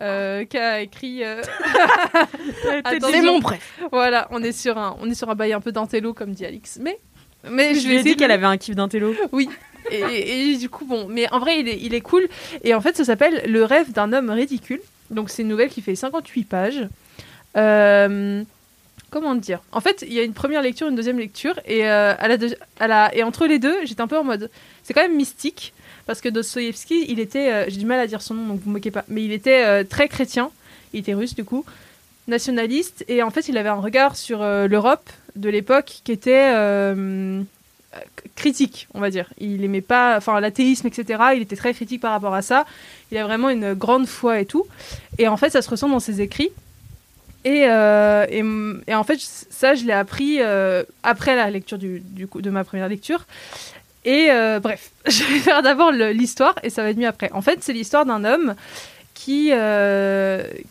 euh, 0.00 0.44
qui 0.44 0.58
a 0.58 0.80
écrit. 0.80 1.22
C'est 3.10 3.22
mon 3.22 3.40
préf. 3.40 3.78
voilà, 3.92 4.28
on 4.30 4.42
est 4.42 4.52
sur 4.52 4.76
un, 4.78 4.96
on 5.00 5.08
est 5.10 5.14
sur 5.14 5.28
un 5.30 5.34
bail 5.34 5.52
un 5.52 5.60
peu 5.60 5.72
d'intello 5.72 6.12
comme 6.14 6.32
dit 6.32 6.44
Alix, 6.46 6.78
mais 6.80 6.98
mais 7.50 7.74
Je 7.74 7.80
je 7.80 7.88
lui 7.88 7.96
ai 7.96 8.02
dit 8.02 8.16
qu'elle 8.16 8.30
avait 8.30 8.46
un 8.46 8.56
kiff 8.56 8.74
d'intello. 8.76 9.14
Oui. 9.32 9.48
Et, 9.90 10.50
et 10.52 10.56
du 10.58 10.68
coup, 10.68 10.84
bon, 10.84 11.06
mais 11.08 11.30
en 11.32 11.38
vrai, 11.38 11.60
il 11.60 11.68
est, 11.68 11.78
il 11.80 11.94
est 11.94 12.00
cool. 12.00 12.28
Et 12.62 12.74
en 12.74 12.80
fait, 12.80 12.96
ça 12.96 13.04
s'appelle 13.04 13.42
Le 13.46 13.64
rêve 13.64 13.92
d'un 13.92 14.12
homme 14.12 14.28
ridicule. 14.30 14.80
Donc, 15.10 15.30
c'est 15.30 15.42
une 15.42 15.48
nouvelle 15.48 15.70
qui 15.70 15.80
fait 15.80 15.94
58 15.96 16.44
pages. 16.44 16.88
Euh, 17.58 18.42
comment 19.10 19.34
dire? 19.34 19.60
En 19.72 19.80
fait, 19.80 20.04
il 20.06 20.12
y 20.12 20.20
a 20.20 20.22
une 20.22 20.32
première 20.32 20.62
lecture, 20.62 20.88
une 20.88 20.96
deuxième 20.96 21.18
lecture. 21.18 21.58
Et, 21.66 21.88
euh, 21.88 22.14
et 23.12 23.22
entre 23.22 23.46
les 23.46 23.58
deux, 23.58 23.76
j'étais 23.84 24.00
un 24.00 24.06
peu 24.06 24.18
en 24.18 24.24
mode. 24.24 24.50
C'est 24.82 24.94
quand 24.94 25.02
même 25.02 25.16
mystique. 25.16 25.72
Parce 26.06 26.20
que 26.20 26.28
Dostoïevski, 26.28 27.04
il 27.08 27.20
était. 27.20 27.52
euh, 27.52 27.64
J'ai 27.68 27.76
du 27.78 27.84
mal 27.86 28.00
à 28.00 28.06
dire 28.06 28.22
son 28.22 28.34
nom, 28.34 28.46
donc 28.46 28.60
vous 28.64 28.70
moquez 28.70 28.90
pas. 28.90 29.04
Mais 29.08 29.22
il 29.24 29.32
était 29.32 29.84
très 29.84 30.08
chrétien. 30.08 30.50
Il 30.94 31.00
était 31.00 31.14
russe, 31.14 31.34
du 31.34 31.44
coup. 31.44 31.64
Nationaliste. 32.28 33.04
Et 33.08 33.22
en 33.22 33.30
fait, 33.30 33.48
il 33.48 33.58
avait 33.58 33.68
un 33.68 33.80
regard 33.80 34.16
sur 34.16 34.38
l'Europe 34.40 35.10
de 35.36 35.50
l'époque 35.50 36.00
qui 36.04 36.12
était. 36.12 36.52
critique, 38.36 38.86
on 38.94 39.00
va 39.00 39.10
dire. 39.10 39.28
Il 39.38 39.64
aimait 39.64 39.80
pas, 39.80 40.16
enfin 40.16 40.38
l'athéisme, 40.40 40.86
etc. 40.86 41.22
Il 41.34 41.42
était 41.42 41.56
très 41.56 41.74
critique 41.74 42.00
par 42.00 42.12
rapport 42.12 42.34
à 42.34 42.42
ça. 42.42 42.64
Il 43.10 43.18
a 43.18 43.24
vraiment 43.24 43.50
une 43.50 43.74
grande 43.74 44.06
foi 44.06 44.40
et 44.40 44.46
tout. 44.46 44.66
Et 45.18 45.26
en 45.28 45.36
fait, 45.36 45.50
ça 45.50 45.60
se 45.62 45.68
ressent 45.70 45.88
dans 45.88 46.00
ses 46.00 46.20
écrits. 46.20 46.50
Et, 47.44 47.64
euh, 47.68 48.26
et, 48.86 48.94
en 48.94 49.04
fait, 49.04 49.18
ça, 49.20 49.74
je 49.74 49.84
l'ai 49.84 49.92
appris 49.92 50.38
euh, 50.40 50.82
après 51.02 51.36
la 51.36 51.50
lecture 51.50 51.78
du, 51.78 52.26
coup, 52.28 52.42
de 52.42 52.50
ma 52.50 52.64
première 52.64 52.88
lecture. 52.88 53.26
Et 54.04 54.28
euh, 54.30 54.60
bref, 54.60 54.90
je 55.06 55.24
vais 55.24 55.38
faire 55.38 55.62
d'abord 55.62 55.92
l'histoire 55.92 56.54
et 56.62 56.70
ça 56.70 56.82
va 56.82 56.90
être 56.90 56.96
mieux 56.96 57.06
après. 57.06 57.30
En 57.32 57.42
fait, 57.42 57.58
c'est 57.62 57.72
l'histoire 57.72 58.06
d'un 58.06 58.24
homme 58.24 58.54
qui, 59.14 59.52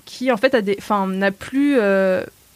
qui 0.06 0.32
en 0.32 0.38
fait 0.38 0.54
n'a 0.54 1.32
plus, 1.32 1.78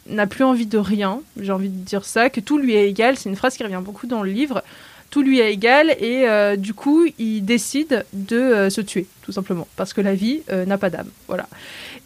n'a 0.08 0.26
plus 0.26 0.44
envie 0.44 0.66
de 0.66 0.78
rien. 0.78 1.20
J'ai 1.40 1.52
envie 1.52 1.68
de 1.68 1.84
dire 1.84 2.04
ça, 2.04 2.30
que 2.30 2.40
tout 2.40 2.58
lui 2.58 2.74
est 2.74 2.88
égal. 2.88 3.16
C'est 3.16 3.28
une 3.28 3.36
phrase 3.36 3.56
qui 3.56 3.64
revient 3.64 3.82
beaucoup 3.82 4.06
dans 4.06 4.22
le 4.22 4.30
livre. 4.30 4.62
Tout 5.10 5.22
lui 5.22 5.40
est 5.40 5.52
égal 5.52 5.90
et 6.00 6.56
du 6.56 6.74
coup, 6.74 7.06
il 7.18 7.42
décide 7.42 8.04
de 8.12 8.68
se 8.70 8.80
tuer, 8.80 9.06
tout 9.22 9.32
simplement, 9.32 9.68
parce 9.76 9.92
que 9.92 10.00
la 10.00 10.14
vie 10.14 10.42
n'a 10.50 10.78
pas 10.78 10.90
d'âme. 10.90 11.08
Voilà. 11.28 11.46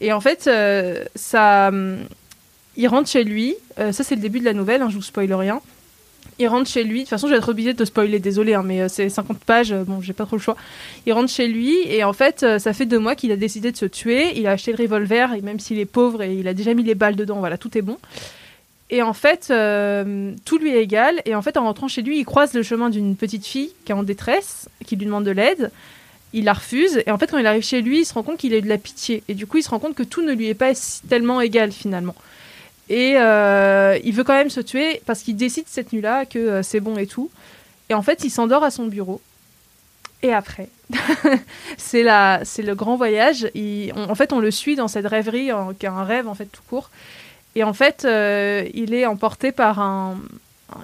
Et 0.01 0.13
en 0.13 0.21
fait, 0.21 0.47
euh, 0.47 1.05
ça, 1.15 1.69
hum, 1.69 1.99
il 2.77 2.87
rentre 2.89 3.09
chez 3.09 3.25
lui. 3.25 3.55
euh, 3.79 3.93
ça, 3.93 4.05
c'est 4.05 4.15
le 4.15 4.21
début 4.21 4.41
de 4.41 4.45
la 4.45 4.53
nouvelle. 4.53 4.83
hein, 4.83 4.89
je 4.91 4.97
vous 4.97 5.03
spoil 5.03 5.33
rien. 5.33 5.61
Il 6.39 6.49
rentre 6.49 6.69
chez 6.69 6.85
lui. 6.85 6.99
De 6.99 7.01
toute 7.05 7.11
façon, 7.11 7.29
je 7.29 7.33
vais 7.33 7.39
être 7.39 7.49
obligée 7.49 7.73
de 7.73 7.79
te 7.79 7.85
spoiler, 7.85 8.19
désolé, 8.19 8.53
hein, 8.53 8.63
mais 8.63 8.83
euh, 8.83 8.89
c'est 8.89 9.09
50 9.09 9.39
pages. 9.39 9.73
bon, 9.73 10.03
j'ai 10.03 10.13
pas 10.13 10.27
trop 10.27 10.37
le 10.37 10.43
choix. 10.43 10.57
Il 11.07 11.13
rentre 11.15 11.31
chez 11.31 11.49
lui 11.49 11.75
et 11.89 12.05
en 12.05 12.13
fait, 12.13 12.45
ça 12.59 12.73
fait 12.75 12.85
deux 12.85 12.99
mois 12.99 13.15
qu'il 13.15 13.33
a 13.33 13.37
décidé 13.37 13.73
de 13.73 13.77
se 13.77 13.87
tuer. 13.87 14.39
Il 14.39 14.47
a 14.47 14.51
acheté 14.53 14.73
le 14.73 14.83
revolver 14.83 15.33
et 15.33 15.41
même 15.41 15.61
s'il 15.61 15.79
est 15.79 15.87
pauvre 15.87 16.23
et 16.23 16.35
il 16.35 16.47
a 16.47 16.53
déjà 16.53 16.75
mis 16.75 16.83
les 16.83 16.95
balles 16.95 17.17
dedans, 17.17 17.39
voilà, 17.39 17.57
tout 17.57 17.79
est 17.79 17.83
bon. 17.83 17.97
Et 18.91 19.01
en 19.03 19.15
fait, 19.15 19.47
tout 20.45 20.59
lui 20.59 20.71
est 20.71 20.83
égal. 20.83 21.23
Et 21.25 21.35
en 21.35 21.41
fait, 21.43 21.57
en 21.57 21.65
rentrant 21.65 21.89
chez 21.89 22.03
lui, 22.03 22.19
il 22.19 22.25
croise 22.25 22.53
le 22.53 22.63
chemin 22.63 22.91
d'une 22.91 23.17
petite 23.17 23.47
fille 23.47 23.71
qui 23.87 23.93
est 23.93 23.95
en 23.95 24.03
détresse, 24.03 24.69
qui 24.85 24.97
lui 24.97 25.07
demande 25.07 25.25
de 25.25 25.31
l'aide. 25.31 25.71
Il 26.37 26.45
la 26.45 26.53
refuse. 26.53 27.03
Et 27.07 27.11
en 27.11 27.19
fait, 27.19 27.29
quand 27.31 27.39
il 27.39 27.47
arrive 27.47 27.65
chez 27.65 27.81
lui, 27.83 28.01
il 28.01 28.05
se 28.05 28.15
rend 28.15 28.23
compte 28.23 28.37
qu'il 28.37 28.53
a 28.55 28.59
eu 28.59 28.63
de 28.63 28.69
la 28.69 28.79
pitié. 28.79 29.23
Et 29.27 29.35
du 29.35 29.47
coup, 29.47 29.57
il 29.57 29.63
se 29.63 29.71
rend 29.71 29.79
compte 29.79 29.95
que 29.95 30.03
tout 30.05 30.23
ne 30.23 30.33
lui 30.33 30.47
est 30.49 30.55
pas 30.55 30.73
tellement 31.09 31.41
égal 31.41 31.73
finalement. 31.73 32.15
Et 32.89 33.15
euh, 33.17 33.99
il 34.05 34.13
veut 34.13 34.23
quand 34.23 34.35
même 34.35 34.51
se 34.51 34.61
tuer 34.61 35.01
parce 35.07 35.23
qu'il 35.23 35.35
décide 35.37 35.65
cette 35.67 35.93
nuit-là 35.93 36.25
que 36.27 36.39
euh, 36.39 36.63
c'est 36.63 36.81
bon 36.81 36.97
et 36.99 37.07
tout. 37.07 37.31
Et 37.89 37.95
en 37.95 38.03
fait, 38.03 38.23
il 38.23 38.31
s'endort 38.31 38.63
à 38.65 38.71
son 38.71 38.87
bureau. 38.87 39.21
Et 40.23 40.33
après, 40.33 40.69
c'est 41.79 42.03
la, 42.03 42.41
c'est 42.45 42.63
le 42.63 42.75
grand 42.75 42.97
voyage. 42.97 43.49
En 43.95 44.15
fait, 44.15 44.33
on 44.33 44.39
le 44.41 44.51
suit 44.51 44.77
dans 44.77 44.89
cette 44.89 45.07
rêverie, 45.07 45.51
qui 45.79 45.87
est 45.87 45.89
un 45.89 46.05
rêve 46.05 46.29
en 46.29 46.35
fait 46.35 46.47
tout 46.47 46.63
court. 46.69 46.91
Et 47.55 47.65
en 47.65 47.73
fait, 47.73 48.05
euh, 48.05 48.65
il 48.75 48.93
est 48.95 49.07
emporté 49.07 49.53
par 49.53 49.79
un- 49.81 50.19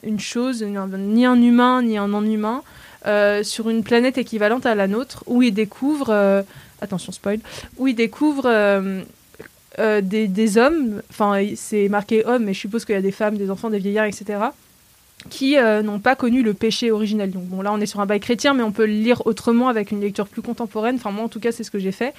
une 0.03 0.21
chose, 0.21 0.63
ni 0.63 0.77
un, 0.77 0.87
ni 0.89 1.27
un 1.27 1.41
humain 1.41 1.83
ni 1.83 1.99
un 1.99 2.09
non-humain, 2.09 2.63
euh, 3.07 3.43
sur 3.43 3.69
une 3.69 3.83
planète 3.83 4.17
équivalente 4.17 4.65
à 4.65 4.75
la 4.75 4.87
nôtre, 4.87 5.25
où 5.27 5.43
il 5.43 5.53
découvre, 5.53 6.11
euh, 6.11 6.43
attention 6.81 7.11
spoil, 7.11 7.41
où 7.77 7.89
il 7.89 7.95
découvre 7.95 8.45
euh, 8.47 9.03
des, 9.79 10.29
des 10.29 10.59
hommes, 10.59 11.03
enfin 11.11 11.45
c'est 11.57 11.89
marqué 11.89 12.25
hommes, 12.25 12.45
mais 12.45 12.55
je 12.55 12.61
suppose 12.61 12.85
qu'il 12.85 12.95
y 12.95 12.99
a 12.99 13.03
des 13.03 13.11
femmes, 13.11 13.37
des 13.37 13.51
enfants, 13.51 13.71
des 13.71 13.79
vieillards, 13.79 14.07
etc., 14.07 14.39
qui 15.31 15.57
n'ont 15.57 16.01
pas 16.01 16.17
connu 16.17 16.43
le 16.43 16.53
péché 16.53 16.91
originel. 16.91 17.31
Donc 17.31 17.45
bon, 17.45 17.63
là 17.63 17.73
on 17.73 17.81
est 17.81 17.87
sur 17.87 18.01
un 18.01 18.07
bail 18.07 18.19
chrétien, 18.19 18.55
mais 18.55 18.65
on 18.65 18.73
peut 18.73 18.87
le 18.87 18.93
lire 18.93 19.25
autrement 19.25 19.69
avec 19.69 19.93
une 19.93 20.01
lecture 20.01 20.27
plus 20.27 20.43
contemporaine. 20.43 20.97
Enfin 20.97 21.13
moi 21.13 21.25
en 21.25 21.29
tout 21.29 21.39
cas 21.39 21.53
c'est 21.53 21.63
ce 21.63 21.71
que 21.71 21.79
j'ai 21.79 21.93
fait 21.93 22.13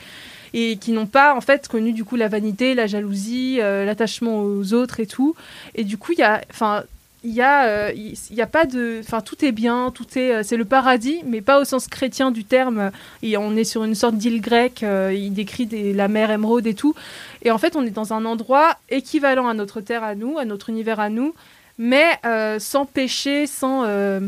et 0.53 0.77
qui 0.77 0.93
n'ont 0.93 1.07
pas 1.07 1.35
en 1.35 1.41
fait 1.41 1.67
connu 1.67 1.91
du 1.91 2.05
coup 2.05 2.15
la 2.15 2.29
vanité, 2.29 2.75
la 2.75 2.87
jalousie, 2.87 3.57
l'attachement 3.57 4.41
aux 4.43 4.73
autres 4.73 5.01
et 5.01 5.05
tout. 5.05 5.35
Et 5.75 5.83
du 5.83 5.97
coup 5.97 6.13
il 6.13 6.19
y 6.19 6.23
a, 6.23 6.41
enfin 6.49 6.85
il 7.23 7.31
y 7.31 7.41
a, 7.41 7.65
euh, 7.65 7.91
il 7.95 8.35
y 8.35 8.41
a 8.41 8.47
pas 8.47 8.65
de, 8.65 8.99
enfin 8.99 9.21
tout 9.21 9.43
est 9.45 9.51
bien, 9.51 9.91
tout 9.91 10.05
est, 10.17 10.33
euh, 10.33 10.43
c'est 10.43 10.57
le 10.57 10.65
paradis, 10.65 11.21
mais 11.25 11.41
pas 11.41 11.59
au 11.59 11.63
sens 11.63 11.87
chrétien 11.87 12.31
du 12.31 12.43
terme. 12.43 12.91
Et 13.21 13.37
on 13.37 13.55
est 13.55 13.63
sur 13.63 13.83
une 13.83 13.95
sorte 13.95 14.15
d'île 14.15 14.41
grecque. 14.41 14.83
euh, 14.83 15.13
il 15.13 15.33
décrit 15.33 15.67
la 15.93 16.07
mer 16.07 16.31
émeraude 16.31 16.67
et 16.67 16.73
tout. 16.73 16.95
Et 17.41 17.51
en 17.51 17.57
fait 17.57 17.75
on 17.75 17.85
est 17.85 17.91
dans 17.91 18.13
un 18.13 18.25
endroit 18.25 18.77
équivalent 18.89 19.47
à 19.47 19.53
notre 19.53 19.81
terre 19.81 20.03
à 20.03 20.15
nous, 20.15 20.37
à 20.37 20.45
notre 20.45 20.69
univers 20.69 20.99
à 20.99 21.09
nous, 21.09 21.33
mais 21.77 22.19
sans 22.59 22.85
péché, 22.85 23.47
sans, 23.47 23.83
euh, 23.85 24.19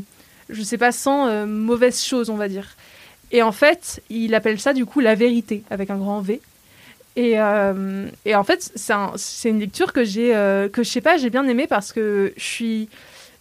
je 0.49 0.61
sais 0.61 0.77
pas, 0.77 0.91
sans 0.91 1.27
euh, 1.27 1.45
mauvaise 1.45 2.03
chose, 2.03 2.29
on 2.29 2.35
va 2.35 2.47
dire. 2.47 2.75
Et 3.31 3.41
en 3.41 3.51
fait, 3.51 4.01
il 4.09 4.35
appelle 4.35 4.59
ça 4.59 4.73
du 4.73 4.85
coup 4.85 4.99
la 4.99 5.15
vérité 5.15 5.63
avec 5.69 5.89
un 5.89 5.97
grand 5.97 6.21
V. 6.21 6.41
Et, 7.15 7.39
euh, 7.39 8.07
et 8.25 8.35
en 8.35 8.43
fait, 8.43 8.71
c'est 8.75 8.93
un- 8.93 9.13
c'est 9.15 9.49
une 9.49 9.59
lecture 9.59 9.93
que 9.93 10.03
j'ai, 10.03 10.35
euh, 10.35 10.67
que 10.67 10.83
je 10.83 10.89
sais 10.89 11.01
pas, 11.01 11.15
j'ai 11.17 11.29
bien 11.29 11.47
aimé 11.47 11.65
parce 11.67 11.93
que 11.93 12.33
je 12.35 12.43
suis 12.43 12.89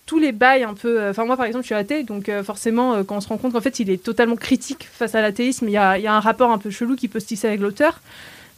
tous 0.07 0.19
les 0.19 0.33
bails 0.33 0.63
un 0.65 0.75
peu. 0.75 1.01
euh, 1.01 1.11
Enfin, 1.11 1.25
moi 1.25 1.37
par 1.37 1.47
exemple, 1.47 1.65
je 1.65 1.69
suis 1.69 1.75
athée, 1.75 2.03
donc 2.05 2.29
euh, 2.29 2.45
forcément, 2.45 2.95
euh, 2.95 3.03
quand 3.03 3.17
on 3.17 3.21
se 3.21 3.29
rend 3.29 3.37
compte 3.39 3.53
qu'en 3.53 3.61
fait, 3.61 3.81
il 3.81 3.91
est 3.91 4.03
totalement 4.03 4.37
critique 4.37 4.87
face 4.93 5.15
à 5.17 5.21
l'athéisme, 5.23 5.67
il 5.69 5.73
y 5.73 5.77
a, 5.77 5.99
il 5.99 6.05
y 6.05 6.07
a 6.07 6.15
un 6.15 6.21
rapport 6.21 6.51
un 6.53 6.59
peu 6.59 6.71
chelou 6.71 6.95
qui 6.95 7.09
peut 7.09 7.21
se 7.21 7.27
tisser 7.27 7.49
avec 7.49 7.61
l'auteur. 7.61 8.01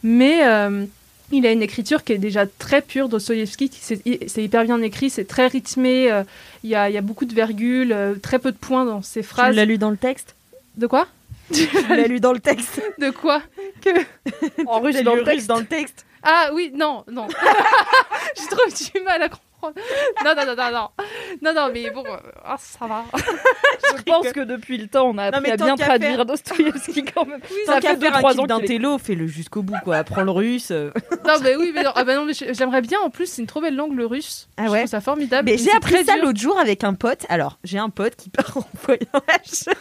Mais 0.03 0.45
euh, 0.45 0.85
il 1.31 1.45
a 1.47 1.51
une 1.51 1.63
écriture 1.63 2.03
qui 2.03 2.13
est 2.13 2.17
déjà 2.19 2.45
très 2.45 2.81
pure, 2.83 3.09
Dostoïevski. 3.09 3.71
C'est 3.73 4.43
hyper 4.43 4.63
bien 4.65 4.81
écrit, 4.83 5.09
c'est 5.09 5.25
très 5.25 5.47
rythmé. 5.47 6.11
Il 6.63 6.69
y, 6.69 6.75
a, 6.75 6.89
il 6.89 6.93
y 6.93 6.97
a 6.97 7.01
beaucoup 7.01 7.25
de 7.25 7.33
virgules, 7.33 7.95
très 8.21 8.37
peu 8.39 8.51
de 8.51 8.57
points 8.57 8.85
dans 8.85 9.01
ses 9.01 9.21
Tu 9.21 9.27
phrases. 9.27 9.55
l'as 9.55 9.65
lu 9.65 9.77
dans 9.79 9.89
le 9.89 9.97
texte? 9.97 10.35
De 10.77 10.85
quoi? 10.85 11.07
Tu 11.53 11.67
l'as 11.89 12.07
lu 12.07 12.19
dans 12.19 12.33
le 12.33 12.39
texte 12.39 12.81
De 12.97 13.09
quoi 13.09 13.41
En 14.65 14.79
russe 14.81 15.01
dans 15.03 15.13
lu 15.13 15.19
le 15.21 15.25
texte. 15.25 15.47
dans 15.47 15.57
le 15.59 15.65
texte 15.65 16.05
Ah 16.23 16.49
oui, 16.53 16.71
non, 16.73 17.03
non. 17.09 17.27
J'ai 18.35 18.47
trop 18.47 18.65
du 18.67 19.01
mal 19.03 19.21
à 19.23 19.29
comprendre. 19.29 19.46
Non, 20.23 20.33
non, 20.35 20.45
non, 20.45 20.55
non, 20.55 20.71
non. 20.71 20.89
Non, 21.41 21.53
non, 21.53 21.69
mais 21.73 21.89
bon, 21.91 22.03
euh, 22.05 22.17
ah, 22.45 22.55
ça 22.59 22.85
va. 22.85 23.03
Je 23.97 24.03
pense 24.03 24.31
que 24.31 24.41
depuis 24.41 24.77
le 24.77 24.87
temps, 24.87 25.07
on 25.09 25.17
a 25.17 25.25
appris 25.25 25.51
à 25.51 25.57
bien 25.57 25.75
traduire 25.75 26.15
faire- 26.15 26.25
Dostoïevski 26.25 27.05
quand 27.05 27.25
même. 27.25 27.39
Tant 27.65 27.73
ça 27.73 27.81
fait 27.81 27.95
faire 27.97 28.15
un 28.15 28.21
2-3 28.21 28.31
kiff 28.31 28.39
ans 28.39 28.45
d'un 28.45 28.59
télo, 28.59 28.97
fais-le 28.97 29.27
jusqu'au 29.27 29.61
bout, 29.63 29.75
quoi. 29.83 29.97
Apprends 29.97 30.23
le 30.23 30.31
russe. 30.31 30.71
euh. 30.71 30.91
Non, 31.25 31.35
mais 31.41 31.55
oui, 31.55 31.71
mais 31.73 31.83
non. 31.83 31.91
Ah 31.95 32.03
bah 32.03 32.15
non, 32.15 32.27
j'aimerais 32.31 32.81
bien. 32.81 32.99
En 33.03 33.09
plus, 33.09 33.25
c'est 33.27 33.41
une 33.41 33.47
trop 33.47 33.61
belle 33.61 33.75
langue, 33.75 33.93
le 33.95 34.05
russe. 34.05 34.47
Ah 34.57 34.65
Je 34.67 34.71
ouais 34.71 34.77
trouve 34.79 34.91
ça 34.91 35.01
formidable. 35.01 35.49
Mais 35.49 35.57
j'ai 35.57 35.71
appris 35.71 36.03
ça 36.05 36.17
l'autre 36.17 36.39
jour 36.39 36.57
avec 36.59 36.83
un 36.83 36.93
pote. 36.93 37.25
Alors, 37.29 37.57
j'ai 37.63 37.77
un 37.79 37.89
pote 37.89 38.15
qui 38.15 38.29
part 38.31 38.57
en 38.57 38.65
voyage. 38.85 39.75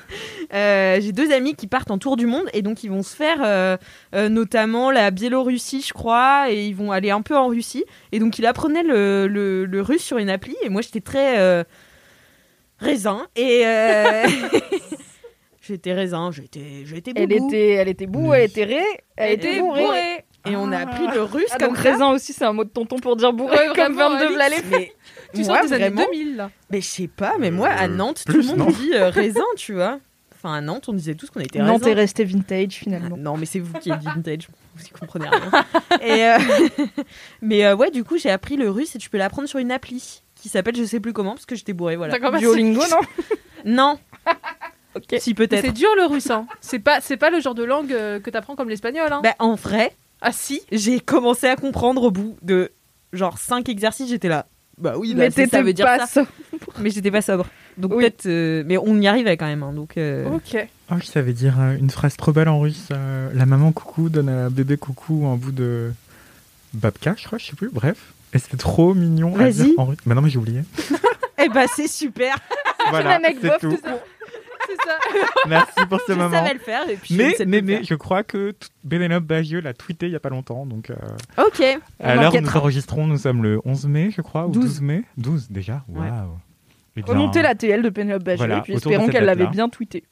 Euh, 0.55 0.99
j'ai 1.01 1.13
deux 1.13 1.33
amis 1.33 1.55
qui 1.55 1.67
partent 1.67 1.91
en 1.91 1.99
tour 1.99 2.17
du 2.17 2.27
monde 2.27 2.45
et 2.53 2.63
donc 2.63 2.85
ils 2.85 2.91
vont 2.91 3.03
se 3.03 3.15
faire 3.15 3.39
euh, 3.45 3.77
euh, 4.15 4.29
notamment 4.29 4.91
la 4.91 5.11
Biélorussie, 5.11 5.83
je 5.87 5.93
crois, 5.93 6.51
et 6.51 6.67
ils 6.67 6.75
vont 6.75 6.93
aller 6.93 7.11
un 7.11 7.23
peu 7.23 7.37
en 7.37 7.49
Russie. 7.49 7.85
Et 8.13 8.19
donc 8.19 8.39
il 8.39 8.47
apprenait 8.47 8.83
le, 8.83 9.27
le- 9.27 9.66
le 9.67 9.83
russe 9.83 10.03
sur 10.03 10.19
une 10.19 10.31
appli 10.31 10.57
et 10.63 10.69
moi 10.69 10.83
j'étais 10.83 11.01
très 11.01 11.39
euh, 11.39 11.65
raisin 12.79 13.27
et 13.37 13.67
euh, 13.67 14.27
j'étais 15.63 15.93
raisin, 15.95 16.31
j'étais 16.33 16.85
j'étais 16.85 17.13
Elle 17.15 17.33
était, 17.33 17.71
elle 17.71 17.89
était 17.89 18.07
boue, 18.07 18.33
elle 18.35 18.45
était 18.45 18.65
ré, 18.65 18.83
elle 19.17 19.33
était 19.33 19.59
bourrée. 19.61 19.83
bourrée. 19.83 20.25
et 20.49 20.57
on 20.57 20.71
a 20.73 20.79
appris 20.79 21.07
le 21.15 21.23
russe 21.23 21.45
Ah, 21.53 21.59
comme 21.59 21.69
donc 21.69 21.77
ça. 21.79 21.83
raisin 21.91 22.09
aussi, 22.11 22.33
c'est 22.33 22.45
un 22.45 22.53
mot 22.53 22.65
de 22.65 22.71
tonton 22.71 22.97
pour 22.99 23.17
dire 23.17 23.33
bourré, 23.33 23.57
Ouais, 23.57 23.67
comme 23.75 23.95
vraiment, 23.95 24.19
22 24.19 24.39
Alice. 24.41 24.63
Vlalé. 24.63 24.63
Mais 24.71 24.93
Tu 25.35 25.45
moi, 25.45 25.59
sens 25.61 25.69
des 25.69 25.73
années 25.75 25.85
vraiment, 25.91 26.07
2000, 26.13 26.37
là. 26.37 26.51
Mais 26.71 26.81
je 26.81 26.87
sais 26.87 27.09
pas, 27.09 27.35
mais 27.39 27.51
moi 27.51 27.69
à 27.69 27.85
Euh, 27.85 27.89
Nantes, 27.89 28.23
tout 28.27 28.37
le 28.37 28.43
monde 28.43 28.59
non 28.59 28.67
dit 28.71 28.93
euh, 28.95 29.09
raisin, 29.11 29.45
tu 29.57 29.73
vois. 29.75 29.99
Enfin 30.37 30.55
à 30.55 30.61
Nantes, 30.61 30.89
on 30.89 30.93
disait 30.93 31.15
tous 31.15 31.31
qu'on 31.31 31.41
était 31.41 31.59
Nantes 31.61 31.87
est 31.87 31.95
resté 31.95 32.25
vintage 32.25 32.75
finalement. 32.75 33.17
Non, 33.17 33.37
mais 33.37 33.47
c'est 33.47 33.59
vous 33.59 33.73
qui 33.79 33.91
êtes 33.91 34.03
vintage, 34.03 34.49
vous 34.75 34.85
y 34.85 34.91
comprenez 34.91 35.29
rien. 35.29 35.51
Et, 36.03 36.25
euh, 36.25 36.39
mais 37.41 37.65
euh, 37.65 37.75
ouais, 37.75 37.91
du 37.91 38.05
coup, 38.05 38.19
j'ai 38.19 38.31
appris 38.31 38.57
le 38.57 38.71
russe 38.71 38.95
et 38.95 38.99
tu 38.99 39.09
peux 39.09 39.17
l'apprendre 39.19 39.49
sur 39.49 39.59
une 39.59 39.73
appli 39.73 40.23
qui 40.35 40.49
s'appelle 40.51 40.77
je 40.77 40.85
sais 40.85 41.01
plus 41.01 41.15
comment 41.15 41.33
parce 41.33 41.47
que 41.47 41.57
j'étais 41.57 41.73
bourrée, 41.73 41.97
voilà. 41.97 42.19
Duolingo, 42.39 42.83
non 42.91 43.01
Non. 43.65 43.99
Ok. 44.95 45.05
Si 45.13 45.21
c'est- 45.21 45.35
peut-être. 45.35 45.65
C'est 45.65 45.73
dur 45.73 45.89
le 45.97 46.05
russe. 46.05 46.31
Hein. 46.31 46.47
C'est 46.61 46.79
pas, 46.79 47.01
c'est 47.01 47.17
pas 47.17 47.31
le 47.31 47.41
genre 47.41 47.55
de 47.55 47.65
langue 47.65 47.93
euh, 47.93 48.21
que 48.21 48.31
t'apprends 48.31 48.57
comme 48.57 48.69
l'espagnol. 48.69 49.13
Hein. 49.13 49.21
Bah 49.23 49.35
en 49.39 49.55
vrai, 49.55 49.93
ah 50.21 50.33
si. 50.33 50.61
j'ai 50.71 51.01
commencé 51.01 51.47
à 51.47 51.57
comprendre 51.57 52.03
au 52.03 52.11
bout 52.11 52.37
de 52.43 52.73
genre 53.13 53.39
5 53.39 53.69
exercices, 53.69 54.09
j'étais 54.09 54.29
là. 54.29 54.47
Bah 54.79 54.95
oui, 54.99 55.15
bah, 55.15 55.25
Mais 55.37 55.47
ça 55.47 55.63
veut 55.63 55.73
dire 55.73 55.87
pas 55.87 56.01
ça. 56.01 56.07
ça. 56.07 56.27
Mais 56.81 56.91
j'étais 56.91 57.11
pas 57.11 57.23
sobre. 57.23 57.47
Donc 57.79 57.93
Oui. 57.95 58.03
peut-être 58.05 58.27
euh, 58.27 58.63
mais 58.67 58.77
on 58.79 58.99
y 59.01 59.07
arrivait 59.07 59.37
quand 59.37 59.47
même 59.47 59.63
hein, 59.63 59.73
donc 59.73 59.97
euh, 59.97 60.27
Ok. 60.31 60.57
Oh, 60.91 60.95
je 60.99 61.05
savais 61.07 61.33
dire 61.33 61.55
euh, 61.61 61.77
une 61.77 61.91
phrase 61.91 62.17
trop 62.17 62.33
belle 62.33 62.49
en 62.49 62.61
russe. 62.61 62.89
euh, 62.91 63.31
la 63.35 63.47
maman 63.47 63.73
coucou 63.73 64.09
donne 64.09 64.29
à 64.29 64.49
bébé 64.51 64.77
coucou 64.77 65.27
un 65.27 65.37
bout 65.37 65.53
de 65.53 65.93
babka, 66.75 67.15
je 67.19 67.25
crois, 67.27 67.39
je 67.39 67.47
sais 67.47 67.57
plus. 67.57 67.71
Bref. 67.73 67.97
Et 68.35 68.39
c'était 68.39 68.57
trop 68.59 68.93
mignon 68.95 69.35
à 69.37 69.39
Vas-y. 69.45 69.53
dire 69.53 69.75
en 69.79 69.87
russe. 69.87 69.99
Bah 70.05 70.15
non, 70.15 70.23
mais 70.23 70.31
j'ai 70.31 70.39
oublié. 70.39 70.63
Eh 71.39 71.51
bah 71.51 71.67
c'est 71.77 71.87
super. 71.87 72.35
voilà, 72.89 73.21
c'est 73.41 73.47
bof, 73.47 73.59
tout. 73.61 73.79
C'est 73.85 73.91
ça. 74.87 74.99
Merci 75.49 75.87
pour 75.89 76.01
ce 76.01 76.13
Je 76.13 76.19
moment. 76.19 76.31
savais 76.31 76.55
le 76.55 76.59
faire 76.61 76.89
et 76.89 76.97
puis 76.97 77.15
je 77.15 77.19
Mais, 77.23 77.35
sais 77.35 77.47
mais, 77.47 77.61
mais, 77.63 77.83
je 77.85 77.95
crois 77.95 78.23
que 78.23 78.55
Bénélope 78.85 79.25
Bagieux 79.25 79.61
l'a 79.61 79.75
tweeté 79.75 80.07
il 80.07 80.13
y 80.13 80.17
a 80.17 80.21
pas 80.21 80.29
longtemps. 80.31 80.65
Donc, 80.67 80.91
euh, 80.91 80.95
OK. 81.47 81.63
à 82.01 82.15
l'heure 82.17 82.35
où 82.35 82.41
nous 82.41 82.57
enregistrons, 82.57 83.07
nous 83.07 83.19
sommes 83.19 83.43
le 83.43 83.61
11 83.65 83.87
mai, 83.87 84.11
je 84.11 84.21
crois, 84.23 84.47
ou 84.47 84.51
12. 84.53 84.63
12 84.65 84.81
mai 84.83 85.03
12 85.19 85.51
déjà 85.51 85.83
Ouais. 85.89 86.09
Waouh 86.09 86.39
Eh 86.97 87.03
bien, 87.03 87.13
Remonter 87.15 87.43
la 87.43 87.55
TL 87.55 87.83
de 87.83 87.89
Penelope 87.91 88.23
Bagieux, 88.25 88.39
Voilà, 88.39 88.59
et 88.59 88.63
puis 88.63 88.75
espérons 88.75 89.09
qu'elle 89.09 89.25
l'avait 89.25 89.47
bien 89.49 89.69
tweeté. 89.69 90.05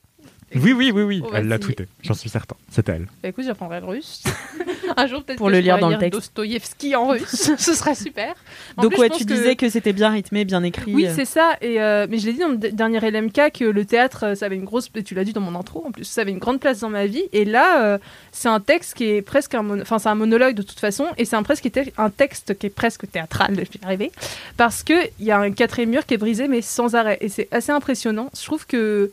Oui, 0.55 0.73
oui, 0.73 0.91
oui, 0.93 1.03
oui. 1.03 1.21
Va 1.31 1.39
Elle 1.39 1.49
l'a 1.49 1.59
tweeté, 1.59 1.87
j'en 2.03 2.15
suis 2.15 2.29
certain. 2.31 2.57
C'était 2.71 2.93
elle. 2.93 3.07
Bah 3.23 3.29
écoute, 3.31 3.45
j'apprendrai 3.45 3.81
le 3.81 3.87
russe. 3.87 4.23
Un 4.97 5.07
jour 5.07 5.25
peut-être 5.25 5.39
Pour 5.39 5.47
que 5.49 5.53
le 5.53 5.59
je 5.59 5.63
lire 5.63 5.79
dans 5.79 5.89
le 5.89 5.99
texte. 5.99 6.13
Dostoïevski 6.13 6.95
en 6.95 7.09
russe. 7.09 7.53
Ce 7.59 7.75
serait 7.75 7.95
super. 7.95 8.35
En 8.77 8.83
Donc 8.83 8.93
plus, 8.93 9.01
ouais, 9.01 9.11
tu 9.11 9.25
que- 9.25 9.33
disais 9.33 9.57
que 9.57 9.69
c'était 9.69 9.93
bien 9.93 10.11
rythmé, 10.11 10.45
bien 10.45 10.63
écrit. 10.63 10.95
Oui, 10.95 11.09
c'est 11.15 11.25
ça. 11.25 11.53
Et 11.61 11.81
euh, 11.81 12.07
mais 12.09 12.19
je 12.19 12.27
l'ai 12.27 12.35
dit 12.35 12.39
dans 12.41 12.49
le 12.49 12.57
dernier 12.59 13.01
LMK 13.01 13.53
que 13.53 13.65
le 13.65 13.85
théâtre, 13.85 14.25
euh, 14.25 14.35
ça 14.35 14.47
avait 14.47 14.57
une 14.57 14.65
grosse. 14.65 14.91
Tu 15.05 15.15
l'as 15.15 15.25
dit 15.25 15.33
dans 15.33 15.41
mon 15.41 15.59
intro 15.59 15.85
en 15.87 15.91
plus, 15.91 16.05
ça 16.05 16.21
avait 16.21 16.31
une 16.31 16.39
grande 16.39 16.61
place 16.61 16.81
dans 16.81 16.91
ma 16.91 17.07
vie. 17.07 17.25
Et 17.33 17.45
là, 17.45 17.83
euh, 17.85 17.99
c'est 18.31 18.49
un 18.49 18.61
texte 18.61 18.95
qui 18.95 19.05
est 19.05 19.23
presque 19.23 19.55
un, 19.55 19.81
enfin 19.81 19.99
c'est 19.99 20.09
un 20.09 20.15
monologue 20.15 20.55
de 20.55 20.63
toute 20.63 20.79
façon, 20.81 21.07
et 21.17 21.25
c'est 21.25 21.37
un 21.37 21.43
presque 21.43 21.69
un 21.97 22.11
texte 22.11 22.57
qui 22.59 22.67
est 22.67 22.71
presque 22.71 23.11
théâtral. 23.11 23.55
Je 23.73 23.79
vais 23.79 23.85
arriver 23.85 24.13
parce 24.57 24.83
que 24.83 24.95
il 25.19 25.25
y 25.25 25.31
a 25.31 25.39
un 25.41 25.51
quatrième 25.51 25.91
mur 25.91 26.07
qui 26.07 26.15
est 26.15 26.19
brisé, 26.19 26.47
mais 26.47 26.63
sans 26.63 26.95
arrêt. 26.95 27.19
Et 27.21 27.29
c'est 27.29 27.49
assez 27.53 27.73
impressionnant. 27.73 28.31
Je 28.39 28.45
trouve 28.45 28.67
que 28.67 29.11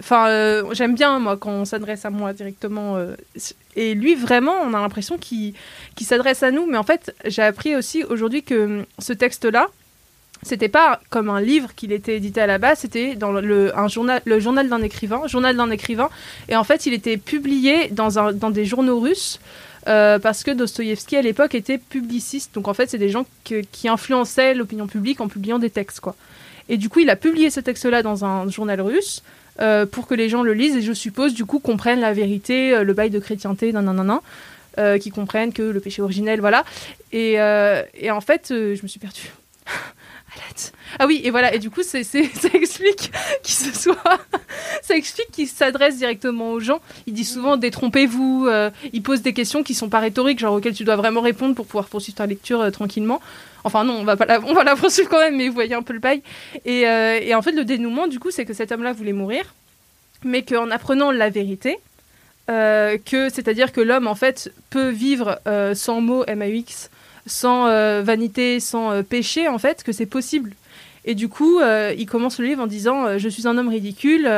Enfin, 0.00 0.28
euh, 0.28 0.64
j'aime 0.72 0.94
bien, 0.94 1.18
moi, 1.18 1.36
quand 1.36 1.50
on 1.50 1.64
s'adresse 1.64 2.04
à 2.04 2.10
moi 2.10 2.32
directement. 2.32 2.96
euh, 2.96 3.14
et 3.76 3.94
lui, 3.94 4.14
vraiment, 4.14 4.54
on 4.62 4.74
a 4.74 4.80
l'impression 4.80 5.18
qu'il 5.18 5.54
qu'il 5.96 6.06
s'adresse 6.06 6.42
à 6.42 6.50
nous. 6.50 6.66
Mais 6.66 6.78
en 6.78 6.82
fait, 6.82 7.14
j'ai 7.26 7.42
appris 7.42 7.76
aussi 7.76 8.04
aujourd'hui 8.04 8.42
que 8.42 8.64
hum, 8.80 8.84
ce 8.98 9.12
texte-là, 9.12 9.68
c'était 10.42 10.68
pas 10.68 11.00
comme 11.10 11.30
un 11.30 11.40
livre 11.40 11.74
qu'il 11.76 11.92
était 11.92 12.16
édité 12.16 12.40
à 12.40 12.46
la 12.48 12.58
base, 12.58 12.80
c'était 12.80 13.14
dans 13.14 13.30
le, 13.32 13.76
un 13.78 13.86
journal, 13.88 14.20
le 14.24 14.40
journal 14.40 14.68
d'un 14.68 14.82
écrivain, 14.82 15.26
journal 15.28 15.56
d'un 15.56 15.70
écrivain. 15.70 16.10
Et 16.48 16.56
en 16.56 16.64
fait, 16.64 16.86
il 16.86 16.94
était 16.94 17.16
publié 17.16 17.88
dans, 17.90 18.18
un, 18.18 18.32
dans 18.32 18.50
des 18.50 18.64
journaux 18.64 18.98
russes. 19.00 19.38
euh, 19.88 20.18
parce 20.18 20.44
que 20.44 20.50
Dostoïevski 20.52 21.16
à 21.16 21.22
l'époque 21.22 21.54
était 21.54 21.78
publiciste, 21.78 22.54
donc 22.54 22.68
en 22.68 22.74
fait 22.74 22.88
c'est 22.90 22.98
des 22.98 23.08
gens 23.08 23.26
qui 23.44 23.88
influençaient 23.88 24.54
l'opinion 24.54 24.86
publique 24.86 25.20
en 25.20 25.28
publiant 25.28 25.58
des 25.58 25.70
textes 25.70 26.00
quoi. 26.00 26.14
Et 26.68 26.76
du 26.76 26.88
coup 26.88 27.00
il 27.00 27.10
a 27.10 27.16
publié 27.16 27.50
ce 27.50 27.60
texte-là 27.60 28.02
dans 28.02 28.24
un 28.24 28.48
journal 28.48 28.80
russe 28.80 29.22
euh, 29.60 29.86
pour 29.86 30.06
que 30.06 30.14
les 30.14 30.28
gens 30.28 30.42
le 30.42 30.54
lisent 30.54 30.76
et 30.76 30.82
je 30.82 30.92
suppose 30.92 31.34
du 31.34 31.44
coup 31.44 31.58
comprennent 31.58 32.00
la 32.00 32.12
vérité, 32.12 32.74
euh, 32.74 32.84
le 32.84 32.94
bail 32.94 33.10
de 33.10 33.18
chrétienté, 33.18 33.72
nan 33.72 33.84
nan 33.84 33.96
nan, 33.96 34.06
nan, 34.06 34.20
euh, 34.78 34.98
qui 34.98 35.10
comprennent 35.10 35.52
que 35.52 35.62
le 35.62 35.80
péché 35.80 36.00
originel, 36.00 36.40
voilà. 36.40 36.64
Et, 37.12 37.38
en 37.40 38.20
fait, 38.20 38.46
je 38.48 38.82
me 38.82 38.88
suis 38.88 39.00
perdue. 39.00 39.32
Ah 40.98 41.06
oui, 41.06 41.20
et 41.24 41.30
voilà, 41.30 41.54
et 41.54 41.58
du 41.58 41.70
coup, 41.70 41.82
c'est, 41.82 42.04
c'est- 42.04 42.24
ça 42.40 42.48
explique 42.54 43.10
qu'il 43.42 43.54
se 43.54 43.72
soit. 43.78 43.96
ça 44.82 44.94
explique 44.94 45.30
qu'il 45.30 45.48
s'adresse 45.48 45.96
directement 45.96 46.52
aux 46.52 46.60
gens. 46.60 46.80
Il 47.06 47.14
dit 47.14 47.24
souvent 47.24 47.56
détrompez-vous. 47.56 48.46
euh, 48.48 48.70
il 48.92 49.02
pose 49.02 49.22
des 49.22 49.32
questions 49.32 49.62
qui 49.62 49.74
sont 49.74 49.88
pas 49.88 50.00
rhétoriques, 50.00 50.38
genre 50.38 50.54
auxquelles 50.54 50.74
tu 50.74 50.84
dois 50.84 50.96
vraiment 50.96 51.20
répondre 51.22 51.54
pour 51.54 51.66
pouvoir 51.66 51.86
poursuivre 51.86 52.16
ta 52.18 52.26
lecture 52.26 52.60
euh, 52.60 52.70
tranquillement. 52.70 53.20
Enfin, 53.64 53.84
non, 53.84 53.94
on 53.94 54.04
va, 54.04 54.16
pas 54.16 54.26
la, 54.26 54.40
on 54.44 54.52
va 54.54 54.64
la 54.64 54.76
poursuivre 54.76 55.08
quand 55.08 55.20
même, 55.20 55.36
mais 55.36 55.48
vous 55.48 55.54
voyez 55.54 55.74
un 55.74 55.82
peu 55.82 55.92
le 55.94 55.98
bail. 56.00 56.22
Et, 56.64 56.86
euh, 56.86 57.18
et 57.22 57.34
en 57.34 57.42
fait, 57.42 57.52
le 57.52 57.64
dénouement, 57.64 58.06
du 58.06 58.18
coup, 58.18 58.30
c'est 58.30 58.44
que 58.44 58.54
cet 58.54 58.72
homme-là 58.72 58.92
voulait 58.92 59.12
mourir, 59.14 59.54
mais 60.24 60.42
qu'en 60.42 60.70
apprenant 60.70 61.10
la 61.10 61.30
vérité, 61.30 61.78
que 62.48 63.30
c'est-à-dire 63.30 63.72
que 63.72 63.80
l'homme, 63.80 64.06
en 64.06 64.14
fait, 64.14 64.52
peut 64.68 64.90
vivre 64.90 65.38
sans 65.74 66.02
mots 66.02 66.22
MAX, 66.26 66.90
sans 67.26 67.66
euh, 67.66 68.02
vanité, 68.02 68.60
sans 68.60 68.90
euh, 68.90 69.02
péché, 69.02 69.48
en 69.48 69.58
fait, 69.58 69.82
que 69.82 69.92
c'est 69.92 70.06
possible. 70.06 70.52
Et 71.04 71.14
du 71.14 71.28
coup, 71.28 71.58
euh, 71.58 71.94
il 71.96 72.06
commence 72.06 72.38
le 72.38 72.46
livre 72.46 72.62
en 72.62 72.66
disant 72.66 73.18
Je 73.18 73.28
suis 73.28 73.48
un 73.48 73.58
homme 73.58 73.68
ridicule, 73.68 74.28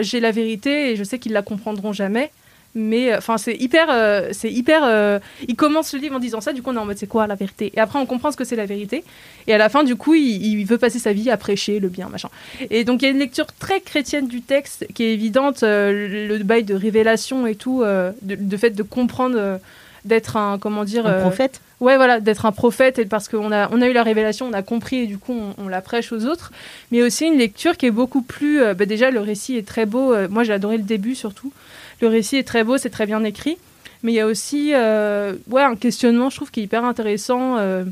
j'ai 0.00 0.20
la 0.20 0.30
vérité 0.30 0.90
et 0.90 0.96
je 0.96 1.04
sais 1.04 1.18
qu'ils 1.18 1.32
la 1.32 1.42
comprendront 1.42 1.92
jamais. 1.92 2.30
Mais 2.74 3.14
enfin, 3.14 3.36
c'est 3.36 3.54
hyper, 3.54 3.88
c'est 4.32 4.50
hyper. 4.50 5.20
il 5.46 5.54
commence 5.54 5.92
le 5.92 5.98
livre 5.98 6.16
en 6.16 6.18
disant 6.18 6.40
ça. 6.40 6.54
Du 6.54 6.62
coup, 6.62 6.70
on 6.70 6.76
est 6.76 6.78
en 6.78 6.86
mode 6.86 6.96
c'est 6.96 7.06
quoi 7.06 7.26
la 7.26 7.34
vérité? 7.34 7.70
Et 7.76 7.78
après, 7.78 7.98
on 7.98 8.06
comprend 8.06 8.30
ce 8.30 8.38
que 8.38 8.44
c'est 8.44 8.56
la 8.56 8.64
vérité. 8.64 9.04
Et 9.46 9.52
à 9.52 9.58
la 9.58 9.68
fin, 9.68 9.84
du 9.84 9.96
coup, 9.96 10.14
il, 10.14 10.64
veut 10.64 10.78
passer 10.78 10.98
sa 10.98 11.12
vie 11.12 11.28
à 11.28 11.36
prêcher 11.36 11.78
le 11.78 11.88
bien, 11.88 12.08
machin. 12.08 12.30
Et 12.70 12.84
donc, 12.84 13.02
il 13.02 13.04
y 13.04 13.08
a 13.08 13.10
une 13.10 13.18
lecture 13.18 13.48
très 13.52 13.82
chrétienne 13.82 14.28
du 14.28 14.40
texte 14.40 14.86
qui 14.94 15.04
est 15.04 15.12
évidente, 15.12 15.58
le, 15.62 16.38
bail 16.42 16.64
de 16.64 16.74
révélation 16.74 17.46
et 17.46 17.54
tout, 17.56 17.84
de, 18.22 18.56
fait 18.56 18.70
de 18.70 18.82
comprendre, 18.82 19.58
d'être 20.04 20.36
un 20.36 20.58
comment 20.58 20.84
dire, 20.84 21.06
Un 21.06 21.10
euh, 21.12 21.20
prophète 21.22 21.60
Ouais, 21.80 21.96
voilà, 21.96 22.20
d'être 22.20 22.46
un 22.46 22.52
prophète 22.52 22.98
et 23.00 23.04
parce 23.06 23.28
qu'on 23.28 23.50
a, 23.50 23.68
on 23.72 23.80
a 23.82 23.88
eu 23.88 23.92
la 23.92 24.04
révélation, 24.04 24.46
on 24.46 24.52
a 24.52 24.62
compris 24.62 24.98
et 24.98 25.06
du 25.06 25.18
coup 25.18 25.32
on, 25.32 25.64
on 25.64 25.68
la 25.68 25.80
prêche 25.80 26.12
aux 26.12 26.26
autres. 26.26 26.52
Mais 26.92 27.02
aussi 27.02 27.26
une 27.26 27.38
lecture 27.38 27.76
qui 27.76 27.86
est 27.86 27.90
beaucoup 27.90 28.22
plus. 28.22 28.60
euh, 28.62 28.74
bah, 28.74 28.86
déjà, 28.86 29.10
le 29.10 29.18
récit 29.20 29.56
est 29.56 29.66
très 29.66 29.84
beau. 29.86 30.12
euh, 30.12 30.28
moi, 30.30 30.44
j'ai 30.44 30.52
adoré 30.52 30.76
le 30.76 30.84
début 30.84 31.14
surtout. 31.16 31.52
Le 32.00 32.08
récit 32.08 32.36
est 32.36 32.46
très 32.46 32.62
beau, 32.64 32.78
c'est 32.78 32.90
très 32.90 33.06
bien 33.06 33.22
écrit. 33.24 33.56
Mais 34.04 34.12
il 34.12 34.14
y 34.16 34.20
a 34.20 34.26
aussi 34.26 34.72
euh, 34.74 35.34
ouais, 35.50 35.62
un 35.62 35.74
questionnement, 35.76 36.30
je 36.30 36.36
trouve, 36.36 36.50
qui 36.50 36.60
est 36.60 36.64
hyper 36.64 36.84
intéressant. 36.84 37.58
euh, 37.58 37.84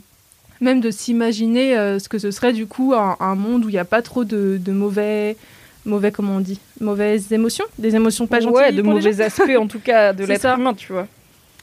même 0.61 0.81
de 0.81 0.91
s'imaginer 0.91 1.77
euh, 1.79 1.99
ce 1.99 2.09
que 2.09 2.19
ce 2.19 2.31
serait 2.31 2.53
du 2.53 2.67
coup 2.67 2.93
un, 2.95 3.17
un 3.19 3.35
monde 3.35 3.65
où 3.65 3.69
il 3.71 3.73
n'y 3.73 3.79
a 3.79 3.85
pas 3.87 4.03
trop 4.03 4.25
de, 4.25 4.59
de 4.61 4.73
mauvais. 4.73 5.37
Mauvais, 5.87 6.11
comment 6.13 6.37
on 6.37 6.41
dit 6.41 6.61
Mauvaises 6.81 7.33
émotions 7.33 7.65
Des 7.79 7.97
émotions 7.97 8.27
pas 8.27 8.41
gentilles 8.41 8.57
Ouais, 8.57 8.73
de 8.73 8.83
mauvais 8.83 9.21
aspects 9.23 9.57
en 9.59 9.67
tout 9.67 9.81
cas 9.81 10.13
de 10.13 10.25
l'être 10.27 10.45
humain, 10.47 10.75
tu 10.75 10.93
vois. 10.93 11.07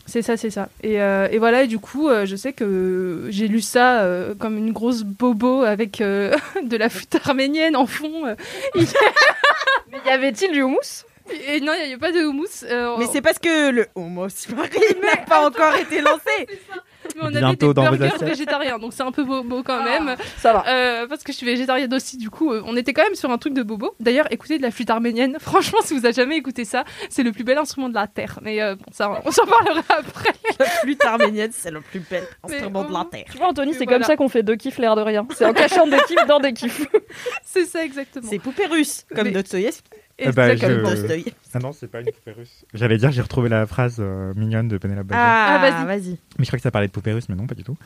C'est 0.08 0.22
ça, 0.22 0.38
c'est 0.38 0.50
ça. 0.50 0.70
Et, 0.84 1.02
euh, 1.02 1.28
et 1.30 1.38
voilà, 1.38 1.64
et 1.64 1.68
du 1.68 1.80
coup, 1.80 2.08
euh, 2.08 2.26
je 2.26 2.38
sais 2.38 2.54
que 2.54 3.28
j'ai 3.30 3.50
lu 3.50 3.60
ça 3.60 4.02
euh, 4.02 4.34
comme 4.36 4.58
une 4.58 4.72
grosse 4.72 5.04
bobo 5.04 5.64
avec 5.64 5.98
de 6.00 6.78
la 6.78 6.90
flûte 6.90 7.18
arménienne 7.24 7.76
en 7.76 7.86
fond. 7.86 8.24
Mais 8.76 9.98
y 10.06 10.10
avait-il 10.10 10.52
du 10.54 10.64
houmous? 10.64 11.06
Et 11.50 11.60
non, 11.60 11.74
il 11.84 11.90
n'y 11.90 11.94
a 11.94 11.98
pas 11.98 12.14
de 12.14 12.24
houmous. 12.24 12.64
Mais 12.98 13.06
c'est 13.12 13.22
parce 13.22 13.38
que 13.38 13.70
le 13.72 13.88
marine 13.98 15.02
n'a 15.04 15.18
pas 15.18 15.46
encore 15.46 15.76
été 15.76 16.00
lancé. 16.00 16.48
mais 17.16 17.22
on 17.24 17.28
avait 17.28 17.40
Bientôt 17.40 17.74
des 17.74 17.74
dans 17.74 17.92
burgers 17.92 18.26
végétariens, 18.26 18.80
donc 18.80 18.94
c'est 18.94 19.04
un 19.04 19.12
peu 19.12 19.24
bobo 19.24 19.64
quand 19.64 19.84
même. 19.84 20.16
Ça 20.38 20.54
va. 20.54 20.64
Euh, 20.68 21.08
parce 21.08 21.24
que 21.24 21.32
je 21.32 21.38
suis 21.38 21.46
végétarienne 21.46 21.94
aussi, 21.94 22.18
du 22.18 22.30
coup, 22.30 22.52
euh, 22.52 22.62
on 22.66 22.76
était 22.76 22.94
quand 22.94 23.04
même 23.04 23.16
sur 23.16 23.32
un 23.32 23.38
truc 23.38 23.54
de 23.54 23.64
bobo. 23.64 23.96
D'ailleurs, 24.00 24.28
écoutez 24.32 24.58
de 24.58 24.64
la 24.64 24.72
flûte 24.72 24.90
arménienne. 24.90 25.38
Franchement, 25.42 25.80
si 25.84 25.94
vous 25.94 26.06
avez 26.06 26.14
jamais 26.14 26.38
écouté 26.38 26.66
ça, 26.66 26.84
c'est 27.10 27.24
le 27.24 27.32
plus 27.32 27.44
bel 27.44 27.58
instrument 27.58 27.90
de 27.90 27.96
la 27.96 28.08
terre. 28.08 28.40
Mais 28.42 28.62
euh, 28.62 28.76
bon, 28.76 28.86
ça, 28.92 29.22
on 29.26 29.32
s'en 29.32 29.46
parlera 29.46 29.82
après. 29.90 30.34
La 30.60 30.66
flûte 30.66 31.04
arménienne, 31.06 31.52
c'est 31.54 31.72
le 31.72 31.82
plus 31.82 32.00
bel 32.00 32.24
instrument 32.44 32.84
de 32.84 32.94
la 32.94 33.06
terre. 33.10 33.26
Tu 33.32 33.38
vois, 33.38 33.48
Anthony, 33.48 33.74
c'est 33.74 33.84
voilà. 33.86 34.00
comme 34.00 34.08
ça 34.08 34.16
qu'on 34.16 34.30
fait 34.30 34.44
deux 34.44 34.56
kiffs 34.56 34.78
l'air 34.78 34.96
de 34.96 35.02
rien. 35.02 35.26
C'est 35.36 35.46
en 35.46 35.54
cachant 35.54 35.88
des 35.88 36.00
kiffs 36.08 36.28
dans 36.28 36.40
des 36.40 36.54
kiffs. 36.54 36.88
C'est 37.44 37.66
ça 37.66 37.84
exactement. 37.84 38.28
C'est 38.30 38.40
poupée 38.40 38.66
russe, 38.66 39.06
comme 39.16 39.26
Mais- 39.26 39.32
Dostoïevski. 39.32 39.84
Eh 39.94 39.98
ben, 40.20 40.50
Exactement. 40.52 40.90
je-. 40.90 41.30
Ah 41.54 41.60
non, 41.60 41.72
c'est 41.74 41.88
pas 41.88 42.02
une 42.02 42.12
poupée 42.12 42.32
russe. 42.32 42.66
J'allais 42.74 42.98
dire, 42.98 43.12
j'ai 43.12 43.22
retrouvé 43.22 43.50
la 43.50 43.66
phrase 43.66 43.98
euh, 44.00 44.34
mignonne 44.36 44.68
de 44.68 44.78
Penelope 44.78 45.08
Badger. 45.08 45.22
Ah, 45.24 45.58
vas-y. 45.60 45.86
vas-y. 45.86 46.18
Mais 46.38 46.46
je 46.46 46.50
crois 46.50 46.58
que 46.58 46.64
ça 46.64 46.72
parlait 46.72 46.88
de 46.88 46.92
poupée 46.92 47.14
russe, 47.14 47.30
mais 47.30 47.36
non, 47.36 47.48
pas 47.48 47.56
du 47.56 47.64
tout. 47.64 47.78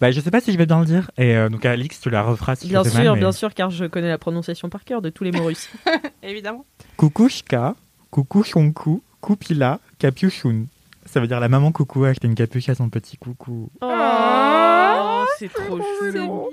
Bah, 0.00 0.10
je 0.12 0.20
sais 0.20 0.30
pas 0.30 0.40
si 0.40 0.52
je 0.52 0.58
vais 0.58 0.66
bien 0.66 0.78
le 0.78 0.86
dire. 0.86 1.10
Et 1.18 1.36
euh, 1.36 1.48
donc, 1.48 1.64
Alix, 1.66 2.00
tu 2.00 2.10
la 2.10 2.22
referas 2.22 2.54
si 2.56 2.68
Bien 2.68 2.84
je 2.84 2.90
sûr, 2.90 2.98
mal, 3.00 3.12
mais- 3.14 3.18
bien 3.20 3.32
sûr, 3.32 3.52
car 3.54 3.70
je 3.70 3.84
connais 3.86 4.08
la 4.08 4.18
prononciation 4.18 4.68
par 4.68 4.84
cœur 4.84 5.02
de 5.02 5.10
tous 5.10 5.24
les 5.24 5.32
mots 5.32 5.44
russes. 5.46 5.68
Évidemment. 6.22 6.64
Kukushka, 6.96 7.74
kukushonku, 8.12 9.02
kupila, 9.20 9.80
kapiushun. 9.98 10.66
Ça 11.06 11.20
veut 11.20 11.26
dire 11.26 11.40
la 11.40 11.48
maman 11.48 11.72
coucou 11.72 12.04
a 12.04 12.08
acheté 12.10 12.26
une 12.28 12.34
capuche 12.34 12.68
à 12.68 12.74
son 12.74 12.90
petit 12.90 13.16
coucou. 13.16 13.70
Oh, 13.80 15.24
c'est 15.38 15.50
trop 15.52 15.78
C'est 16.02 16.12
chou. 16.18 16.50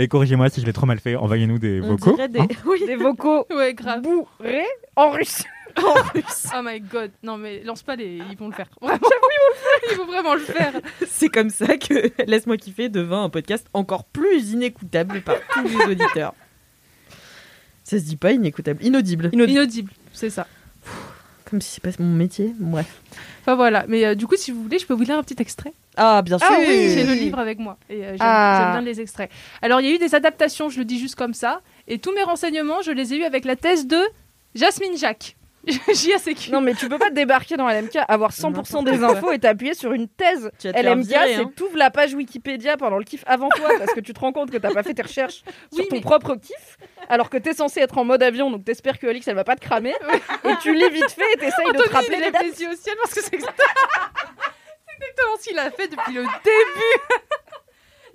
Et 0.00 0.06
corrigez-moi 0.06 0.48
si 0.48 0.60
je 0.60 0.66
l'ai 0.66 0.72
trop 0.72 0.86
mal 0.86 1.00
fait, 1.00 1.16
envoyez-nous 1.16 1.58
des 1.58 1.80
vocaux. 1.80 2.16
des... 2.16 2.38
hein. 2.38 2.46
Oui, 2.64 2.84
Des 2.86 2.94
vocaux 2.94 3.44
Ouais, 3.54 3.74
grave. 3.74 4.00
bourrés 4.02 4.64
en 4.94 5.10
russe. 5.10 5.42
en 5.76 5.92
russe. 6.14 6.46
Oh 6.56 6.60
my 6.62 6.80
god, 6.80 7.10
non 7.24 7.36
mais 7.36 7.62
lance 7.64 7.82
pas 7.82 7.96
les. 7.96 8.20
Ils 8.30 8.38
vont 8.38 8.46
le 8.46 8.54
faire. 8.54 8.68
Vraiment, 8.80 8.96
ils 9.02 9.10
vont 9.10 9.50
le 9.50 9.56
faire. 9.56 9.90
Ils 9.90 9.96
vont 9.98 10.06
vraiment 10.06 10.34
le 10.34 10.40
faire. 10.40 10.72
C'est 11.06 11.28
comme 11.28 11.50
ça 11.50 11.76
que 11.76 12.10
Laisse-moi 12.26 12.56
kiffer 12.56 12.88
devint 12.88 13.24
un 13.24 13.28
podcast 13.28 13.66
encore 13.74 14.04
plus 14.04 14.52
inécoutable 14.52 15.20
par 15.22 15.36
tous 15.52 15.66
les 15.66 15.84
auditeurs. 15.92 16.32
Ça 17.82 17.98
se 17.98 18.04
dit 18.04 18.16
pas 18.16 18.32
inécoutable, 18.32 18.84
inaudible. 18.84 19.30
Inaudible, 19.32 19.90
c'est 20.12 20.30
ça. 20.30 20.46
Comme 21.48 21.60
si 21.62 21.70
c'est 21.70 21.82
pas 21.82 21.90
mon 22.02 22.14
métier. 22.14 22.52
Bref. 22.58 23.00
Enfin 23.42 23.54
voilà, 23.54 23.84
mais 23.88 24.04
euh, 24.04 24.14
du 24.14 24.26
coup, 24.26 24.36
si 24.36 24.50
vous 24.50 24.62
voulez, 24.62 24.78
je 24.78 24.86
peux 24.86 24.92
vous 24.94 25.04
lire 25.04 25.16
un 25.16 25.22
petit 25.22 25.40
extrait. 25.40 25.72
Ah, 25.96 26.20
bien 26.22 26.38
sûr. 26.38 26.46
Ah 26.50 26.56
oui. 26.58 26.90
J'ai 26.92 27.04
le 27.04 27.14
livre 27.14 27.38
avec 27.38 27.58
moi 27.58 27.78
et 27.88 28.04
euh, 28.04 28.08
j'aime 28.10 28.18
Ah. 28.20 28.60
j'aime 28.74 28.82
bien 28.82 28.90
les 28.92 29.00
extraits. 29.00 29.30
Alors, 29.62 29.80
il 29.80 29.88
y 29.88 29.90
a 29.90 29.94
eu 29.94 29.98
des 29.98 30.14
adaptations, 30.14 30.68
je 30.68 30.78
le 30.78 30.84
dis 30.84 30.98
juste 30.98 31.14
comme 31.14 31.32
ça, 31.32 31.62
et 31.86 31.98
tous 31.98 32.12
mes 32.12 32.22
renseignements, 32.22 32.82
je 32.82 32.90
les 32.90 33.14
ai 33.14 33.18
eus 33.18 33.24
avec 33.24 33.46
la 33.46 33.56
thèse 33.56 33.86
de 33.86 33.98
Jasmine 34.54 34.96
Jacques. 34.98 35.36
JACQ. 35.88 36.50
Non, 36.52 36.60
mais 36.60 36.74
tu 36.74 36.88
peux 36.88 36.98
pas 36.98 37.10
débarquer 37.10 37.56
dans 37.56 37.68
LMK, 37.68 37.98
avoir 38.08 38.32
100% 38.32 38.84
des 38.84 39.02
infos 39.04 39.32
et 39.32 39.38
t'appuyer 39.38 39.74
sur 39.74 39.92
une 39.92 40.08
thèse. 40.08 40.50
LMK, 40.64 41.06
c'est 41.08 41.34
hein. 41.36 41.50
t'ouvres 41.54 41.76
la 41.76 41.90
page 41.90 42.14
Wikipédia 42.14 42.76
pendant 42.76 42.98
le 42.98 43.04
kiff 43.04 43.22
avant 43.26 43.48
toi 43.50 43.68
parce 43.78 43.92
que 43.92 44.00
tu 44.00 44.12
te 44.12 44.20
rends 44.20 44.32
compte 44.32 44.50
que 44.50 44.56
t'as 44.56 44.72
pas 44.72 44.82
fait 44.82 44.94
tes 44.94 45.02
recherches 45.02 45.42
Oui, 45.72 45.78
sur 45.80 45.88
ton 45.88 45.96
mais- 45.96 46.00
propre 46.02 46.34
kiff 46.36 46.78
alors 47.08 47.30
que 47.30 47.38
t'es 47.38 47.54
censé 47.54 47.80
être 47.80 47.98
en 47.98 48.04
mode 48.04 48.22
avion 48.22 48.50
donc 48.50 48.64
t'espères 48.64 48.98
que 48.98 49.06
Alix 49.06 49.26
elle 49.28 49.34
va 49.34 49.44
pas 49.44 49.56
te 49.56 49.60
cramer 49.60 49.94
et 50.44 50.52
tu 50.62 50.74
lis 50.74 50.88
vite 50.90 51.10
fait 51.10 51.22
et 51.34 51.38
t'essayes 51.38 51.72
de 51.72 51.82
te 51.82 51.90
rappeler 51.90 52.14
il 52.14 52.16
les 52.16 52.20
lève 52.26 52.32
dates. 52.32 52.42
les 52.44 52.62
yeux 52.62 52.70
au 52.70 52.74
ciel 52.76 52.96
parce 53.02 53.14
que 53.14 53.20
c'est 53.22 53.34
exactement 53.34 53.64
ce 55.40 55.48
qu'il 55.48 55.58
a 55.58 55.70
fait 55.70 55.88
depuis 55.88 56.14
le 56.14 56.22
début. 56.22 56.98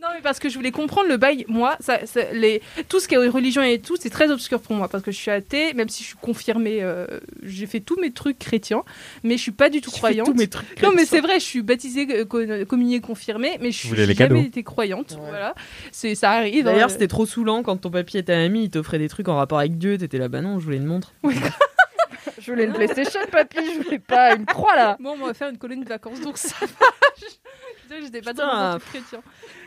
Non, 0.03 0.09
mais 0.13 0.21
parce 0.21 0.37
que 0.39 0.49
je 0.49 0.55
voulais 0.55 0.71
comprendre 0.71 1.07
le 1.07 1.17
bail. 1.17 1.45
Moi, 1.47 1.75
ça, 1.79 2.05
ça- 2.05 2.31
les, 2.33 2.61
tout 2.89 2.99
ce 2.99 3.07
qui 3.07 3.15
est 3.15 3.17
religion 3.27 3.61
et 3.63 3.79
tout, 3.79 3.95
c'est 3.99 4.09
très 4.09 4.29
obscur 4.29 4.59
pour 4.61 4.75
moi 4.75 4.87
parce 4.89 5.03
que 5.03 5.11
je 5.11 5.17
suis 5.17 5.31
athée, 5.31 5.73
même 5.73 5.87
si 5.89 6.03
je 6.03 6.09
suis 6.09 6.17
confirmée. 6.21 6.79
euh, 6.81 7.07
j'ai 7.41 7.65
fait 7.67 7.79
tous 7.79 7.99
mes 7.99 8.11
trucs 8.11 8.37
chrétiens, 8.37 8.83
mais 9.23 9.37
je 9.37 9.41
suis 9.41 9.51
pas 9.51 9.69
du 9.69 9.79
tout 9.81 9.91
croyante. 9.91 10.27
tous 10.27 10.33
mes 10.33 10.47
trucs 10.47 10.81
Non, 10.83 10.91
mais 10.93 11.05
c'est 11.05 11.21
vrai, 11.21 11.39
je 11.39 11.45
suis 11.45 11.61
baptisée, 11.61 12.05
euh, 12.11 12.25
co- 12.25 12.65
communiée, 12.67 12.99
confirmée, 13.01 13.57
mais 13.61 13.71
je 13.71 13.77
suis 13.77 13.95
jamais 13.95 14.13
cadeaux. 14.15 14.35
été 14.35 14.61
croyante. 14.63 15.11
Ouais. 15.13 15.29
Voilà, 15.29 15.55
c'est 15.91 16.15
ça 16.15 16.31
arrive. 16.31 16.65
D'ailleurs, 16.65 16.85
hein. 16.85 16.89
c'était 16.89 17.07
trop 17.07 17.25
saoulant 17.25 17.63
quand 17.63 17.77
ton 17.77 17.89
papy 17.89 18.17
était 18.17 18.33
ami, 18.33 18.65
il 18.65 18.69
t'offrait 18.69 18.99
des 18.99 19.07
trucs 19.09 19.29
en 19.29 19.37
rapport 19.37 19.59
avec 19.59 19.77
Dieu, 19.77 19.97
t'étais 19.97 20.17
là, 20.17 20.27
bah 20.27 20.41
non, 20.41 20.59
je 20.59 20.65
voulais 20.65 20.77
une 20.77 20.85
montre. 20.85 21.13
Je 22.39 22.51
voulais 22.51 22.65
une 22.65 22.73
PlayStation, 22.73 23.21
papy, 23.31 23.57
je 23.73 23.83
voulais 23.83 23.99
pas 23.99 24.35
une 24.35 24.45
croix 24.45 24.75
là. 24.75 24.97
Bon, 24.99 25.15
on 25.21 25.25
va 25.27 25.33
faire 25.33 25.47
une 25.49 25.57
colonie 25.57 25.85
de 25.85 25.89
vacances, 25.89 26.19
donc 26.19 26.37
ça 26.37 26.53
va. 26.59 26.67
J'étais 27.89 28.21
pas 28.21 28.33
dans 28.33 28.43
un 28.43 28.79
truc 28.79 28.89
chrétien. 28.91 29.21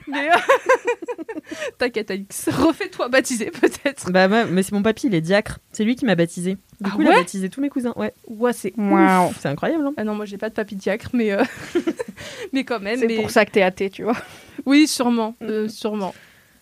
Mais 0.09 0.29
euh, 0.31 0.35
t'inquiète, 1.79 2.11
Alix. 2.11 2.49
Refais-toi 2.49 3.09
baptiser 3.09 3.51
peut-être. 3.51 4.11
Bah, 4.11 4.29
ouais, 4.29 4.45
mais 4.47 4.62
c'est 4.62 4.73
mon 4.73 4.83
papy, 4.83 5.07
il 5.09 5.14
est 5.14 5.21
diacre. 5.21 5.59
C'est 5.73 5.85
lui 5.85 5.97
qui 5.97 6.05
m'a 6.05 6.14
baptisé. 6.14 6.55
Du 6.55 6.61
Ah 6.85 6.91
coup, 6.91 7.03
il 7.03 7.09
a 7.09 7.12
baptisé 7.12 7.49
tous 7.49 7.61
mes 7.61 7.69
cousins. 7.69 7.93
Ouais. 7.97 8.12
Ouais, 8.29 8.53
c'est 8.53 8.73
Waouh. 8.77 9.33
C'est 9.41 9.49
incroyable, 9.49 9.87
hein. 9.87 9.95
Ah 9.97 10.05
non, 10.05 10.14
moi 10.14 10.25
j'ai 10.25 10.39
pas 10.39 10.49
de 10.49 10.55
papy 10.55 10.77
diacre, 10.77 11.09
mais 11.12 11.33
euh, 11.33 11.43
mais 12.53 12.64
quand 12.64 12.81
même. 12.81 12.99
C'est 12.99 13.07
mais... 13.07 13.17
pour 13.17 13.31
ça 13.31 13.45
que 13.45 13.51
t'es 13.51 13.62
athée, 13.62 13.91
tu 13.91 14.03
vois. 14.03 14.17
Oui, 14.64 14.87
sûrement, 14.87 15.35
euh, 15.43 15.69
sûrement. 15.69 16.14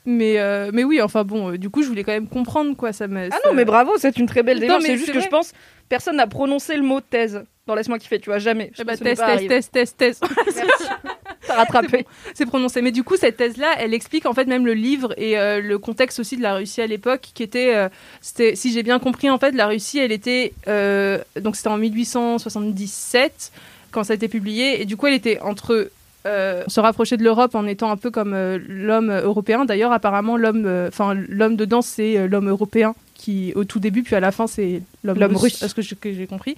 Mais 0.06 0.38
euh, 0.38 0.70
mais 0.72 0.84
oui, 0.84 1.00
enfin 1.00 1.24
bon, 1.24 1.52
euh, 1.52 1.58
du 1.58 1.70
coup, 1.70 1.82
je 1.82 1.88
voulais 1.88 2.04
quand 2.04 2.12
même 2.12 2.28
comprendre 2.28 2.76
quoi 2.76 2.92
ça 2.92 3.08
me. 3.08 3.28
Ah 3.32 3.38
non, 3.46 3.54
mais 3.54 3.64
bravo, 3.64 3.92
c'est 3.98 4.16
une 4.18 4.26
très 4.26 4.42
belle 4.42 4.58
Non, 4.58 4.62
démarche. 4.62 4.82
mais 4.82 4.88
C'est 4.88 4.96
juste 4.96 5.06
c'est 5.06 5.12
que 5.18 5.20
je 5.20 5.28
pense 5.28 5.52
personne 5.88 6.16
n'a 6.16 6.26
prononcé 6.26 6.76
le 6.76 6.82
mot 6.82 7.00
thèse 7.00 7.44
dans 7.66 7.74
Laisse-moi 7.74 7.98
kiffer, 7.98 8.18
tu 8.20 8.28
vois, 8.28 8.38
jamais. 8.38 8.70
Je 8.74 8.82
Eh 8.82 8.84
bah, 8.84 8.92
pense 8.92 9.00
que 9.00 9.14
ce 9.16 9.40
n'est 9.40 9.96
test, 9.96 10.24
T'as 11.46 11.56
rattrapé. 11.56 12.06
c'est 12.34 12.46
prononcé. 12.46 12.82
Mais 12.82 12.92
du 12.92 13.04
coup, 13.04 13.16
cette 13.16 13.36
thèse-là, 13.36 13.74
elle 13.78 13.94
explique 13.94 14.26
en 14.26 14.34
fait 14.34 14.46
même 14.46 14.66
le 14.66 14.74
livre 14.74 15.14
et 15.16 15.38
euh, 15.38 15.60
le 15.60 15.78
contexte 15.78 16.20
aussi 16.20 16.36
de 16.36 16.42
la 16.42 16.54
Russie 16.54 16.80
à 16.80 16.86
l'époque, 16.86 17.28
qui 17.34 17.42
était, 17.42 17.74
euh, 17.74 17.88
si 18.54 18.72
j'ai 18.72 18.82
bien 18.82 18.98
compris, 18.98 19.30
en 19.30 19.38
fait, 19.38 19.52
la 19.52 19.66
Russie, 19.66 19.98
elle 19.98 20.12
était, 20.12 20.52
euh, 20.68 21.18
donc 21.40 21.56
c'était 21.56 21.68
en 21.68 21.78
1877 21.78 23.52
quand 23.90 24.04
ça 24.04 24.12
a 24.12 24.16
été 24.16 24.28
publié, 24.28 24.82
et 24.82 24.84
du 24.84 24.96
coup, 24.96 25.06
elle 25.06 25.14
était 25.14 25.40
entre 25.40 25.90
euh, 26.26 26.64
se 26.68 26.80
rapprocher 26.80 27.16
de 27.16 27.22
l'Europe 27.22 27.54
en 27.54 27.66
étant 27.66 27.90
un 27.90 27.96
peu 27.96 28.10
comme 28.10 28.32
euh, 28.32 28.58
l'homme 28.66 29.10
européen. 29.10 29.64
D'ailleurs, 29.64 29.92
apparemment, 29.92 30.36
l'homme, 30.36 30.64
euh, 30.66 30.88
enfin 30.88 31.14
l'homme 31.14 31.56
dedans, 31.56 31.82
c'est 31.82 32.16
euh, 32.16 32.26
l'homme 32.26 32.48
européen 32.48 32.94
qui 33.24 33.52
au 33.54 33.64
tout 33.64 33.80
début, 33.80 34.02
puis 34.02 34.14
à 34.14 34.20
la 34.20 34.32
fin, 34.32 34.46
c'est 34.46 34.82
l'homme 35.02 35.18
russe, 35.36 35.40
russe. 35.42 35.58
parce 35.58 35.72
que 35.72 35.80
j'ai 35.82 36.26
compris. 36.26 36.56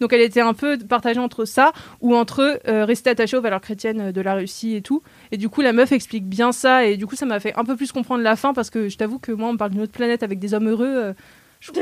Donc 0.00 0.12
elle 0.12 0.20
était 0.20 0.40
un 0.40 0.52
peu 0.52 0.76
partagée 0.76 1.20
entre 1.20 1.44
ça 1.44 1.72
ou 2.00 2.16
entre 2.16 2.60
euh, 2.66 2.84
rester 2.84 3.10
attachée 3.10 3.36
aux 3.36 3.40
valeurs 3.40 3.60
chrétiennes 3.60 4.10
de 4.10 4.20
la 4.20 4.34
Russie 4.34 4.74
et 4.74 4.82
tout. 4.82 5.00
Et 5.30 5.36
du 5.36 5.48
coup, 5.48 5.60
la 5.60 5.72
meuf 5.72 5.92
explique 5.92 6.26
bien 6.26 6.50
ça, 6.50 6.84
et 6.84 6.96
du 6.96 7.06
coup, 7.06 7.14
ça 7.14 7.24
m'a 7.24 7.38
fait 7.38 7.54
un 7.56 7.64
peu 7.64 7.76
plus 7.76 7.92
comprendre 7.92 8.22
la 8.24 8.34
fin, 8.34 8.52
parce 8.52 8.68
que 8.68 8.88
je 8.88 8.96
t'avoue 8.96 9.20
que 9.20 9.30
moi, 9.30 9.48
on 9.48 9.52
me 9.52 9.58
parle 9.58 9.70
d'une 9.70 9.82
autre 9.82 9.92
planète 9.92 10.24
avec 10.24 10.40
des 10.40 10.54
hommes 10.54 10.68
heureux. 10.68 10.94
euh, 10.96 11.12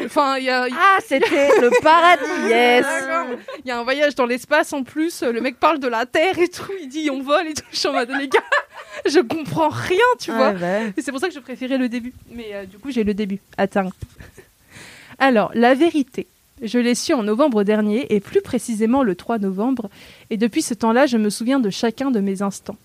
Enfin, 0.04 0.38
il 0.38 0.44
y 0.44 0.50
a, 0.50 0.66
Ah, 0.72 0.98
c'était 1.04 1.60
le 1.60 1.70
paradis, 1.82 2.48
yes. 2.48 2.86
Il 3.64 3.68
y 3.68 3.70
a 3.70 3.78
un 3.78 3.84
voyage 3.84 4.14
dans 4.14 4.26
l'espace 4.26 4.72
en 4.72 4.82
plus. 4.82 5.22
Le 5.22 5.40
mec 5.40 5.58
parle 5.58 5.78
de 5.78 5.88
la 5.88 6.06
Terre 6.06 6.38
et 6.38 6.48
tout. 6.48 6.72
Il 6.82 6.88
dit 6.88 7.10
on 7.10 7.22
vole 7.22 7.46
et 7.48 7.54
tout. 7.54 7.64
Je 7.70 7.76
suis 7.78 7.88
en 7.88 7.92
mode 7.92 8.10
les 8.18 8.28
gars, 8.28 8.40
je 9.06 9.20
comprends 9.20 9.68
rien, 9.68 9.98
tu 10.18 10.32
vois. 10.32 10.54
Et 10.96 11.02
c'est 11.02 11.10
pour 11.12 11.20
ça 11.20 11.28
que 11.28 11.34
je 11.34 11.40
préférais 11.40 11.78
le 11.78 11.88
début. 11.88 12.12
Mais 12.30 12.50
euh, 12.52 12.64
du 12.64 12.78
coup, 12.78 12.90
j'ai 12.90 13.04
le 13.04 13.14
début. 13.14 13.38
Attends. 13.58 13.90
Alors, 15.18 15.50
la 15.54 15.74
vérité. 15.74 16.26
Je 16.62 16.78
l'ai 16.78 16.94
su 16.94 17.12
en 17.12 17.22
novembre 17.22 17.64
dernier, 17.64 18.14
et 18.14 18.20
plus 18.20 18.40
précisément 18.40 19.02
le 19.02 19.14
3 19.14 19.38
novembre, 19.38 19.90
et 20.30 20.38
depuis 20.38 20.62
ce 20.62 20.72
temps-là, 20.72 21.04
je 21.04 21.18
me 21.18 21.28
souviens 21.28 21.60
de 21.60 21.68
chacun 21.68 22.10
de 22.10 22.18
mes 22.20 22.40
instants. 22.40 22.78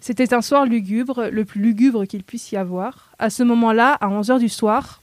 C'était 0.00 0.34
un 0.34 0.42
soir 0.42 0.66
lugubre, 0.66 1.28
le 1.30 1.44
plus 1.44 1.60
lugubre 1.60 2.04
qu'il 2.04 2.24
puisse 2.24 2.50
y 2.50 2.56
avoir. 2.56 3.12
À 3.20 3.30
ce 3.30 3.44
moment-là, 3.44 3.92
à 4.00 4.08
11h 4.08 4.40
du 4.40 4.48
soir, 4.48 5.01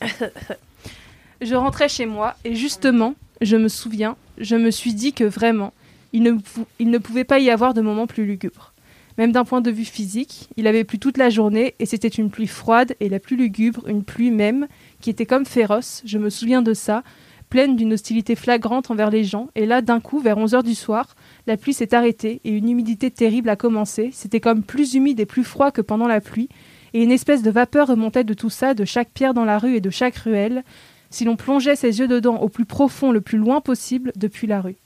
je 1.40 1.54
rentrais 1.54 1.88
chez 1.88 2.06
moi, 2.06 2.34
et 2.44 2.54
justement, 2.54 3.14
je 3.40 3.56
me 3.56 3.68
souviens, 3.68 4.16
je 4.38 4.56
me 4.56 4.70
suis 4.70 4.94
dit 4.94 5.12
que 5.12 5.24
vraiment, 5.24 5.72
il 6.12 6.22
ne, 6.22 6.98
pouvait 6.98 7.24
pas 7.24 7.38
y 7.38 7.50
avoir 7.50 7.74
de 7.74 7.80
moment 7.80 8.06
plus 8.06 8.26
lugubre. 8.26 8.72
Même 9.18 9.32
d'un 9.32 9.44
point 9.44 9.60
de 9.60 9.70
vue 9.70 9.84
physique, 9.84 10.48
il 10.56 10.66
avait 10.66 10.84
plu 10.84 10.98
toute 10.98 11.18
la 11.18 11.30
journée 11.30 11.74
et 11.78 11.86
c'était 11.86 12.08
une 12.08 12.30
pluie 12.30 12.46
froide 12.46 12.94
et 13.00 13.08
la 13.08 13.18
plus 13.18 13.36
lugubre, 13.36 13.86
une 13.86 14.02
pluie 14.02 14.30
même, 14.30 14.66
qui 15.00 15.10
était 15.10 15.26
comme 15.26 15.44
féroce, 15.44 16.02
je 16.04 16.18
me 16.18 16.30
souviens 16.30 16.62
de 16.62 16.74
ça, 16.74 17.02
pleine 17.50 17.76
d'une 17.76 17.92
hostilité 17.92 18.36
flagrante 18.36 18.90
envers 18.90 19.10
les 19.10 19.24
gens. 19.24 19.48
Et 19.56 19.66
là, 19.66 19.82
d'un 19.82 20.00
coup, 20.00 20.20
vers 20.20 20.38
11h 20.38 20.62
du 20.62 20.74
soir, 20.74 21.16
la 21.46 21.56
pluie 21.56 21.74
s'est 21.74 21.94
arrêtée 21.94 22.40
et 22.44 22.50
une 22.50 22.68
humidité 22.68 23.10
terrible 23.10 23.50
a 23.50 23.56
commencé. 23.56 24.10
C'était 24.12 24.40
comme 24.40 24.62
plus 24.62 24.94
humide 24.94 25.20
et 25.20 25.26
plus 25.26 25.44
froid 25.44 25.72
que 25.72 25.82
pendant 25.82 26.06
la 26.06 26.20
pluie. 26.20 26.48
Et 26.94 27.02
une 27.02 27.12
espèce 27.12 27.42
de 27.42 27.50
vapeur 27.50 27.88
remontait 27.88 28.24
de 28.24 28.34
tout 28.34 28.50
ça, 28.50 28.74
de 28.74 28.84
chaque 28.84 29.10
pierre 29.10 29.34
dans 29.34 29.44
la 29.44 29.58
rue 29.58 29.76
et 29.76 29.80
de 29.80 29.90
chaque 29.90 30.16
ruelle, 30.16 30.64
si 31.10 31.24
l'on 31.24 31.36
plongeait 31.36 31.76
ses 31.76 31.98
yeux 31.98 32.08
dedans 32.08 32.38
au 32.38 32.48
plus 32.48 32.64
profond, 32.64 33.12
le 33.12 33.20
plus 33.20 33.38
loin 33.38 33.60
possible, 33.60 34.12
depuis 34.16 34.46
la 34.46 34.60
rue. 34.60 34.76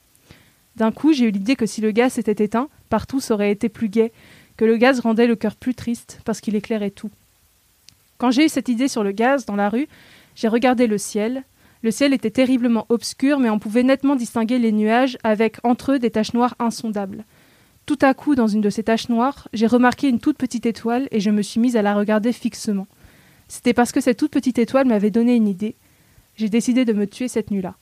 D'un 0.76 0.90
coup, 0.90 1.12
j'ai 1.12 1.26
eu 1.26 1.30
l'idée 1.30 1.56
que 1.56 1.66
si 1.66 1.80
le 1.80 1.92
gaz 1.92 2.14
s'était 2.14 2.44
éteint, 2.44 2.68
partout 2.88 3.20
ça 3.20 3.34
aurait 3.34 3.52
été 3.52 3.68
plus 3.68 3.88
gai, 3.88 4.12
que 4.56 4.64
le 4.64 4.76
gaz 4.76 5.00
rendait 5.00 5.26
le 5.26 5.36
cœur 5.36 5.56
plus 5.56 5.74
triste 5.74 6.20
parce 6.24 6.40
qu'il 6.40 6.56
éclairait 6.56 6.90
tout. 6.90 7.10
Quand 8.18 8.30
j'ai 8.30 8.46
eu 8.46 8.48
cette 8.48 8.68
idée 8.68 8.88
sur 8.88 9.04
le 9.04 9.12
gaz 9.12 9.44
dans 9.44 9.56
la 9.56 9.68
rue, 9.68 9.88
j'ai 10.34 10.48
regardé 10.48 10.86
le 10.86 10.98
ciel. 10.98 11.44
Le 11.82 11.90
ciel 11.90 12.12
était 12.12 12.30
terriblement 12.30 12.86
obscur, 12.88 13.38
mais 13.38 13.50
on 13.50 13.58
pouvait 13.58 13.82
nettement 13.82 14.16
distinguer 14.16 14.58
les 14.58 14.72
nuages 14.72 15.18
avec 15.22 15.58
entre 15.64 15.92
eux 15.92 15.98
des 15.98 16.10
taches 16.10 16.32
noires 16.32 16.54
insondables. 16.58 17.24
Tout 17.86 17.98
à 18.00 18.14
coup, 18.14 18.34
dans 18.34 18.46
une 18.46 18.60
de 18.62 18.70
ces 18.70 18.82
taches 18.82 19.08
noires, 19.10 19.48
j'ai 19.52 19.66
remarqué 19.66 20.08
une 20.08 20.18
toute 20.20 20.38
petite 20.38 20.64
étoile 20.66 21.06
et 21.10 21.20
je 21.20 21.30
me 21.30 21.42
suis 21.42 21.60
mise 21.60 21.76
à 21.76 21.82
la 21.82 21.94
regarder 21.94 22.32
fixement. 22.32 22.86
C'était 23.48 23.74
parce 23.74 23.92
que 23.92 24.00
cette 24.00 24.16
toute 24.18 24.30
petite 24.32 24.58
étoile 24.58 24.86
m'avait 24.86 25.10
donné 25.10 25.34
une 25.34 25.48
idée. 25.48 25.76
J'ai 26.36 26.48
décidé 26.48 26.84
de 26.86 26.92
me 26.94 27.06
tuer 27.06 27.28
cette 27.28 27.50
nuit-là. 27.50 27.74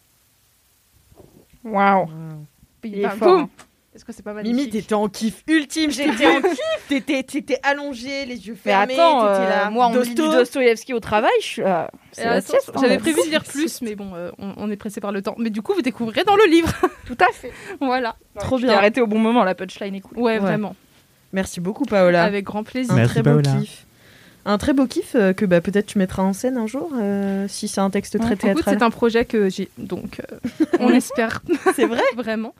Waouh 1.64 2.06
Bim, 2.06 2.42
Il 2.82 2.98
est 2.98 3.08
fort, 3.10 3.28
boum. 3.28 3.40
hein. 3.42 3.48
Est-ce 3.94 4.06
que 4.06 4.12
c'est 4.12 4.22
pas 4.22 4.32
Mimi, 4.32 4.48
magnifique 4.52 4.72
t'étais 4.72 4.94
en 4.94 5.06
kiff 5.08 5.42
ultime. 5.46 5.90
J'étais 5.90 6.26
en 6.26 6.40
kiff. 6.40 6.58
T'étais, 6.88 7.22
t'étais 7.22 7.58
allongée, 7.62 8.24
les 8.24 8.46
yeux 8.46 8.56
Mais 8.64 8.70
fermés. 8.72 8.94
attends, 8.94 9.20
t'étais 9.20 9.44
euh, 9.44 9.48
là. 9.50 9.70
moi, 9.70 9.88
on 9.88 10.00
lit 10.00 10.08
du 10.08 10.14
Dosto. 10.14 10.32
Dostoïevski 10.38 10.94
au 10.94 11.00
travail, 11.00 11.30
attends, 11.62 11.88
sieste, 12.14 12.70
hein, 12.74 12.80
J'avais 12.80 12.96
prévu 12.98 13.18
de 13.24 13.28
lire 13.30 13.44
plus, 13.44 13.82
mais 13.82 13.94
bon, 13.94 14.12
euh, 14.14 14.30
on, 14.38 14.54
on 14.56 14.70
est 14.70 14.76
pressé 14.76 15.00
par 15.02 15.12
le 15.12 15.20
temps. 15.20 15.34
Mais 15.38 15.50
du 15.50 15.60
coup, 15.60 15.74
vous 15.74 15.82
découvrirez 15.82 16.24
dans 16.24 16.36
le 16.36 16.46
livre. 16.50 16.72
Tout 17.06 17.18
à 17.20 17.30
fait. 17.32 17.52
voilà. 17.80 18.16
Trop 18.38 18.56
J'ai 18.58 18.66
bien. 18.68 18.76
arrêté 18.78 19.02
au 19.02 19.06
bon 19.06 19.18
moment, 19.18 19.44
la 19.44 19.54
punchline 19.54 19.94
est 19.94 20.00
cool. 20.00 20.16
Ouais, 20.18 20.32
Ouais. 20.34 20.38
vraiment. 20.38 20.74
Merci 21.34 21.60
beaucoup, 21.60 21.84
Paola. 21.84 22.24
Avec 22.24 22.44
grand 22.46 22.64
plaisir. 22.64 22.92
un 22.92 22.96
Merci, 22.96 23.14
très 23.14 23.22
beau 23.22 23.40
kiff. 23.42 23.86
Un 24.44 24.58
très 24.58 24.72
beau 24.72 24.86
kiff 24.86 25.14
euh, 25.14 25.32
que 25.32 25.44
bah, 25.44 25.60
peut-être 25.60 25.86
tu 25.86 25.98
mettras 25.98 26.22
en 26.22 26.32
scène 26.32 26.56
un 26.56 26.66
jour, 26.66 26.90
euh, 27.00 27.46
si 27.48 27.68
c'est 27.68 27.80
un 27.80 27.90
texte 27.90 28.18
très 28.18 28.28
Écoute, 28.34 28.40
théâtral. 28.40 28.76
c'est 28.76 28.82
un 28.82 28.90
projet 28.90 29.24
que 29.24 29.48
j'ai, 29.48 29.68
donc 29.78 30.20
euh, 30.32 30.36
on 30.80 30.88
espère 30.94 31.42
C'est 31.76 31.84
vrai 31.86 32.02
vraiment. 32.16 32.52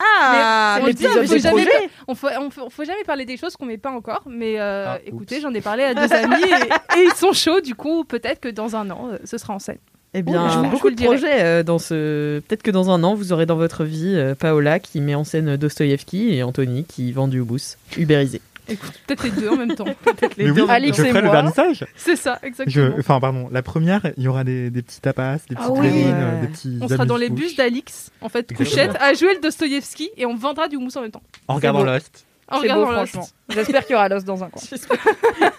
Ah, 0.00 0.78
Mais 0.84 0.92
on 0.92 1.26
faut 1.26 1.38
jamais- 1.38 1.50
projet. 1.64 1.90
On 2.06 2.14
faut, 2.14 2.28
on 2.40 2.50
faut, 2.50 2.70
faut 2.70 2.84
jamais 2.84 3.02
parler 3.04 3.24
des 3.24 3.36
choses 3.36 3.56
qu'on 3.56 3.66
met 3.66 3.78
pas 3.78 3.90
encore, 3.90 4.22
mais 4.26 4.60
euh, 4.60 4.84
Ah, 4.88 4.98
écoutez, 5.04 5.40
j'en 5.40 5.52
ai 5.54 5.60
parlé 5.60 5.82
à 5.84 5.94
deux 5.94 6.12
amis 6.12 6.36
et, 6.42 6.98
et 7.00 7.04
ils 7.04 7.14
sont 7.16 7.32
chauds. 7.32 7.60
Du 7.60 7.74
coup, 7.74 8.04
peut-être 8.04 8.40
que 8.40 8.48
dans 8.48 8.76
un 8.76 8.88
an, 8.90 9.08
euh, 9.12 9.18
ce 9.24 9.38
sera 9.38 9.54
en 9.54 9.58
scène. 9.58 9.78
Eh 10.14 10.22
bien, 10.22 10.48
je 10.48 10.58
vous- 10.58 10.64
je 10.64 10.70
beaucoup 10.70 10.82
vous 10.84 10.90
de 10.90 10.94
dirai. 10.96 11.08
projets 11.16 11.42
euh, 11.42 11.62
dans 11.62 11.78
ce. 11.78 12.38
Peut-être 12.40 12.62
que 12.62 12.70
dans 12.70 12.90
un 12.90 13.02
an, 13.04 13.14
vous 13.14 13.32
aurez 13.32 13.44
dans 13.44 13.56
votre 13.56 13.84
vie 13.84 14.14
euh, 14.16 14.34
Paola 14.34 14.78
qui 14.78 15.00
met 15.00 15.14
en 15.14 15.24
scène 15.24 15.56
Dostoïevski 15.56 16.32
et 16.34 16.42
Anthony 16.42 16.84
qui 16.84 17.12
vend 17.12 17.28
du 17.28 17.40
houmous 17.40 17.76
ubérisé. 17.98 18.40
Écoute, 18.68 18.92
peut-être 19.06 19.24
les 19.24 19.30
deux 19.30 19.48
en 19.48 19.56
même 19.56 19.74
temps. 19.74 19.84
Peut-être 20.04 20.36
les 20.36 20.46
Mais 20.46 20.52
deux. 20.52 20.62
oui, 20.64 20.92
je 20.94 21.02
et 21.02 21.08
ferai 21.08 21.20
le 21.20 21.26
moi. 21.26 21.32
vernissage. 21.32 21.86
C'est 21.96 22.16
ça, 22.16 22.38
Je, 22.42 22.46
exactement. 22.48 22.94
enfin, 22.98 23.20
pardon, 23.20 23.48
la 23.50 23.62
première, 23.62 24.12
il 24.16 24.22
y 24.24 24.28
aura 24.28 24.44
des, 24.44 24.70
des 24.70 24.82
petits 24.82 25.00
tapas, 25.00 25.34
des 25.48 25.54
petites 25.54 25.58
Ah 25.60 25.70
oui. 25.70 25.78
pralines, 25.78 26.06
Ouais. 26.06 26.12
euh, 26.14 26.40
des 26.42 26.46
petits. 26.48 26.78
On 26.82 26.88
sera 26.88 27.06
dans 27.06 27.16
les 27.16 27.30
bus 27.30 27.56
d'Alix, 27.56 28.10
en 28.20 28.28
fait, 28.28 28.52
couchette, 28.54 28.96
à 29.00 29.14
jouer 29.14 29.34
le 29.34 29.40
Dostoïevski 29.40 30.10
et 30.16 30.26
on 30.26 30.34
vendra 30.36 30.68
du 30.68 30.76
houmous 30.76 30.96
en 30.96 31.02
même 31.02 31.10
temps. 31.10 31.22
En 31.48 31.54
regardant. 31.54 31.82
Lost. 31.82 32.26
C'est 32.50 32.68
beau, 32.68 32.80
Lost. 32.84 32.92
franchement. 32.92 33.26
J'espère 33.50 33.84
qu'il 33.86 33.92
y 33.92 33.96
aura 33.96 34.08
l'os 34.08 34.24
dans 34.24 34.42
un 34.44 34.48
coin. 34.50 34.62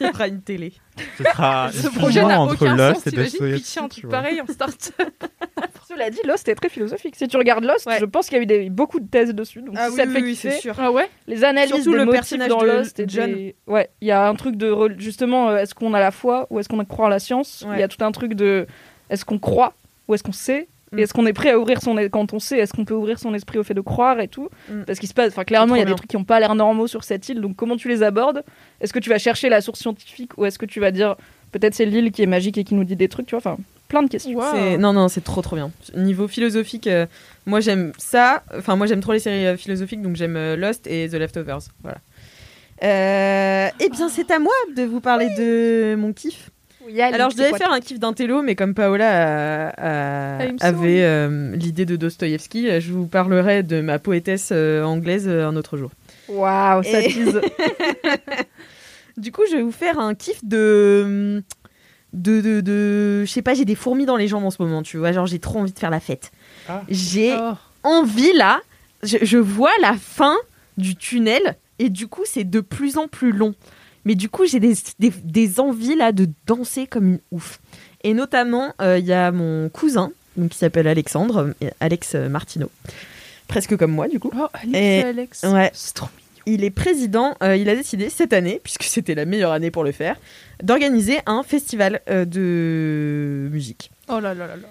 Il 0.01 0.07
y 0.07 0.09
aura 0.09 0.27
une 0.27 0.41
télé. 0.41 0.73
Ce 1.17 1.23
sera 1.23 1.69
Ce 1.73 1.87
projet 1.87 2.23
n'a 2.23 2.39
entre 2.41 2.53
aucun 2.61 2.75
Lost 2.75 3.01
sens, 3.01 3.03
t'imagines 3.13 3.53
pitcher 3.55 3.79
un 3.79 3.83
tu 3.83 3.89
truc 4.01 4.05
vois. 4.05 4.11
pareil 4.21 4.41
en 4.41 4.47
start. 4.47 4.91
Cela 5.87 6.09
dit, 6.11 6.19
Lost 6.25 6.47
est 6.47 6.55
très 6.55 6.69
philosophique. 6.69 7.15
Si 7.15 7.27
tu 7.27 7.37
regardes 7.37 7.63
Lost, 7.63 7.87
Ouais. 7.87 7.97
je 7.99 8.05
pense 8.05 8.27
qu'il 8.27 8.37
y 8.37 8.39
a 8.39 8.43
eu 8.43 8.45
des- 8.45 8.69
beaucoup 8.69 8.99
de 8.99 9.07
thèses 9.07 9.33
dessus. 9.33 9.61
Donc 9.61 9.75
si 9.77 9.95
ça 9.95 10.05
te 10.05 10.11
fait 10.11 10.21
kiffer, 10.23 10.51
sûr. 10.59 10.75
Ah 10.77 10.91
ouais 10.91 11.09
les 11.27 11.43
analyses 11.43 11.73
Surtout 11.73 11.91
des 11.91 11.97
le 11.97 12.05
motifs 12.05 12.19
personnage 12.21 12.49
dans 12.49 12.61
de 12.61 12.67
Lost 12.67 12.99
et 12.99 13.05
John. 13.07 13.31
des- 13.33 13.55
ouais 13.67 13.89
il 14.01 14.07
y 14.07 14.11
a 14.11 14.27
un 14.27 14.35
truc 14.35 14.55
de 14.55 14.71
re- 14.71 14.99
justement 14.99 15.49
euh, 15.49 15.57
est-ce 15.57 15.73
qu'on 15.73 15.93
a 15.93 15.99
la 15.99 16.11
foi 16.11 16.45
ou 16.49 16.59
est-ce 16.59 16.69
qu'on 16.69 16.83
croit 16.85 17.05
en 17.05 17.09
la 17.09 17.19
science? 17.19 17.61
Il 17.65 17.71
Ouais. 17.71 17.79
y 17.79 17.83
a 17.83 17.87
tout 17.87 18.03
un 18.03 18.11
truc 18.11 18.33
de 18.35 18.67
est-ce 19.09 19.25
qu'on 19.25 19.39
croit 19.39 19.73
ou 20.07 20.13
est-ce 20.13 20.23
qu'on 20.23 20.31
sait? 20.31 20.67
Mm. 20.91 20.99
et 20.99 21.01
est-ce 21.03 21.13
qu'on 21.13 21.25
est 21.25 21.33
prêt 21.33 21.51
à 21.51 21.59
ouvrir 21.59 21.81
son 21.81 21.95
quand 22.11 22.33
on 22.33 22.39
sait 22.39 22.57
est-ce 22.57 22.73
qu'on 22.73 22.85
peut 22.85 22.93
ouvrir 22.93 23.19
son 23.19 23.33
esprit 23.33 23.57
au 23.59 23.63
fait 23.63 23.73
de 23.73 23.81
croire 23.81 24.19
et 24.19 24.27
tout 24.27 24.49
Mm. 24.69 24.83
parce 24.87 24.99
qu'il 24.99 25.07
se 25.09 25.13
passe 25.13 25.29
enfin 25.29 25.43
clairement 25.43 25.75
il 25.75 25.79
y 25.79 25.81
a 25.81 25.85
des 25.85 25.95
trucs 25.95 26.09
qui 26.09 26.17
n'ont 26.17 26.23
pas 26.23 26.39
l'air 26.39 26.55
normaux 26.55 26.87
sur 26.87 27.03
cette 27.03 27.27
île 27.29 27.41
donc 27.41 27.55
comment 27.55 27.77
tu 27.77 27.87
les 27.89 28.03
abordes? 28.03 28.43
Est-ce 28.81 28.93
que 28.93 28.99
tu 28.99 29.09
vas 29.09 29.17
chercher 29.19 29.49
la 29.49 29.61
source 29.61 29.79
scientifique 29.79 30.37
ou 30.37 30.45
est-ce 30.45 30.57
que 30.59 30.65
tu 30.65 30.79
vas 30.79 30.91
dire 30.91 31.15
peut-être 31.51 31.73
c'est 31.75 31.85
l'île 31.85 32.11
qui 32.11 32.21
est 32.23 32.27
magique 32.27 32.57
et 32.57 32.63
qui 32.63 32.75
nous 32.75 32.83
dit 32.83 32.95
des 32.95 33.07
trucs 33.07 33.25
tu 33.27 33.35
vois? 33.35 33.39
Enfin 33.39 33.57
plein 33.87 34.03
de 34.03 34.07
questions 34.09 34.39
Non, 34.77 34.93
non, 34.93 35.07
c'est 35.07 35.23
trop 35.23 35.41
trop 35.41 35.55
bien. 35.55 35.71
Niveau 35.95 36.27
philosophique, 36.27 36.85
euh, 36.85 37.07
moi 37.47 37.59
j'aime 37.59 37.91
ça. 37.97 38.43
Enfin, 38.55 38.75
moi 38.75 38.85
j'aime 38.85 38.99
trop 39.01 39.13
les 39.13 39.19
séries 39.19 39.47
euh, 39.47 39.57
philosophiques, 39.57 40.03
donc 40.03 40.15
j'aime 40.15 40.35
euh, 40.37 40.55
Lost 40.55 40.85
et 40.85 41.09
The 41.09 41.15
Leftovers. 41.15 41.61
Voilà. 41.81 41.97
Euh, 42.83 43.67
eh 43.79 43.89
bien, 43.89 44.07
c'est 44.09 44.29
à 44.31 44.37
moi 44.39 44.53
de 44.75 44.83
vous 44.83 45.01
parler 45.01 45.29
de 45.37 45.95
mon 45.95 46.13
kiff. 46.13 46.51
Alors, 47.13 47.29
je 47.29 47.37
devais 47.37 47.57
faire 47.57 47.71
un 47.71 47.79
kiff 47.79 47.99
d'intello, 47.99 48.41
mais 48.41 48.55
comme 48.55 48.73
Paola 48.73 49.07
a- 49.09 49.69
a- 49.69 50.47
Ah, 50.61 50.67
avait 50.67 51.03
euh, 51.03 51.55
l'idée 51.55 51.85
de 51.85 51.95
Dostoïevski, 51.95 52.69
euh, 52.69 52.79
je 52.79 52.91
vous 52.91 53.05
parlerai 53.07 53.63
de 53.63 53.81
ma 53.81 53.99
poétesse 53.99 54.49
euh, 54.51 54.83
anglaise 54.83 55.27
un 55.27 55.55
autre 55.55 55.77
jour. 55.77 55.91
waouh 56.27 56.83
ça 56.83 57.01
Et- 57.01 57.07
tease 57.13 57.41
Du 59.17 59.31
coup, 59.31 59.41
je 59.51 59.57
vais 59.57 59.61
vous 59.63 59.71
faire 59.71 59.99
un 59.99 60.15
kiff 60.15 60.43
de. 60.43 61.43
De, 62.11 62.41
de, 62.41 62.61
de- 62.61 63.23
je 63.25 63.31
sais 63.31 63.43
pas, 63.43 63.53
j'ai 63.53 63.65
des 63.65 63.75
fourmis 63.75 64.07
dans 64.07 64.15
les 64.15 64.27
jambes 64.27 64.43
en 64.43 64.49
ce 64.49 64.59
moment, 64.61 64.81
tu 64.81 64.97
vois. 64.97 65.11
Genre, 65.11 65.27
j'ai 65.27 65.37
trop 65.37 65.59
envie 65.59 65.71
de 65.73 65.77
faire 65.77 65.91
la 65.91 65.99
fête. 65.99 66.31
Ah. 66.67 66.81
J'ai 66.89 67.35
Oh. 67.37 67.53
envie 67.83 68.33
là, 68.33 68.61
je, 69.03 69.17
je 69.21 69.37
vois 69.37 69.69
la 69.81 69.93
fin 69.93 70.35
du 70.77 70.95
tunnel 70.95 71.55
et 71.77 71.89
du 71.89 72.07
coup 72.07 72.23
c'est 72.25 72.43
de 72.49 72.61
plus 72.61 72.97
en 72.97 73.07
plus 73.07 73.31
long. 73.31 73.53
Mais 74.05 74.15
du 74.15 74.29
coup 74.29 74.45
j'ai 74.45 74.59
des, 74.59 74.73
des, 74.99 75.11
des 75.23 75.59
envies 75.59 75.95
là 75.95 76.11
de 76.11 76.27
danser 76.45 76.87
comme 76.87 77.07
une 77.07 77.19
ouf. 77.31 77.59
Et 78.03 78.13
notamment 78.13 78.73
euh, 78.81 78.97
il 78.97 79.05
y 79.05 79.13
a 79.13 79.31
mon 79.31 79.69
cousin 79.69 80.11
donc, 80.37 80.49
qui 80.51 80.57
s'appelle 80.57 80.87
Alexandre, 80.87 81.53
euh, 81.63 81.69
Alex 81.79 82.15
euh, 82.15 82.29
Martineau. 82.29 82.69
Presque 83.47 83.75
comme 83.77 83.91
moi 83.91 84.07
du 84.07 84.19
coup. 84.19 84.31
Oh, 84.35 84.47
Alex 84.53 84.77
et 84.77 85.03
Alex. 85.03 85.43
ouais. 85.43 85.71
C'est 85.73 85.93
trop 85.93 86.07
mignon. 86.07 86.15
Il 86.45 86.63
est 86.63 86.71
président, 86.71 87.35
euh, 87.43 87.55
il 87.55 87.69
a 87.69 87.75
décidé 87.75 88.09
cette 88.09 88.33
année, 88.33 88.59
puisque 88.63 88.83
c'était 88.83 89.13
la 89.13 89.25
meilleure 89.25 89.51
année 89.51 89.69
pour 89.69 89.83
le 89.83 89.91
faire, 89.91 90.15
d'organiser 90.63 91.19
un 91.27 91.43
festival 91.43 92.01
euh, 92.09 92.25
de 92.25 93.49
musique. 93.51 93.91
Oh 94.07 94.19
là 94.19 94.33
là 94.33 94.47
là 94.47 94.55
là. 94.55 94.67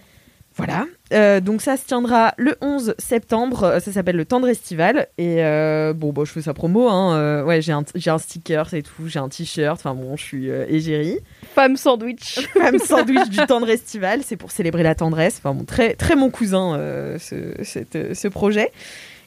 Voilà. 0.58 0.84
Euh, 1.14 1.40
donc 1.40 1.62
ça 1.62 1.76
se 1.78 1.86
tiendra 1.86 2.34
le 2.36 2.56
11 2.60 2.94
septembre. 2.98 3.62
Euh, 3.64 3.80
Ça 3.80 3.92
s'appelle 3.92 4.16
le 4.16 4.24
Tendre 4.26 4.48
Estival. 4.48 5.06
Et 5.16 5.42
euh, 5.44 5.92
bon, 5.94 6.12
bon, 6.12 6.24
je 6.26 6.32
fais 6.32 6.42
sa 6.42 6.52
promo. 6.52 6.88
Hein. 6.88 7.14
Euh, 7.16 7.44
ouais, 7.44 7.62
j'ai 7.62 7.72
un, 7.72 7.84
j'ai 7.94 8.10
un 8.10 8.18
sticker, 8.18 8.68
c'est 8.68 8.82
tout. 8.82 9.06
J'ai 9.06 9.18
un 9.20 9.28
t-shirt. 9.28 9.78
Enfin 9.78 9.94
bon, 9.94 10.16
je 10.16 10.22
suis 10.24 10.48
égérie. 10.50 11.18
femme 11.54 11.76
sandwich 11.76 12.40
Femme 12.52 12.78
sandwich 12.78 13.28
du 13.30 13.38
Tendre 13.46 13.70
Estival. 13.70 14.20
C'est 14.24 14.36
pour 14.36 14.50
célébrer 14.50 14.82
la 14.82 14.94
tendresse. 14.94 15.36
Enfin 15.38 15.54
bon, 15.54 15.64
très, 15.64 15.94
très 15.94 16.16
mon 16.16 16.28
cousin, 16.30 16.76
ce, 17.18 17.54
cette- 17.62 18.14
ce 18.14 18.28
projet. 18.28 18.70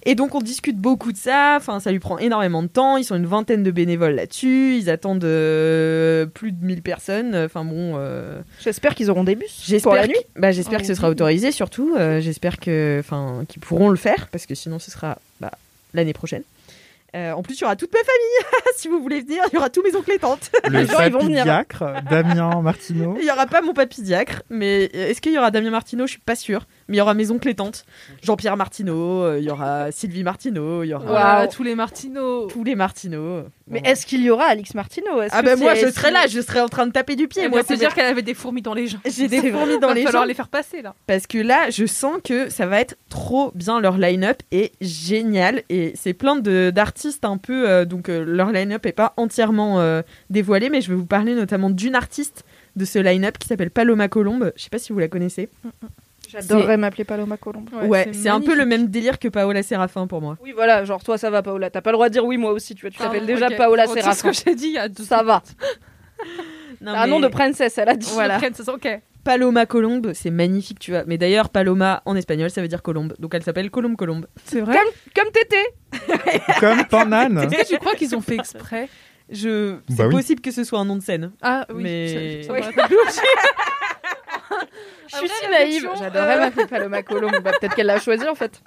Et 0.03 0.15
donc 0.15 0.33
on 0.33 0.39
discute 0.41 0.77
beaucoup 0.77 1.11
de 1.11 1.17
ça, 1.17 1.53
enfin 1.57 1.79
ça 1.79 1.91
lui 1.91 1.99
prend 1.99 2.17
énormément 2.17 2.63
de 2.63 2.67
temps, 2.67 2.97
ils 2.97 3.03
sont 3.03 3.15
une 3.15 3.27
vingtaine 3.27 3.61
de 3.61 3.69
bénévoles 3.69 4.15
là-dessus, 4.15 4.75
ils 4.77 4.89
attendent 4.89 5.23
euh, 5.23 6.25
plus 6.25 6.51
de 6.51 6.65
1000 6.65 6.81
personnes, 6.81 7.35
enfin 7.35 7.63
bon... 7.63 7.93
euh, 7.97 8.41
J'espère 8.63 8.95
qu'ils 8.95 9.11
auront 9.11 9.23
des 9.23 9.35
bus 9.35 9.61
J'espère 9.63 9.91
pour 9.91 9.95
la 9.95 10.03
que- 10.07 10.13
nuit. 10.13 10.19
bah, 10.35 10.51
j'espère 10.51 10.79
Oh, 10.79 10.81
que 10.81 10.87
ce 10.87 10.95
sera 10.95 11.07
oui. 11.07 11.11
autorisé 11.11 11.51
surtout. 11.51 11.93
euh, 11.97 12.19
j'espère 12.19 12.59
que, 12.59 12.97
enfin, 12.99 13.43
qu'ils 13.47 13.61
pourront 13.61 13.89
le 13.89 13.95
faire 13.95 14.27
parce 14.31 14.47
que 14.47 14.55
sinon 14.55 14.79
ce 14.79 14.89
sera 14.89 15.19
bah, 15.39 15.51
l'année 15.93 16.13
prochaine. 16.13 16.43
Euh, 17.13 17.33
en 17.33 17.43
plus, 17.43 17.55
il 17.55 17.61
y 17.61 17.63
aura 17.65 17.75
toute 17.75 17.91
ma 17.91 17.99
famille. 17.99 18.63
si 18.77 18.87
vous 18.87 19.01
voulez 19.01 19.19
venir, 19.19 19.43
il 19.51 19.55
y 19.55 19.57
aura 19.57 19.69
tous 19.69 19.83
mes 19.83 19.93
oncles 19.97 20.13
et 20.13 20.17
tantes. 20.17 20.49
Le 20.69 20.69
Les 20.79 20.85
gens, 20.87 21.01
ils 21.01 21.11
vont 21.11 21.19
venir. 21.19 21.39
papilliacre, 21.43 21.83
Damien 22.09 22.61
Martineau. 22.61 23.17
Il 23.19 23.25
y 23.27 23.29
aura 23.31 23.47
pas 23.47 23.61
mon 23.61 23.73
papy 23.73 24.01
diacre, 24.01 24.43
mais 24.49 24.85
est-ce 24.85 25.19
qu'il 25.19 25.33
y 25.33 25.37
aura 25.37 25.51
Damien 25.51 25.71
Martineau? 25.71 26.05
Je 26.07 26.11
suis 26.11 26.21
pas 26.21 26.37
sûre. 26.37 26.65
Mais 26.87 26.95
il 26.95 26.99
y 26.99 27.01
aura 27.01 27.13
mes 27.13 27.31
oncles 27.31 27.49
et 27.49 27.55
tantes. 27.55 27.85
Jean-Pierre 28.21 28.57
Martineau, 28.57 29.23
euh, 29.23 29.39
il 29.39 29.45
y 29.45 29.49
aura 29.51 29.91
Sylvie 29.91 30.23
Martineau, 30.23 30.83
il 30.83 30.87
y 30.89 30.93
aura 30.93 31.47
tous 31.47 31.63
les 31.63 31.75
Martineaux. 31.75 32.47
tous 32.47 32.63
les 32.63 32.75
Martineau. 32.75 33.43
Mais 33.67 33.81
est-ce 33.85 34.05
qu'il 34.05 34.21
y 34.21 34.29
aura 34.29 34.45
Alix 34.45 34.73
Martineau? 34.75 35.21
Ah 35.31 35.41
ben 35.41 35.57
moi 35.57 35.75
je 35.75 35.89
serai 35.89 36.11
là, 36.11 36.27
je 36.27 36.41
serai 36.41 36.59
en 36.59 36.67
train 36.67 36.85
de 36.87 36.91
taper 36.91 37.15
du 37.15 37.27
pied. 37.27 37.43
Et 37.43 37.47
moi 37.47 37.61
c'est 37.65 37.77
dire 37.77 37.93
qu'elle 37.93 38.05
avait 38.05 38.21
des 38.21 38.33
fourmis 38.33 38.61
dans 38.61 38.73
les 38.73 38.87
jambes. 38.87 38.99
J'ai 39.05 39.27
des 39.29 39.51
fourmis 39.51 39.79
dans 39.79 39.87
Va 39.89 39.93
les 39.93 40.03
falloir 40.03 40.23
jambes. 40.23 40.27
les 40.29 40.33
faire 40.33 40.49
passer 40.49 40.81
là. 40.81 40.93
parce 41.07 41.27
que 41.27 41.37
là, 41.37 41.69
je 41.69 41.85
sens 41.85 42.17
que 42.23 42.49
ça 42.49 42.65
va 42.65 42.81
être 42.81 42.95
trop 43.09 43.51
bien. 43.55 43.79
Leur 43.79 43.97
line-up 43.97 44.41
est 44.51 44.73
génial 44.81 45.63
et 45.69 45.93
c'est 45.95 46.13
plein 46.13 46.35
de 46.35 46.71
d'artistes 46.75 47.23
un 47.25 47.37
peu. 47.37 47.69
euh, 47.69 47.85
donc 47.85 48.09
euh, 48.09 48.23
leur 48.25 48.51
line-up 48.51 48.85
est 48.85 48.91
pas 48.91 49.13
entièrement 49.17 49.79
euh, 49.79 50.01
dévoilé, 50.29 50.69
mais 50.69 50.81
je 50.81 50.89
vais 50.89 50.95
vous 50.95 51.05
parler 51.05 51.33
notamment 51.35 51.69
d'une 51.69 51.95
artiste 51.95 52.43
de 52.75 52.83
ce 52.85 52.99
line-up 52.99 53.37
qui 53.37 53.47
s'appelle 53.47 53.71
Paloma 53.71 54.07
Colombe. 54.09 54.51
Je 54.57 54.63
sais 54.63 54.69
pas 54.69 54.79
si 54.79 54.91
vous 54.91 54.99
la 54.99 55.07
connaissez. 55.07 55.49
J'adorerais 56.31 56.77
m'appeler 56.77 57.03
Paloma 57.03 57.37
Colombe. 57.37 57.69
Ouais, 57.83 58.09
c'est 58.13 58.29
un 58.29 58.39
peu 58.39 58.51
le 58.51 58.57
magnifique. 58.65 58.79
même 58.79 58.87
délire 58.87 59.19
que 59.19 59.27
Paola 59.27 59.63
Séraphin 59.63 60.07
pour 60.07 60.21
moi. 60.21 60.37
Oui, 60.41 60.53
voilà, 60.55 60.85
genre 60.85 61.03
toi 61.03 61.17
ça 61.17 61.29
va 61.29 61.41
Paola. 61.41 61.69
T'as 61.69 61.81
pas 61.81 61.91
le 61.91 61.95
droit 61.97 62.07
de 62.09 62.13
dire 62.13 62.25
oui, 62.25 62.37
moi 62.37 62.51
aussi, 62.51 62.73
tu 62.75 62.81
vois. 62.81 62.91
Tu 62.91 62.97
t'appelles 62.97 63.25
déjà. 63.25 63.49
Paola 63.51 63.83
Retire 63.83 64.03
Séraphin. 64.03 64.33
ce 64.33 64.41
que 64.43 64.49
j'ai 64.49 64.55
dit 64.55 64.67
il 64.67 64.73
y 64.73 64.77
a 64.77 64.87
deux 64.89 65.03
Ça 65.03 65.23
va. 65.23 65.41
Non, 66.79 66.93
T'as 66.93 66.99
un 67.01 67.05
mais 67.05 67.09
nom 67.11 67.19
de 67.19 67.27
princesse, 67.27 67.77
elle 67.77 67.89
a 67.89 67.95
dit. 67.95 68.09
Voilà. 68.13 68.37
Princesse, 68.39 68.67
ok. 68.67 68.87
Paloma 69.23 69.67
Colombe, 69.67 70.13
c'est 70.15 70.31
magnifique, 70.31 70.79
tu 70.79 70.89
vois. 70.91 71.03
Mais 71.05 71.17
d'ailleurs, 71.19 71.49
Paloma 71.49 72.01
en 72.05 72.15
espagnol, 72.15 72.49
ça 72.49 72.59
veut 72.61 72.67
dire 72.67 72.81
colombe. 72.81 73.13
Donc 73.19 73.35
elle 73.35 73.43
s'appelle 73.43 73.69
Colombe 73.69 73.95
Colombe. 73.95 74.25
C'est 74.45 74.61
vrai 74.61 74.77
Comme 75.15 75.29
Tété. 75.31 75.57
Comme 76.59 76.85
Panane. 76.85 77.37
Est-ce 77.37 77.55
que 77.55 77.67
tu 77.75 77.77
crois 77.77 77.93
qu'ils 77.93 78.15
ont 78.15 78.21
fait 78.21 78.35
exprès 78.35 78.89
Je... 79.29 79.75
C'est 79.89 79.95
Bah 79.97 80.07
oui. 80.07 80.15
possible 80.15 80.41
que 80.41 80.49
ce 80.51 80.63
soit 80.63 80.79
un 80.79 80.85
nom 80.85 80.95
de 80.95 81.03
scène. 81.03 81.31
Ah 81.41 81.67
oui. 81.71 81.83
Mais- 81.83 82.43
ça- 82.43 82.47
ça 82.47 82.53
Oui. 82.89 82.95
Je 85.07 85.17
suis 85.17 85.27
si 85.29 85.49
naïve. 85.49 85.73
réflexion, 85.83 85.95
J'adorerais 85.95 86.37
euh. 86.37 86.39
m'appeler 86.39 86.67
Paloma 86.67 87.03
Colombe. 87.03 87.41
Bah, 87.43 87.51
Peut-être 87.59 87.75
qu'elle 87.75 87.87
l'a 87.87 87.99
choisi 87.99 88.27
en 88.27 88.35
fait. 88.35 88.61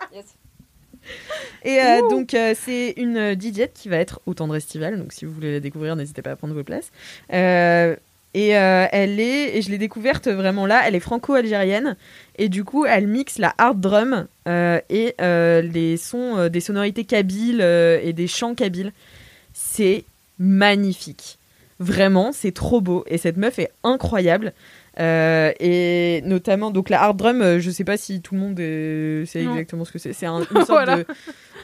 Et 1.65 1.81
euh, 1.81 2.09
donc, 2.09 2.35
euh, 2.35 2.55
c'est 2.59 2.95
une 2.97 3.33
DJ 3.33 3.69
qui 3.73 3.89
va 3.89 3.97
être 3.97 4.21
au 4.27 4.35
Tendre 4.35 4.57
Estival. 4.57 4.99
Donc, 4.99 5.13
si 5.13 5.25
vous 5.25 5.33
voulez 5.33 5.53
la 5.53 5.61
découvrir, 5.61 5.97
n'hésitez 5.97 6.23
pas 6.23 6.33
à 6.33 6.37
prendre 6.37 6.55
vos 6.55 6.65
places. 6.65 6.91
Euh, 7.33 7.97
et 8.37 8.49
elle 8.49 9.21
est, 9.21 9.57
et 9.57 9.63
je 9.63 9.71
l'ai 9.71 9.79
découverte 9.79 10.27
vraiment 10.27 10.67
là, 10.67 10.83
elle 10.85 10.97
est 10.97 11.01
franco-algérienne. 11.01 11.97
Et 12.37 12.49
du 12.49 12.65
coup, 12.65 12.85
elle 12.85 13.07
mixe 13.07 13.39
la 13.39 13.55
hard 13.59 13.81
drum 13.81 14.27
et 14.47 15.15
les 15.21 15.97
sons, 15.97 16.49
des 16.49 16.61
sonorités 16.61 17.05
kabyles 17.05 17.61
et 17.61 18.13
des 18.13 18.27
chants 18.27 18.57
kabyles. 18.57 18.93
C'est 19.53 20.05
magnifique. 20.41 21.39
Vraiment, 21.79 22.33
c'est 22.33 22.51
trop 22.51 22.81
beau. 22.81 23.05
Et 23.07 23.19
cette 23.19 23.37
meuf 23.37 23.61
est 23.61 23.71
incroyable. 23.85 24.53
Euh, 25.01 25.53
et 25.59 26.23
notamment, 26.25 26.71
donc 26.71 26.89
la 26.89 27.03
hard 27.03 27.17
drum, 27.17 27.43
euh, 27.43 27.59
je 27.59 27.71
sais 27.71 27.83
pas 27.85 27.97
si 27.97 28.21
tout 28.23 28.35
le 28.35 28.41
monde 28.41 28.57
sait 29.27 29.43
Non. 29.43 29.53
exactement 29.53 29.85
ce 29.85 29.91
que 29.93 29.99
c'est. 29.99 30.13
C'est 30.13 30.27
un, 30.27 30.39
une 30.51 30.57
sorte 30.65 30.69
Voilà. 30.69 30.99
de 30.99 31.07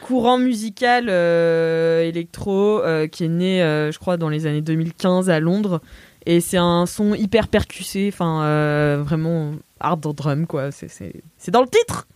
courant 0.01 0.37
musical 0.37 1.07
euh, 1.09 2.03
électro 2.03 2.79
euh, 2.81 3.07
qui 3.07 3.23
est 3.25 3.29
né, 3.29 3.59
je 3.91 3.97
crois, 3.99 4.17
dans 4.17 4.29
les 4.29 4.47
années 4.47 4.61
2015 4.61 5.29
à 5.29 5.39
Londres. 5.39 5.81
Et 6.25 6.39
c'est 6.41 6.57
un 6.57 6.85
son 6.85 7.13
hyper 7.15 7.47
percussé, 7.47 8.09
enfin 8.13 8.97
vraiment 9.01 9.53
hard 9.79 10.13
drum, 10.15 10.45
quoi. 10.45 10.71
C'est- 10.71 11.21
dans 11.51 11.61
le 11.61 11.67
titre! 11.69 12.07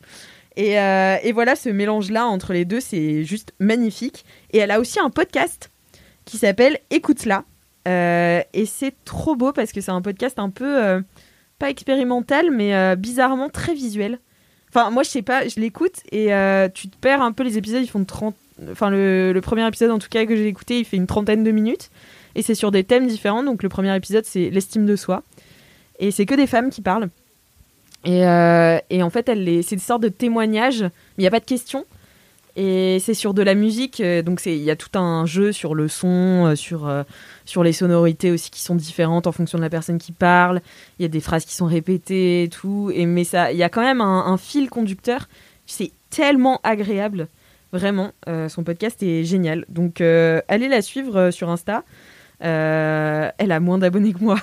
Et, 0.58 0.74
et 0.74 1.32
voilà, 1.34 1.56
ce 1.56 1.70
mélange-là 1.70 2.26
entre 2.26 2.54
les 2.54 2.66
deux, 2.66 2.80
c'est 2.80 3.24
juste 3.24 3.54
magnifique. 3.60 4.26
Et 4.52 4.58
elle 4.60 4.72
a 4.72 4.80
aussi 4.80 5.00
un 5.00 5.10
podcast 5.10 5.72
qui 6.26 6.38
s'appelle 6.38 6.78
Écoute-la. 6.92 7.46
Euh, 7.88 8.42
et 8.54 8.66
c'est 8.66 8.94
trop 9.06 9.36
beau 9.36 9.52
parce 9.52 9.72
que 9.72 9.82
c'est 9.82 9.92
un 9.92 10.02
podcast 10.02 10.40
un 10.40 10.50
peu, 10.50 10.84
euh, 10.84 11.02
pas 11.60 11.70
expérimental, 11.70 12.52
mais 12.52 12.76
euh, 12.76 12.96
bizarrement 12.96 13.50
très 13.50 13.74
visuel. 13.74 14.20
Enfin, 14.70 14.90
moi, 14.90 15.04
je 15.04 15.10
sais 15.10 15.22
pas, 15.22 15.48
je 15.48 15.60
l'écoute 15.60 16.02
et 16.12 16.28
tu 16.74 16.90
te 16.90 16.98
perds 16.98 17.22
un 17.22 17.32
peu. 17.32 17.44
Les 17.44 17.58
épisodes, 17.58 17.82
ils 17.82 17.90
font 17.90 18.04
30. 18.04 18.36
Enfin, 18.72 18.90
le, 18.90 19.40
premier 19.42 19.66
épisode, 19.68 19.92
en 19.92 20.00
tout 20.00 20.10
cas, 20.10 20.26
que 20.26 20.36
j'ai 20.36 20.48
écouté, 20.48 20.80
il 20.80 20.86
fait 20.86 20.98
une 20.98 21.08
trentaine 21.08 21.44
de 21.44 21.52
minutes. 21.52 21.92
Et 22.36 22.42
c'est 22.42 22.56
sur 22.56 22.72
des 22.72 22.84
thèmes 22.84 23.08
différents. 23.08 23.44
Donc, 23.44 23.64
le 23.64 23.70
premier 23.70 23.96
épisode, 23.96 24.26
c'est 24.26 24.50
l'estime 24.50 24.86
de 24.86 24.98
soi. 24.98 25.24
Et 26.00 26.12
c'est 26.12 26.26
que 26.26 26.36
des 26.36 26.48
femmes 26.48 26.70
qui 26.70 26.82
parlent. 26.82 27.10
Et, 28.04 28.20
et 28.90 29.02
en 29.04 29.10
fait, 29.10 29.28
c'est 29.28 29.72
une 29.76 29.80
sorte 29.80 30.04
de 30.04 30.10
témoignage, 30.10 30.82
il 31.18 31.22
n'y 31.22 31.28
a 31.28 31.32
pas 31.32 31.40
de 31.40 31.46
questions. 31.46 31.86
Et 32.56 33.00
c'est 33.00 33.14
sur 33.14 33.34
de 33.34 33.42
la 33.42 33.54
musique, 33.54 34.00
euh, 34.00 34.22
donc 34.22 34.46
il 34.46 34.56
y 34.56 34.72
a 34.72 34.78
tout 34.78 34.98
un 34.98 35.26
jeu 35.26 35.52
sur 35.52 35.76
le 35.76 35.90
son, 35.90 36.46
euh, 36.46 36.56
sur, 36.56 36.88
euh, 36.88 37.04
sur 37.44 37.64
les 37.64 37.74
sonorités 37.74 38.32
aussi 38.32 38.50
qui 38.50 38.62
sont 38.62 38.76
différentes 38.76 39.28
en 39.28 39.34
fonction 39.34 39.58
de 39.58 39.64
la 39.64 39.70
personne 39.70 39.98
qui 39.98 40.14
parle. 40.14 40.62
Il 40.98 41.02
y 41.02 41.06
a 41.06 41.10
des 41.10 41.20
phrases 41.20 41.44
qui 41.44 41.54
sont 41.54 41.66
répétées 41.66 42.44
et 42.44 42.50
tout. 42.50 42.92
Et, 42.94 43.06
mais 43.06 43.24
il 43.24 43.58
y 43.58 43.64
a 43.64 43.70
quand 43.70 43.82
même 43.82 44.00
un, 44.00 44.26
un 44.28 44.38
fil 44.38 44.70
conducteur. 44.70 45.28
C'est 45.66 45.92
tellement 46.10 46.62
agréable. 46.64 47.28
Vraiment, 47.74 48.12
Euh, 48.30 48.48
son 48.48 48.64
podcast 48.64 49.04
est 49.04 49.26
génial. 49.26 49.66
Donc, 49.68 50.00
euh, 50.00 50.42
allez 50.48 50.70
la 50.70 50.82
suivre 50.82 51.32
sur 51.32 51.50
Insta. 51.50 51.84
Euh, 52.42 53.30
elle 53.38 53.52
a 53.52 53.60
moins 53.60 53.78
d'abonnés 53.78 54.14
que 54.14 54.20
moi. 54.20 54.38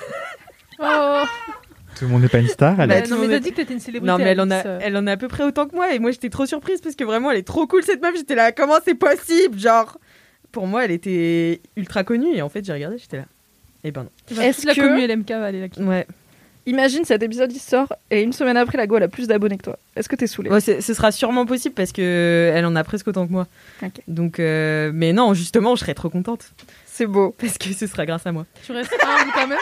Oh. 0.79 1.23
Tout 1.97 2.05
le 2.05 2.11
monde 2.11 2.21
n'est 2.23 2.27
pas 2.29 2.39
une 2.39 2.47
star, 2.47 2.75
Bah, 2.75 2.83
Alex. 2.83 3.09
tout 3.09 3.15
non, 3.15 3.21
mais 3.21 3.27
t'as 3.27 3.39
dit 3.39 3.51
que 3.51 3.55
t'étais 3.57 3.73
une 3.73 3.79
célébrité. 3.79 4.11
Non, 4.11 4.17
mais 4.17 4.31
elle 4.31 4.41
en, 4.41 4.49
a, 4.51 4.65
euh. 4.65 4.79
elle 4.81 4.97
en 4.97 5.05
a 5.07 5.11
à 5.13 5.17
peu 5.17 5.27
près 5.27 5.43
autant 5.43 5.67
que 5.67 5.75
moi. 5.75 5.93
Et 5.93 5.99
moi, 5.99 6.11
j'étais 6.11 6.29
trop 6.29 6.45
surprise 6.45 6.81
parce 6.81 6.95
que 6.95 7.03
vraiment, 7.03 7.31
elle 7.31 7.37
est 7.37 7.47
trop 7.47 7.67
cool 7.67 7.83
cette 7.83 8.01
meuf. 8.01 8.15
J'étais 8.15 8.35
là, 8.35 8.51
comment 8.51 8.75
c'est 8.83 8.95
possible 8.95 9.57
Genre, 9.59 9.97
pour 10.51 10.67
moi, 10.67 10.85
elle 10.85 10.91
était 10.91 11.61
ultra 11.75 12.03
connue. 12.03 12.35
Et 12.35 12.41
en 12.41 12.49
fait, 12.49 12.65
j'ai 12.65 12.73
regardé, 12.73 12.97
j'étais 12.97 13.17
là. 13.17 13.25
Et 13.83 13.91
ben 13.91 14.07
ben, 14.31 14.41
Est-ce 14.41 14.57
toute 14.61 14.65
la 14.67 14.75
que- 14.75 14.81
commu 14.81 15.05
LMK 15.07 15.29
va 15.31 15.45
aller 15.45 15.59
là. 15.61 15.67
non. 15.77 15.87
Ouais. 15.89 16.07
Imagine 16.65 17.03
cet 17.03 17.21
épisode 17.21 17.51
il 17.51 17.59
sort 17.59 17.91
et 18.09 18.21
une 18.21 18.31
semaine 18.31 18.55
après 18.55 18.77
la 18.77 18.87
go 18.87 18.95
elle 18.95 19.03
a 19.03 19.09
plus 19.09 19.27
d'abonnés 19.27 19.57
que 19.57 19.63
toi. 19.63 19.77
Est-ce 19.97 20.07
que 20.07 20.15
t'es 20.15 20.27
saoulé 20.27 20.49
Ouais, 20.49 20.61
ce 20.61 20.79
sera 20.79 21.11
sûrement 21.11 21.45
possible 21.45 21.75
parce 21.75 21.91
que 21.91 22.53
elle 22.55 22.65
en 22.65 22.73
a 22.77 22.85
presque 22.85 23.05
autant 23.09 23.27
que 23.27 23.33
moi. 23.33 23.47
Ok. 23.81 23.91
Donc, 24.07 24.39
euh, 24.39 24.89
mais 24.93 25.11
non, 25.11 25.33
justement, 25.33 25.75
je 25.75 25.81
serais 25.81 25.93
trop 25.93 26.09
contente 26.09 26.53
C'est 26.95 27.07
beau. 27.07 27.31
parce 27.31 27.57
que 27.57 27.73
ce 27.73 27.87
sera 27.87 28.05
grâce 28.05 28.25
à 28.27 28.31
moi. 28.31 28.45
Tu 28.63 28.71
restes 28.71 28.93
humble 29.03 29.31
quand 29.33 29.47
même. 29.47 29.57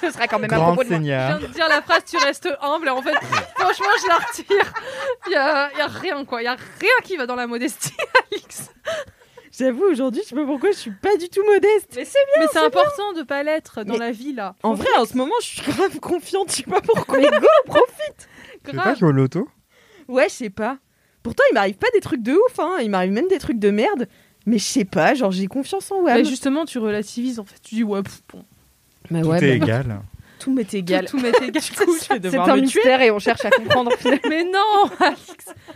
Ce 0.00 0.10
sera 0.10 0.26
quand 0.28 0.38
même 0.38 0.52
à 0.52 0.56
Grande 0.56 0.74
propos 0.76 0.84
de 0.84 0.88
moi. 0.90 0.98
Je 0.98 1.02
seigneur. 1.04 1.38
viens 1.38 1.48
de 1.48 1.52
dire 1.54 1.68
la 1.68 1.80
phrase 1.82 2.02
tu 2.04 2.16
restes 2.18 2.48
humble 2.60 2.88
et 2.88 2.90
en 2.90 3.00
fait 3.02 3.14
franchement 3.56 3.86
je 4.02 4.08
la 4.08 4.14
retire. 4.16 4.72
Il 5.26 5.32
y 5.32 5.36
a, 5.36 5.70
y 5.76 5.80
a 5.80 5.86
rien 5.86 6.24
quoi, 6.24 6.42
il 6.42 6.44
y 6.44 6.48
a 6.48 6.56
rien 6.80 6.90
qui 7.02 7.16
va 7.16 7.26
dans 7.26 7.34
la 7.36 7.46
modestie 7.46 7.92
Alix. 8.32 8.70
J'avoue, 9.58 9.84
aujourd'hui, 9.90 10.20
je 10.22 10.28
sais 10.28 10.34
pas 10.36 10.44
pourquoi, 10.44 10.70
je 10.70 10.76
suis 10.76 10.92
pas 10.92 11.16
du 11.16 11.28
tout 11.28 11.44
modeste. 11.44 11.92
Mais 11.96 12.04
c'est 12.04 12.18
Mais 12.38 12.46
c'est 12.52 12.58
important 12.60 13.12
de 13.16 13.22
pas 13.22 13.42
l'être 13.42 13.82
dans 13.82 13.94
Mais- 13.94 13.98
la 13.98 14.12
vie 14.12 14.32
là. 14.32 14.54
En 14.62 14.74
vrai, 14.74 14.88
en 14.98 15.04
ce 15.04 15.16
moment, 15.16 15.34
je 15.40 15.46
suis 15.46 15.62
grave 15.72 15.98
confiante. 16.00 16.50
Je 16.50 16.56
sais 16.56 16.62
pas 16.62 16.80
pourquoi. 16.80 17.18
Mais 17.18 17.28
go, 17.28 17.46
profite 17.66 18.28
Tu 18.64 18.70
veux 18.70 18.76
pas 18.76 18.82
Grave. 18.84 18.98
jouer 18.98 19.08
au 19.08 19.12
loto? 19.12 19.48
Ouais, 20.06 20.28
je 20.28 20.34
sais 20.34 20.50
pas. 20.50 20.78
Pourtant, 21.22 21.42
il 21.50 21.54
m'arrive 21.54 21.76
pas 21.78 21.88
des 21.92 22.00
trucs 22.00 22.22
de 22.22 22.32
ouf. 22.32 22.58
Hein. 22.60 22.76
Il 22.80 22.90
m'arrive 22.90 23.10
même 23.10 23.26
des 23.28 23.38
trucs 23.38 23.58
de 23.58 23.70
merde. 23.70 24.06
Mais 24.46 24.58
je 24.58 24.64
sais 24.64 24.84
pas, 24.84 25.14
genre, 25.14 25.30
j'ai 25.32 25.46
confiance 25.46 25.90
en 25.92 26.02
Mais 26.02 26.14
WAM. 26.14 26.24
justement 26.24 26.64
tu 26.64 26.78
relativises 26.78 27.38
en 27.38 27.44
fait. 27.44 27.56
Tu 27.62 27.74
dis 27.76 27.84
ouais 27.84 28.02
pff, 28.02 28.22
bon. 28.32 28.44
Bah 29.10 29.20
Tout 29.22 29.28
ouais, 29.28 29.36
est 29.44 29.58
bah, 29.58 29.64
égal. 29.66 30.00
tout 30.38 30.52
m'est 30.52 30.72
égal. 30.74 31.04
Tout, 31.04 31.18
tout 31.18 31.22
m'est 31.22 31.28
égal. 31.42 31.50
Du 31.62 31.72
coup, 31.76 31.84
je 31.86 31.90
vais 31.90 31.98
C'est 32.14 32.20
devoir 32.20 32.48
un 32.48 32.56
me 32.56 32.66
tuer. 32.66 32.80
mystère 32.80 33.02
et 33.02 33.10
on 33.10 33.18
cherche 33.18 33.44
à 33.44 33.50
comprendre. 33.50 33.90
Mais 34.28 34.44
non 34.44 34.90
Alix, 35.00 35.20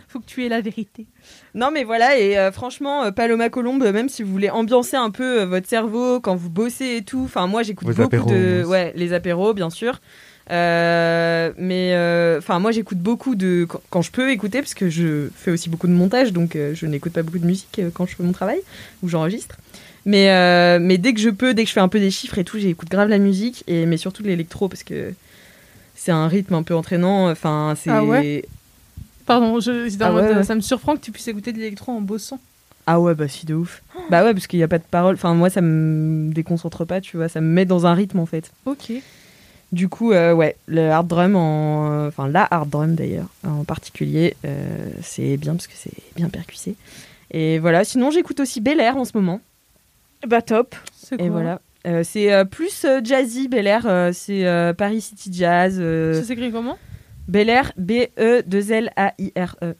faut 0.07 0.19
que 0.19 0.25
tu 0.25 0.43
aies 0.45 0.49
la 0.49 0.61
vérité. 0.61 1.05
Non, 1.53 1.69
mais 1.71 1.83
voilà, 1.85 2.17
et 2.19 2.37
euh, 2.37 2.51
franchement, 2.51 3.03
euh, 3.03 3.11
Paloma 3.11 3.49
Colombe, 3.49 3.83
euh, 3.83 3.93
même 3.93 4.09
si 4.09 4.23
vous 4.23 4.31
voulez 4.31 4.49
ambiancer 4.49 4.97
un 4.97 5.09
peu 5.11 5.41
euh, 5.41 5.45
votre 5.45 5.67
cerveau 5.69 6.19
quand 6.19 6.35
vous 6.35 6.49
bossez 6.49 6.97
et 6.97 7.01
tout, 7.03 7.21
enfin, 7.25 7.47
moi 7.47 7.63
j'écoute 7.63 7.87
beaucoup 7.87 8.01
apéros, 8.01 8.29
de. 8.29 8.63
Ouais, 8.65 8.91
les 8.95 9.13
apéros, 9.13 9.53
bien 9.53 9.69
sûr. 9.69 9.99
Euh, 10.51 11.51
mais 11.57 11.93
euh, 11.93 12.37
enfin, 12.37 12.59
moi 12.59 12.71
j'écoute 12.71 12.99
beaucoup 12.99 13.35
de. 13.35 13.65
Quand, 13.67 13.81
quand 13.89 14.01
je 14.01 14.11
peux 14.11 14.31
écouter, 14.31 14.61
parce 14.61 14.73
que 14.73 14.89
je 14.89 15.29
fais 15.35 15.51
aussi 15.51 15.69
beaucoup 15.69 15.87
de 15.87 15.93
montage, 15.93 16.33
donc 16.33 16.55
euh, 16.55 16.73
je 16.75 16.85
n'écoute 16.85 17.13
pas 17.13 17.23
beaucoup 17.23 17.39
de 17.39 17.45
musique 17.45 17.81
quand 17.93 18.05
je 18.05 18.15
fais 18.15 18.23
mon 18.23 18.31
travail 18.31 18.59
ou 19.01 19.09
j'enregistre. 19.09 19.57
Mais, 20.05 20.79
mais 20.79 20.99
dès 20.99 21.13
que 21.13 21.19
je 21.19 21.31
peux, 21.31 21.55
dès 21.55 21.63
que 21.63 21.69
je 21.69 21.73
fais 21.73 21.79
un 21.79 21.87
peu 21.87 21.99
des 21.99 22.11
chiffres 22.11 22.37
et 22.37 22.43
tout, 22.43 22.59
j'écoute 22.59 22.89
grave 22.89 23.09
la 23.09 23.17
musique, 23.17 23.63
et, 23.65 23.87
mais 23.87 23.97
surtout 23.97 24.21
l'électro, 24.21 24.69
parce 24.69 24.83
que 24.83 25.13
c'est 25.95 26.11
un 26.11 26.27
rythme 26.27 26.53
un 26.53 26.61
peu 26.61 26.75
entraînant. 26.75 27.29
Enfin, 27.31 27.73
c'est. 27.75 27.89
Ah 27.89 28.03
ouais 28.03 28.43
Pardon, 29.25 29.59
je, 29.59 29.89
Ah 30.01 30.11
mode, 30.11 30.37
ouais. 30.37 30.43
ça 30.43 30.53
me 30.53 30.61
surprend 30.61 30.95
que 30.95 31.01
tu 31.01 31.11
puisses 31.11 31.27
écouter 31.27 31.51
de 31.51 31.57
l'électro 31.57 31.91
en 31.91 32.01
bossant. 32.01 32.39
Ah 32.87 32.99
ouais, 32.99 33.15
bah 33.15 33.27
si 33.27 33.47
de 33.47 33.55
ouf. 33.55 33.81
Bah 34.11 34.23
ouais, 34.23 34.33
parce 34.33 34.45
qu'il 34.45 34.59
n'y 34.59 34.63
a 34.63 34.67
pas 34.67 34.77
de 34.77 34.83
parole. 34.83 35.15
Enfin, 35.15 35.33
moi, 35.33 35.49
ça 35.49 35.61
me 35.61 36.31
déconcentre 36.31 36.85
pas, 36.85 37.01
tu 37.01 37.17
vois. 37.17 37.29
Ça 37.29 37.41
me 37.41 37.47
met 37.47 37.65
dans 37.65 37.87
un 37.87 37.95
rythme, 37.95 38.19
en 38.19 38.27
fait. 38.27 38.51
Ok. 38.65 38.91
Du 39.75 39.89
coup, 39.89 40.13
euh, 40.13 40.31
ouais, 40.33 40.55
le 40.67 40.89
hard 40.89 41.05
drum, 41.07 41.35
en... 41.35 42.07
enfin 42.07 42.29
la 42.29 42.47
hard 42.49 42.69
drum 42.69 42.95
d'ailleurs, 42.95 43.27
en 43.45 43.65
particulier, 43.65 44.35
euh, 44.45 44.87
c'est 45.01 45.35
bien 45.35 45.53
parce 45.53 45.67
que 45.67 45.73
c'est 45.75 45.91
bien 46.15 46.29
percussé. 46.29 46.75
Et 47.31 47.59
voilà, 47.59 47.83
sinon 47.83 48.09
j'écoute 48.09 48.39
aussi 48.39 48.61
Bel 48.61 48.79
Air 48.79 48.95
en 48.95 49.03
ce 49.03 49.11
moment. 49.15 49.41
Bah 50.25 50.41
top. 50.41 50.75
C'est 50.95 51.19
Et 51.19 51.27
voilà. 51.27 51.59
Euh, 51.87 52.03
c'est 52.05 52.31
euh, 52.31 52.45
plus 52.45 52.85
euh, 52.85 53.01
jazzy 53.03 53.47
Bel 53.49 53.67
Air, 53.67 53.83
euh, 53.85 54.11
c'est 54.13 54.45
euh, 54.47 54.73
Paris 54.73 55.01
City 55.01 55.29
Jazz. 55.33 55.75
euh, 55.77 56.13
Ça 56.21 56.23
s'écrit 56.23 56.51
comment? 56.53 56.77
Bel 57.27 57.49
Air, 57.49 57.73
B-E-2-L-A-I-R-E. 57.77 59.75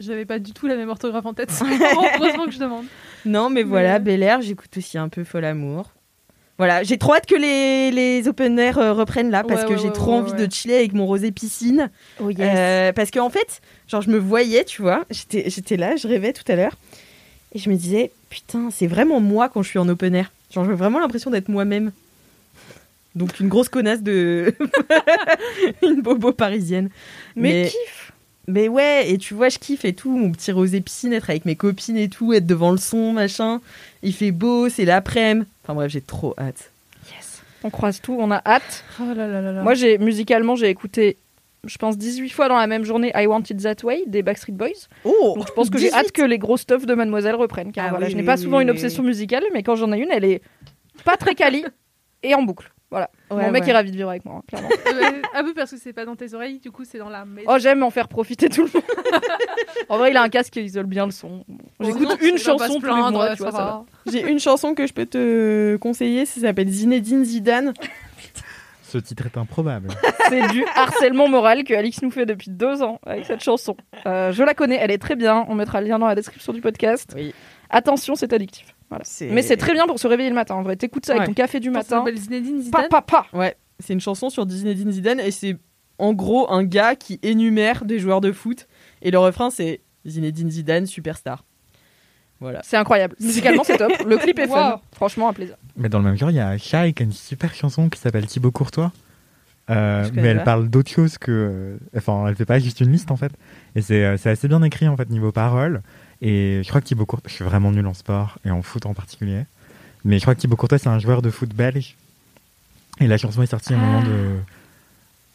J'avais 0.00 0.24
pas 0.26 0.38
du 0.38 0.52
tout 0.52 0.66
la 0.66 0.76
même 0.76 0.88
orthographe 0.90 1.26
en 1.26 1.34
tête. 1.34 1.50
Heureusement 2.20 2.46
que 2.46 2.52
je 2.52 2.58
demande. 2.58 2.84
Non, 3.24 3.50
mais 3.50 3.62
voilà. 3.62 3.98
Bel 3.98 4.22
Air, 4.22 4.42
j'écoute 4.42 4.76
aussi 4.76 4.96
un 4.98 5.08
peu 5.08 5.24
Fol 5.24 5.44
Amour. 5.44 5.90
Voilà, 6.58 6.82
j'ai 6.82 6.98
trop 6.98 7.14
hâte 7.14 7.26
que 7.26 7.36
les, 7.36 7.90
les 7.92 8.26
open 8.28 8.58
air 8.58 8.78
euh, 8.78 8.92
reprennent 8.92 9.30
là 9.30 9.44
parce 9.44 9.62
Ouais, 9.62 9.68
que 9.68 9.72
ouais, 9.74 9.78
j'ai 9.78 9.86
ouais, 9.88 9.92
trop 9.92 10.12
envie 10.14 10.32
de 10.32 10.52
chiller 10.52 10.76
avec 10.76 10.92
mon 10.92 11.06
rosé 11.06 11.30
piscine. 11.30 11.88
Oh 12.20 12.30
yes. 12.30 12.38
Euh, 12.40 12.92
parce 12.92 13.10
qu'en 13.12 13.30
fait, 13.30 13.60
genre, 13.86 14.02
je 14.02 14.10
me 14.10 14.18
voyais, 14.18 14.64
tu 14.64 14.82
vois, 14.82 15.04
j'étais 15.10 15.48
j'étais 15.50 15.76
là, 15.76 15.94
je 15.96 16.08
rêvais 16.08 16.32
tout 16.32 16.42
à 16.50 16.56
l'heure, 16.56 16.76
et 17.54 17.58
je 17.60 17.70
me 17.70 17.76
disais, 17.76 18.10
putain, 18.28 18.70
c'est 18.72 18.88
vraiment 18.88 19.20
moi 19.20 19.48
quand 19.48 19.62
je 19.62 19.68
suis 19.68 19.78
en 19.78 19.88
open 19.88 20.14
air. 20.16 20.32
Genre, 20.52 20.64
j'ai 20.64 20.72
vraiment 20.72 20.98
l'impression 20.98 21.30
d'être 21.30 21.48
moi-même. 21.48 21.92
Donc, 23.14 23.38
une 23.40 23.48
grosse 23.48 23.68
connasse 23.68 24.02
de. 24.02 24.54
une 25.82 26.00
bobo 26.02 26.32
parisienne. 26.32 26.88
mais, 27.36 27.52
mais- 27.62 27.64
kiff. 27.68 28.12
Mais 28.50 28.66
ouais, 28.66 29.10
et 29.10 29.18
tu 29.18 29.34
vois, 29.34 29.50
je 29.50 29.58
kiffe 29.58 29.84
et 29.84 29.92
tout, 29.92 30.10
mon 30.16 30.32
petit 30.32 30.52
rosé 30.52 30.80
piscine, 30.80 31.12
être 31.12 31.28
avec 31.28 31.44
mes 31.44 31.54
copines 31.54 31.98
et 31.98 32.08
tout, 32.08 32.32
être 32.32 32.46
devant 32.46 32.70
le 32.70 32.78
son, 32.78 33.12
machin. 33.12 33.60
Il 34.02 34.14
fait 34.14 34.30
beau, 34.30 34.68
c'est 34.68 34.84
l'après-midi. 34.84 35.46
Enfin 35.64 35.74
bref, 35.74 35.90
j'ai 35.90 36.00
trop 36.00 36.34
hâte. 36.38 36.70
Yes. 37.14 37.42
On 37.64 37.70
croise 37.70 38.00
tout, 38.00 38.16
on 38.18 38.30
a 38.30 38.40
hâte. 38.46 38.84
Oh 39.00 39.04
là 39.06 39.26
là 39.26 39.40
là 39.40 39.52
là. 39.52 39.62
Moi, 39.62 39.74
j'ai 39.74 39.98
musicalement, 39.98 40.54
j'ai 40.56 40.68
écouté, 40.68 41.16
je 41.64 41.76
pense, 41.78 41.98
18 41.98 42.30
fois 42.30 42.48
dans 42.48 42.56
la 42.56 42.66
même 42.66 42.84
journée 42.84 43.10
I 43.14 43.26
Want 43.26 43.42
It 43.50 43.60
That 43.62 43.84
Way 43.84 44.04
des 44.06 44.22
Backstreet 44.22 44.52
Boys. 44.52 44.86
Oh 45.04 45.34
Donc 45.36 45.48
je 45.48 45.52
pense 45.52 45.70
que 45.70 45.78
j'ai 45.78 45.92
hâte 45.92 46.12
que 46.12 46.22
les 46.22 46.38
gros 46.38 46.56
stuff 46.56 46.86
de 46.86 46.94
Mademoiselle 46.94 47.34
reprennent. 47.34 47.72
Car 47.72 47.86
Ah 47.86 47.90
voilà, 47.90 48.06
oui, 48.06 48.12
je 48.12 48.16
n'ai 48.16 48.22
pas 48.22 48.36
oui, 48.36 48.42
souvent 48.42 48.60
une 48.60 48.70
oui, 48.70 48.76
obsession 48.76 49.02
musicale, 49.02 49.42
mais 49.52 49.62
quand 49.62 49.74
j'en 49.76 49.92
ai 49.92 49.98
une, 49.98 50.10
elle 50.10 50.24
est 50.24 50.42
pas 51.04 51.16
très 51.16 51.34
quali 51.34 51.64
et 52.22 52.34
en 52.34 52.42
boucle. 52.42 52.70
Voilà. 52.90 53.10
Mon 53.30 53.50
mec 53.50 53.68
est 53.68 53.72
ravi 53.72 53.90
de 53.90 53.96
vivre 53.96 54.08
avec 54.08 54.24
moi, 54.24 54.36
hein, 54.38 54.42
clairement. 54.48 54.68
Euh, 54.88 55.22
un 55.34 55.44
peu 55.44 55.54
parce 55.54 55.70
que 55.70 55.76
c'est 55.76 55.92
pas 55.92 56.04
dans 56.04 56.16
tes 56.16 56.32
oreilles, 56.34 56.58
du 56.58 56.70
coup 56.70 56.84
c'est 56.84 56.98
dans 56.98 57.10
la 57.10 57.24
maison. 57.24 57.48
Oh, 57.52 57.58
j'aime 57.58 57.82
en 57.82 57.90
faire 57.90 58.08
profiter 58.08 58.48
tout 58.48 58.62
le 58.64 58.70
monde. 58.72 58.82
en 59.88 59.98
vrai, 59.98 60.10
il 60.10 60.16
a 60.16 60.22
un 60.22 60.28
casque 60.28 60.54
qui 60.54 60.62
isole 60.62 60.86
bien 60.86 61.04
le 61.04 61.12
son. 61.12 61.44
Oh 61.78 61.84
J'écoute 61.84 62.18
une 62.22 62.38
chanson 62.38 62.80
tous 62.80 62.86
les 62.86 63.10
mois, 63.10 63.36
tu 63.36 63.42
vois, 63.42 63.52
ça 63.52 63.58
va. 63.58 63.84
J'ai 64.10 64.28
une 64.28 64.40
chanson 64.40 64.74
que 64.74 64.86
je 64.86 64.92
peux 64.92 65.06
te 65.06 65.76
conseiller, 65.76 66.24
ça 66.26 66.40
s'appelle 66.40 66.68
Zinedine 66.68 67.24
Zidane. 67.24 67.74
Ce 68.82 68.96
titre 68.96 69.26
est 69.26 69.36
improbable. 69.36 69.90
C'est 70.30 70.48
du 70.48 70.64
harcèlement 70.74 71.28
moral 71.28 71.64
que 71.64 71.74
Alix 71.74 72.00
nous 72.00 72.10
fait 72.10 72.24
depuis 72.24 72.50
deux 72.50 72.82
ans 72.82 72.98
avec 73.04 73.26
cette 73.26 73.42
chanson. 73.42 73.76
Euh, 74.06 74.32
je 74.32 74.42
la 74.42 74.54
connais, 74.54 74.78
elle 74.80 74.90
est 74.90 74.98
très 74.98 75.14
bien. 75.14 75.44
On 75.48 75.54
mettra 75.54 75.82
le 75.82 75.88
lien 75.88 75.98
dans 75.98 76.06
la 76.06 76.14
description 76.14 76.54
du 76.54 76.62
podcast. 76.62 77.12
Oui. 77.14 77.34
Attention, 77.68 78.14
c'est 78.14 78.32
addictif. 78.32 78.74
Voilà. 78.88 79.04
Mais 79.32 79.42
c'est 79.42 79.56
très 79.58 79.72
bien 79.74 79.86
pour 79.86 79.98
se 79.98 80.06
réveiller 80.06 80.30
le 80.30 80.34
matin. 80.34 80.54
En 80.54 80.62
vrai, 80.62 80.76
t'écoutes 80.76 81.04
ça 81.06 81.14
avec 81.14 81.26
ton 81.26 81.34
café 81.34 81.60
du 81.60 81.68
Ça 81.68 81.72
matin. 81.72 81.98
s'appelle 81.98 82.16
Zinedine 82.16 82.58
Pa, 82.58 82.62
Zidane. 82.64 82.88
pa, 82.88 83.02
pa. 83.02 83.26
Ouais, 83.34 83.56
c'est 83.80 83.92
une 83.92 84.00
chanson 84.00 84.30
sur 84.30 84.48
Zinedine 84.48 84.90
Zidane 84.92 85.20
et 85.20 85.30
c'est 85.30 85.56
en 85.98 86.14
gros 86.14 86.50
un 86.50 86.64
gars 86.64 86.96
qui 86.96 87.18
énumère 87.22 87.84
des 87.84 87.98
joueurs 87.98 88.20
de 88.20 88.32
foot 88.32 88.66
et 89.02 89.10
le 89.10 89.18
refrain 89.18 89.50
c'est 89.50 89.80
Zinedine 90.06 90.50
Zidane 90.50 90.86
superstar. 90.86 91.44
Voilà. 92.40 92.60
C'est 92.62 92.76
incroyable. 92.76 93.16
Musicalement, 93.20 93.64
c'est 93.64 93.76
top. 93.78 93.90
Le 94.06 94.16
clip 94.16 94.38
est 94.38 94.46
fun. 94.48 94.74
Wow. 94.74 94.80
Franchement, 94.92 95.28
un 95.28 95.32
plaisir. 95.32 95.56
Mais 95.76 95.88
dans 95.88 95.98
le 95.98 96.04
même 96.04 96.16
genre, 96.16 96.30
il 96.30 96.36
y 96.36 96.40
a 96.40 96.56
Shai 96.56 96.92
qui 96.92 97.02
a 97.02 97.04
une 97.04 97.10
super 97.12 97.52
chanson 97.52 97.88
qui 97.88 97.98
s'appelle 97.98 98.26
Thibaut 98.26 98.52
Courtois. 98.52 98.92
Euh, 99.70 100.08
mais 100.14 100.28
elle 100.28 100.38
pas. 100.38 100.44
parle 100.44 100.68
d'autre 100.68 100.90
chose 100.90 101.18
que. 101.18 101.30
euh, 101.30 101.76
Enfin, 101.96 102.26
elle 102.28 102.36
fait 102.36 102.44
pas 102.46 102.58
juste 102.58 102.80
une 102.80 102.90
liste 102.90 103.10
en 103.10 103.16
fait. 103.16 103.32
Et 103.74 103.82
c'est 103.82 104.04
euh, 104.04 104.16
c'est 104.16 104.30
assez 104.30 104.48
bien 104.48 104.62
écrit 104.62 104.88
en 104.88 104.96
fait 104.96 105.08
niveau 105.10 105.32
paroles. 105.32 105.82
Et 106.22 106.62
je 106.64 106.68
crois 106.68 106.80
que 106.80 106.86
Thibaut 106.86 107.06
Courtois. 107.06 107.28
Je 107.28 107.34
suis 107.34 107.44
vraiment 107.44 107.70
nul 107.70 107.86
en 107.86 107.94
sport 107.94 108.38
et 108.44 108.50
en 108.50 108.62
foot 108.62 108.86
en 108.86 108.94
particulier. 108.94 109.44
Mais 110.04 110.16
je 110.18 110.22
crois 110.22 110.34
que 110.34 110.40
Thibaut 110.40 110.56
Courtois, 110.56 110.78
c'est 110.78 110.88
un 110.88 110.98
joueur 110.98 111.22
de 111.22 111.30
foot 111.30 111.50
belge. 111.54 111.96
Et 113.00 113.06
la 113.06 113.18
chanson 113.18 113.42
est 113.42 113.46
sortie 113.46 113.74
au 113.74 113.78
moment 113.78 114.02
de. 114.02 114.36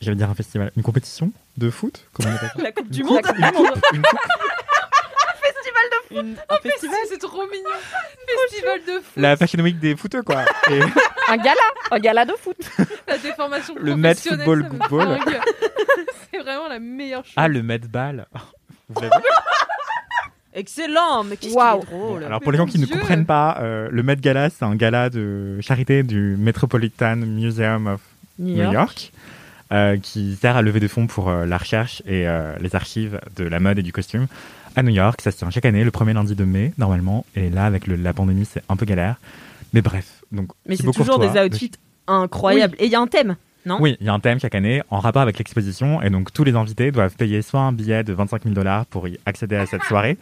J'allais 0.01 0.17
dire 0.17 0.29
un 0.29 0.35
festival. 0.35 0.71
Une 0.75 0.83
compétition 0.83 1.31
de 1.57 1.69
foot 1.69 2.07
Comment 2.13 2.29
on 2.57 2.61
La 2.63 2.71
Coupe 2.71 2.89
du 2.89 3.01
Une 3.01 3.07
Monde 3.07 3.21
coupe, 3.21 3.37
une 3.39 3.51
coupe, 4.01 4.19
une 5.81 6.07
coupe. 6.07 6.17
Une- 6.25 6.35
un 6.49 6.57
festival 6.57 6.97
C'est 7.09 7.17
trop 7.19 7.43
mignon. 7.43 7.69
Festival 8.49 8.79
de 8.87 8.93
foot. 9.01 9.13
La 9.17 9.35
Fashion 9.37 9.59
Week 9.63 9.79
des 9.79 9.95
footeux 9.95 10.21
quoi. 10.23 10.43
Et 10.71 10.79
Un 11.29 11.37
gala. 11.37 11.55
Un 11.91 11.99
gala 11.99 12.25
de 12.25 12.33
foot. 12.33 12.57
La 13.07 13.17
déformation 13.17 13.75
Le 13.79 13.95
Met 13.95 14.15
Football. 14.15 14.67
C'est 16.31 16.39
vraiment 16.39 16.67
la 16.67 16.79
meilleure 16.79 17.23
chose. 17.25 17.33
ah, 17.37 17.47
le 17.47 17.61
Met 17.63 17.79
Ball. 17.79 18.25
Vous 18.89 19.01
l'avez 19.01 19.13
Excellent, 20.55 21.23
mais 21.23 21.35
qu'est-ce 21.37 21.55
Waouh. 21.55 21.79
qui 21.81 21.87
est 21.87 21.89
drôle. 21.97 22.23
Alors 22.23 22.39
pour 22.39 22.51
les 22.51 22.57
gens 22.59 22.67
qui 22.67 22.77
ne 22.79 22.85
comprennent 22.85 23.25
pas, 23.25 23.57
euh, 23.59 23.87
le 23.91 24.03
Met 24.03 24.17
Gala, 24.17 24.49
c'est 24.51 24.63
un 24.63 24.75
gala 24.75 25.09
de 25.09 25.57
charité 25.61 26.03
du 26.03 26.35
Metropolitan 26.37 27.15
Museum 27.15 27.87
of 27.87 28.01
New 28.37 28.63
New 28.63 28.71
York. 28.71 29.11
Euh, 29.71 29.97
qui 29.97 30.35
sert 30.35 30.55
à 30.55 30.61
lever 30.61 30.79
des 30.79 30.87
fonds 30.87 31.07
pour 31.07 31.29
euh, 31.29 31.47
la 31.47 31.57
recherche 31.57 32.03
et 32.05 32.27
euh, 32.27 32.53
les 32.59 32.75
archives 32.75 33.19
de 33.35 33.43
la 33.45 33.59
mode 33.59 33.79
et 33.79 33.81
du 33.81 33.91
costume 33.91 34.27
à 34.75 34.83
New 34.83 34.89
York. 34.93 35.21
Ça 35.21 35.31
se 35.31 35.37
tient 35.37 35.49
chaque 35.49 35.65
année, 35.65 35.83
le 35.83 35.91
premier 35.91 36.13
lundi 36.13 36.35
de 36.35 36.43
mai, 36.45 36.73
normalement. 36.77 37.25
Et 37.35 37.49
là, 37.49 37.65
avec 37.65 37.87
le- 37.87 37.95
la 37.95 38.13
pandémie, 38.13 38.45
c'est 38.45 38.61
un 38.69 38.75
peu 38.75 38.85
galère. 38.85 39.15
Mais 39.73 39.81
bref, 39.81 40.21
donc 40.31 40.49
Mais 40.67 40.75
c'est 40.75 40.83
toujours 40.91 41.19
des 41.19 41.39
outfits 41.39 41.71
incroyables. 42.07 42.75
Et 42.79 42.85
il 42.85 42.91
y 42.91 42.95
a 42.95 42.99
un 42.99 43.07
thème, 43.07 43.35
non? 43.65 43.77
Oui, 43.79 43.97
il 43.99 44.05
y 44.05 44.09
a 44.09 44.13
un 44.13 44.19
thème 44.19 44.39
chaque 44.39 44.55
année 44.55 44.81
en 44.89 44.99
rapport 44.99 45.21
avec 45.21 45.37
l'exposition 45.37 46.01
et 46.01 46.09
donc 46.09 46.31
tous 46.33 46.43
les 46.43 46.55
invités 46.55 46.91
doivent 46.91 47.15
payer 47.15 47.41
soit 47.41 47.61
un 47.61 47.71
billet 47.71 48.03
de 48.03 48.13
25 48.13 48.43
000 48.43 48.53
dollars 48.53 48.85
pour 48.85 49.07
y 49.07 49.17
accéder 49.25 49.55
à 49.55 49.65
cette 49.65 49.83
soirée. 49.89 50.17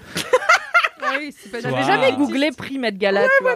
Oui, 1.22 1.36
c'est 1.38 1.52
pas 1.52 1.62
Soit- 1.62 1.70
J'avais 1.70 1.84
jamais 1.84 2.14
googlé 2.14 2.50
prix 2.52 2.78
Met 2.80 2.92
Gala. 2.94 3.28
tu 3.38 3.44
vois. 3.44 3.56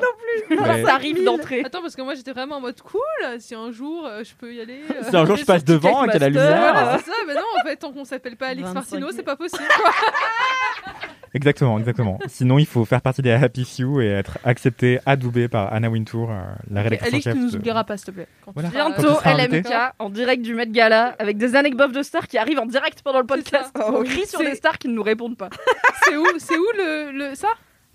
Mais- 0.50 0.84
Ça 0.86 0.94
arrive 0.94 1.24
d'entrée. 1.24 1.64
Attends, 1.66 1.82
parce 1.82 1.96
que 1.96 2.02
moi 2.04 2.14
j'étais 2.16 2.32
vraiment 2.32 2.58
en 2.58 2.62
mode 2.62 2.80
cool. 2.82 3.02
Si 3.40 3.56
un 3.56 3.72
jour 3.72 4.06
euh, 4.06 4.24
je 4.24 4.34
peux 4.36 4.54
y 4.54 4.62
aller. 4.62 4.82
euh, 4.92 5.04
Si 5.10 5.16
un 5.16 5.26
jour 5.26 5.36
je 5.36 5.46
passe 5.46 5.64
devant 5.66 6.04
et 6.06 6.10
qu'il 6.10 6.22
y 6.22 6.24
a 6.24 6.30
la 6.30 6.30
Master, 6.30 6.56
lumière. 6.56 6.74
Voilà, 6.74 6.98
c'est 7.00 7.10
ça, 7.12 7.18
mais 7.28 7.34
non, 7.34 7.42
en 7.60 7.64
fait, 7.68 7.76
tant 7.78 7.92
qu'on 7.92 8.06
s'appelle 8.06 8.36
pas 8.38 8.48
Alex 8.48 8.62
25 8.68 8.74
Martino, 8.76 9.00
000. 9.08 9.12
c'est 9.16 9.24
pas 9.24 9.36
possible. 9.36 9.64
quoi. 9.76 9.92
Exactement, 11.36 11.78
exactement. 11.78 12.18
Sinon, 12.28 12.58
il 12.58 12.66
faut 12.66 12.86
faire 12.86 13.02
partie 13.02 13.22
des 13.22 13.32
Happy 13.32 13.66
Few 13.66 14.02
et 14.02 14.08
être 14.08 14.38
accepté, 14.44 15.00
adoubé 15.06 15.48
par 15.48 15.72
Anna 15.74 15.90
Wintour, 15.90 16.32
euh, 16.32 16.36
la 16.72 16.82
rédactrice 16.82 17.12
en 17.28 17.30
Alex, 17.30 17.30
tu 17.32 17.38
nous 17.38 17.52
de- 17.52 17.58
oublieras 17.58 17.84
pas, 17.84 17.98
s'il 17.98 18.06
te 18.08 18.12
plaît. 18.12 18.28
Quand 18.44 18.52
Voilà. 18.54 18.70
tu 18.70 18.76
Quand 18.76 18.90
Bientôt. 18.90 19.20
LMK 19.54 19.74
en 20.00 20.10
direct 20.10 20.42
du 20.42 20.56
Met 20.56 20.68
Gala 20.68 21.16
avec 21.20 21.38
des 21.38 21.56
anecdotes 21.56 21.92
de 21.92 22.02
stars 22.04 22.28
qui 22.28 22.38
arrivent 22.38 22.60
en 22.60 22.66
direct 22.66 23.02
pendant 23.04 23.20
le 23.20 23.26
podcast. 23.26 23.70
C'est 23.76 23.82
ça. 23.82 23.92
On 23.94 24.04
crie 24.04 24.26
sur 24.26 24.40
des 24.40 24.56
stars 24.56 24.78
qui 24.78 24.88
ne 24.88 24.94
nous 24.94 25.04
répondent 25.04 25.38
pas. 25.38 25.50
C'est 26.06 26.16
où, 26.18 26.26
c'est 26.38 26.58
où 26.58 26.66
le, 26.78 27.12
le 27.12 27.36
ça? 27.36 27.48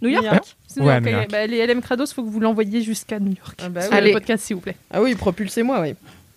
New 0.02 0.08
York? 0.08 0.24
New 0.24 0.30
York. 0.32 0.44
Ouais, 0.78 0.84
York, 0.86 1.02
New. 1.04 1.10
York. 1.10 1.30
Bah, 1.30 1.46
les 1.46 1.66
LM 1.66 1.80
Krados, 1.80 2.06
faut 2.12 2.22
que 2.24 2.28
vous 2.28 2.40
l'envoyiez 2.40 2.82
jusqu'à 2.82 3.18
New 3.20 3.32
York. 3.34 3.60
Ah 3.62 3.68
bah 3.68 3.80
oui. 3.90 3.96
Allez. 3.96 4.08
le 4.08 4.14
podcast, 4.14 4.44
s'il 4.44 4.56
vous 4.56 4.62
plaît. 4.62 4.76
Ah 4.90 5.00
oui, 5.00 5.14
propulsez-moi, 5.14 5.80
oui. 5.80 5.94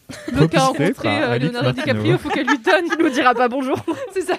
Propulsé 0.35 0.57
rencontré 0.59 0.93
par 0.93 1.05
euh, 1.31 1.37
Leonardo. 1.39 1.71
DiCaprio, 1.71 2.17
faut 2.17 2.29
qu'elle 2.29 2.45
lui 2.47 2.57
donne. 2.59 2.85
Il 2.97 3.03
nous 3.03 3.09
dira 3.09 3.33
pas 3.33 3.47
bonjour. 3.47 3.77
C'est 4.13 4.21
ça. 4.21 4.35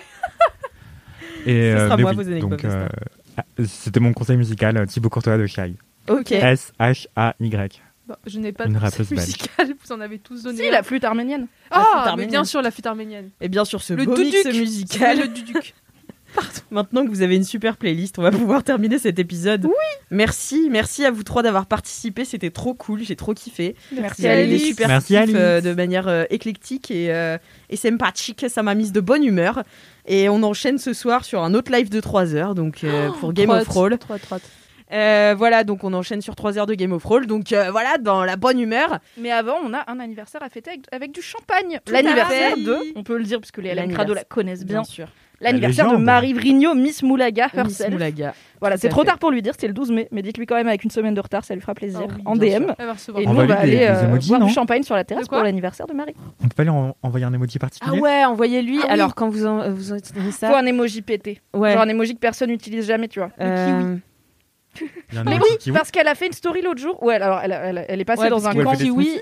Et, 1.47 1.73
Ce 1.73 1.77
euh, 1.77 1.85
sera 1.85 1.97
mais 1.97 2.03
moi, 2.03 2.13
oui, 2.13 2.25
vos 2.25 2.31
anecdotes 2.31 2.65
euh, 2.65 2.89
ah, 3.37 3.45
C'était 3.67 4.01
mon 4.01 4.13
conseil 4.13 4.37
musical, 4.37 4.77
euh, 4.77 4.87
Thibaut 4.87 5.11
Courtois 5.11 5.39
de 5.39 5.47
Shai. 5.47 5.75
Ok. 6.09 6.33
S-H-A-Y. 6.33 7.83
Bon, 8.07 8.17
je 8.27 8.39
n'ai 8.39 8.53
pas 8.53 8.67
Une 8.67 8.75
de 8.75 8.79
conseil 8.79 9.07
musical, 9.11 9.75
vous 9.85 9.93
en 9.93 10.01
avez 10.01 10.19
tous 10.19 10.43
donné. 10.43 10.59
Si, 10.59 10.69
un. 10.69 10.73
la 10.73 10.83
flûte 10.83 11.05
arménienne. 11.05 11.47
Ah, 11.71 12.15
mais 12.19 12.27
bien 12.27 12.45
sûr, 12.45 12.61
la 12.61 12.71
flûte 12.71 12.87
arménienne. 12.87 13.31
Et 13.41 13.49
bien 13.49 13.65
sûr, 13.65 13.83
ce 13.83 13.95
Le 13.95 14.05
beau 14.05 14.17
mix 14.17 14.45
musical. 14.47 15.21
Le 15.21 15.29
Duduc. 15.29 15.75
Maintenant 16.71 17.05
que 17.05 17.11
vous 17.11 17.23
avez 17.23 17.37
une 17.37 17.45
super 17.45 17.77
playlist, 17.77 18.19
on 18.19 18.23
va 18.23 18.31
pouvoir 18.31 18.65
terminer 18.65 18.99
cet 18.99 19.19
épisode. 19.19 19.65
Oui. 19.67 19.71
Merci, 20.11 20.69
merci 20.71 21.05
à 21.05 21.11
vous 21.11 21.23
trois 21.23 21.43
d'avoir 21.43 21.67
participé. 21.67 22.25
C'était 22.25 22.51
trop 22.51 22.75
cool, 22.75 23.03
j'ai 23.03 23.17
trop 23.17 23.35
kiffé. 23.35 23.77
Merci 23.93 24.23
des 24.23 24.29
Alice. 24.29 24.67
super 24.67 24.89
Merci, 24.89 25.17
Alice. 25.17 25.35
euh, 25.39 25.61
de 25.61 25.73
manière 25.73 26.09
euh, 26.09 26.25
éclectique 26.31 26.91
et, 26.91 27.13
euh, 27.13 27.39
et 27.71 27.77
sympathique. 27.77 28.47
Ça 28.49 28.63
m'a 28.63 28.75
mise 28.75 28.93
de 28.93 29.01
bonne 29.01 29.25
humeur. 29.25 29.63
Et 30.07 30.29
on 30.29 30.43
enchaîne 30.43 30.79
ce 30.79 30.93
soir 30.93 31.25
sur 31.25 31.43
un 31.43 31.55
autre 31.55 31.73
live 31.73 31.89
de 31.91 32.01
3 32.01 32.35
heures, 32.35 32.55
donc 32.55 32.85
euh, 32.85 33.11
pour 33.21 33.33
Game 33.33 33.51
of 33.51 33.67
Roll. 33.69 33.97
Trotte, 33.99 34.21
trotte. 34.23 34.43
Euh, 34.93 35.35
voilà, 35.37 35.65
donc 35.65 35.83
on 35.83 35.95
enchaîne 35.95 36.21
sur 36.21 36.37
3 36.37 36.59
heures 36.59 36.67
de 36.67 36.75
Game 36.75 36.93
of 36.93 37.03
Roll. 37.05 37.27
Donc 37.27 37.53
euh, 37.53 37.71
voilà, 37.71 37.97
dans 37.99 38.23
la 38.25 38.37
bonne 38.37 38.61
humeur. 38.61 38.99
Mais 39.17 39.31
avant, 39.33 39.57
on 39.65 39.73
a 39.73 39.83
un 39.91 39.99
anniversaire 39.99 40.43
à 40.43 40.51
fêter 40.51 40.71
avec, 40.71 40.83
avec 40.93 41.13
du 41.13 41.23
champagne. 41.23 41.81
À 41.89 41.91
L'anniversaire 41.91 42.57
de, 42.57 42.77
on 42.97 43.03
peut 43.03 43.17
le 43.17 43.25
dire 43.25 43.41
puisque 43.41 43.59
les 43.59 43.75
LM 43.75 43.93
Crado 43.93 44.13
la 44.13 44.25
connaissent 44.25 44.65
bien, 44.65 44.85
sûr. 44.85 45.09
L'anniversaire 45.41 45.91
de. 45.93 45.97
Marie 45.97 46.33
Vrigno, 46.33 46.75
Miss 46.75 47.03
Moulaga 47.03 47.47
Miss 47.47 47.55
herself. 47.81 47.91
Moulaga. 47.91 48.35
Voilà, 48.61 48.77
c'est 48.79 48.89
trop 48.89 49.03
fait. 49.03 49.09
tard 49.09 49.19
pour 49.19 49.31
lui 49.31 49.43
dire, 49.43 49.53
c'est 49.59 49.67
le 49.67 49.75
12 49.75 49.91
mai, 49.91 50.09
mais 50.11 50.23
dites-lui 50.23 50.47
quand 50.47 50.55
même 50.55 50.69
avec 50.69 50.85
une 50.85 50.91
semaine 50.91 51.13
de 51.15 51.21
retard, 51.21 51.45
ça 51.45 51.55
lui 51.55 51.61
fera 51.61 51.75
plaisir. 51.75 52.01
Ah 52.09 52.13
oui, 52.17 52.23
en 52.25 52.35
DM. 52.37 52.43
Et 52.45 52.57
On 52.57 52.61
nous, 52.61 53.37
va 53.37 53.43
on 53.43 53.47
va 53.47 53.59
aller 53.61 53.77
des 53.77 53.85
euh, 53.85 54.05
emojis, 54.05 54.29
boire 54.29 54.45
du 54.45 54.53
champagne 54.53 54.83
sur 54.83 54.95
la 54.95 55.05
terrasse 55.05 55.29
pour 55.29 55.43
l'anniversaire 55.43 55.87
de 55.87 55.93
Marie. 55.93 56.15
On 56.43 56.45
peut 56.49 56.55
pas 56.57 56.63
lui 56.63 56.71
en- 56.71 56.97
envoyer 57.03 57.27
un 57.27 57.33
emoji 57.35 57.57
Ah 57.59 57.61
particulier 57.61 58.01
ouais, 58.01 58.25
envoyez-lui. 58.25 58.79
Ah 58.83 58.87
oui. 58.87 58.93
Alors 58.93 59.15
quand 59.15 59.29
vous 59.29 59.45
en, 59.45 59.71
vous 59.71 59.93
entendez 59.93 60.31
ça. 60.33 60.49
Faut 60.49 60.57
un 60.57 60.65
emoji 60.67 61.03
pété. 61.03 61.41
Ouais. 61.53 61.73
Genre 61.73 61.83
un 61.83 61.89
emoji 61.89 62.15
que 62.15 62.21
personne 62.21 62.49
n'utilise 62.51 62.87
jamais, 62.87 63.09
tu 63.09 63.19
vois. 63.19 63.31
Euh, 63.41 63.97
y 65.13 65.17
a 65.17 65.21
un 65.21 65.25
Mais 65.25 65.37
oui, 65.37 65.59
kiwi 65.61 65.77
parce 65.77 65.91
qu'elle 65.91 66.09
a 66.09 66.15
fait 66.15 66.27
une 66.27 66.33
story 66.33 66.63
l'autre 66.63 66.81
jour 66.81 66.99
elle, 67.13 67.23
alors, 67.23 67.41
elle, 67.45 67.53
elle- 67.53 67.85
elle 67.89 68.01
est 68.01 68.05
passée 68.05 68.23
Ouais, 68.23 68.31
dans 68.31 68.49
un 68.49 68.53
camp 68.55 68.71
Ouais, 68.71 68.77
kiwi. 68.77 69.21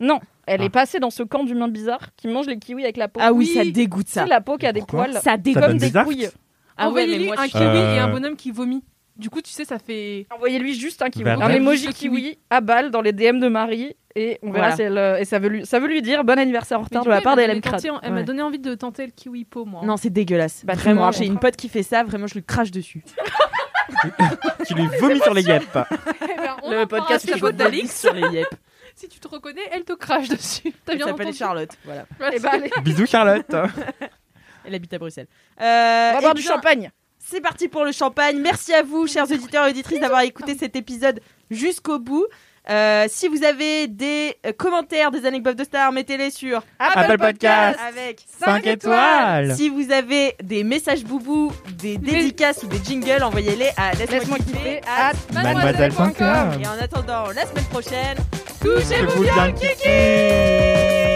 Non, 0.00 0.20
Elle 0.46 0.60
Ah. 0.62 0.64
est 0.64 0.70
passée 0.70 0.98
dans 1.00 1.10
ce 1.10 1.22
camp 1.22 1.44
d'humains 1.44 1.68
bizarres 1.68 2.10
qui 2.16 2.28
mangent 2.28 2.46
les 2.46 2.58
kiwis 2.58 2.84
avec 2.84 2.96
la 2.96 3.08
peau. 3.08 3.20
Ah 3.22 3.32
oui, 3.32 3.46
Oui. 3.48 3.54
ça 3.54 3.64
dégoûte 3.70 4.08
ça. 4.08 4.22
C'est 4.22 4.28
la 4.30 4.40
peau 4.40 4.56
qui 4.56 4.66
a 4.66 4.72
des 4.72 4.80
Pourquoi 4.80 5.06
poils. 5.06 5.20
Ça 5.22 5.36
dégoûte. 5.36 5.62
Comme 5.62 5.78
des 5.78 5.90
couilles. 5.92 6.28
Ah 6.76 6.84
ouais, 6.84 6.88
Envoyez-lui 7.02 7.26
moi, 7.26 7.36
un 7.38 7.48
kiwi 7.48 7.64
et 7.64 7.98
un 7.98 8.08
Euh. 8.08 8.12
bonhomme 8.12 8.36
qui 8.36 8.50
vomit. 8.50 8.84
Du 9.16 9.30
coup, 9.30 9.40
tu 9.40 9.50
sais, 9.50 9.64
ça 9.64 9.78
fait. 9.78 10.26
Envoyez-lui 10.34 10.74
juste 10.74 11.00
un 11.02 11.08
kiwi. 11.08 11.24
Vers 11.24 11.40
Un 11.42 11.48
emoji 11.50 11.88
kiwi 11.88 12.38
à 12.50 12.60
balle 12.60 12.90
dans 12.90 13.00
les 13.00 13.12
DM 13.12 13.40
de 13.40 13.48
Marie. 13.48 13.96
Et 14.14 14.38
on 14.42 14.50
verra 14.50 14.68
Voilà. 14.70 14.76
si 14.76 14.82
elle. 14.82 14.98
euh, 14.98 15.18
Et 15.18 15.24
ça 15.24 15.38
veut, 15.38 15.48
lui, 15.48 15.66
ça 15.66 15.78
veut 15.78 15.88
lui 15.88 16.00
dire 16.02 16.22
bon 16.24 16.38
anniversaire 16.38 16.78
en 16.80 16.82
retard 16.84 17.04
de 17.04 17.10
la 17.10 17.20
part 17.22 17.34
donné 17.36 17.60
Crade. 17.60 17.82
Elle 18.02 18.12
m'a 18.12 18.22
donné 18.22 18.42
envie 18.42 18.58
de 18.58 18.74
tenter 18.74 19.04
le 19.06 19.12
kiwi 19.12 19.44
pot, 19.44 19.64
moi. 19.64 19.82
Non, 19.84 19.96
c'est 19.96 20.10
dégueulasse. 20.10 20.64
Bah, 20.64 20.74
tu 20.74 20.78
me 20.80 20.84
vraiment, 20.84 21.10
j'ai 21.12 21.26
une 21.26 21.38
pote 21.38 21.56
qui 21.56 21.68
fait 21.68 21.82
ça, 21.82 22.02
vraiment, 22.04 22.26
je 22.26 22.34
lui 22.34 22.44
crache 22.44 22.70
dessus. 22.70 23.02
Qui 24.66 24.74
lui 24.74 24.86
vomit 25.00 25.20
sur 25.20 25.32
les 25.34 25.42
guêpes. 25.44 25.62
Ben, 25.72 25.86
on 26.64 26.70
Le 26.72 26.86
podcast 26.86 27.28
à 27.30 27.38
qui 27.38 27.52
d'Alix. 27.54 28.00
sur 28.00 28.12
les 28.12 28.28
yep. 28.28 28.46
Si 28.96 29.08
tu 29.10 29.20
te 29.20 29.28
reconnais, 29.28 29.60
elle 29.72 29.84
te 29.84 29.92
crache 29.92 30.28
dessus. 30.28 30.72
T'as 30.86 30.94
bien 30.94 31.06
s'appelle 31.06 31.26
entendu 31.26 31.36
Charlotte. 31.36 31.70
Voilà. 31.84 32.06
Eh 32.32 32.40
ben, 32.40 32.48
allez, 32.48 32.70
Bisous 32.82 33.06
Charlotte. 33.06 33.54
Elle 34.64 34.74
habite 34.74 34.92
à 34.94 34.98
Bruxelles. 34.98 35.28
Euh, 35.60 35.62
on 35.62 36.12
va 36.12 36.16
eh 36.16 36.20
boire 36.22 36.34
du 36.34 36.40
bien, 36.40 36.50
champagne. 36.50 36.90
C'est 37.18 37.42
parti 37.42 37.68
pour 37.68 37.84
le 37.84 37.92
champagne. 37.92 38.40
Merci 38.40 38.72
à 38.72 38.82
vous, 38.82 39.06
chers 39.06 39.30
auditeurs 39.30 39.66
et 39.66 39.70
auditrices, 39.70 40.00
d'avoir 40.00 40.22
écouté 40.22 40.56
cet 40.56 40.76
épisode 40.76 41.20
jusqu'au 41.50 41.98
bout. 41.98 42.26
Euh, 42.68 43.06
si 43.08 43.28
vous 43.28 43.44
avez 43.44 43.86
des 43.86 44.36
euh, 44.44 44.52
commentaires, 44.56 45.10
des 45.10 45.24
anecdotes 45.24 45.56
de 45.56 45.64
stars, 45.64 45.92
mettez-les 45.92 46.30
sur 46.30 46.62
Apple 46.78 47.16
Podcast. 47.18 47.78
avec 47.88 48.20
5 48.44 48.66
étoiles. 48.66 49.54
Si 49.54 49.68
vous 49.68 49.92
avez 49.92 50.34
des 50.42 50.64
messages 50.64 51.04
boubou, 51.04 51.52
des 51.78 51.96
dédicaces 51.96 52.62
ou 52.64 52.66
des 52.66 52.82
jingles, 52.82 53.22
envoyez-les 53.22 53.70
à 53.76 53.92
laisse-moi 53.94 54.38
kiffer. 54.38 54.80
à 54.86 55.12
Mademoiselle.com. 55.32 56.60
Et 56.60 56.66
en 56.66 56.82
attendant 56.82 57.30
la 57.34 57.46
semaine 57.46 57.64
prochaine, 57.70 58.16
Touchez-vous 58.60 59.22
bien 59.22 59.46
le 59.46 59.52
kiki. 59.52 61.15